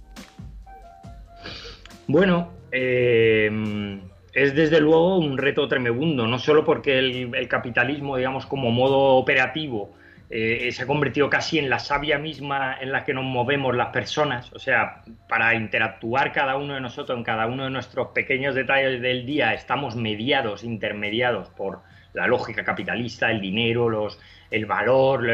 Bueno, 2.07 2.53
eh, 2.71 3.99
es 4.31 4.55
desde 4.55 4.79
luego 4.79 5.17
un 5.17 5.37
reto 5.37 5.67
tremebundo, 5.67 6.25
no 6.25 6.39
solo 6.39 6.63
porque 6.63 6.99
el, 6.99 7.47
capitalismo, 7.49 8.15
digamos, 8.15 8.45
como 8.45 8.71
modo 8.71 9.15
operativo, 9.15 9.93
eh, 10.29 10.71
se 10.71 10.83
ha 10.83 10.87
convertido 10.87 11.29
casi 11.29 11.59
en 11.59 11.69
la 11.69 11.79
savia 11.79 12.17
misma 12.17 12.77
en 12.79 12.93
la 12.93 13.03
que 13.03 13.13
nos 13.13 13.25
movemos 13.25 13.75
las 13.75 13.87
personas, 13.87 14.53
o 14.53 14.59
sea, 14.59 15.01
para 15.27 15.53
interactuar 15.53 16.31
cada 16.31 16.55
uno 16.55 16.75
de 16.75 16.81
nosotros 16.81 17.17
en 17.17 17.25
cada 17.25 17.45
uno 17.45 17.65
de 17.65 17.71
nuestros 17.71 18.07
pequeños 18.09 18.55
detalles 18.55 19.01
del 19.01 19.25
día, 19.25 19.53
estamos 19.53 19.97
mediados, 19.97 20.63
intermediados 20.63 21.49
por 21.49 21.81
la 22.17 22.27
lógica 22.27 22.63
capitalista, 22.63 23.29
el 23.31 23.39
dinero, 23.39 23.87
los, 23.89 24.19
el 24.49 24.65
valor, 24.65 25.25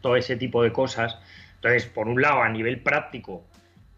todo 0.00 0.16
ese 0.16 0.36
tipo 0.36 0.62
de 0.62 0.72
cosas. 0.72 1.18
Entonces, 1.56 1.86
por 1.86 2.06
un 2.08 2.22
lado, 2.22 2.40
a 2.42 2.48
nivel 2.48 2.80
práctico, 2.80 3.44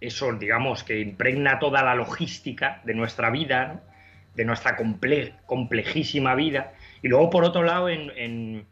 eso, 0.00 0.32
digamos, 0.32 0.82
que 0.82 0.98
impregna 0.98 1.58
toda 1.58 1.82
la 1.82 1.94
logística 1.94 2.80
de 2.84 2.94
nuestra 2.94 3.28
vida, 3.30 3.82
de 4.34 4.44
nuestra 4.46 4.78
comple- 4.78 5.34
complejísima 5.44 6.34
vida. 6.34 6.72
Y 7.02 7.08
luego, 7.08 7.28
por 7.28 7.44
otro 7.44 7.62
lado, 7.62 7.88
en, 7.90 8.10
en- 8.16 8.66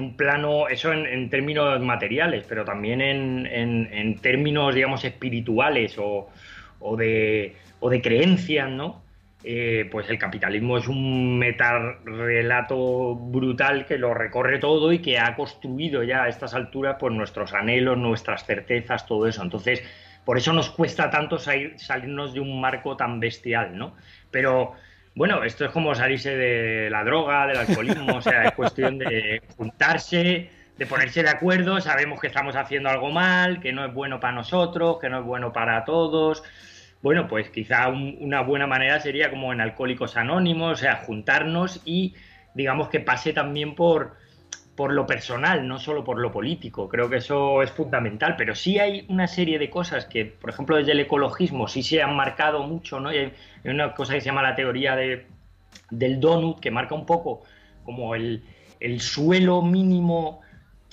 un 0.00 0.16
plano, 0.16 0.68
eso 0.68 0.92
en, 0.92 1.28
términos 1.28 1.80
materiales, 1.80 2.44
pero 2.48 2.64
también 2.64 3.00
en 3.00 4.20
términos, 4.20 4.72
digamos, 4.72 5.04
espirituales 5.04 5.98
o, 5.98 6.28
o 6.78 6.96
de, 6.96 7.56
o 7.80 7.90
de 7.90 8.00
creencias, 8.00 8.70
¿no? 8.70 9.02
Eh, 9.42 9.88
pues 9.90 10.10
el 10.10 10.18
capitalismo 10.18 10.76
es 10.76 10.86
un 10.86 11.38
metarrelato 11.38 13.14
brutal 13.14 13.86
que 13.86 13.96
lo 13.96 14.12
recorre 14.12 14.58
todo 14.58 14.92
y 14.92 14.98
que 14.98 15.18
ha 15.18 15.34
construido 15.34 16.02
ya 16.02 16.24
a 16.24 16.28
estas 16.28 16.52
alturas 16.54 16.96
pues 17.00 17.14
nuestros 17.14 17.54
anhelos, 17.54 17.96
nuestras 17.96 18.44
certezas, 18.44 19.06
todo 19.06 19.26
eso. 19.26 19.42
Entonces, 19.42 19.82
por 20.26 20.36
eso 20.36 20.52
nos 20.52 20.70
cuesta 20.70 21.08
tanto 21.08 21.38
salir- 21.38 21.78
salirnos 21.78 22.34
de 22.34 22.40
un 22.40 22.60
marco 22.60 22.96
tan 22.96 23.18
bestial, 23.18 23.78
¿no? 23.78 23.94
Pero 24.30 24.74
bueno, 25.14 25.42
esto 25.42 25.64
es 25.64 25.70
como 25.70 25.94
salirse 25.94 26.36
de 26.36 26.90
la 26.90 27.02
droga, 27.02 27.46
del 27.46 27.56
alcoholismo, 27.56 28.16
o 28.16 28.22
sea, 28.22 28.44
es 28.44 28.52
cuestión 28.52 28.98
de 28.98 29.42
juntarse, 29.56 30.50
de 30.76 30.86
ponerse 30.86 31.22
de 31.22 31.30
acuerdo, 31.30 31.80
sabemos 31.80 32.20
que 32.20 32.26
estamos 32.26 32.56
haciendo 32.56 32.90
algo 32.90 33.10
mal, 33.10 33.60
que 33.60 33.72
no 33.72 33.84
es 33.84 33.92
bueno 33.92 34.20
para 34.20 34.34
nosotros, 34.34 34.98
que 35.00 35.08
no 35.08 35.20
es 35.20 35.24
bueno 35.24 35.52
para 35.52 35.84
todos. 35.84 36.42
Bueno, 37.02 37.26
pues 37.28 37.48
quizá 37.50 37.88
un- 37.88 38.16
una 38.20 38.42
buena 38.42 38.66
manera 38.66 39.00
sería 39.00 39.30
como 39.30 39.52
en 39.52 39.60
Alcohólicos 39.60 40.16
Anónimos, 40.16 40.72
o 40.72 40.76
sea, 40.76 40.96
juntarnos 40.96 41.80
y 41.84 42.14
digamos 42.52 42.88
que 42.88 43.00
pase 43.00 43.32
también 43.32 43.74
por, 43.74 44.16
por 44.74 44.92
lo 44.92 45.06
personal, 45.06 45.66
no 45.66 45.78
solo 45.78 46.04
por 46.04 46.18
lo 46.20 46.30
político. 46.32 46.88
Creo 46.88 47.08
que 47.10 47.16
eso 47.18 47.62
es 47.62 47.70
fundamental, 47.72 48.36
pero 48.36 48.54
sí 48.54 48.78
hay 48.78 49.06
una 49.08 49.26
serie 49.28 49.58
de 49.58 49.70
cosas 49.70 50.06
que, 50.06 50.26
por 50.26 50.50
ejemplo, 50.50 50.76
desde 50.76 50.92
el 50.92 51.00
ecologismo 51.00 51.68
sí 51.68 51.82
se 51.82 52.02
han 52.02 52.16
marcado 52.16 52.64
mucho, 52.66 53.00
¿no? 53.00 53.12
Y 53.12 53.18
hay 53.18 53.32
hay 53.64 53.70
una 53.70 53.94
cosa 53.94 54.14
que 54.14 54.20
se 54.20 54.26
llama 54.26 54.42
la 54.42 54.54
teoría 54.56 54.96
de, 54.96 55.26
del 55.90 56.20
donut, 56.20 56.60
que 56.60 56.70
marca 56.70 56.94
un 56.94 57.06
poco 57.06 57.42
como 57.82 58.14
el, 58.14 58.44
el 58.80 59.00
suelo 59.00 59.62
mínimo 59.62 60.40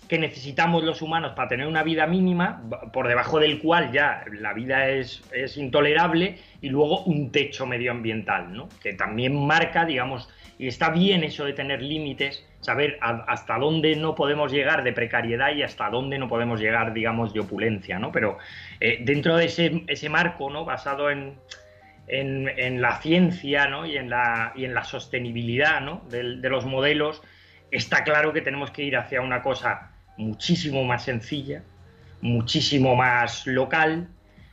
que 0.08 0.18
necesitamos 0.18 0.84
los 0.84 1.02
humanos 1.02 1.34
para 1.36 1.50
tener 1.50 1.68
una 1.68 1.84
vida 1.84 2.08
mínima, 2.08 2.64
por 2.94 3.08
debajo 3.08 3.40
del 3.40 3.60
cual 3.60 3.92
ya 3.92 4.24
la 4.40 4.54
vida 4.54 4.90
es, 4.90 5.24
es 5.32 5.58
intolerable, 5.58 6.38
y 6.62 6.70
luego 6.70 7.04
un 7.04 7.32
techo 7.32 7.66
medioambiental, 7.66 8.54
¿no? 8.54 8.70
que 8.82 8.94
también 8.94 9.46
marca, 9.46 9.86
digamos, 9.86 10.30
y 10.60 10.68
está 10.68 10.90
bien 10.90 11.24
eso 11.24 11.46
de 11.46 11.54
tener 11.54 11.82
límites, 11.82 12.46
saber 12.62 12.98
hasta 13.02 13.58
dónde 13.60 13.96
no 13.96 14.16
podemos 14.16 14.52
llegar 14.52 14.84
de 14.84 14.92
precariedad 14.92 15.54
y 15.54 15.62
hasta 15.62 15.90
dónde 15.90 16.18
no 16.18 16.28
podemos 16.28 16.60
llegar, 16.60 16.94
digamos, 16.94 17.34
de 17.34 17.42
opulencia, 17.42 18.00
¿no? 18.00 18.12
Pero 18.12 18.40
eh, 18.80 19.00
dentro 19.02 19.38
de 19.38 19.46
ese, 19.46 19.84
ese 19.86 20.10
marco, 20.10 20.50
¿no? 20.50 20.66
Basado 20.66 21.12
en, 21.12 21.38
en, 22.08 22.82
la 22.82 23.00
ciencia 23.00 23.68
¿no? 23.68 23.86
y, 23.86 23.98
en 23.98 24.10
la, 24.10 24.54
y 24.56 24.66
en 24.66 24.74
la 24.74 24.84
sostenibilidad 24.84 25.82
¿no? 25.82 26.04
de, 26.10 26.24
los 26.50 26.66
modelos, 26.66 27.22
está 27.72 28.04
claro 28.04 28.34
que 28.34 28.42
tenemos 28.42 28.72
que 28.72 28.84
ir 28.84 28.98
hacia 28.98 29.22
una 29.22 29.42
cosa 29.42 29.87
muchísimo 30.18 30.84
más 30.84 31.04
sencilla, 31.04 31.64
muchísimo 32.22 32.96
más 32.96 33.48
local. 33.48 34.10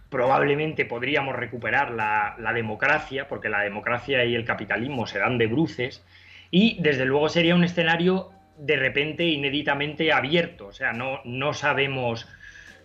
Probablemente 0.09 0.85
podríamos 0.85 1.35
recuperar 1.35 1.91
la, 1.91 2.53
democracia, 2.55 3.27
porque 3.28 3.49
la 3.49 3.61
democracia 3.61 4.24
y 4.24 4.35
el 4.35 4.45
capitalismo 4.45 5.07
se 5.07 5.19
dan 5.19 5.39
de 5.39 5.47
bruces, 5.47 6.05
y 6.51 6.81
desde 6.81 7.05
luego 7.05 7.28
sería 7.28 7.55
un 7.55 7.65
escenario 7.65 8.31
de 8.57 8.77
repente 8.77 9.24
inéditamente 9.24 10.12
abierto, 10.12 10.69
o 10.69 10.73
sea, 10.73 10.93
no, 10.93 11.20
no 11.24 11.53
sabemos 11.53 12.28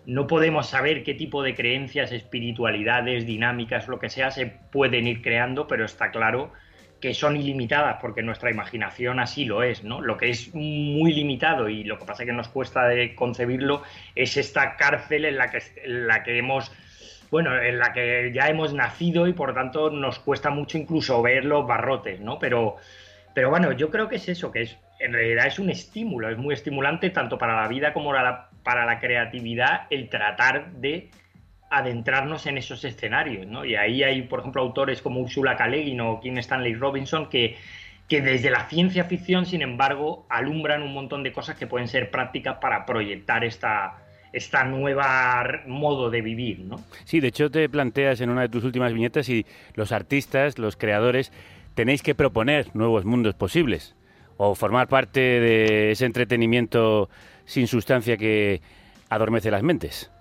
no 0.05 0.25
podemos 0.25 0.67
saber 0.67 1.03
qué 1.03 1.13
tipo 1.13 1.43
de 1.43 1.53
creencias, 1.53 2.11
espiritualidades, 2.11 3.27
dinámicas, 3.27 3.87
lo 3.87 3.99
que 3.99 4.09
sea, 4.09 4.31
se 4.31 4.47
pueden 4.47 5.05
ir 5.05 5.21
creando, 5.21 5.67
pero 5.67 5.85
está 5.85 6.09
claro 6.09 6.51
que 6.99 7.13
son 7.13 7.37
ilimitadas 7.37 7.97
porque 8.01 8.21
nuestra 8.21 8.51
imaginación 8.51 9.19
así 9.19 9.45
lo 9.45 9.63
es, 9.63 9.83
¿no? 9.83 10.01
Lo 10.01 10.17
que 10.17 10.29
es 10.29 10.53
muy 10.53 11.13
limitado 11.13 11.69
y 11.69 11.83
lo 11.83 11.97
que 11.97 12.05
pasa 12.05 12.25
que 12.25 12.33
nos 12.33 12.49
cuesta 12.49 12.89
concebirlo 13.15 13.83
es 14.15 14.37
esta 14.37 14.75
cárcel 14.75 15.25
en 15.25 15.37
la 15.37 15.49
que, 15.49 15.61
en 15.83 16.07
la 16.07 16.23
que 16.23 16.37
hemos 16.37 16.71
bueno, 17.31 17.61
en 17.61 17.77
la 17.77 17.93
que 17.93 18.31
ya 18.33 18.47
hemos 18.47 18.73
nacido 18.73 19.27
y 19.27 19.33
por 19.33 19.53
tanto 19.53 19.91
nos 19.91 20.19
cuesta 20.19 20.49
mucho 20.49 20.77
incluso 20.77 21.21
ver 21.21 21.45
los 21.45 21.65
barrotes, 21.67 22.19
¿no? 22.19 22.39
Pero, 22.39 22.77
pero 23.33 23.49
bueno, 23.51 23.71
yo 23.71 23.89
creo 23.89 24.09
que 24.09 24.15
es 24.15 24.27
eso, 24.29 24.51
que 24.51 24.61
es 24.61 24.77
en 24.99 25.13
realidad 25.13 25.47
es 25.47 25.59
un 25.59 25.69
estímulo, 25.69 26.29
es 26.29 26.37
muy 26.37 26.53
estimulante 26.53 27.09
tanto 27.09 27.37
para 27.37 27.61
la 27.61 27.67
vida 27.67 27.93
como 27.93 28.09
para 28.09 28.23
la, 28.23 28.49
para 28.63 28.85
la 28.85 28.99
creatividad 28.99 29.87
el 29.89 30.09
tratar 30.09 30.71
de 30.73 31.09
adentrarnos 31.69 32.45
en 32.47 32.57
esos 32.57 32.83
escenarios, 32.83 33.45
¿no? 33.47 33.65
Y 33.65 33.75
ahí 33.75 34.03
hay, 34.03 34.23
por 34.23 34.39
ejemplo, 34.39 34.61
autores 34.61 35.01
como 35.01 35.21
Ursula 35.21 35.55
Guin 35.55 36.01
o 36.01 36.19
Kim 36.19 36.37
Stanley 36.39 36.73
Robinson 36.73 37.29
que, 37.29 37.57
que 38.07 38.21
desde 38.21 38.49
la 38.49 38.67
ciencia 38.67 39.03
ficción, 39.03 39.45
sin 39.45 39.61
embargo, 39.61 40.25
alumbran 40.29 40.81
un 40.81 40.93
montón 40.93 41.23
de 41.23 41.31
cosas 41.31 41.57
que 41.57 41.67
pueden 41.67 41.87
ser 41.87 42.09
prácticas 42.09 42.57
para 42.59 42.85
proyectar 42.85 43.43
esta, 43.43 43.99
esta 44.33 44.63
nueva 44.63 45.61
modo 45.67 46.09
de 46.09 46.21
vivir, 46.21 46.59
¿no? 46.59 46.81
Sí, 47.05 47.19
de 47.19 47.27
hecho 47.27 47.49
te 47.49 47.69
planteas 47.69 48.21
en 48.21 48.29
una 48.29 48.41
de 48.41 48.49
tus 48.49 48.63
últimas 48.63 48.93
viñetas 48.93 49.27
si 49.27 49.45
los 49.75 49.91
artistas, 49.91 50.57
los 50.57 50.75
creadores, 50.75 51.31
tenéis 51.75 52.01
que 52.01 52.15
proponer 52.15 52.75
nuevos 52.75 53.05
mundos 53.05 53.35
posibles 53.35 53.95
o 54.37 54.55
formar 54.55 54.87
parte 54.87 55.19
de 55.19 55.91
ese 55.91 56.05
entretenimiento 56.05 57.09
sin 57.45 57.67
sustancia 57.67 58.17
que 58.17 58.61
adormece 59.09 59.51
las 59.51 59.63
mentes. 59.63 60.11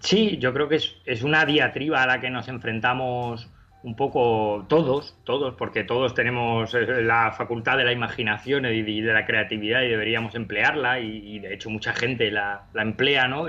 Sí, 0.00 0.38
yo 0.38 0.52
creo 0.52 0.68
que 0.68 0.76
es, 0.76 0.96
es 1.04 1.22
una 1.22 1.44
diatriba 1.44 2.02
a 2.02 2.06
la 2.06 2.20
que 2.20 2.30
nos 2.30 2.48
enfrentamos 2.48 3.48
un 3.86 3.94
poco 3.94 4.66
todos, 4.68 5.16
todos, 5.22 5.54
porque 5.54 5.84
todos 5.84 6.12
tenemos 6.12 6.74
eh, 6.74 7.02
la 7.02 7.30
facultad 7.30 7.76
de 7.76 7.84
la 7.84 7.92
imaginación 7.92 8.66
y 8.66 8.82
de 8.82 9.12
la 9.12 9.24
creatividad 9.24 9.82
y 9.82 9.88
deberíamos 9.88 10.34
emplearla 10.34 10.98
y, 10.98 11.38
de 11.38 11.54
hecho 11.54 11.70
mucha 11.70 11.92
gente 11.92 12.32
la, 12.32 12.66
emplea, 12.74 13.28
¿no? 13.28 13.46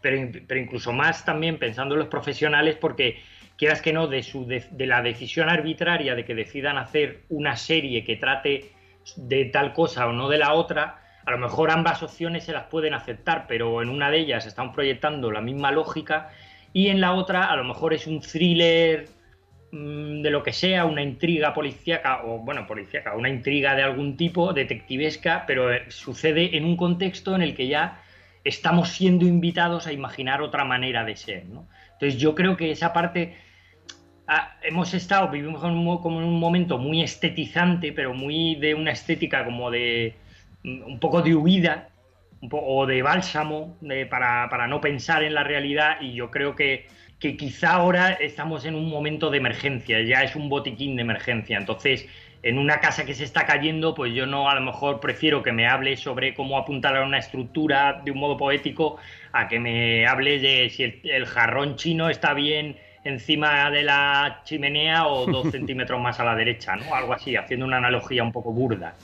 Pero 0.00 0.60
incluso 0.60 0.92
más 0.92 1.24
también 1.24 1.58
pensando 1.58 1.96
en 1.96 1.98
los 1.98 2.08
profesionales 2.08 2.76
porque 2.76 3.20
quieras 3.56 3.82
que 3.82 3.92
no, 3.92 4.06
de, 4.06 4.22
su, 4.22 4.46
de, 4.46 4.64
de 4.70 4.86
la 4.86 5.02
decisión 5.02 5.48
arbitraria 5.48 6.14
de 6.14 6.24
que 6.24 6.36
decidan 6.36 6.78
hacer 6.78 7.22
una 7.28 7.56
serie 7.56 8.04
que 8.04 8.14
trate 8.14 8.70
de 9.16 9.46
tal 9.46 9.72
cosa 9.72 10.06
o 10.06 10.12
no 10.12 10.28
de 10.28 10.38
la 10.38 10.52
otra, 10.52 11.02
a 11.24 11.30
lo 11.30 11.38
mejor 11.38 11.70
ambas 11.70 12.02
opciones 12.02 12.44
se 12.44 12.52
las 12.52 12.64
pueden 12.64 12.94
aceptar, 12.94 13.46
pero 13.46 13.82
en 13.82 13.88
una 13.88 14.10
de 14.10 14.18
ellas 14.20 14.46
están 14.46 14.72
proyectando 14.72 15.30
la 15.30 15.40
misma 15.40 15.70
lógica 15.70 16.30
y 16.72 16.88
en 16.88 17.00
la 17.00 17.12
otra 17.12 17.50
a 17.50 17.56
lo 17.56 17.64
mejor 17.64 17.94
es 17.94 18.06
un 18.06 18.20
thriller 18.20 19.08
mm, 19.72 20.22
de 20.22 20.30
lo 20.30 20.42
que 20.42 20.52
sea, 20.52 20.84
una 20.84 21.02
intriga 21.02 21.52
policíaca 21.52 22.22
o 22.24 22.38
bueno, 22.38 22.66
policíaca, 22.66 23.14
una 23.16 23.28
intriga 23.28 23.74
de 23.74 23.82
algún 23.82 24.16
tipo, 24.16 24.52
detectivesca, 24.52 25.44
pero 25.46 25.72
eh, 25.72 25.84
sucede 25.88 26.56
en 26.56 26.64
un 26.64 26.76
contexto 26.76 27.34
en 27.34 27.42
el 27.42 27.54
que 27.54 27.68
ya 27.68 28.02
estamos 28.44 28.88
siendo 28.88 29.26
invitados 29.26 29.86
a 29.86 29.92
imaginar 29.92 30.40
otra 30.40 30.64
manera 30.64 31.04
de 31.04 31.16
ser, 31.16 31.46
¿no? 31.46 31.68
Entonces 31.92 32.18
yo 32.18 32.34
creo 32.34 32.56
que 32.56 32.70
esa 32.70 32.94
parte 32.94 33.36
ah, 34.26 34.56
hemos 34.62 34.94
estado, 34.94 35.28
vivimos 35.28 35.60
como 35.60 36.20
en 36.20 36.26
un 36.26 36.40
momento 36.40 36.78
muy 36.78 37.02
estetizante, 37.02 37.92
pero 37.92 38.14
muy 38.14 38.54
de 38.54 38.74
una 38.74 38.92
estética 38.92 39.44
como 39.44 39.70
de 39.70 40.16
un 40.64 40.98
poco 41.00 41.22
de 41.22 41.34
huida 41.34 41.88
un 42.42 42.48
o 42.52 42.86
de 42.86 43.02
bálsamo 43.02 43.76
de- 43.80 44.06
para, 44.06 44.48
para 44.48 44.66
no 44.66 44.80
pensar 44.80 45.22
en 45.22 45.34
la 45.34 45.44
realidad 45.44 45.98
y 46.00 46.14
yo 46.14 46.30
creo 46.30 46.54
que, 46.56 46.86
que 47.18 47.36
quizá 47.36 47.72
ahora 47.72 48.12
estamos 48.12 48.64
en 48.64 48.74
un 48.74 48.88
momento 48.88 49.30
de 49.30 49.38
emergencia, 49.38 50.00
ya 50.02 50.22
es 50.22 50.34
un 50.36 50.48
botiquín 50.48 50.96
de 50.96 51.02
emergencia, 51.02 51.58
entonces 51.58 52.08
en 52.42 52.56
una 52.56 52.80
casa 52.80 53.04
que 53.04 53.12
se 53.12 53.24
está 53.24 53.44
cayendo, 53.44 53.94
pues 53.94 54.14
yo 54.14 54.24
no 54.24 54.48
a 54.48 54.54
lo 54.54 54.62
mejor 54.62 55.00
prefiero 55.00 55.42
que 55.42 55.52
me 55.52 55.66
hable 55.68 55.96
sobre 55.98 56.32
cómo 56.32 56.56
apuntalar 56.56 57.02
una 57.04 57.18
estructura 57.18 58.00
de 58.02 58.10
un 58.12 58.18
modo 58.18 58.38
poético 58.38 58.96
a 59.32 59.46
que 59.46 59.60
me 59.60 60.06
hable 60.06 60.38
de 60.38 60.70
si 60.70 60.84
el, 60.84 61.00
el 61.04 61.26
jarrón 61.26 61.76
chino 61.76 62.08
está 62.08 62.32
bien 62.32 62.78
encima 63.04 63.70
de 63.70 63.82
la 63.82 64.40
chimenea 64.44 65.06
o 65.06 65.26
dos 65.26 65.48
centímetros 65.50 66.00
más 66.00 66.18
a 66.20 66.24
la 66.24 66.34
derecha, 66.34 66.76
¿no? 66.76 66.94
Algo 66.94 67.12
así, 67.12 67.36
haciendo 67.36 67.66
una 67.66 67.76
analogía 67.76 68.22
un 68.22 68.32
poco 68.32 68.52
burda. 68.52 68.94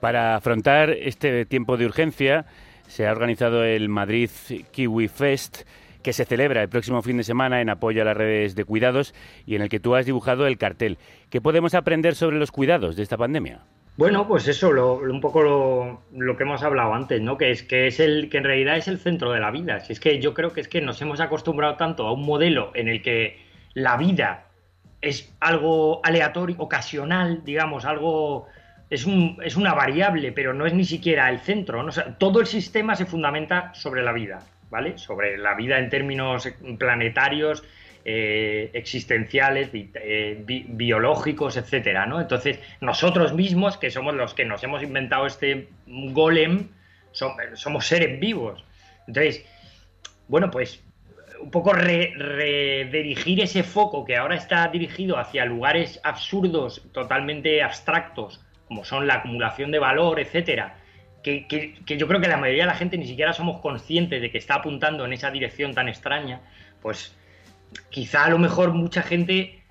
Para 0.00 0.36
afrontar 0.36 0.90
este 0.90 1.46
tiempo 1.46 1.76
de 1.76 1.86
urgencia, 1.86 2.44
se 2.86 3.06
ha 3.06 3.12
organizado 3.12 3.64
el 3.64 3.88
Madrid 3.88 4.30
Kiwi 4.70 5.08
Fest, 5.08 5.62
que 6.02 6.12
se 6.12 6.24
celebra 6.24 6.62
el 6.62 6.68
próximo 6.68 7.02
fin 7.02 7.16
de 7.16 7.24
semana 7.24 7.60
en 7.60 7.68
apoyo 7.70 8.02
a 8.02 8.04
las 8.04 8.16
redes 8.16 8.54
de 8.54 8.64
cuidados 8.64 9.14
y 9.46 9.56
en 9.56 9.62
el 9.62 9.68
que 9.68 9.80
tú 9.80 9.96
has 9.96 10.06
dibujado 10.06 10.46
el 10.46 10.58
cartel. 10.58 10.98
¿Qué 11.30 11.40
podemos 11.40 11.74
aprender 11.74 12.14
sobre 12.14 12.38
los 12.38 12.52
cuidados 12.52 12.94
de 12.94 13.02
esta 13.02 13.16
pandemia? 13.16 13.60
Bueno, 13.96 14.28
pues 14.28 14.46
eso, 14.46 14.72
lo- 14.72 14.98
un 14.98 15.20
poco 15.22 15.42
lo, 15.42 16.02
lo 16.12 16.36
que 16.36 16.42
hemos 16.44 16.62
hablado 16.62 16.92
antes, 16.94 17.20
¿no? 17.22 17.38
Que 17.38 17.50
es 17.50 17.62
que 17.62 17.86
es 17.86 17.98
el 17.98 18.28
que 18.28 18.36
en 18.38 18.44
realidad 18.44 18.76
es 18.76 18.86
el 18.88 18.98
centro 18.98 19.32
de 19.32 19.40
la 19.40 19.50
vida. 19.50 19.80
Si 19.80 19.94
es 19.94 20.00
que 20.00 20.20
yo 20.20 20.34
creo 20.34 20.52
que 20.52 20.60
es 20.60 20.68
que 20.68 20.82
nos 20.82 21.00
hemos 21.00 21.18
acostumbrado 21.20 21.76
tanto 21.76 22.06
a 22.06 22.12
un 22.12 22.24
modelo 22.24 22.70
en 22.74 22.88
el 22.88 23.00
que 23.02 23.38
la 23.72 23.96
vida 23.96 24.44
es 25.00 25.34
algo 25.40 26.02
aleatorio, 26.04 26.56
ocasional, 26.58 27.42
digamos, 27.44 27.84
algo 27.86 28.46
es 28.90 29.04
un, 29.06 29.38
es 29.44 29.56
una 29.56 29.74
variable, 29.74 30.32
pero 30.32 30.52
no 30.54 30.66
es 30.66 30.72
ni 30.74 30.84
siquiera 30.84 31.28
el 31.30 31.40
centro. 31.40 31.82
¿no? 31.82 31.92
Todo 32.18 32.40
el 32.40 32.46
sistema 32.46 32.94
se 32.94 33.06
fundamenta 33.06 33.74
sobre 33.74 34.02
la 34.02 34.12
vida, 34.12 34.40
¿vale? 34.70 34.96
Sobre 34.98 35.36
la 35.38 35.54
vida 35.54 35.78
en 35.78 35.88
términos 35.90 36.48
planetarios, 36.78 37.64
eh, 38.04 38.70
existenciales, 38.74 39.70
eh, 39.74 40.40
bi- 40.44 40.66
biológicos, 40.68 41.56
etcétera, 41.56 42.06
¿no? 42.06 42.20
Entonces, 42.20 42.60
nosotros 42.80 43.34
mismos, 43.34 43.76
que 43.78 43.90
somos 43.90 44.14
los 44.14 44.32
que 44.34 44.44
nos 44.44 44.62
hemos 44.62 44.82
inventado 44.84 45.26
este 45.26 45.68
golem, 45.86 46.68
som- 47.12 47.34
somos 47.54 47.86
seres 47.86 48.20
vivos. 48.20 48.64
Entonces, 49.08 49.44
bueno, 50.28 50.50
pues 50.52 50.84
un 51.40 51.50
poco 51.50 51.72
re- 51.72 52.12
ese 53.42 53.62
foco 53.64 54.04
que 54.04 54.16
ahora 54.16 54.36
está 54.36 54.68
dirigido 54.68 55.18
hacia 55.18 55.44
lugares 55.44 56.00
absurdos, 56.04 56.82
totalmente 56.92 57.62
abstractos, 57.62 58.40
como 58.66 58.84
son 58.84 59.06
la 59.06 59.14
acumulación 59.16 59.70
de 59.70 59.78
valor, 59.78 60.20
etcétera, 60.20 60.76
que, 61.22 61.46
que- 61.48 61.98
yo 61.98 62.06
creo 62.08 62.20
que 62.20 62.28
la 62.28 62.36
mayoría 62.36 62.64
de 62.64 62.68
la 62.68 62.76
gente 62.76 62.98
ni 62.98 63.06
siquiera 63.06 63.32
somos 63.32 63.60
conscientes 63.60 64.20
de 64.20 64.30
que 64.30 64.38
está 64.38 64.56
apuntando 64.56 65.04
en 65.04 65.12
esa 65.12 65.30
dirección 65.30 65.74
tan 65.74 65.88
extraña, 65.88 66.40
pues 66.82 67.16
quizá 67.90 68.24
a 68.24 68.30
lo 68.30 68.38
mejor 68.38 68.72
mucha 68.72 69.02
gente, 69.02 69.62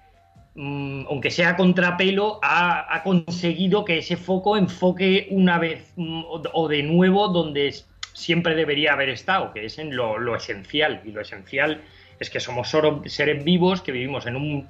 mm, 0.55 1.05
aunque 1.09 1.31
sea 1.31 1.55
contrapelo, 1.55 2.39
ha, 2.43 2.93
ha 2.95 3.03
conseguido 3.03 3.85
que 3.85 3.97
ese 3.99 4.17
foco 4.17 4.57
enfoque 4.57 5.27
una 5.31 5.57
vez 5.59 5.93
mm, 5.95 6.23
o, 6.53 6.67
de 6.67 6.83
nuevo 6.83 7.27
donde 7.29 7.73
siempre 8.13 8.55
debería 8.55 8.93
haber 8.93 9.09
estado, 9.09 9.51
que 9.53 9.65
es 9.65 9.77
en 9.79 9.95
lo, 9.95 10.17
lo 10.19 10.35
esencial. 10.35 11.01
Y 11.05 11.11
lo 11.11 11.21
esencial 11.21 11.81
es 12.19 12.29
que 12.29 12.39
somos 12.39 12.69
seres 13.07 13.43
vivos, 13.43 13.81
que 13.81 13.91
vivimos 13.91 14.25
en 14.25 14.35
un 14.37 14.67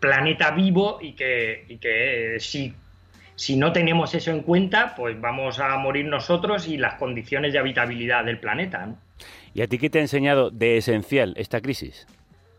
planeta 0.00 0.50
vivo 0.52 0.98
y 1.00 1.12
que, 1.14 1.64
y 1.68 1.78
que 1.78 2.36
si, 2.40 2.74
si 3.38 3.54
no 3.54 3.72
tenemos 3.72 4.16
eso 4.16 4.32
en 4.32 4.42
cuenta, 4.42 4.96
pues 4.96 5.20
vamos 5.20 5.60
a 5.60 5.76
morir 5.78 6.06
nosotros 6.06 6.66
y 6.66 6.76
las 6.76 6.94
condiciones 6.94 7.52
de 7.52 7.60
habitabilidad 7.60 8.24
del 8.24 8.40
planeta. 8.40 8.84
¿no? 8.84 8.98
¿Y 9.54 9.62
a 9.62 9.68
ti 9.68 9.78
qué 9.78 9.88
te 9.88 9.98
ha 9.98 10.02
enseñado 10.02 10.50
de 10.50 10.76
esencial 10.76 11.34
esta 11.36 11.60
crisis? 11.60 12.08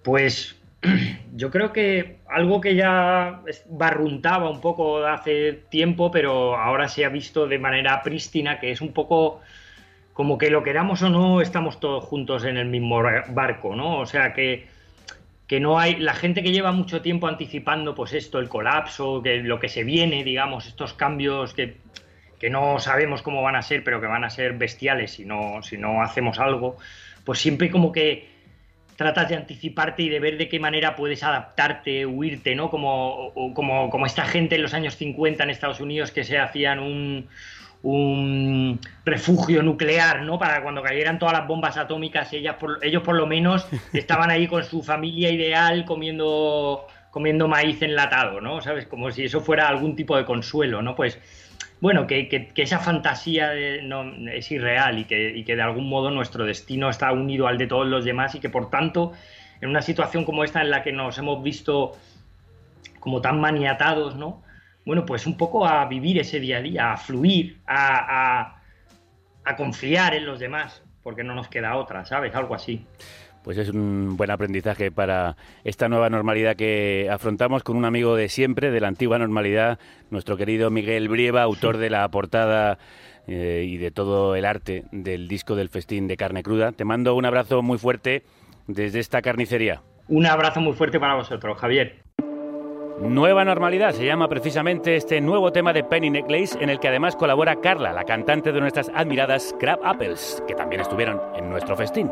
Pues 0.06 0.58
yo 1.36 1.52
creo 1.52 1.74
que 1.74 2.20
algo 2.30 2.62
que 2.62 2.76
ya 2.76 3.42
barruntaba 3.68 4.50
un 4.50 4.62
poco 4.62 5.06
hace 5.06 5.52
tiempo, 5.70 6.12
pero 6.12 6.56
ahora 6.56 6.88
se 6.88 7.04
ha 7.04 7.10
visto 7.10 7.46
de 7.46 7.60
manera 7.60 8.02
prístina, 8.02 8.62
que 8.62 8.72
es 8.72 8.80
un 8.80 8.94
poco 8.94 9.42
como 10.14 10.38
que 10.38 10.50
lo 10.50 10.64
queramos 10.64 11.02
o 11.02 11.10
no, 11.10 11.42
estamos 11.42 11.82
todos 11.82 12.06
juntos 12.06 12.46
en 12.46 12.56
el 12.56 12.70
mismo 12.70 13.04
barco, 13.32 13.76
¿no? 13.76 14.00
O 14.00 14.06
sea 14.06 14.34
que, 14.34 14.68
que 15.50 15.60
no 15.60 15.80
hay, 15.80 15.96
la 15.96 16.14
gente 16.14 16.44
que 16.44 16.52
lleva 16.52 16.72
mucho 16.72 17.02
tiempo 17.02 17.28
anticipando, 17.28 17.96
pues 17.96 18.14
esto, 18.14 18.38
el 18.38 18.48
colapso, 18.48 19.24
que 19.24 19.38
lo 19.38 19.60
que 19.60 19.68
se 19.68 19.84
viene, 19.84 20.24
digamos, 20.24 20.68
estos 20.68 20.94
cambios 20.94 21.56
que, 21.56 21.78
que 22.38 22.52
no 22.52 22.78
sabemos 22.78 23.24
cómo 23.24 23.42
van 23.42 23.56
a 23.56 23.64
ser, 23.64 23.84
pero 23.84 24.00
que 24.00 24.06
van 24.06 24.24
a 24.24 24.30
ser 24.30 24.54
bestiales 24.54 25.10
si 25.14 25.26
no, 25.26 25.64
si 25.64 25.76
no 25.76 26.04
hacemos 26.04 26.38
algo, 26.38 26.78
pues 27.26 27.40
siempre 27.40 27.72
como 27.72 27.92
que 27.92 28.30
tratas 28.96 29.28
de 29.28 29.38
anticiparte 29.38 30.04
y 30.04 30.10
de 30.10 30.20
ver 30.20 30.38
de 30.38 30.50
qué 30.50 30.60
manera 30.60 30.96
puedes 30.96 31.24
adaptarte, 31.24 32.06
huirte, 32.06 32.54
¿no? 32.54 32.70
Como, 32.70 33.34
como, 33.56 33.90
como 33.90 34.06
esta 34.06 34.26
gente 34.26 34.54
en 34.54 34.62
los 34.62 34.76
años 34.76 34.98
50 34.98 35.46
en 35.46 35.50
Estados 35.50 35.80
Unidos 35.80 36.12
que 36.12 36.24
se 36.24 36.38
hacían 36.38 36.78
un, 36.78 37.28
un 37.82 38.80
refugio 39.06 39.64
nuclear, 39.64 40.22
¿no? 40.24 40.38
Para 40.38 40.62
cuando 40.64 40.82
cayeran 40.84 41.18
todas 41.18 41.34
las 41.38 41.48
bombas 41.48 41.78
atómicas, 41.78 42.32
ellas 42.34 42.56
por- 42.60 42.80
ellos 42.84 43.04
por 43.04 43.16
lo 43.16 43.26
menos 43.26 43.68
estaban 43.94 44.30
ahí 44.30 44.48
con 44.48 44.64
su 44.64 44.84
familia 44.84 45.30
ideal 45.32 45.86
comiendo, 45.86 46.86
comiendo 47.12 47.48
maíz 47.48 47.82
enlatado, 47.82 48.42
¿no? 48.42 48.62
¿Sabes? 48.62 48.86
Como 48.86 49.12
si 49.12 49.24
eso 49.26 49.40
fuera 49.42 49.68
algún 49.68 49.96
tipo 49.96 50.18
de 50.18 50.26
consuelo, 50.26 50.82
¿no? 50.82 50.96
Pues 50.96 51.20
bueno, 51.82 52.06
que, 52.06 52.28
que- 52.28 52.48
que 52.50 52.64
esa 52.64 52.80
fantasía 52.80 53.50
de- 53.52 53.82
no, 53.82 54.04
es 54.30 54.52
irreal 54.52 55.00
y 55.00 55.06
que, 55.06 55.30
y 55.38 55.46
que 55.46 55.56
de 55.56 55.62
algún 55.62 55.88
modo 55.88 56.12
nuestro 56.12 56.44
destino 56.44 56.90
está 56.90 57.12
unido 57.14 57.48
al 57.48 57.58
de 57.58 57.68
todos 57.68 57.88
los 57.88 58.04
demás 58.04 58.36
y 58.36 58.40
que 58.42 58.50
por 58.50 58.70
tanto, 58.70 59.14
en 59.62 59.70
una 59.70 59.82
situación 59.82 60.26
como 60.26 60.44
esta 60.44 60.62
en 60.62 60.70
la 60.70 60.84
que 60.84 60.92
nos 60.92 61.18
hemos 61.18 61.42
visto 61.42 61.94
como 63.00 63.22
tan 63.22 63.40
maniatados, 63.40 64.16
¿no? 64.18 64.44
Bueno, 64.90 65.06
pues 65.06 65.28
un 65.28 65.38
poco 65.38 65.68
a 65.68 65.86
vivir 65.86 66.18
ese 66.18 66.40
día 66.40 66.58
a 66.58 66.62
día, 66.64 66.94
a 66.94 66.98
fluir, 66.98 67.60
a, 67.68 68.40
a- 68.42 68.62
a 69.46 69.56
confiar 69.56 70.16
en 70.16 70.26
los 70.26 70.40
demás, 70.40 70.82
porque 71.04 71.24
no 71.24 71.36
nos 71.36 71.48
queda 71.48 71.76
otra, 71.76 72.06
¿sabes? 72.06 72.34
Algo 72.34 72.56
así. 72.56 72.88
Pues 73.44 73.60
es 73.60 73.70
un 73.70 74.18
buen 74.18 74.32
aprendizaje 74.32 74.92
para 74.92 75.38
esta 75.64 75.90
nueva 75.90 76.10
normalidad 76.10 76.56
que 76.56 77.08
afrontamos 77.12 77.62
con 77.62 77.78
un 77.78 77.86
amigo 77.86 78.16
de 78.16 78.30
siempre, 78.30 78.72
de 78.72 78.80
la 78.82 78.88
antigua 78.88 79.20
normalidad, 79.20 79.78
nuestro 80.10 80.38
querido 80.38 80.72
Miguel 80.72 81.08
Brieva, 81.08 81.44
autor 81.44 81.78
de 81.78 81.92
la 81.92 82.10
portada 82.10 82.80
eh, 83.28 83.68
y 83.70 83.78
de 83.78 83.92
todo 83.92 84.36
el 84.36 84.44
arte 84.44 84.86
del 84.92 85.28
disco 85.28 85.56
del 85.56 85.70
festín 85.70 86.08
de 86.08 86.18
carne 86.18 86.42
cruda. 86.42 86.72
Te 86.72 86.84
mando 86.84 87.14
un 87.14 87.26
abrazo 87.26 87.62
muy 87.62 87.78
fuerte 87.78 88.24
desde 88.66 88.98
esta 88.98 89.22
carnicería. 89.22 89.84
Un 90.08 90.26
abrazo 90.26 90.60
muy 90.62 90.74
fuerte 90.74 91.00
para 91.00 91.14
vosotros, 91.14 91.60
Javier. 91.60 92.00
Nueva 93.02 93.46
normalidad 93.46 93.94
se 93.94 94.06
llama 94.06 94.28
precisamente 94.28 94.98
este 94.98 95.22
nuevo 95.22 95.54
tema 95.54 95.72
de 95.72 95.86
Penny 95.86 96.10
Necklace 96.10 96.62
en 96.62 96.70
el 96.70 96.82
que 96.82 96.90
además 96.90 97.16
colabora 97.16 97.62
Carla, 97.62 97.94
la 97.94 98.04
cantante 98.04 98.52
de 98.52 98.60
nuestras 98.60 98.92
admiradas 98.94 99.56
Crab 99.58 99.80
Apples, 99.86 100.44
que 100.46 100.54
también 100.54 100.82
estuvieron 100.82 101.22
en 101.38 101.50
nuestro 101.50 101.78
festín. 101.78 102.12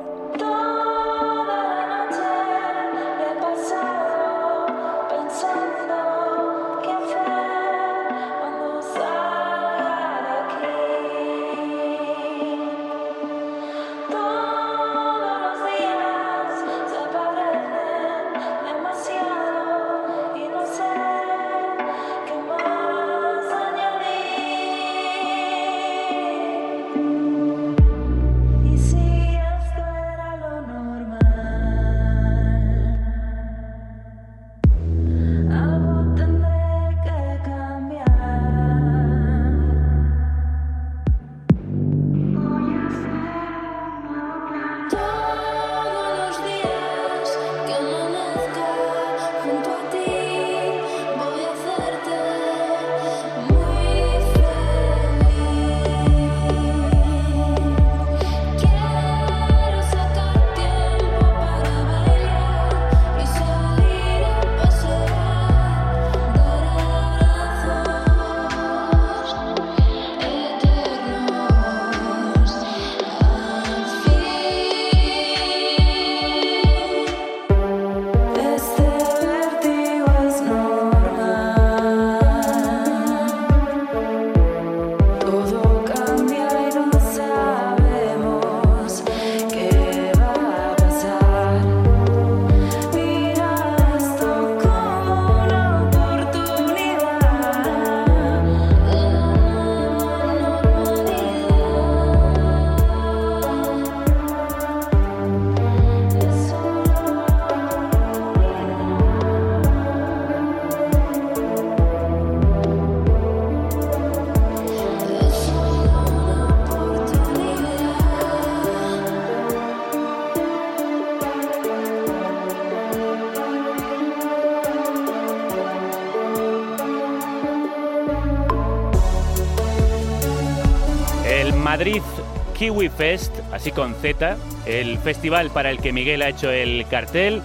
Kiwi 132.67 132.89
Fest, 132.89 133.33
así 133.53 133.71
con 133.71 133.95
Z, 133.95 134.35
el 134.65 134.97
festival 134.97 135.51
para 135.51 135.69
el 135.69 135.79
que 135.79 135.93
Miguel 135.93 136.21
ha 136.21 136.27
hecho 136.27 136.51
el 136.51 136.85
cartel. 136.89 137.41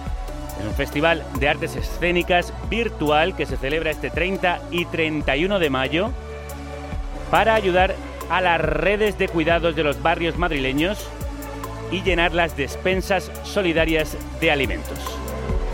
Es 0.59 0.65
un 0.65 0.73
festival 0.73 1.23
de 1.39 1.47
artes 1.47 1.77
escénicas 1.77 2.51
virtual 2.69 3.33
que 3.33 3.45
se 3.45 3.55
celebra 3.55 3.91
este 3.91 4.09
30 4.09 4.59
y 4.69 4.83
31 4.83 5.59
de 5.59 5.69
mayo 5.69 6.09
para 7.31 7.53
ayudar 7.55 7.95
a 8.29 8.41
las 8.41 8.59
redes 8.59 9.17
de 9.17 9.29
cuidados 9.29 9.77
de 9.77 9.83
los 9.85 10.03
barrios 10.03 10.37
madrileños 10.37 11.07
y 11.89 12.01
llenar 12.01 12.33
las 12.33 12.57
despensas 12.57 13.31
solidarias 13.43 14.17
de 14.41 14.51
alimentos. 14.51 14.99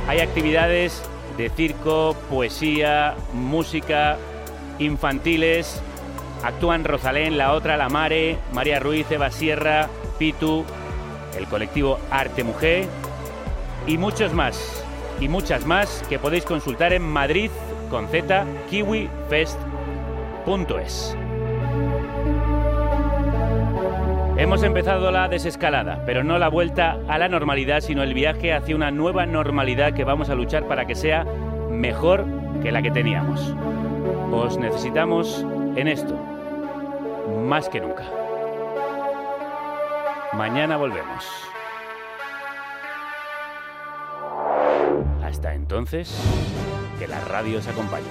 Hay 0.07 0.19
actividades 0.19 1.01
de 1.37 1.49
circo, 1.49 2.15
poesía, 2.29 3.15
música, 3.33 4.15
infantiles. 4.77 5.81
Actúan 6.43 6.83
Rosalén, 6.83 7.37
La 7.37 7.53
Otra, 7.53 7.77
La 7.77 7.89
Mare, 7.89 8.37
María 8.53 8.79
Ruiz, 8.79 9.09
Eva 9.11 9.29
Sierra, 9.31 9.89
Pitu, 10.17 10.65
el 11.37 11.45
colectivo 11.47 11.99
Arte 12.09 12.43
Mujer 12.43 12.85
y 13.87 13.97
muchos 13.97 14.33
más. 14.33 14.85
Y 15.19 15.27
muchas 15.27 15.65
más 15.65 16.03
que 16.07 16.17
podéis 16.17 16.45
consultar 16.45 16.93
en 16.93 17.01
Madrid 17.01 17.51
con 17.89 18.07
Z 18.07 18.45
kiwifest.es. 18.69 19.57
Hemos 24.37 24.63
empezado 24.63 25.11
la 25.11 25.27
desescalada, 25.27 26.01
pero 26.05 26.23
no 26.23 26.39
la 26.39 26.47
vuelta 26.47 26.97
a 27.09 27.17
la 27.17 27.27
normalidad, 27.27 27.81
sino 27.81 28.03
el 28.03 28.13
viaje 28.13 28.53
hacia 28.53 28.73
una 28.73 28.89
nueva 28.89 29.25
normalidad 29.25 29.93
que 29.93 30.05
vamos 30.05 30.29
a 30.29 30.35
luchar 30.35 30.65
para 30.65 30.85
que 30.85 30.95
sea 30.95 31.25
mejor 31.69 32.25
que 32.63 32.71
la 32.71 32.81
que 32.81 32.91
teníamos. 32.91 33.53
Os 34.31 34.57
necesitamos 34.57 35.45
en 35.75 35.87
esto, 35.87 36.15
más 37.45 37.69
que 37.69 37.79
nunca. 37.79 38.03
Mañana 40.33 40.77
volvemos. 40.77 41.25
Hasta 45.23 45.53
entonces, 45.53 46.15
que 46.97 47.07
la 47.07 47.19
radio 47.21 47.59
os 47.59 47.67
acompañe. 47.67 48.07